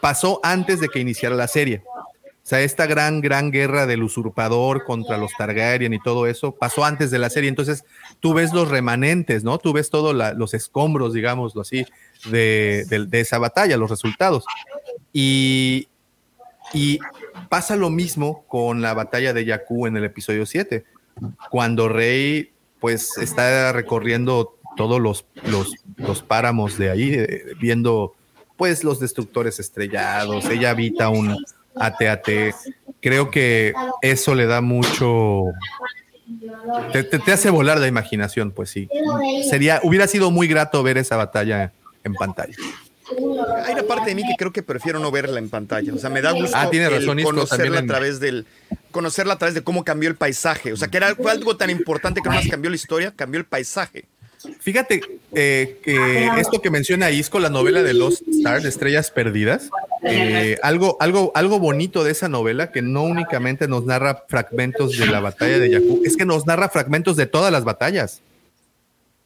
[0.01, 1.83] pasó antes de que iniciara la serie.
[1.85, 6.83] O sea, esta gran, gran guerra del usurpador contra los Targaryen y todo eso pasó
[6.83, 7.47] antes de la serie.
[7.47, 7.85] Entonces,
[8.19, 9.59] tú ves los remanentes, ¿no?
[9.59, 11.85] Tú ves todos los escombros, digámoslo así,
[12.29, 14.43] de, de- de esa batalla, los resultados.
[15.13, 15.87] Y,
[16.73, 16.99] y
[17.53, 20.85] pasa lo mismo con la batalla de Jakku en el episodio 7,
[21.51, 28.15] cuando Rey, pues, está recorriendo todos los, los, los páramos de ahí, eh, viendo,
[28.57, 30.45] pues, los destructores estrellados.
[30.49, 31.37] Ella habita un
[31.75, 32.27] AT-AT.
[32.99, 35.43] Creo que eso le da mucho.
[36.91, 38.89] Te, te- te hace volar la imaginación, pues sí.
[39.47, 41.71] Sería, hubiera sido muy grato ver esa batalla
[42.03, 42.55] en pantalla.
[43.65, 45.93] Hay una parte de mí que creo que prefiero no verla en pantalla.
[45.93, 48.45] O sea, me da gusto Ah, tiene el razón, Isco, conocerla a través del
[48.91, 50.71] conocerla a través de cómo cambió el paisaje.
[50.71, 53.39] O sea, que era fue algo tan importante que no más cambió la historia, cambió
[53.39, 54.05] el paisaje.
[54.59, 55.01] Fíjate
[55.33, 59.69] eh, que esto que menciona Isco, la novela de Lost Stars, de Estrellas Perdidas,
[60.03, 65.05] eh, algo, algo, algo bonito de esa novela, que no únicamente nos narra fragmentos de
[65.05, 68.21] la batalla de Jakku, es que nos narra fragmentos de todas las batallas.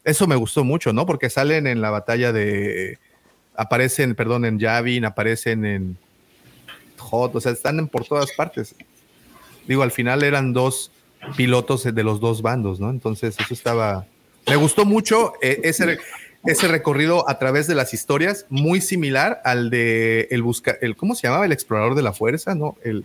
[0.03, 1.05] Eso me gustó mucho, ¿no?
[1.05, 2.99] Porque salen en la batalla de.
[3.57, 5.97] Aparecen, perdón, en Yavin, aparecen en
[6.97, 8.75] Hot, o sea, están en por todas partes.
[9.67, 10.91] Digo, al final eran dos
[11.35, 12.89] pilotos de los dos bandos, ¿no?
[12.89, 14.05] Entonces, eso estaba.
[14.47, 15.99] Me gustó mucho eh, ese,
[16.45, 21.15] ese recorrido a través de las historias, muy similar al de el busca, el ¿cómo
[21.15, 21.45] se llamaba?
[21.45, 22.77] El explorador de la fuerza, ¿no?
[22.83, 23.03] El,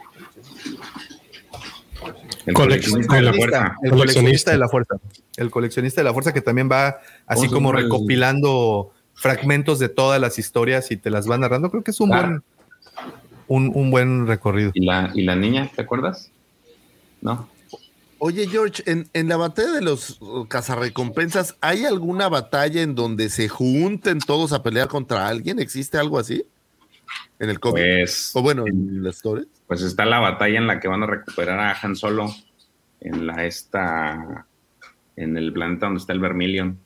[2.47, 3.77] El Coleccionista de la fuerza.
[3.83, 4.97] el coleccionista de la fuerza.
[5.37, 10.21] El coleccionista de la fuerza que también va así Oh, como recopilando fragmentos de todas
[10.21, 11.71] las historias y te las va narrando.
[11.71, 12.29] Creo que es un Claro.
[12.29, 12.43] buen
[13.49, 14.73] un, un buen recorrido.
[14.75, 16.31] ¿Y la, ¿Y la niña, te acuerdas?
[17.21, 17.49] No.
[18.19, 23.29] Oye, George, en, en la batalla de los uh, cazarrecompensas, ¿hay alguna batalla en donde
[23.29, 25.59] se junten todos a pelear contra alguien?
[25.59, 26.45] ¿Existe algo así?
[27.39, 27.83] En el cómic.
[27.83, 29.47] Pues, o bueno, en las historias.
[29.67, 32.33] pues está la batalla en la que van a recuperar a Han Solo
[33.01, 34.47] en la esta
[35.17, 36.79] en el planeta donde está el Vermilion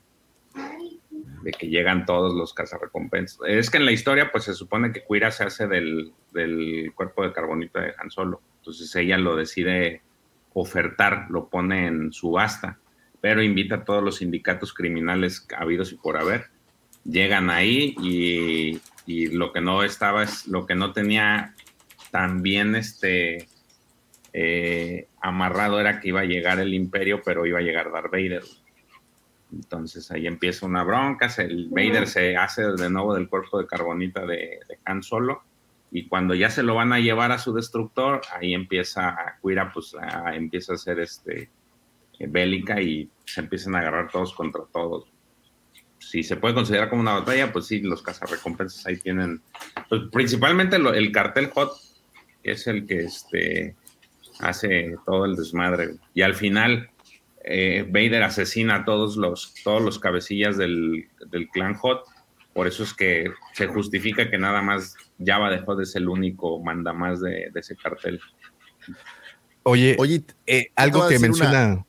[1.47, 3.39] de que llegan todos los cazarrecompensas.
[3.47, 7.23] Es que en la historia pues se supone que Quira se hace del, del cuerpo
[7.23, 8.41] de carbonita de Han Solo.
[8.57, 10.01] Entonces ella lo decide
[10.53, 12.79] ofertar, lo pone en subasta,
[13.21, 16.47] pero invita a todos los sindicatos criminales habidos y por haber.
[17.05, 21.55] Llegan ahí y, y lo que no estaba es lo que no tenía
[22.11, 23.47] tan bien este
[24.33, 28.43] eh, amarrado era que iba a llegar el imperio, pero iba a llegar Darth Vader.
[29.53, 33.67] Entonces ahí empieza una bronca, se- el Vader se hace de nuevo del cuerpo de
[33.67, 35.43] carbonita de, de Han Solo
[35.89, 39.95] y cuando ya se lo van a llevar a su destructor, ahí empieza Quira pues
[39.95, 41.49] a- empieza a ser este
[42.19, 45.05] bélica y se empiezan a agarrar todos contra todos.
[45.99, 49.41] Si se puede considerar como una batalla, pues sí, los cazarrecompensas ahí tienen,
[49.89, 51.71] pues principalmente lo- el cartel Hot,
[52.43, 53.75] que es el que este,
[54.39, 55.95] hace todo el desmadre.
[56.13, 56.89] Y al final,
[57.49, 62.03] eh, Vader asesina a todos los, todos los cabecillas del, del clan Hot.
[62.53, 66.61] Por eso es que se justifica que nada más Java dejó de ser el único
[66.61, 68.19] manda más de, de ese cartel.
[69.63, 71.65] Oye, Oye, eh, algo que menciona.
[71.65, 71.85] Una,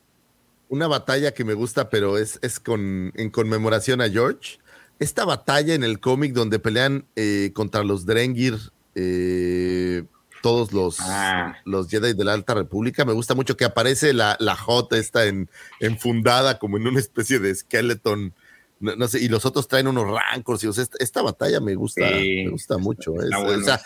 [0.69, 4.59] una batalla que me gusta, pero es, es con, en conmemoración a George.
[4.99, 8.57] Esta batalla en el cómic donde pelean eh, contra los Drengir,
[8.95, 10.05] eh,
[10.43, 11.57] todos los, Ah.
[11.65, 15.27] los Jedi de la Alta República, me gusta mucho que aparece la, la Hot esta
[15.27, 15.49] en,
[15.81, 18.33] enfundada como en una especie de skeleton.
[18.81, 20.63] No, no sé, y los otros traen unos rancors.
[20.63, 23.15] Y, o sea, esta, esta batalla me gusta, Sí, me gusta mucho.
[23.21, 23.61] está es- bueno.
[23.61, 23.81] o sea,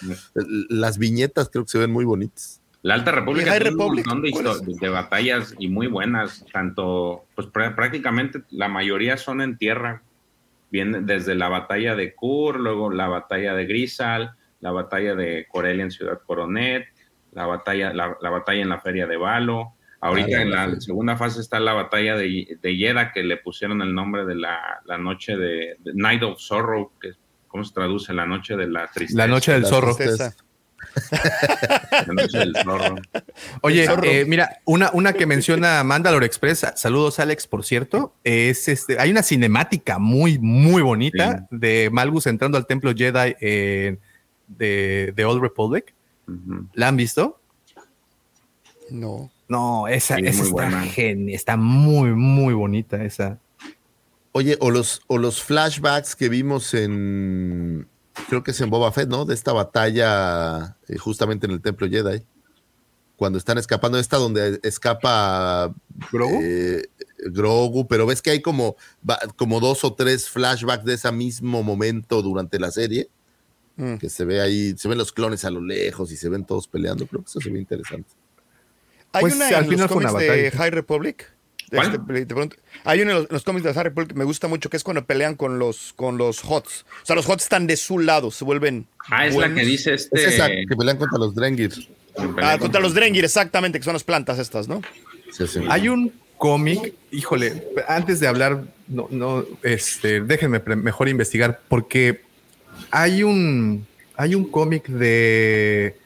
[0.69, 2.61] las viñetas creo que se ven muy bonitas.
[2.83, 4.07] La Alta República ¿Y High tiene un Republic?
[4.07, 9.17] montón de, ¿Cuál histo- de- batallas y muy buenas, tanto, pues prá- prácticamente la mayoría
[9.17, 10.03] son en tierra.
[10.71, 15.85] Viene desde la batalla de Kur, luego la batalla de Grisal, la batalla de Corelia
[15.85, 16.87] en Ciudad Coronet,
[17.33, 19.75] la batalla, la, la batalla en la Feria de Valo.
[20.01, 23.83] Ahorita Ah, en la segunda fase está la batalla de, de Yeda, que le pusieron
[23.83, 27.13] el nombre de la, la noche de, de Night of Sorrow, que
[27.47, 28.13] ¿cómo se traduce?
[28.15, 29.19] La noche de la tristeza.
[29.19, 29.97] La noche del zorro.
[32.07, 32.97] La noche del zorro.
[33.63, 34.03] Oye, Zorro.
[34.05, 39.11] eh, mira, una, una que menciona Mandalore Express, saludos Alex, por cierto, es este, hay
[39.11, 43.99] una cinemática muy, muy bonita de Malgus entrando al templo Jedi eh,
[44.59, 45.95] de, de Old Republic.
[46.75, 47.39] ¿La han visto?
[48.91, 49.31] No.
[49.49, 53.39] No, esa, Sí, esa está genial, está muy, muy bonita esa.
[54.33, 57.87] Oye, o los, o los flashbacks que vimos en,
[58.29, 59.27] creo que es en Boba Fett, ¿no?
[59.27, 62.23] De esta batalla eh, justamente en el Templo Jedi.
[63.17, 65.75] Cuando están escapando, esta donde escapa
[66.11, 66.41] ¿Grogu?
[66.43, 66.89] eh,
[67.27, 68.77] Grogu, pero ves que hay como,
[69.37, 73.11] como dos o tres flashbacks de ese mismo momento durante la serie,
[73.83, 73.97] Mm.
[73.97, 76.69] que se ve ahí, se ven los clones a lo lejos y se ven todos
[76.69, 77.05] peleando.
[77.05, 78.09] Creo que eso se ve interesante.
[79.13, 80.51] Hay Pues, una al en final los cómics de.
[80.53, 81.33] High Republic.
[81.69, 81.87] ¿Cuál?
[81.87, 82.57] Este, te pregunto.
[82.85, 85.05] hay una en los, cómics de High Republic que me gusta mucho, que es cuando
[85.05, 86.85] pelean con los, con los HOTS.
[87.03, 88.87] O sea, los HOTS están de su lado, se vuelven.
[89.11, 90.21] Ah, es la que dice este.
[90.21, 91.73] Es esa que pelean contra los Drengir.
[92.41, 94.81] Ah, contra los Drengir, exactamente, que son las plantas estas, ¿no?
[95.33, 95.61] Sí, sí.
[95.69, 102.21] Hay un cómic, híjole, antes de hablar, no, no, este, déjenme mejor investigar, porque
[102.91, 103.87] hay un,
[104.17, 105.97] hay un cómic de,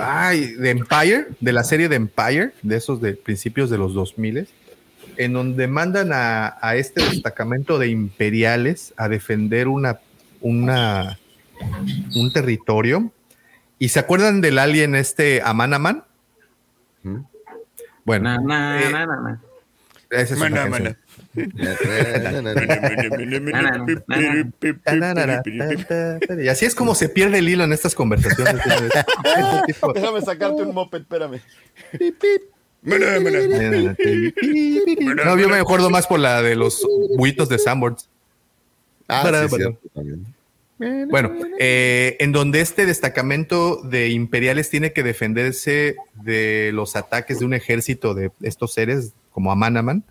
[0.00, 4.48] ay, de Empire, de la serie de Empire, de esos de principios de los 2000
[5.16, 9.98] en donde mandan a, a este destacamento de imperiales a defender una,
[10.40, 11.18] una,
[12.14, 13.10] un territorio.
[13.78, 16.04] ¿Y se acuerdan del alien este Amanaman?
[17.04, 17.26] Ujú.
[18.04, 19.40] Bueno, Na, na, eh, na,
[20.10, 20.96] esa es una.
[26.38, 28.54] Y así es como se pierde el hilo en estas conversaciones.
[29.68, 31.40] Este Déjame sacarte un moped, espérame.
[35.24, 36.86] No, yo me acuerdo más por la de los
[37.16, 38.08] buitos de Sanborns.
[39.08, 39.56] Ah, sí.
[40.78, 47.46] Bueno, eh, en donde este destacamento de imperiales tiene que defenderse de los ataques de
[47.46, 50.04] un ejército de estos seres como Amanaman.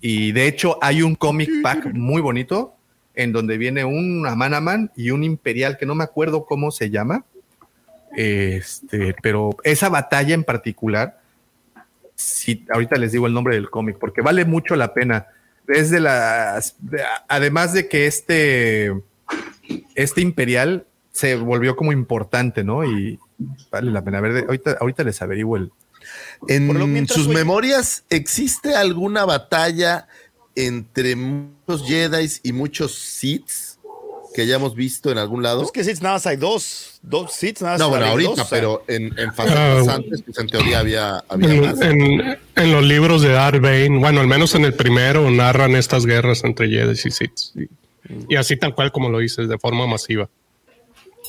[0.00, 2.74] Y de hecho hay un comic pack muy bonito
[3.14, 7.24] en donde viene un Amanaman y un imperial que no me acuerdo cómo se llama.
[8.16, 11.20] Este, pero esa batalla en particular,
[12.14, 15.26] sí, ahorita les digo el nombre del cómic porque vale mucho la pena.
[15.66, 18.92] Es de las, de- además de que este,
[19.94, 22.84] este imperial se volvió como importante, ¿no?
[22.84, 23.18] Y,
[23.70, 24.46] Vale la pena ver.
[24.48, 25.70] Ahorita, ahorita les averiguo el.
[26.46, 30.06] En sus memorias, ¿existe alguna batalla
[30.54, 33.78] entre muchos Jedi y muchos Siths
[34.34, 35.62] que hayamos visto en algún lado?
[35.62, 37.00] Es que seats nada más hay dos.
[37.02, 37.80] Dos seats nada más.
[37.80, 40.46] No, bueno, hay ahorita, dos, o sea, pero en, en facetas Ah, antes, pues en
[40.48, 41.80] teoría había, había En, más.
[41.80, 46.06] en- en los libros de Darth Bane, bueno, al menos en el primero, narran estas
[46.06, 47.32] guerras entre Jedi y Sith.
[47.56, 47.68] Y,
[48.34, 50.28] y así tal cual como lo dices, de forma masiva.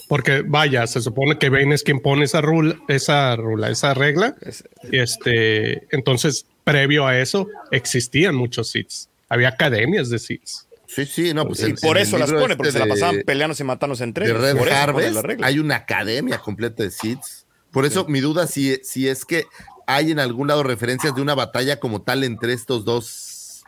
[0.09, 4.35] Porque vaya, se supone que Bane es quien pone esa rula, esa rula, esa regla.
[4.41, 8.89] Es- Este, entonces, previo a eso, existían muchos Sith.
[9.29, 10.41] Había academias de Sith.
[10.87, 12.85] Sí, sí, no, pues y en- por en eso las pone, porque este se la
[12.85, 14.41] de- pasaban peleándose y matándose entre de ellos.
[14.43, 17.45] Red Por Harvest hay una academia completa de Siths.
[17.71, 19.45] Por eso mi duda si, si es que
[19.85, 23.61] hay en algún lado referencias de una batalla como tal entre estos dos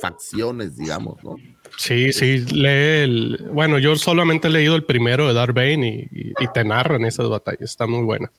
[0.00, 1.36] facciones, digamos, ¿no?
[1.76, 3.46] Sí, sí, lee el.
[3.52, 7.04] Bueno, yo solamente he leído el primero de Darth Bane y, y- y te narran
[7.04, 7.62] esas batallas.
[7.70, 8.30] Está muy buena.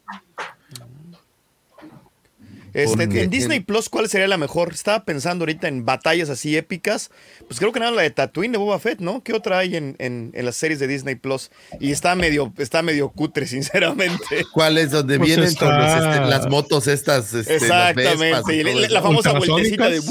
[2.71, 4.71] Este, en Disney Plus, ¿cuál sería la mejor?
[4.73, 7.09] Estaba pensando ahorita en batallas así épicas.
[7.47, 9.23] Pues creo que nada, la de Tatooine de Boba Fett, ¿no?
[9.23, 11.49] ¿Qué otra hay en, en- en las series de Disney Plus?
[11.79, 14.45] Y está medio, está medio cutre, sinceramente.
[14.53, 17.33] ¿Cuál es donde Pues vienen los, está- este, las motos estas?
[17.33, 18.15] este, las Exactamente.
[18.17, 20.01] Vespas y Y todo la, famosa vueltecita de,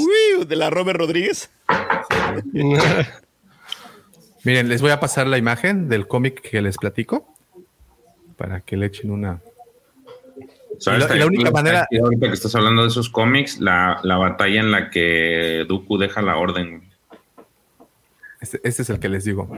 [0.45, 1.49] de la Robert Rodríguez.
[4.43, 7.27] Miren, les voy a pasar la imagen del cómic que les platico
[8.37, 9.41] para que le echen una.
[10.85, 14.61] La- y la única manera- Ahorita que estás hablando de esos cómics, la, la batalla
[14.61, 16.89] en la que Dooku deja la orden.
[18.39, 19.49] Este, este es el que les digo.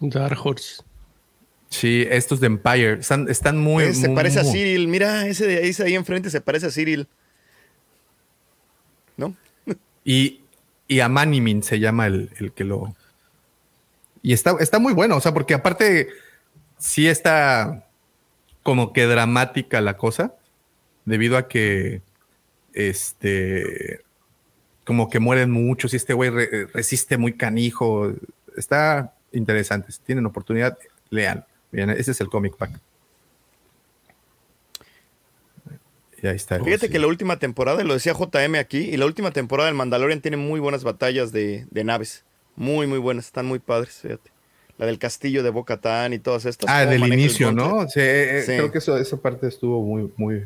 [0.00, 0.82] Dark Horse.
[1.68, 3.84] Sí, estos de Empire están, están muy.
[3.84, 4.88] Eh, se muy- parece a Cyril.
[4.88, 7.06] Mira, ese de ese de ahí enfrente se parece a Cyril.
[9.18, 9.34] ¿No?
[10.04, 10.40] Y,
[10.88, 12.94] y a Manimin se llama el, el que lo.
[14.22, 16.08] Y está, está muy bueno, o sea, porque aparte
[16.78, 17.86] sí está
[18.62, 20.34] como que dramática la cosa,
[21.04, 22.02] debido a que
[22.72, 24.00] este
[24.84, 28.12] como que mueren muchos y este güey re- resiste muy canijo.
[28.56, 29.90] Está interesante.
[29.92, 30.78] Si tienen oportunidad,
[31.10, 31.44] lean.
[31.72, 32.78] Bien, ese es el comic pack.
[36.24, 36.58] Y ahí está.
[36.58, 39.76] Fíjate que la última temporada, y lo decía JM aquí, y la última temporada del
[39.76, 42.24] Mandalorian tiene muy buenas batallas de, de naves.
[42.56, 44.30] Muy, muy buenas, están muy padres, fíjate.
[44.78, 46.70] La del castillo de Bo-Katan y todas estas.
[46.70, 47.52] Ah, del inicio.
[47.52, 47.82] ¿no?
[47.90, 48.52] Sí, eh, Sí.
[48.52, 50.44] creo que eso, esa parte estuvo muy, muy,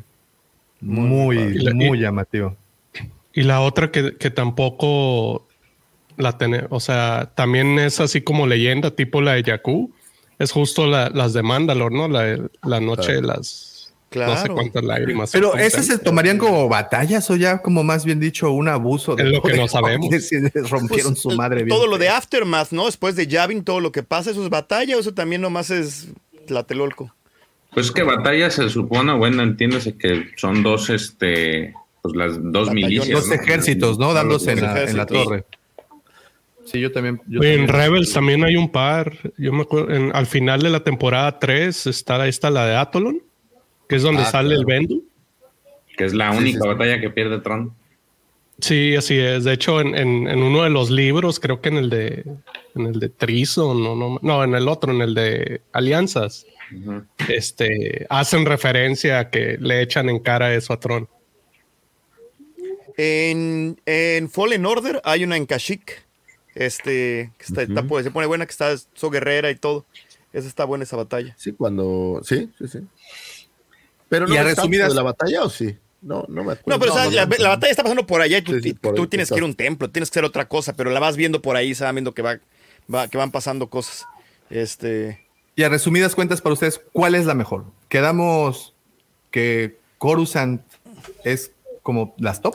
[0.81, 2.57] Muy, muy, llamativo.
[3.33, 5.47] Y la otra que, que tampoco
[6.17, 9.93] la tiene, o sea, también es así como leyenda, tipo la de Jakku,
[10.41, 12.09] es justo la- las de Mandalor, ¿no?
[12.09, 13.68] La, la noche de las
[14.11, 14.55] no sé Claro.
[14.55, 15.31] cuántas lágrimas.
[15.33, 19.15] Pero ¿cómo esas se tomarían como batallas o ya como más bien dicho un abuso
[19.15, 20.09] de Es lo que no sabemos.
[20.11, 21.65] les rompieron Pues, su el- madre.
[21.65, 22.09] bien Todo lo de.
[22.09, 22.87] Aftermath, ¿no?
[22.87, 26.09] Después de Yavin, todo lo que pasa, eso es batalla, o eso también nomás es
[26.47, 27.15] Tlatelolco.
[27.75, 32.75] Pues que batalla se supone, bueno, entiéndase que son dos, este, pues las dos Batallones.
[32.75, 33.09] milicias.
[33.21, 33.35] Dos ¿no?
[33.35, 34.15] ejércitos, ¿no?
[34.15, 35.25] Dándose en la, en la ejércitos.
[35.25, 35.45] torre.
[36.65, 37.21] Sí, yo también.
[37.29, 39.13] yo en también- Rebels también hay un par.
[39.39, 43.23] Yo me acuerdo, en- al final de la temporada 3 está esta, la de Atolon,
[43.89, 44.61] que es donde Ah, sale claro.
[44.61, 45.05] el Bendu.
[45.97, 46.69] Que es la única sí, sí.
[46.69, 47.73] batalla que pierde Tron.
[48.61, 49.45] Sí, así es.
[49.45, 52.25] De hecho, en, en- en uno de los libros, creo que en el de
[52.75, 56.45] en el de Trizo, no, no, no, en el otro, en el de Alianzas,
[57.29, 61.09] este, hacen referencia a que le echan en cara eso a Tron.
[62.97, 66.05] En, en Fallen Order hay una en Kashyyyk,
[66.55, 69.87] este, que está, está por- se pone buena, que está So Guerrera y todo.
[70.33, 71.35] Esa está buena esa batalla.
[71.39, 72.21] Sí, cuando.
[72.23, 72.79] Sí, sí, sí.
[74.09, 75.77] Pero no Y a resumidas- de la batalla o sí?
[76.01, 76.63] No, no me acuerdo.
[76.67, 78.61] No, pero o sea, la, no, la batalla está pasando por allá y tú, Sí,
[78.63, 80.47] sí, y por tú ahí tienes que ir a un templo, tienes que hacer otra
[80.49, 82.39] cosa, pero la vas viendo por ahí, se van viendo que, va,
[82.93, 84.07] va- que van pasando cosas.
[84.49, 87.65] Este, Y a resumidas cuentas para ustedes, ¿cuál es la mejor?
[87.89, 88.75] Quedamos
[89.33, 90.63] que Coruscant
[91.25, 91.51] es
[91.83, 92.55] como las top.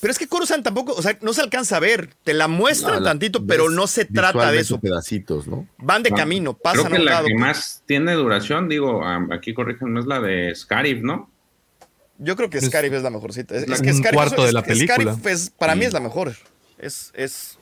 [0.00, 2.94] Pero es que Coruscant tampoco, o sea, no se alcanza a ver, te la muestran
[2.94, 4.78] No, la- tantito, pero no se trata de eso.
[4.80, 5.66] pedacitos, ¿no?
[5.78, 7.26] Van de Ah, camino, Creo pasan a que un la lado.
[7.26, 9.02] que más tiene duración, digo,
[9.32, 11.30] aquí corríjanme, es la de Scarif, ¿no?
[12.18, 13.54] Yo creo que Es- Scarif es la mejorcita.
[13.56, 15.14] Es, es que un Scarif, cuarto de la es- película.
[15.14, 16.32] Scarif es- para mí es la mejor.
[16.78, 17.58] Es, es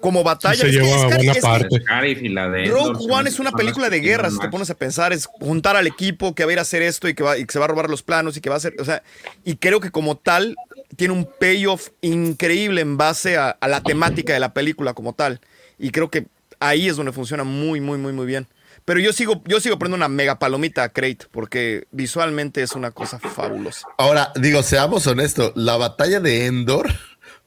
[0.00, 0.54] como batalla.
[0.56, 1.80] se es que lleva Scarif- buena es parte.
[1.80, 2.66] Scarif y la de...
[2.66, 5.76] Se Rogue One es una película de guerra, si te pones a pensar, es juntar
[5.76, 7.58] al equipo que va a ir a hacer esto y que, va, y que se
[7.58, 9.02] va a robar los planos y que va a hacer, o sea,
[9.44, 10.54] y creo que como tal
[10.96, 15.40] tiene un payoff increíble en base a, la temática de la película como tal.
[15.78, 16.26] Y creo que
[16.60, 18.46] ahí es donde funciona muy, muy, muy, muy bien.
[18.84, 22.90] Pero yo sigo, yo sigo poniendo una mega palomita a Crate porque visualmente es una
[22.90, 23.86] cosa fabulosa.
[23.96, 26.90] Ahora, digo, seamos honestos, la batalla de Endor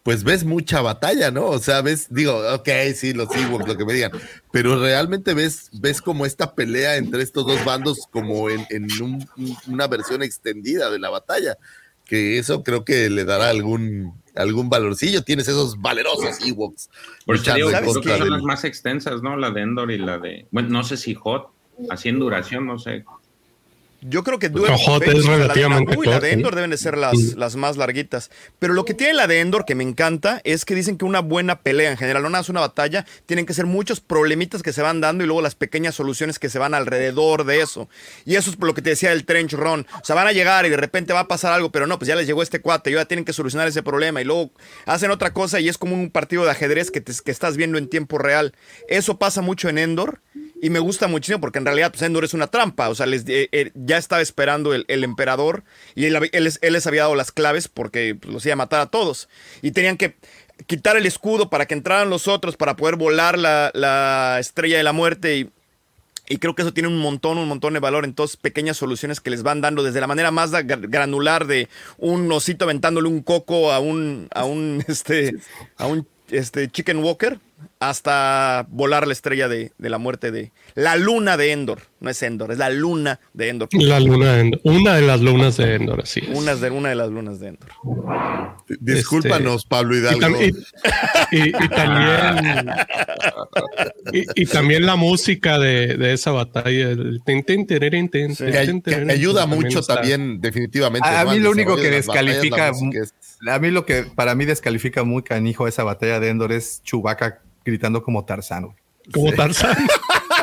[0.01, 1.47] pues ves mucha batalla, ¿no?
[1.47, 4.11] O sea, ves, digo, ok, sí, los Ewoks, lo que me digan,
[4.53, 9.27] pero realmente ves, ves como esta pelea entre estos dos bandos como en, en un-
[9.67, 11.57] una versión extendida de la batalla,
[12.07, 15.23] que eso creo que le dará algún, algún valorcillo.
[15.23, 16.89] Tienes esos valerosos Ewoks
[17.25, 19.35] Por eso digo, creo que son las más extensas, ¿no?
[19.35, 20.47] La de Endor y la de.
[20.51, 21.49] Bueno, no sé si Hot,
[21.89, 23.03] así en duración, no sé.
[24.01, 26.77] Yo creo que Pues, Hot es la de relativamente y la de Endor deben de
[26.77, 28.29] ser las, las más larguitas.
[28.59, 31.19] Pero lo que tiene la de Endor, que me encanta, es que dicen que una
[31.21, 34.71] buena pelea en general, no nada más una batalla, tienen que ser muchos problemitas que
[34.71, 37.89] se van dando y luego las pequeñas soluciones que se van alrededor de eso.
[38.23, 39.87] Y eso es por lo que te decía del trench run.
[40.01, 42.07] O sea, van a llegar y de repente va a pasar algo, pero no, pues
[42.07, 44.51] ya les llegó este cuate, y ya tienen que solucionar ese problema y luego
[44.85, 47.77] hacen otra cosa y es como un partido de ajedrez que, te- que estás viendo
[47.79, 48.53] en tiempo real.
[48.87, 50.21] Eso pasa mucho en Endor.
[50.61, 52.89] Y me gusta muchísimo porque en realidad pues, Endor es una trampa.
[52.89, 55.63] O sea, les, eh, eh, ya estaba esperando el, el emperador
[55.95, 58.57] y él, él les, él les había dado las claves porque pues, los iba a
[58.57, 59.29] matar a todos.
[59.61, 60.15] Y tenían que
[60.65, 64.83] quitar el escudo para que entraran los otros para poder volar la, la estrella de
[64.83, 65.37] la muerte.
[65.37, 65.49] Y,
[66.29, 69.21] y creo que eso tiene un montón, un montón de valor en todas pequeñas soluciones
[69.21, 73.71] que les van dando desde la manera más granular de un osito aventándole un coco
[73.71, 75.35] a un, a un, este,
[75.77, 77.39] a un este, chicken walker
[77.79, 81.81] hasta volar la estrella de, de la muerte de la luna de Endor.
[81.99, 83.69] No es Endor, es la luna de Endor.
[83.71, 84.61] La luna de Endor.
[84.63, 86.37] Una de las lunas de Endor, así es.
[86.37, 87.69] Una de, una de las lunas de Endor.
[88.79, 90.21] Discúlpanos, Pablo Y, Hidalgo.
[90.21, 90.53] tam-
[91.31, 92.69] y- y- y también
[94.13, 100.39] y, y también la música de, de esa batalla el que, que ayuda mucho también,
[100.41, 101.07] definitivamente.
[101.07, 103.13] A, mí lo único que desarrollo de las batallas,
[103.45, 107.41] a mí lo que para mí descalifica muy canijo esa batalla de Endor es Chewbacca
[107.63, 108.65] gritando como Tarzán.
[108.65, 108.75] güey.
[109.13, 109.75] como Tarzán.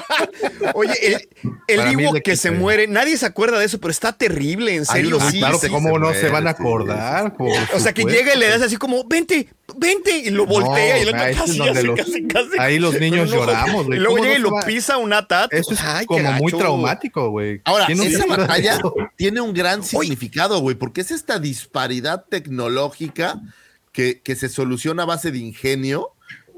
[0.75, 1.29] Oye, el,
[1.69, 5.17] el Ewok que se muere, nadie se acuerda de eso, pero está terrible, en serio.
[5.17, 5.69] unos- sí, claro, sí.
[5.69, 7.37] ¿cómo no se van a sí, acordar?
[7.37, 10.97] Por O sea, que llega y le das así como, vente, vente, y lo voltea
[10.97, 12.49] No, y otro ahí casi, casi, los- casi, casi.
[12.59, 13.99] ahí los niños lloramos, güey.
[13.99, 15.53] Y luego ¿Cómo llega y lo pisa un atat.
[15.53, 17.61] Eso es Ay, como muy traumático, güey.
[17.65, 18.79] Ahora, ¿Quién no se esa batalla
[19.17, 23.41] tiene un gran significado, güey, porque es esta disparidad tecnológica
[23.93, 26.11] que, que se soluciona a base de ingenio.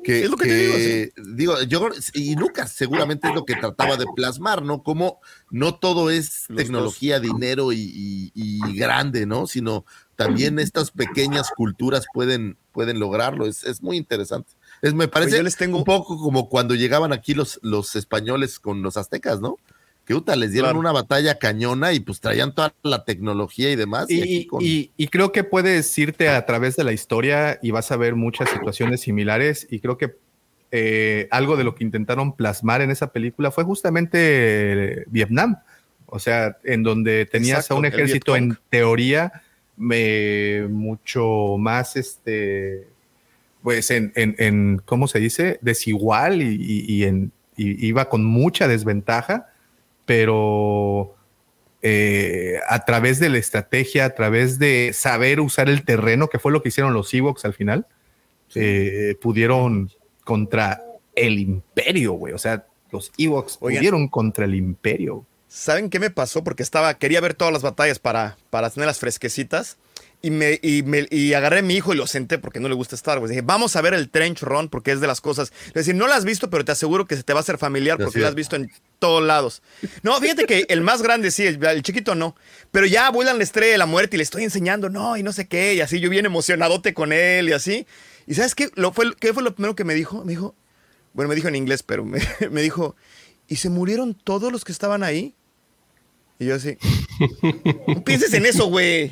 [0.06, 3.96] Que, Es lo que te que- digo, yo y Lucas seguramente es lo que trataba
[3.96, 4.82] de plasmar, ¿no?
[4.82, 5.20] Como
[5.50, 9.46] no todo es Los tecnología, dinero y, y- y grande, ¿no?
[9.46, 13.46] Sino también estas pequeñas culturas pueden, pueden lograrlo.
[13.46, 14.52] Es, es muy interesante.
[14.80, 18.60] Es, me parece yo les tengo- un poco como cuando llegaban aquí los, los españoles
[18.60, 19.56] con los aztecas, ¿no?
[20.06, 20.78] Que uta, les dieron Claro.
[20.78, 24.08] una batalla cañona y pues traían toda la tecnología y demás.
[24.08, 27.72] Y, Y, con- y- y creo que puedes irte a través de la historia y
[27.72, 30.14] vas a ver muchas situaciones similares y creo que
[30.72, 35.56] eh, algo de lo que intentaron plasmar en esa película fue justamente eh, Vietnam,
[36.06, 39.42] o sea, en donde tenías Exacto, a un ejército en teoría
[39.90, 42.86] eh, mucho más, este,
[43.62, 45.58] pues en, en- en, ¿cómo se dice?
[45.62, 49.48] Desigual y, y- y en, y iba con mucha desventaja,
[50.06, 51.14] pero
[51.82, 56.52] eh, a través de la estrategia, a través de saber usar el terreno, que fue
[56.52, 57.86] lo que hicieron los Ewoks al final,
[58.54, 59.90] eh, pudieron
[60.24, 60.82] contra
[61.14, 62.32] el imperio, güey.
[62.32, 63.80] O sea, los Ewoks Oigan.
[63.80, 65.26] pudieron contra el imperio.
[65.48, 66.42] ¿Saben qué me pasó?
[66.42, 69.76] Porque estaba, quería ver todas las batallas para, para tenerlas fresquecitas.
[70.22, 72.74] Y, me, y, me- y agarré a mi hijo y lo senté porque no le
[72.74, 73.30] gusta Star Wars.
[73.30, 75.52] Dije, vamos a ver el Trench Run porque es de las cosas.
[75.68, 77.58] Es decir, no la has visto, pero te aseguro que se te va a hacer
[77.58, 79.62] familiar porque la has visto en todos lados.
[80.02, 82.34] No, fíjate que el más grande sí, el, el chiquito no.
[82.72, 85.32] Pero ya vuelan la estrella de la muerte y le estoy enseñando, no, y no
[85.32, 85.74] sé qué.
[85.74, 87.86] Y así yo bien emocionadote con él y así.
[88.26, 88.70] ¿Y sabes qué?
[88.74, 90.24] Lo, fue, ¿Qué fue lo primero que me dijo?
[90.24, 90.56] Me dijo,
[91.12, 92.20] bueno, me dijo en inglés, pero me,
[92.50, 92.96] me dijo,
[93.46, 95.34] ¿y se murieron todos los que estaban ahí?
[96.38, 96.76] Y yo así,
[97.86, 99.10] no pienses en eso, güey.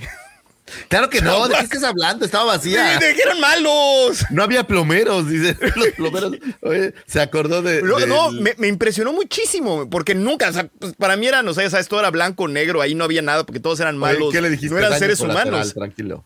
[0.89, 2.25] Claro que no, ¿de qué estás hablando?
[2.25, 2.99] Estaba vacía.
[2.99, 4.25] ¡Me dijeron malos!
[4.31, 5.57] No había plomeros, dice.
[5.77, 6.33] Los plomeros.
[6.63, 7.83] Oye, se acordó de.
[7.83, 11.69] No, me, me impresionó muchísimo, porque nunca, o sea, pues, para mí eran, o sea,
[11.69, 14.33] sabes, todo era blanco, negro, ahí no había nada, porque todos eran Oye, malos.
[14.33, 14.75] ¿Qué le dijiste?
[14.75, 15.75] No eran seres humanos.
[15.75, 16.25] Tranquilo.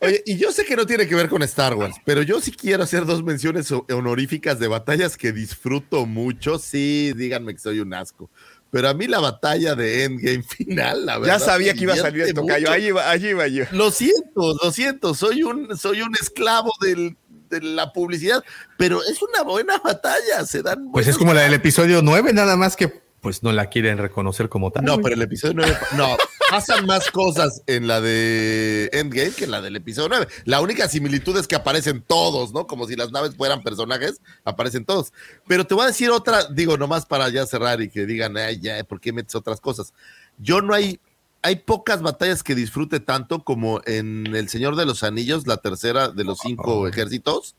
[0.00, 2.52] Oye, y yo sé que no tiene que ver con Star Wars, pero yo sí
[2.52, 6.58] quiero hacer dos menciones ho- honoríficas de batallas que disfruto mucho.
[6.58, 8.30] Sí, díganme que soy un asco.
[8.76, 11.38] Pero a mí la batalla de Endgame final, la verdad.
[11.38, 12.60] Ya sabía que iba a salir esto, Cayo.
[12.60, 12.72] mucho.
[12.72, 13.64] Ahí iba, allí iba yo.
[13.72, 17.16] Lo siento, lo siento, soy un, soy un esclavo del-
[17.48, 18.44] de la publicidad,
[18.76, 22.56] pero es una buena batalla, se dan Pues es como la del episodio 9, nada
[22.56, 24.84] más que pues no la quieren reconocer como tal.
[24.84, 25.76] No, pero el episodio 9.
[25.96, 26.16] No,
[26.50, 30.28] pasan más cosas en la de Endgame que en la del episodio 9.
[30.44, 32.66] La única similitud es que aparecen todos, ¿no?
[32.66, 35.12] Como si las naves fueran personajes, aparecen todos.
[35.46, 38.58] Pero te voy a decir otra, digo, nomás para ya cerrar y que digan, ay,
[38.60, 39.92] ya, ¿por qué metes otras cosas?
[40.38, 41.00] Yo no hay.
[41.42, 46.08] hay pocas batallas que disfrute tanto como en El Señor de los Anillos, la tercera
[46.08, 46.88] de los cinco Oh.
[46.88, 47.54] ejércitos.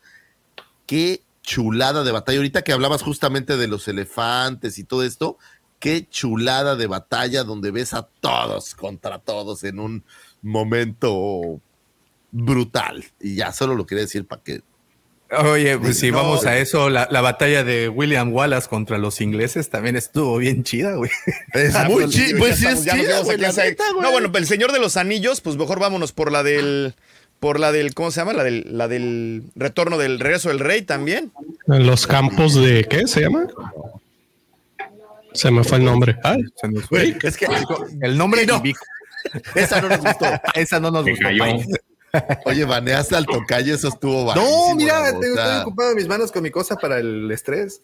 [0.85, 2.39] Qué chulada de batalla.
[2.39, 5.37] Ahorita que hablabas justamente de los elefantes y todo esto,
[5.79, 10.03] qué chulada de batalla donde ves a todos contra todos en un
[10.41, 11.59] momento
[12.31, 13.05] brutal.
[13.19, 14.61] Y ya solo lo quería decir para que
[15.29, 16.17] Oye, pues si No.
[16.19, 20.63] vamos a eso, la, la batalla de William Wallace contra los ingleses también estuvo bien
[20.63, 21.11] chida, güey.
[21.53, 24.03] Es Ah, muy pues, chido, pues sí Ya es chida, güey, la neta, güey.
[24.03, 26.95] No, bueno, el Señor de los Anillos, pues mejor vámonos por la del.
[27.41, 27.93] Por la del.
[27.93, 28.31] ¿Cómo se llama?
[28.31, 31.33] La del, la del retorno del regreso del rey también.
[31.67, 33.47] En los campos de ¿qué se llama?
[35.37, 36.17] Se me fue el nombre.
[36.23, 37.17] Ay, Se nos fue.
[37.21, 37.47] es que
[38.01, 38.57] El nombre no.
[38.57, 38.83] Ibico.
[39.55, 40.25] esa no nos gustó.
[40.53, 41.27] Esa no nos Se gustó.
[42.45, 45.43] Oye, baneaste al tocayo, eso estuvo No, mira, la te- bota.
[45.45, 47.81] estoy ocupado mis manos con mi cosa para el estrés.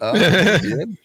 [0.00, 0.12] Ah,
[0.62, 0.98] bien.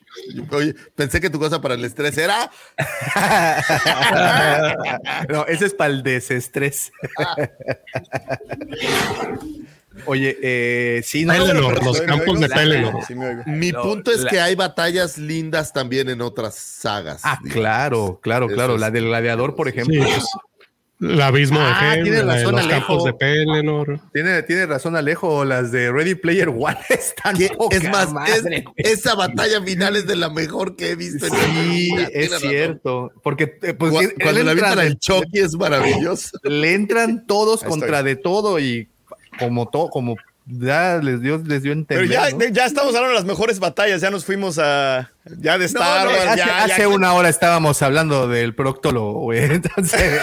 [0.52, 2.52] Oye, pensé que tu cosa para el estrés era.
[5.30, 6.92] no, ese es para el desestrés.
[10.06, 13.04] Oye, eh, sí, no, Pelennor, pero- los ¿Me campos de Pelennor.
[13.08, 13.14] Sí.
[13.46, 17.22] Mi No, punto es la- que hay batallas lindas también en otras sagas.
[17.24, 17.54] Ah, digamos.
[17.62, 18.76] claro, claro, Eso claro.
[18.76, 20.04] es- La del gladiador, por Sí, ejemplo.
[20.04, 20.26] pues,
[21.02, 22.80] el abismo Ah, de Helm, tiene la de razón, los Alejo.
[22.88, 24.00] campos de Pelennor.
[24.14, 29.64] Tiene, tiene razón Alejo, las de Ready Player One están es más, es- esa batalla
[29.64, 32.50] final es de la mejor que he visto en Sí, es razón.
[32.50, 33.12] cierto.
[33.24, 36.38] Porque eh, pues, Cuando la de- al Chucky es maravilloso.
[36.44, 38.88] le entran todos contra de todo y
[39.40, 40.16] como todo, como
[40.48, 42.08] ya les dio, les dio entender.
[42.10, 42.44] Pero ya, ¿no?
[42.52, 44.02] ya estamos hablando de las mejores batallas.
[44.02, 45.12] Ya nos fuimos a.
[45.38, 49.40] Ya de Star No, hace, ya, hace ya- una hora estábamos hablando del proctólogo, güey.
[49.52, 50.20] Entonces,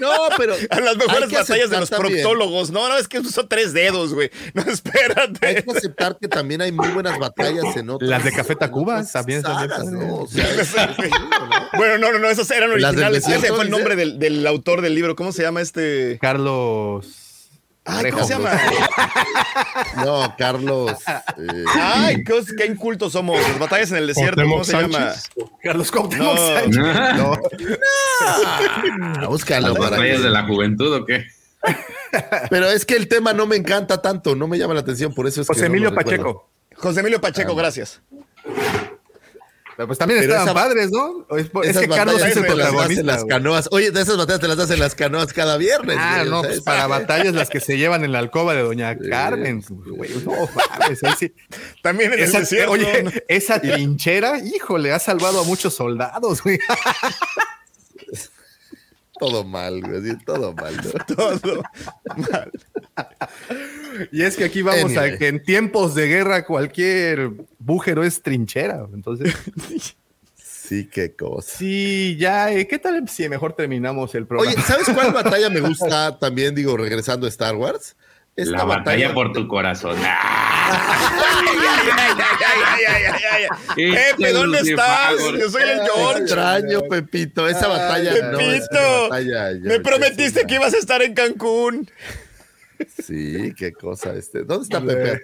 [0.00, 2.70] No, pero a las mejores hay batallas de los también- proctólogos.
[2.70, 4.30] No, no, es que son tres dedos, güey.
[4.54, 5.64] No, Hay espérate.
[5.64, 8.08] que aceptar que también hay muy buenas batallas en otras.
[8.08, 10.00] Las de Café Tacuba también son sagas, esas, ¿no?
[10.00, 10.14] ¿no?
[10.14, 10.74] O sea, es-
[11.76, 13.26] Bueno, no, no, no, esos eran originales.
[13.28, 15.16] Ese fue el nombre del, del autor del libro.
[15.16, 16.18] ¿Cómo se llama este?
[16.20, 17.23] Carlos.
[17.86, 18.50] Ay, ¿cómo se llama?
[20.04, 20.92] No, Carlos.
[21.38, 23.40] eh, Ay, qué, qué incultos somos.
[23.40, 25.12] Las batallas en el desierto, ¿cómo se llama?
[25.62, 26.36] Carlos Cuauhtémoc No.
[26.36, 26.76] Sánchez.
[27.16, 27.38] No.
[28.22, 31.26] ah, búscalo para ¿Batallas que- de la juventud o qué?
[32.50, 35.26] Pero es que el tema no me encanta tanto, no me llama la atención, por
[35.26, 36.10] eso es que José no lo Emilio recuerdo.
[36.10, 36.50] Pacheco.
[36.76, 38.00] José Emilio Pacheco, gracias.
[39.76, 41.26] Pero pues también Pero estaban esa- padres, ¿no?
[41.36, 43.02] Es, es que Carlos es el las protagonista.
[43.02, 43.68] las canoas.
[43.72, 45.96] Oye, de esas batallas te las das en las canoas cada viernes.
[45.98, 48.54] Ah, güey, no, sea, pues es- para batallas las que se llevan en la alcoba
[48.54, 49.64] de Doña Carmen.
[49.68, 50.32] güey, no
[50.78, 51.34] mames, ahí sí.
[51.82, 52.72] También en el Esa, desierto.
[52.72, 53.10] oye, ¿no?
[53.28, 56.58] esa trinchera, híjole, ha salvado a muchos soldados, güey.
[59.26, 60.76] Todo mal, güey, todo mal.
[60.76, 61.04] ¿no?
[61.16, 61.62] Todo
[62.30, 62.52] mal.
[64.12, 65.10] Y es que aquí vamos Anyway.
[65.14, 68.86] a que en tiempos de guerra cualquier bújero es trinchera.
[68.92, 69.34] Entonces,
[70.36, 71.58] Sí, qué cosa.
[71.58, 74.50] sí, ya, eh, ¿qué tal si mejor terminamos el programa?
[74.52, 77.96] Oye, ¿sabes cuál batalla me gusta también, digo, regresando a Star Wars?
[78.36, 79.96] Esta La batalla por tu corazón.
[83.76, 85.12] Pepe, ¿dónde estás?
[85.38, 86.20] Yo soy el George.
[86.22, 91.02] Extraño, Pepito, esa batalla no, esa Pepito, batalla, George, Me prometiste que ibas a estar
[91.02, 91.90] en Cancún.
[93.04, 94.42] Sí, qué cosa este.
[94.44, 95.22] ¿Dónde está Pepe?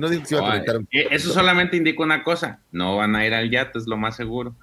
[0.00, 0.76] No digo que se iba a conectar.
[0.92, 4.16] Eh, Eso solamente indica una cosa: no van a ir al yate, es lo más
[4.16, 4.54] seguro.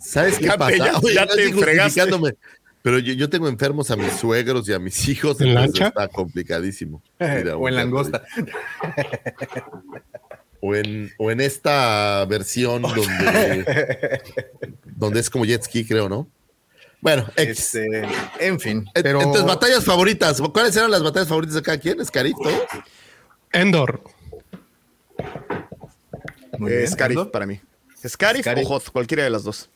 [0.00, 0.76] ¿Sabes qué Ya, pasa?
[0.76, 2.00] ya- Oye, ya no te fregaste.
[2.82, 5.40] Pero yo, yo tengo enfermos a mis suegros y a mis hijos.
[5.40, 5.88] ¿En lancha?
[5.88, 7.00] Está complicadísimo.
[7.18, 8.24] Mira, o en langosta.
[10.60, 14.20] O en, o en esta versión donde,
[14.84, 16.28] donde es como jet ski, creo, ¿no?
[17.00, 17.26] Bueno.
[17.36, 18.02] Este,
[18.38, 18.84] en fin.
[18.94, 20.40] En- Pero Entonces, batallas favoritas.
[20.40, 22.04] ¿Cuáles eran las batallas favoritas de cada quien?
[22.04, 22.62] ¿Scarif, todos?
[23.52, 24.02] Endor.
[26.58, 27.30] Muy Eh, bien, Scarif Ando.
[27.32, 27.60] para mí.
[28.06, 28.66] Scarif Scarif.
[28.68, 29.68] o Hoth, cualquiera de las dos.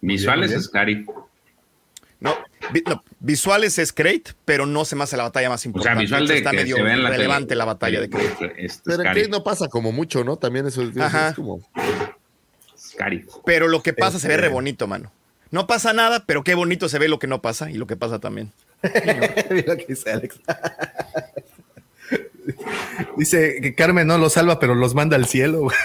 [0.00, 1.06] Visuales es Cari.
[2.20, 2.34] No,
[2.72, 5.68] vi- no, visuales es Crate, pero no se me hace la batalla más O sea,
[5.68, 6.00] importante.
[6.02, 7.58] visual de está que medio se ve en la relevante tele.
[7.58, 8.54] la batalla de Crate.
[8.58, 9.02] Este, Pero.
[9.02, 10.36] Crate no pasa como mucho, ¿no?
[10.36, 11.30] También eso es, Ajá.
[11.30, 11.60] es como.
[12.78, 13.24] Scary.
[13.46, 15.10] Pero lo que pasa se ve Este- re bonito, mano.
[15.50, 17.96] No pasa nada, pero qué bonito se ve lo que no pasa y lo que
[17.96, 18.52] pasa también.
[19.50, 20.38] Mira que dice Alex.
[23.16, 25.68] Dice que Carmen no los salva, pero los manda al cielo.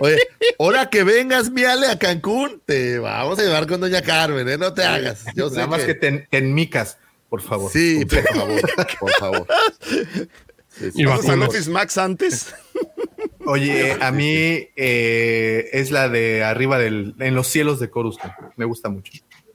[0.00, 0.16] Oye,
[0.58, 4.56] ahora que vengas, miale a Cancún, te vamos a llevar con Doña Carmen, ¿eh?
[4.58, 5.24] No te hagas.
[5.34, 7.70] Yo sé Nada más que te, te enmicas, por favor.
[7.72, 8.60] Sí, por favor,
[9.00, 9.46] por favor.
[9.88, 10.92] Sí, sí.
[10.94, 11.42] Y ¿Vamos al.
[11.42, 12.54] Office Max antes?
[13.46, 18.34] Oye, a mí eh, es la de arriba del, en los cielos de Coruscant.
[18.56, 19.12] Me gusta mucho.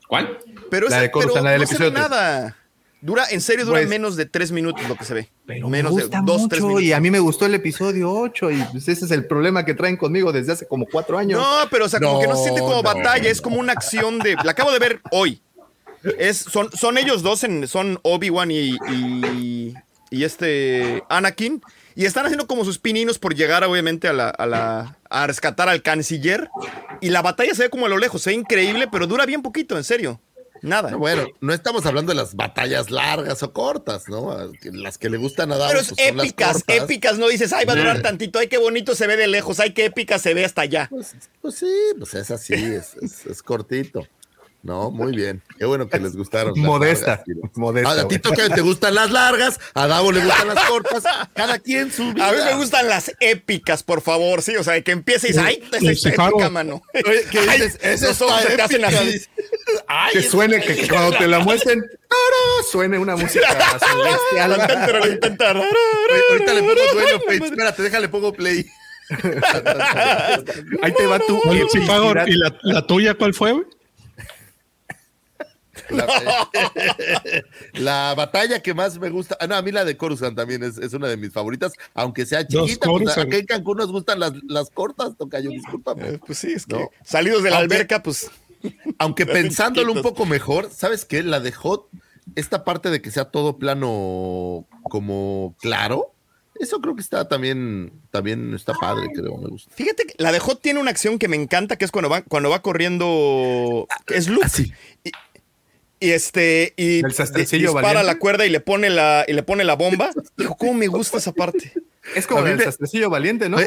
[0.08, 0.38] ¿Cuál?
[0.70, 2.58] Pero, La esa- de Coruscant, pero la del no se ve episodio nada.
[3.06, 5.30] Dura, en serio, dura Pues- menos de tres minutos lo que se ve.
[5.46, 6.84] Pero menos me de dos, tres minutos.
[6.84, 9.74] y a mí me gustó el episodio 8 y pues, ese es el problema que
[9.74, 11.38] traen conmigo desde hace como cuatro años.
[11.42, 13.28] No, pero o sea, como que no se siente como No, batalla, no.
[13.30, 14.38] es como una acción de.
[14.46, 15.42] La acabo de ver hoy.
[16.18, 19.74] Es, son, son ellos dos, en, son Obi-Wan y, y,
[20.10, 21.62] y este Anakin.
[21.96, 24.98] Y están haciendo como sus pininos por llegar, obviamente, a la, a la.
[25.10, 26.50] a rescatar al canciller.
[27.02, 29.42] Y la batalla se ve como a lo lejos, se ve increíble, pero dura bien
[29.42, 30.22] poquito, en serio.
[30.64, 30.92] Nada.
[30.92, 34.36] No, bueno, no estamos hablando de las batallas largas o cortas, ¿no?
[34.72, 35.58] Las que le gustan a.
[35.68, 38.96] Pero es pues, épicas, épicas, no dices, ay, va a durar tantito, ay, qué bonito
[38.96, 40.88] se ve de lejos, ay, qué épica se ve hasta allá.
[40.90, 44.08] Pues, pues sí, pues es así, es, es- es cortito.
[44.64, 45.42] No, muy bien.
[45.60, 46.54] Qué bueno que les gustaron.
[46.56, 50.48] las Modesta, largas, modesta, A ti que te gustan las largas, a Davo le gustan
[50.48, 51.04] las cortas.
[51.36, 52.30] Cada quien su vida.
[52.30, 55.44] A mí me gustan las épicas, por favor, sí, o sea, que empiece y dice,
[55.44, 56.82] ay, esta es épica, mano.
[56.94, 57.78] Oye, ¿qué Ay, dices?
[57.82, 59.22] Esa los ojos te hacen así.
[59.88, 62.64] Ay, que suene, que, que cuando te la muestren, ¡tara!
[62.72, 64.62] suene una música celestial.
[66.30, 67.46] Ahorita le pongo duelo, Page.
[67.46, 68.66] Espérate, déjale, pongo play.
[70.82, 71.68] Ahí te va tu Oye.
[72.28, 73.52] ¿y la, la tuya cuál fue?
[73.52, 73.66] güey?
[75.90, 76.06] La,
[77.74, 80.78] la batalla que más me gusta, ah, no, a mí la de Coruscant también es,
[80.78, 82.90] es una de mis favoritas, aunque sea chiquita.
[82.90, 86.20] Pues, acá en Cancún nos gustan las, las cortas, Tocayo, discúlpame.
[86.20, 86.90] Pues sí, es que No.
[87.04, 88.30] salidos de la Aunque- alberca, pues.
[88.98, 91.22] Aunque pensándolo un poco mejor, ¿sabes qué?
[91.24, 91.88] La de Hot,
[92.36, 96.14] esta parte de que sea todo plano como claro,
[96.60, 99.74] eso creo que está también, también está padre, creo, me gusta.
[99.76, 102.22] Fíjate que la de Hot tiene una acción que me encanta, que es cuando va,
[102.22, 103.86] cuando va corriendo.
[104.08, 104.46] Es Luke.
[104.46, 104.72] Así.
[105.04, 105.12] Y,
[106.04, 106.74] y este.
[106.76, 110.12] Y El sastrecillo dispara la cuerda y le pone la, y le pone la bomba.
[110.38, 111.72] Dijo, ¿cómo me gusta esa parte?
[112.16, 113.58] Es como el sastrecillo valiente, ¿no?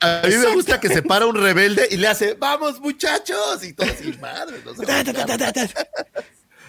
[0.00, 3.72] A mí me gusta que se para un rebelde y le hace, vamos muchachos, y
[3.72, 4.58] todo así, madre.
[4.62, 4.72] no.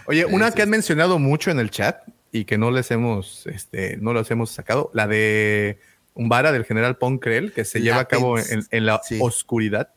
[0.06, 3.98] Oye, una que han mencionado mucho en el chat y que no les hemos, este,
[3.98, 5.78] no los hemos sacado, la de
[6.14, 9.18] Umbara del general Ponkrell, que se La lleva a cabo en, en la sí.
[9.22, 9.90] oscuridad,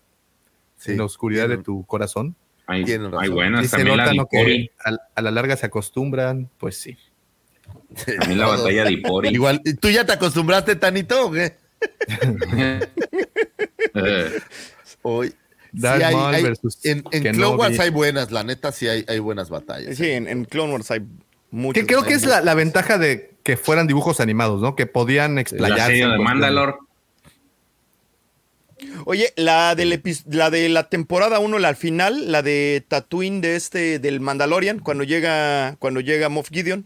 [0.77, 2.35] Sí, en la oscuridad de tu corazón.
[2.71, 2.85] Hay,
[3.21, 3.73] hay buenas.
[3.73, 6.97] La que a, a la larga se acostumbran, pues sí.
[8.19, 9.29] También la batalla de Ipori.
[9.31, 11.57] Igual, ¿tú ya te acostumbraste, Tanito, o qué?
[13.95, 14.31] Eh,
[15.03, 15.35] Hoy.
[15.73, 16.53] Darth hay- hay-
[16.85, 17.03] en.
[17.35, 19.97] Clone Wars hay buenas, la neta sí hay, hay buenas batallas.
[19.97, 21.01] Sí, en, en Clone Wars hay
[21.51, 21.81] muchos.
[21.81, 24.75] Que creo que es la, la ventaja de que fueran dibujos animados, ¿no?
[24.75, 25.87] Que podían la explayarse.
[25.87, 26.79] serie en de cuestión- Mandalor.
[29.05, 33.41] Oye, la, del epi- la de la temporada 1, la al final, la de Tatooine
[33.41, 36.85] de este, del Mandalorian, cuando llega, cuando llega Moff Gideon.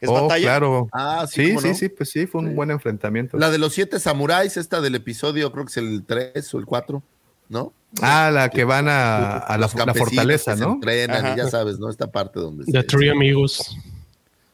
[0.00, 0.44] ¿Es Oh, batalla?
[0.46, 0.88] claro.
[0.92, 1.74] Ah, sí, Sí, ¿cómo sí, no?
[1.74, 3.36] sí, pues sí, fue un buen enfrentamiento.
[3.36, 6.66] La de los siete samuráis, esta del episodio, creo que es el 3 o el
[6.66, 7.02] 4,
[7.48, 7.72] ¿no?
[8.00, 10.74] Ah, la que van a, a la, fortaleza, que se ¿no?
[10.74, 11.34] entrenan Ajá.
[11.34, 11.90] y ya sabes, ¿no?
[11.90, 13.76] Esta parte donde The se- Three Amigos.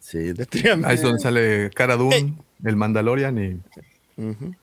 [0.00, 0.46] Sí, de-
[0.84, 4.54] Ahí es donde sale Cara Dune, el Mandalorian y Ujú.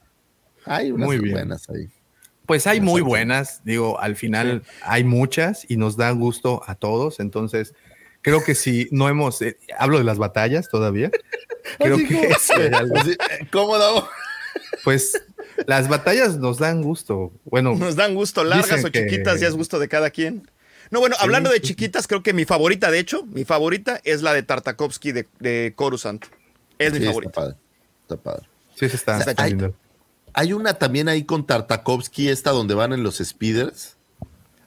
[0.65, 1.31] Hay unas Muy bien.
[1.33, 1.90] buenas ahí.
[2.45, 7.19] Pues hay muy buenas, digo, al final hay muchas y nos da gusto a todos,
[7.19, 7.73] entonces
[8.22, 11.11] creo que si no hemos, eh, hablo de las batallas todavía,
[11.80, 14.09] creo Así que como- es, eh, algo- Así, eh, ¿Cómodo?
[14.83, 15.14] pues
[15.65, 19.56] las batallas nos dan gusto, bueno, Nos dan gusto, largas o chiquitas, que- ya es
[19.56, 20.48] gusto de cada quien.
[20.90, 24.33] No, bueno, hablando de chiquitas, creo que mi favorita, de hecho, mi favorita es la
[24.33, 26.25] de Tartakovsky de, de Coruscant.
[26.80, 27.31] Es mi Sí, está favorita.
[27.31, 27.56] padre.
[28.01, 28.48] Está padre.
[28.75, 29.73] sí se está, O sea, está hay- lindo.
[30.34, 33.98] Hay una también ahí con Tartakovsky, esta donde van en los speeders,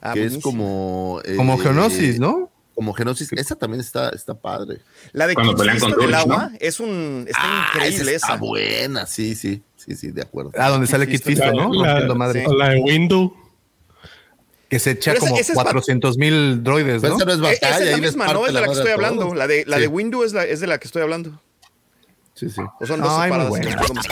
[0.01, 0.41] Ah, que es buenísimo.
[0.43, 1.21] como...
[1.25, 2.51] eh, Como Geonosis, ¿no?
[2.75, 3.31] Como Genosis.
[3.33, 4.81] Esa también está, está padre.
[5.13, 7.23] La de Cuando Kit pelean con Dulce, agua es un.
[7.27, 10.51] Está Ah, increíble esa buena, sí, sí, sí, sí, de acuerdo.
[10.57, 11.73] Ah, donde sale Kit Fisto, ¿no?
[11.73, 12.41] La- madre.
[12.45, 13.33] De Window.
[14.69, 17.15] Que se echa como esa es bat- 400 mil droides, ¿no?
[17.15, 17.57] esa no es batalla.
[17.75, 18.45] esa es la misma, ¿no?
[18.45, 19.33] Es de la que estoy hablando.
[19.33, 21.41] La de, la Sí, de Windu es, la, es de la que estoy hablando.
[22.33, 22.61] Sí, sí.
[22.81, 23.71] O son dos No, hay muy no estoy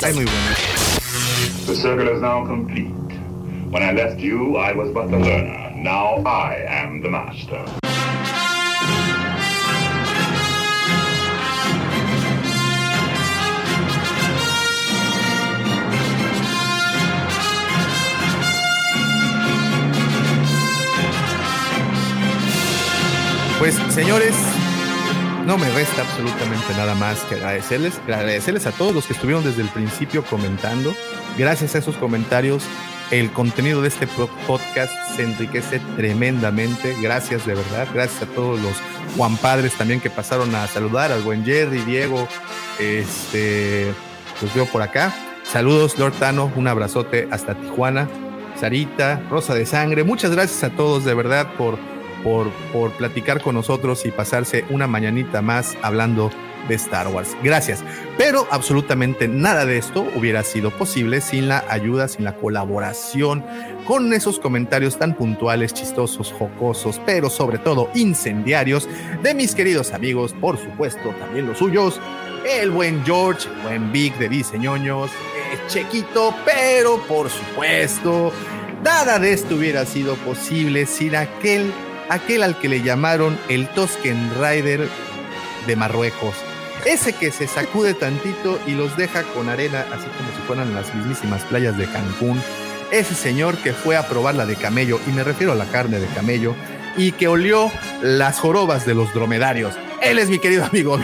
[0.09, 0.92] hay muy mezclando.
[1.65, 2.91] The circle is now complete.
[3.71, 5.71] When I left you, I was but the learner.
[5.77, 7.63] Now I am the master.
[23.57, 24.35] Pues, señores,
[25.45, 29.61] no me resta absolutamente nada más que agradecerles, agradecerles a todos los que estuvieron desde
[29.61, 30.93] el principio comentando.
[31.37, 32.63] Gracias a esos comentarios,
[33.11, 34.07] el contenido de este
[34.47, 36.95] podcast se enriquece tremendamente.
[37.01, 37.87] Gracias de verdad.
[37.93, 38.73] Gracias a todos los
[39.17, 42.27] Juan Padres también que pasaron a saludar, al buen Jerry, Diego,
[42.79, 43.93] este,
[44.41, 45.13] los veo por acá.
[45.43, 48.07] Saludos, Lord Tano, un abrazote hasta Tijuana.
[48.59, 51.77] Sarita, Rosa de Sangre, muchas gracias a todos de verdad por
[52.23, 56.31] por, por platicar con nosotros y pasarse una mañanita más hablando
[56.67, 57.35] de Star Wars.
[57.43, 57.83] Gracias.
[58.17, 63.43] Pero absolutamente nada de esto hubiera sido posible sin la ayuda, sin la colaboración,
[63.85, 68.87] con esos comentarios tan puntuales, chistosos, jocosos, pero sobre todo incendiarios
[69.21, 71.99] de mis queridos amigos, por supuesto, también los suyos,
[72.47, 75.11] el buen George, el buen Big de Diseñoños,
[75.67, 78.31] Chequito, pero por supuesto,
[78.83, 81.71] nada de esto hubiera sido posible sin aquel,
[82.09, 84.87] aquel al que le llamaron el Tosken Rider
[85.67, 86.35] de Marruecos.
[86.85, 90.93] Ese que se sacude tantito y los deja con arena, así como si fueran las
[90.93, 92.41] mismísimas playas de Cancún.
[92.91, 95.99] Ese señor que fue a probar la de camello, y me refiero a la carne
[95.99, 96.55] de camello,
[96.97, 97.71] y que olió
[98.01, 99.73] las jorobas de los dromedarios.
[100.01, 100.99] Él es mi querido amigo.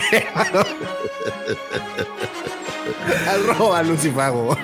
[3.28, 4.56] Arroba Lucifago.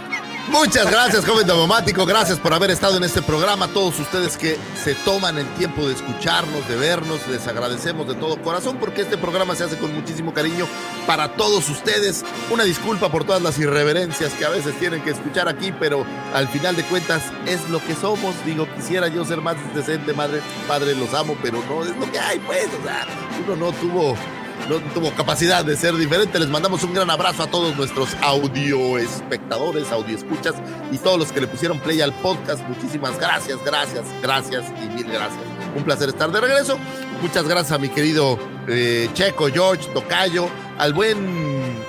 [0.49, 2.07] Muchas gracias, joven diplomático.
[2.07, 3.67] Gracias por haber estado en este programa.
[3.69, 8.41] Todos ustedes que se toman el tiempo de escucharnos, de vernos, les agradecemos de todo
[8.41, 10.67] corazón porque este programa se hace con muchísimo cariño
[11.07, 12.25] para todos ustedes.
[12.51, 16.47] Una disculpa por todas las irreverencias que a veces tienen que escuchar aquí, pero al
[16.49, 18.35] final de cuentas es lo que somos.
[18.45, 22.21] Digo, quisiera yo ser más decente, madre, padre, los amo, pero no es lo que
[22.21, 22.69] hay, pues.
[22.81, 23.05] O sea,
[23.45, 24.17] uno no tuvo
[24.69, 26.39] no tuvo capacidad de ser diferente.
[26.39, 30.55] Les mandamos un gran abrazo a todos nuestros audio espectadores, audio escuchas
[30.93, 32.67] y todos los que le pusieron play al podcast.
[32.69, 35.41] Muchísimas gracias, gracias, gracias y mil gracias.
[35.77, 36.79] Un placer estar de regreso.
[37.23, 38.39] Muchas gracias a mi querido
[38.69, 41.19] eh, Checo, George, Tocayo, al buen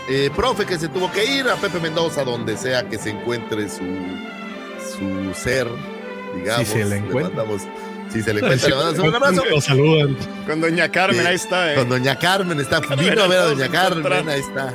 [0.10, 3.70] eh, profe que se tuvo que ir, a Pepe Mendoza, donde sea que se encuentre
[3.70, 3.84] su,
[4.98, 5.68] su ser,
[6.36, 6.68] digamos.
[6.68, 7.44] Si se le encuentra.
[7.44, 7.62] mandamos
[8.18, 9.44] si se le encuentra, le mandamos un abrazo.
[9.50, 10.18] Lo saludan.
[10.46, 11.74] Con Doña Carmen, Sí, ahí está.
[11.74, 11.76] ¿eh?
[11.76, 12.80] Con Doña Carmen está.
[12.80, 14.74] Vino a ver a Doña Carmen, ahí está.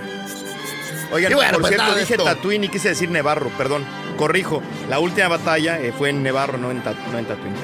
[1.12, 2.24] Oigan, Y bueno, por pues cierto, dije esto.
[2.24, 3.84] Tatooine y quise decir Nevarro, perdón.
[4.16, 7.54] Corrijo, la última batalla eh, fue en Nevarro, no en, Ta- no en Tatooine.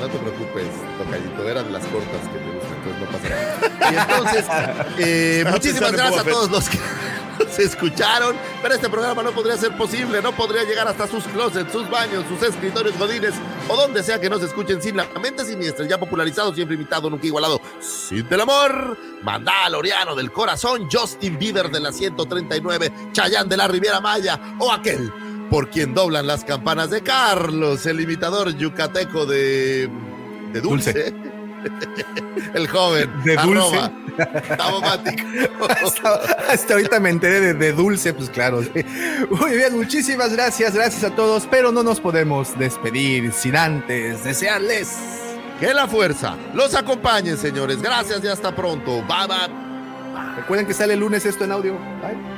[0.00, 0.66] No te preocupes,
[0.98, 2.51] Tocayito, eran las cortas que te
[2.84, 3.72] entonces no pasa nada.
[3.92, 4.44] Y entonces,
[4.98, 6.78] eh, muchísimas gracias a todos los que
[7.50, 11.72] se escucharon, pero este programa no podría ser posible, no podría llegar hasta sus closets,
[11.72, 13.34] sus baños, sus escritorios godines
[13.68, 17.26] o donde sea que nos escuchen sin la mente siniestra, ya popularizado, siempre imitado, nunca
[17.26, 17.60] igualado.
[17.80, 24.00] Sin del amor, Mandaloriano del corazón, Justin Bieber de la 139, Chayán de la Riviera
[24.00, 25.12] Maya o aquel
[25.50, 29.90] por quien doblan las campanas de Carlos, el imitador yucateco de,
[30.52, 31.31] de Dulce.
[32.54, 33.10] El joven.
[33.24, 33.90] De Dulce.
[35.82, 36.14] hasta,
[36.50, 38.62] hasta ahorita me enteré de, de dulce, pues claro.
[38.62, 38.70] sí.
[39.30, 44.96] Muy bien, muchísimas gracias, gracias a todos, pero no nos podemos despedir sin antes desearles.
[45.60, 47.80] Que la fuerza los acompañe, señores.
[47.80, 49.02] Gracias y hasta pronto.
[49.02, 50.36] Bye, bye.
[50.36, 51.78] Recuerden que sale el lunes esto en audio.
[52.02, 52.31] Bye.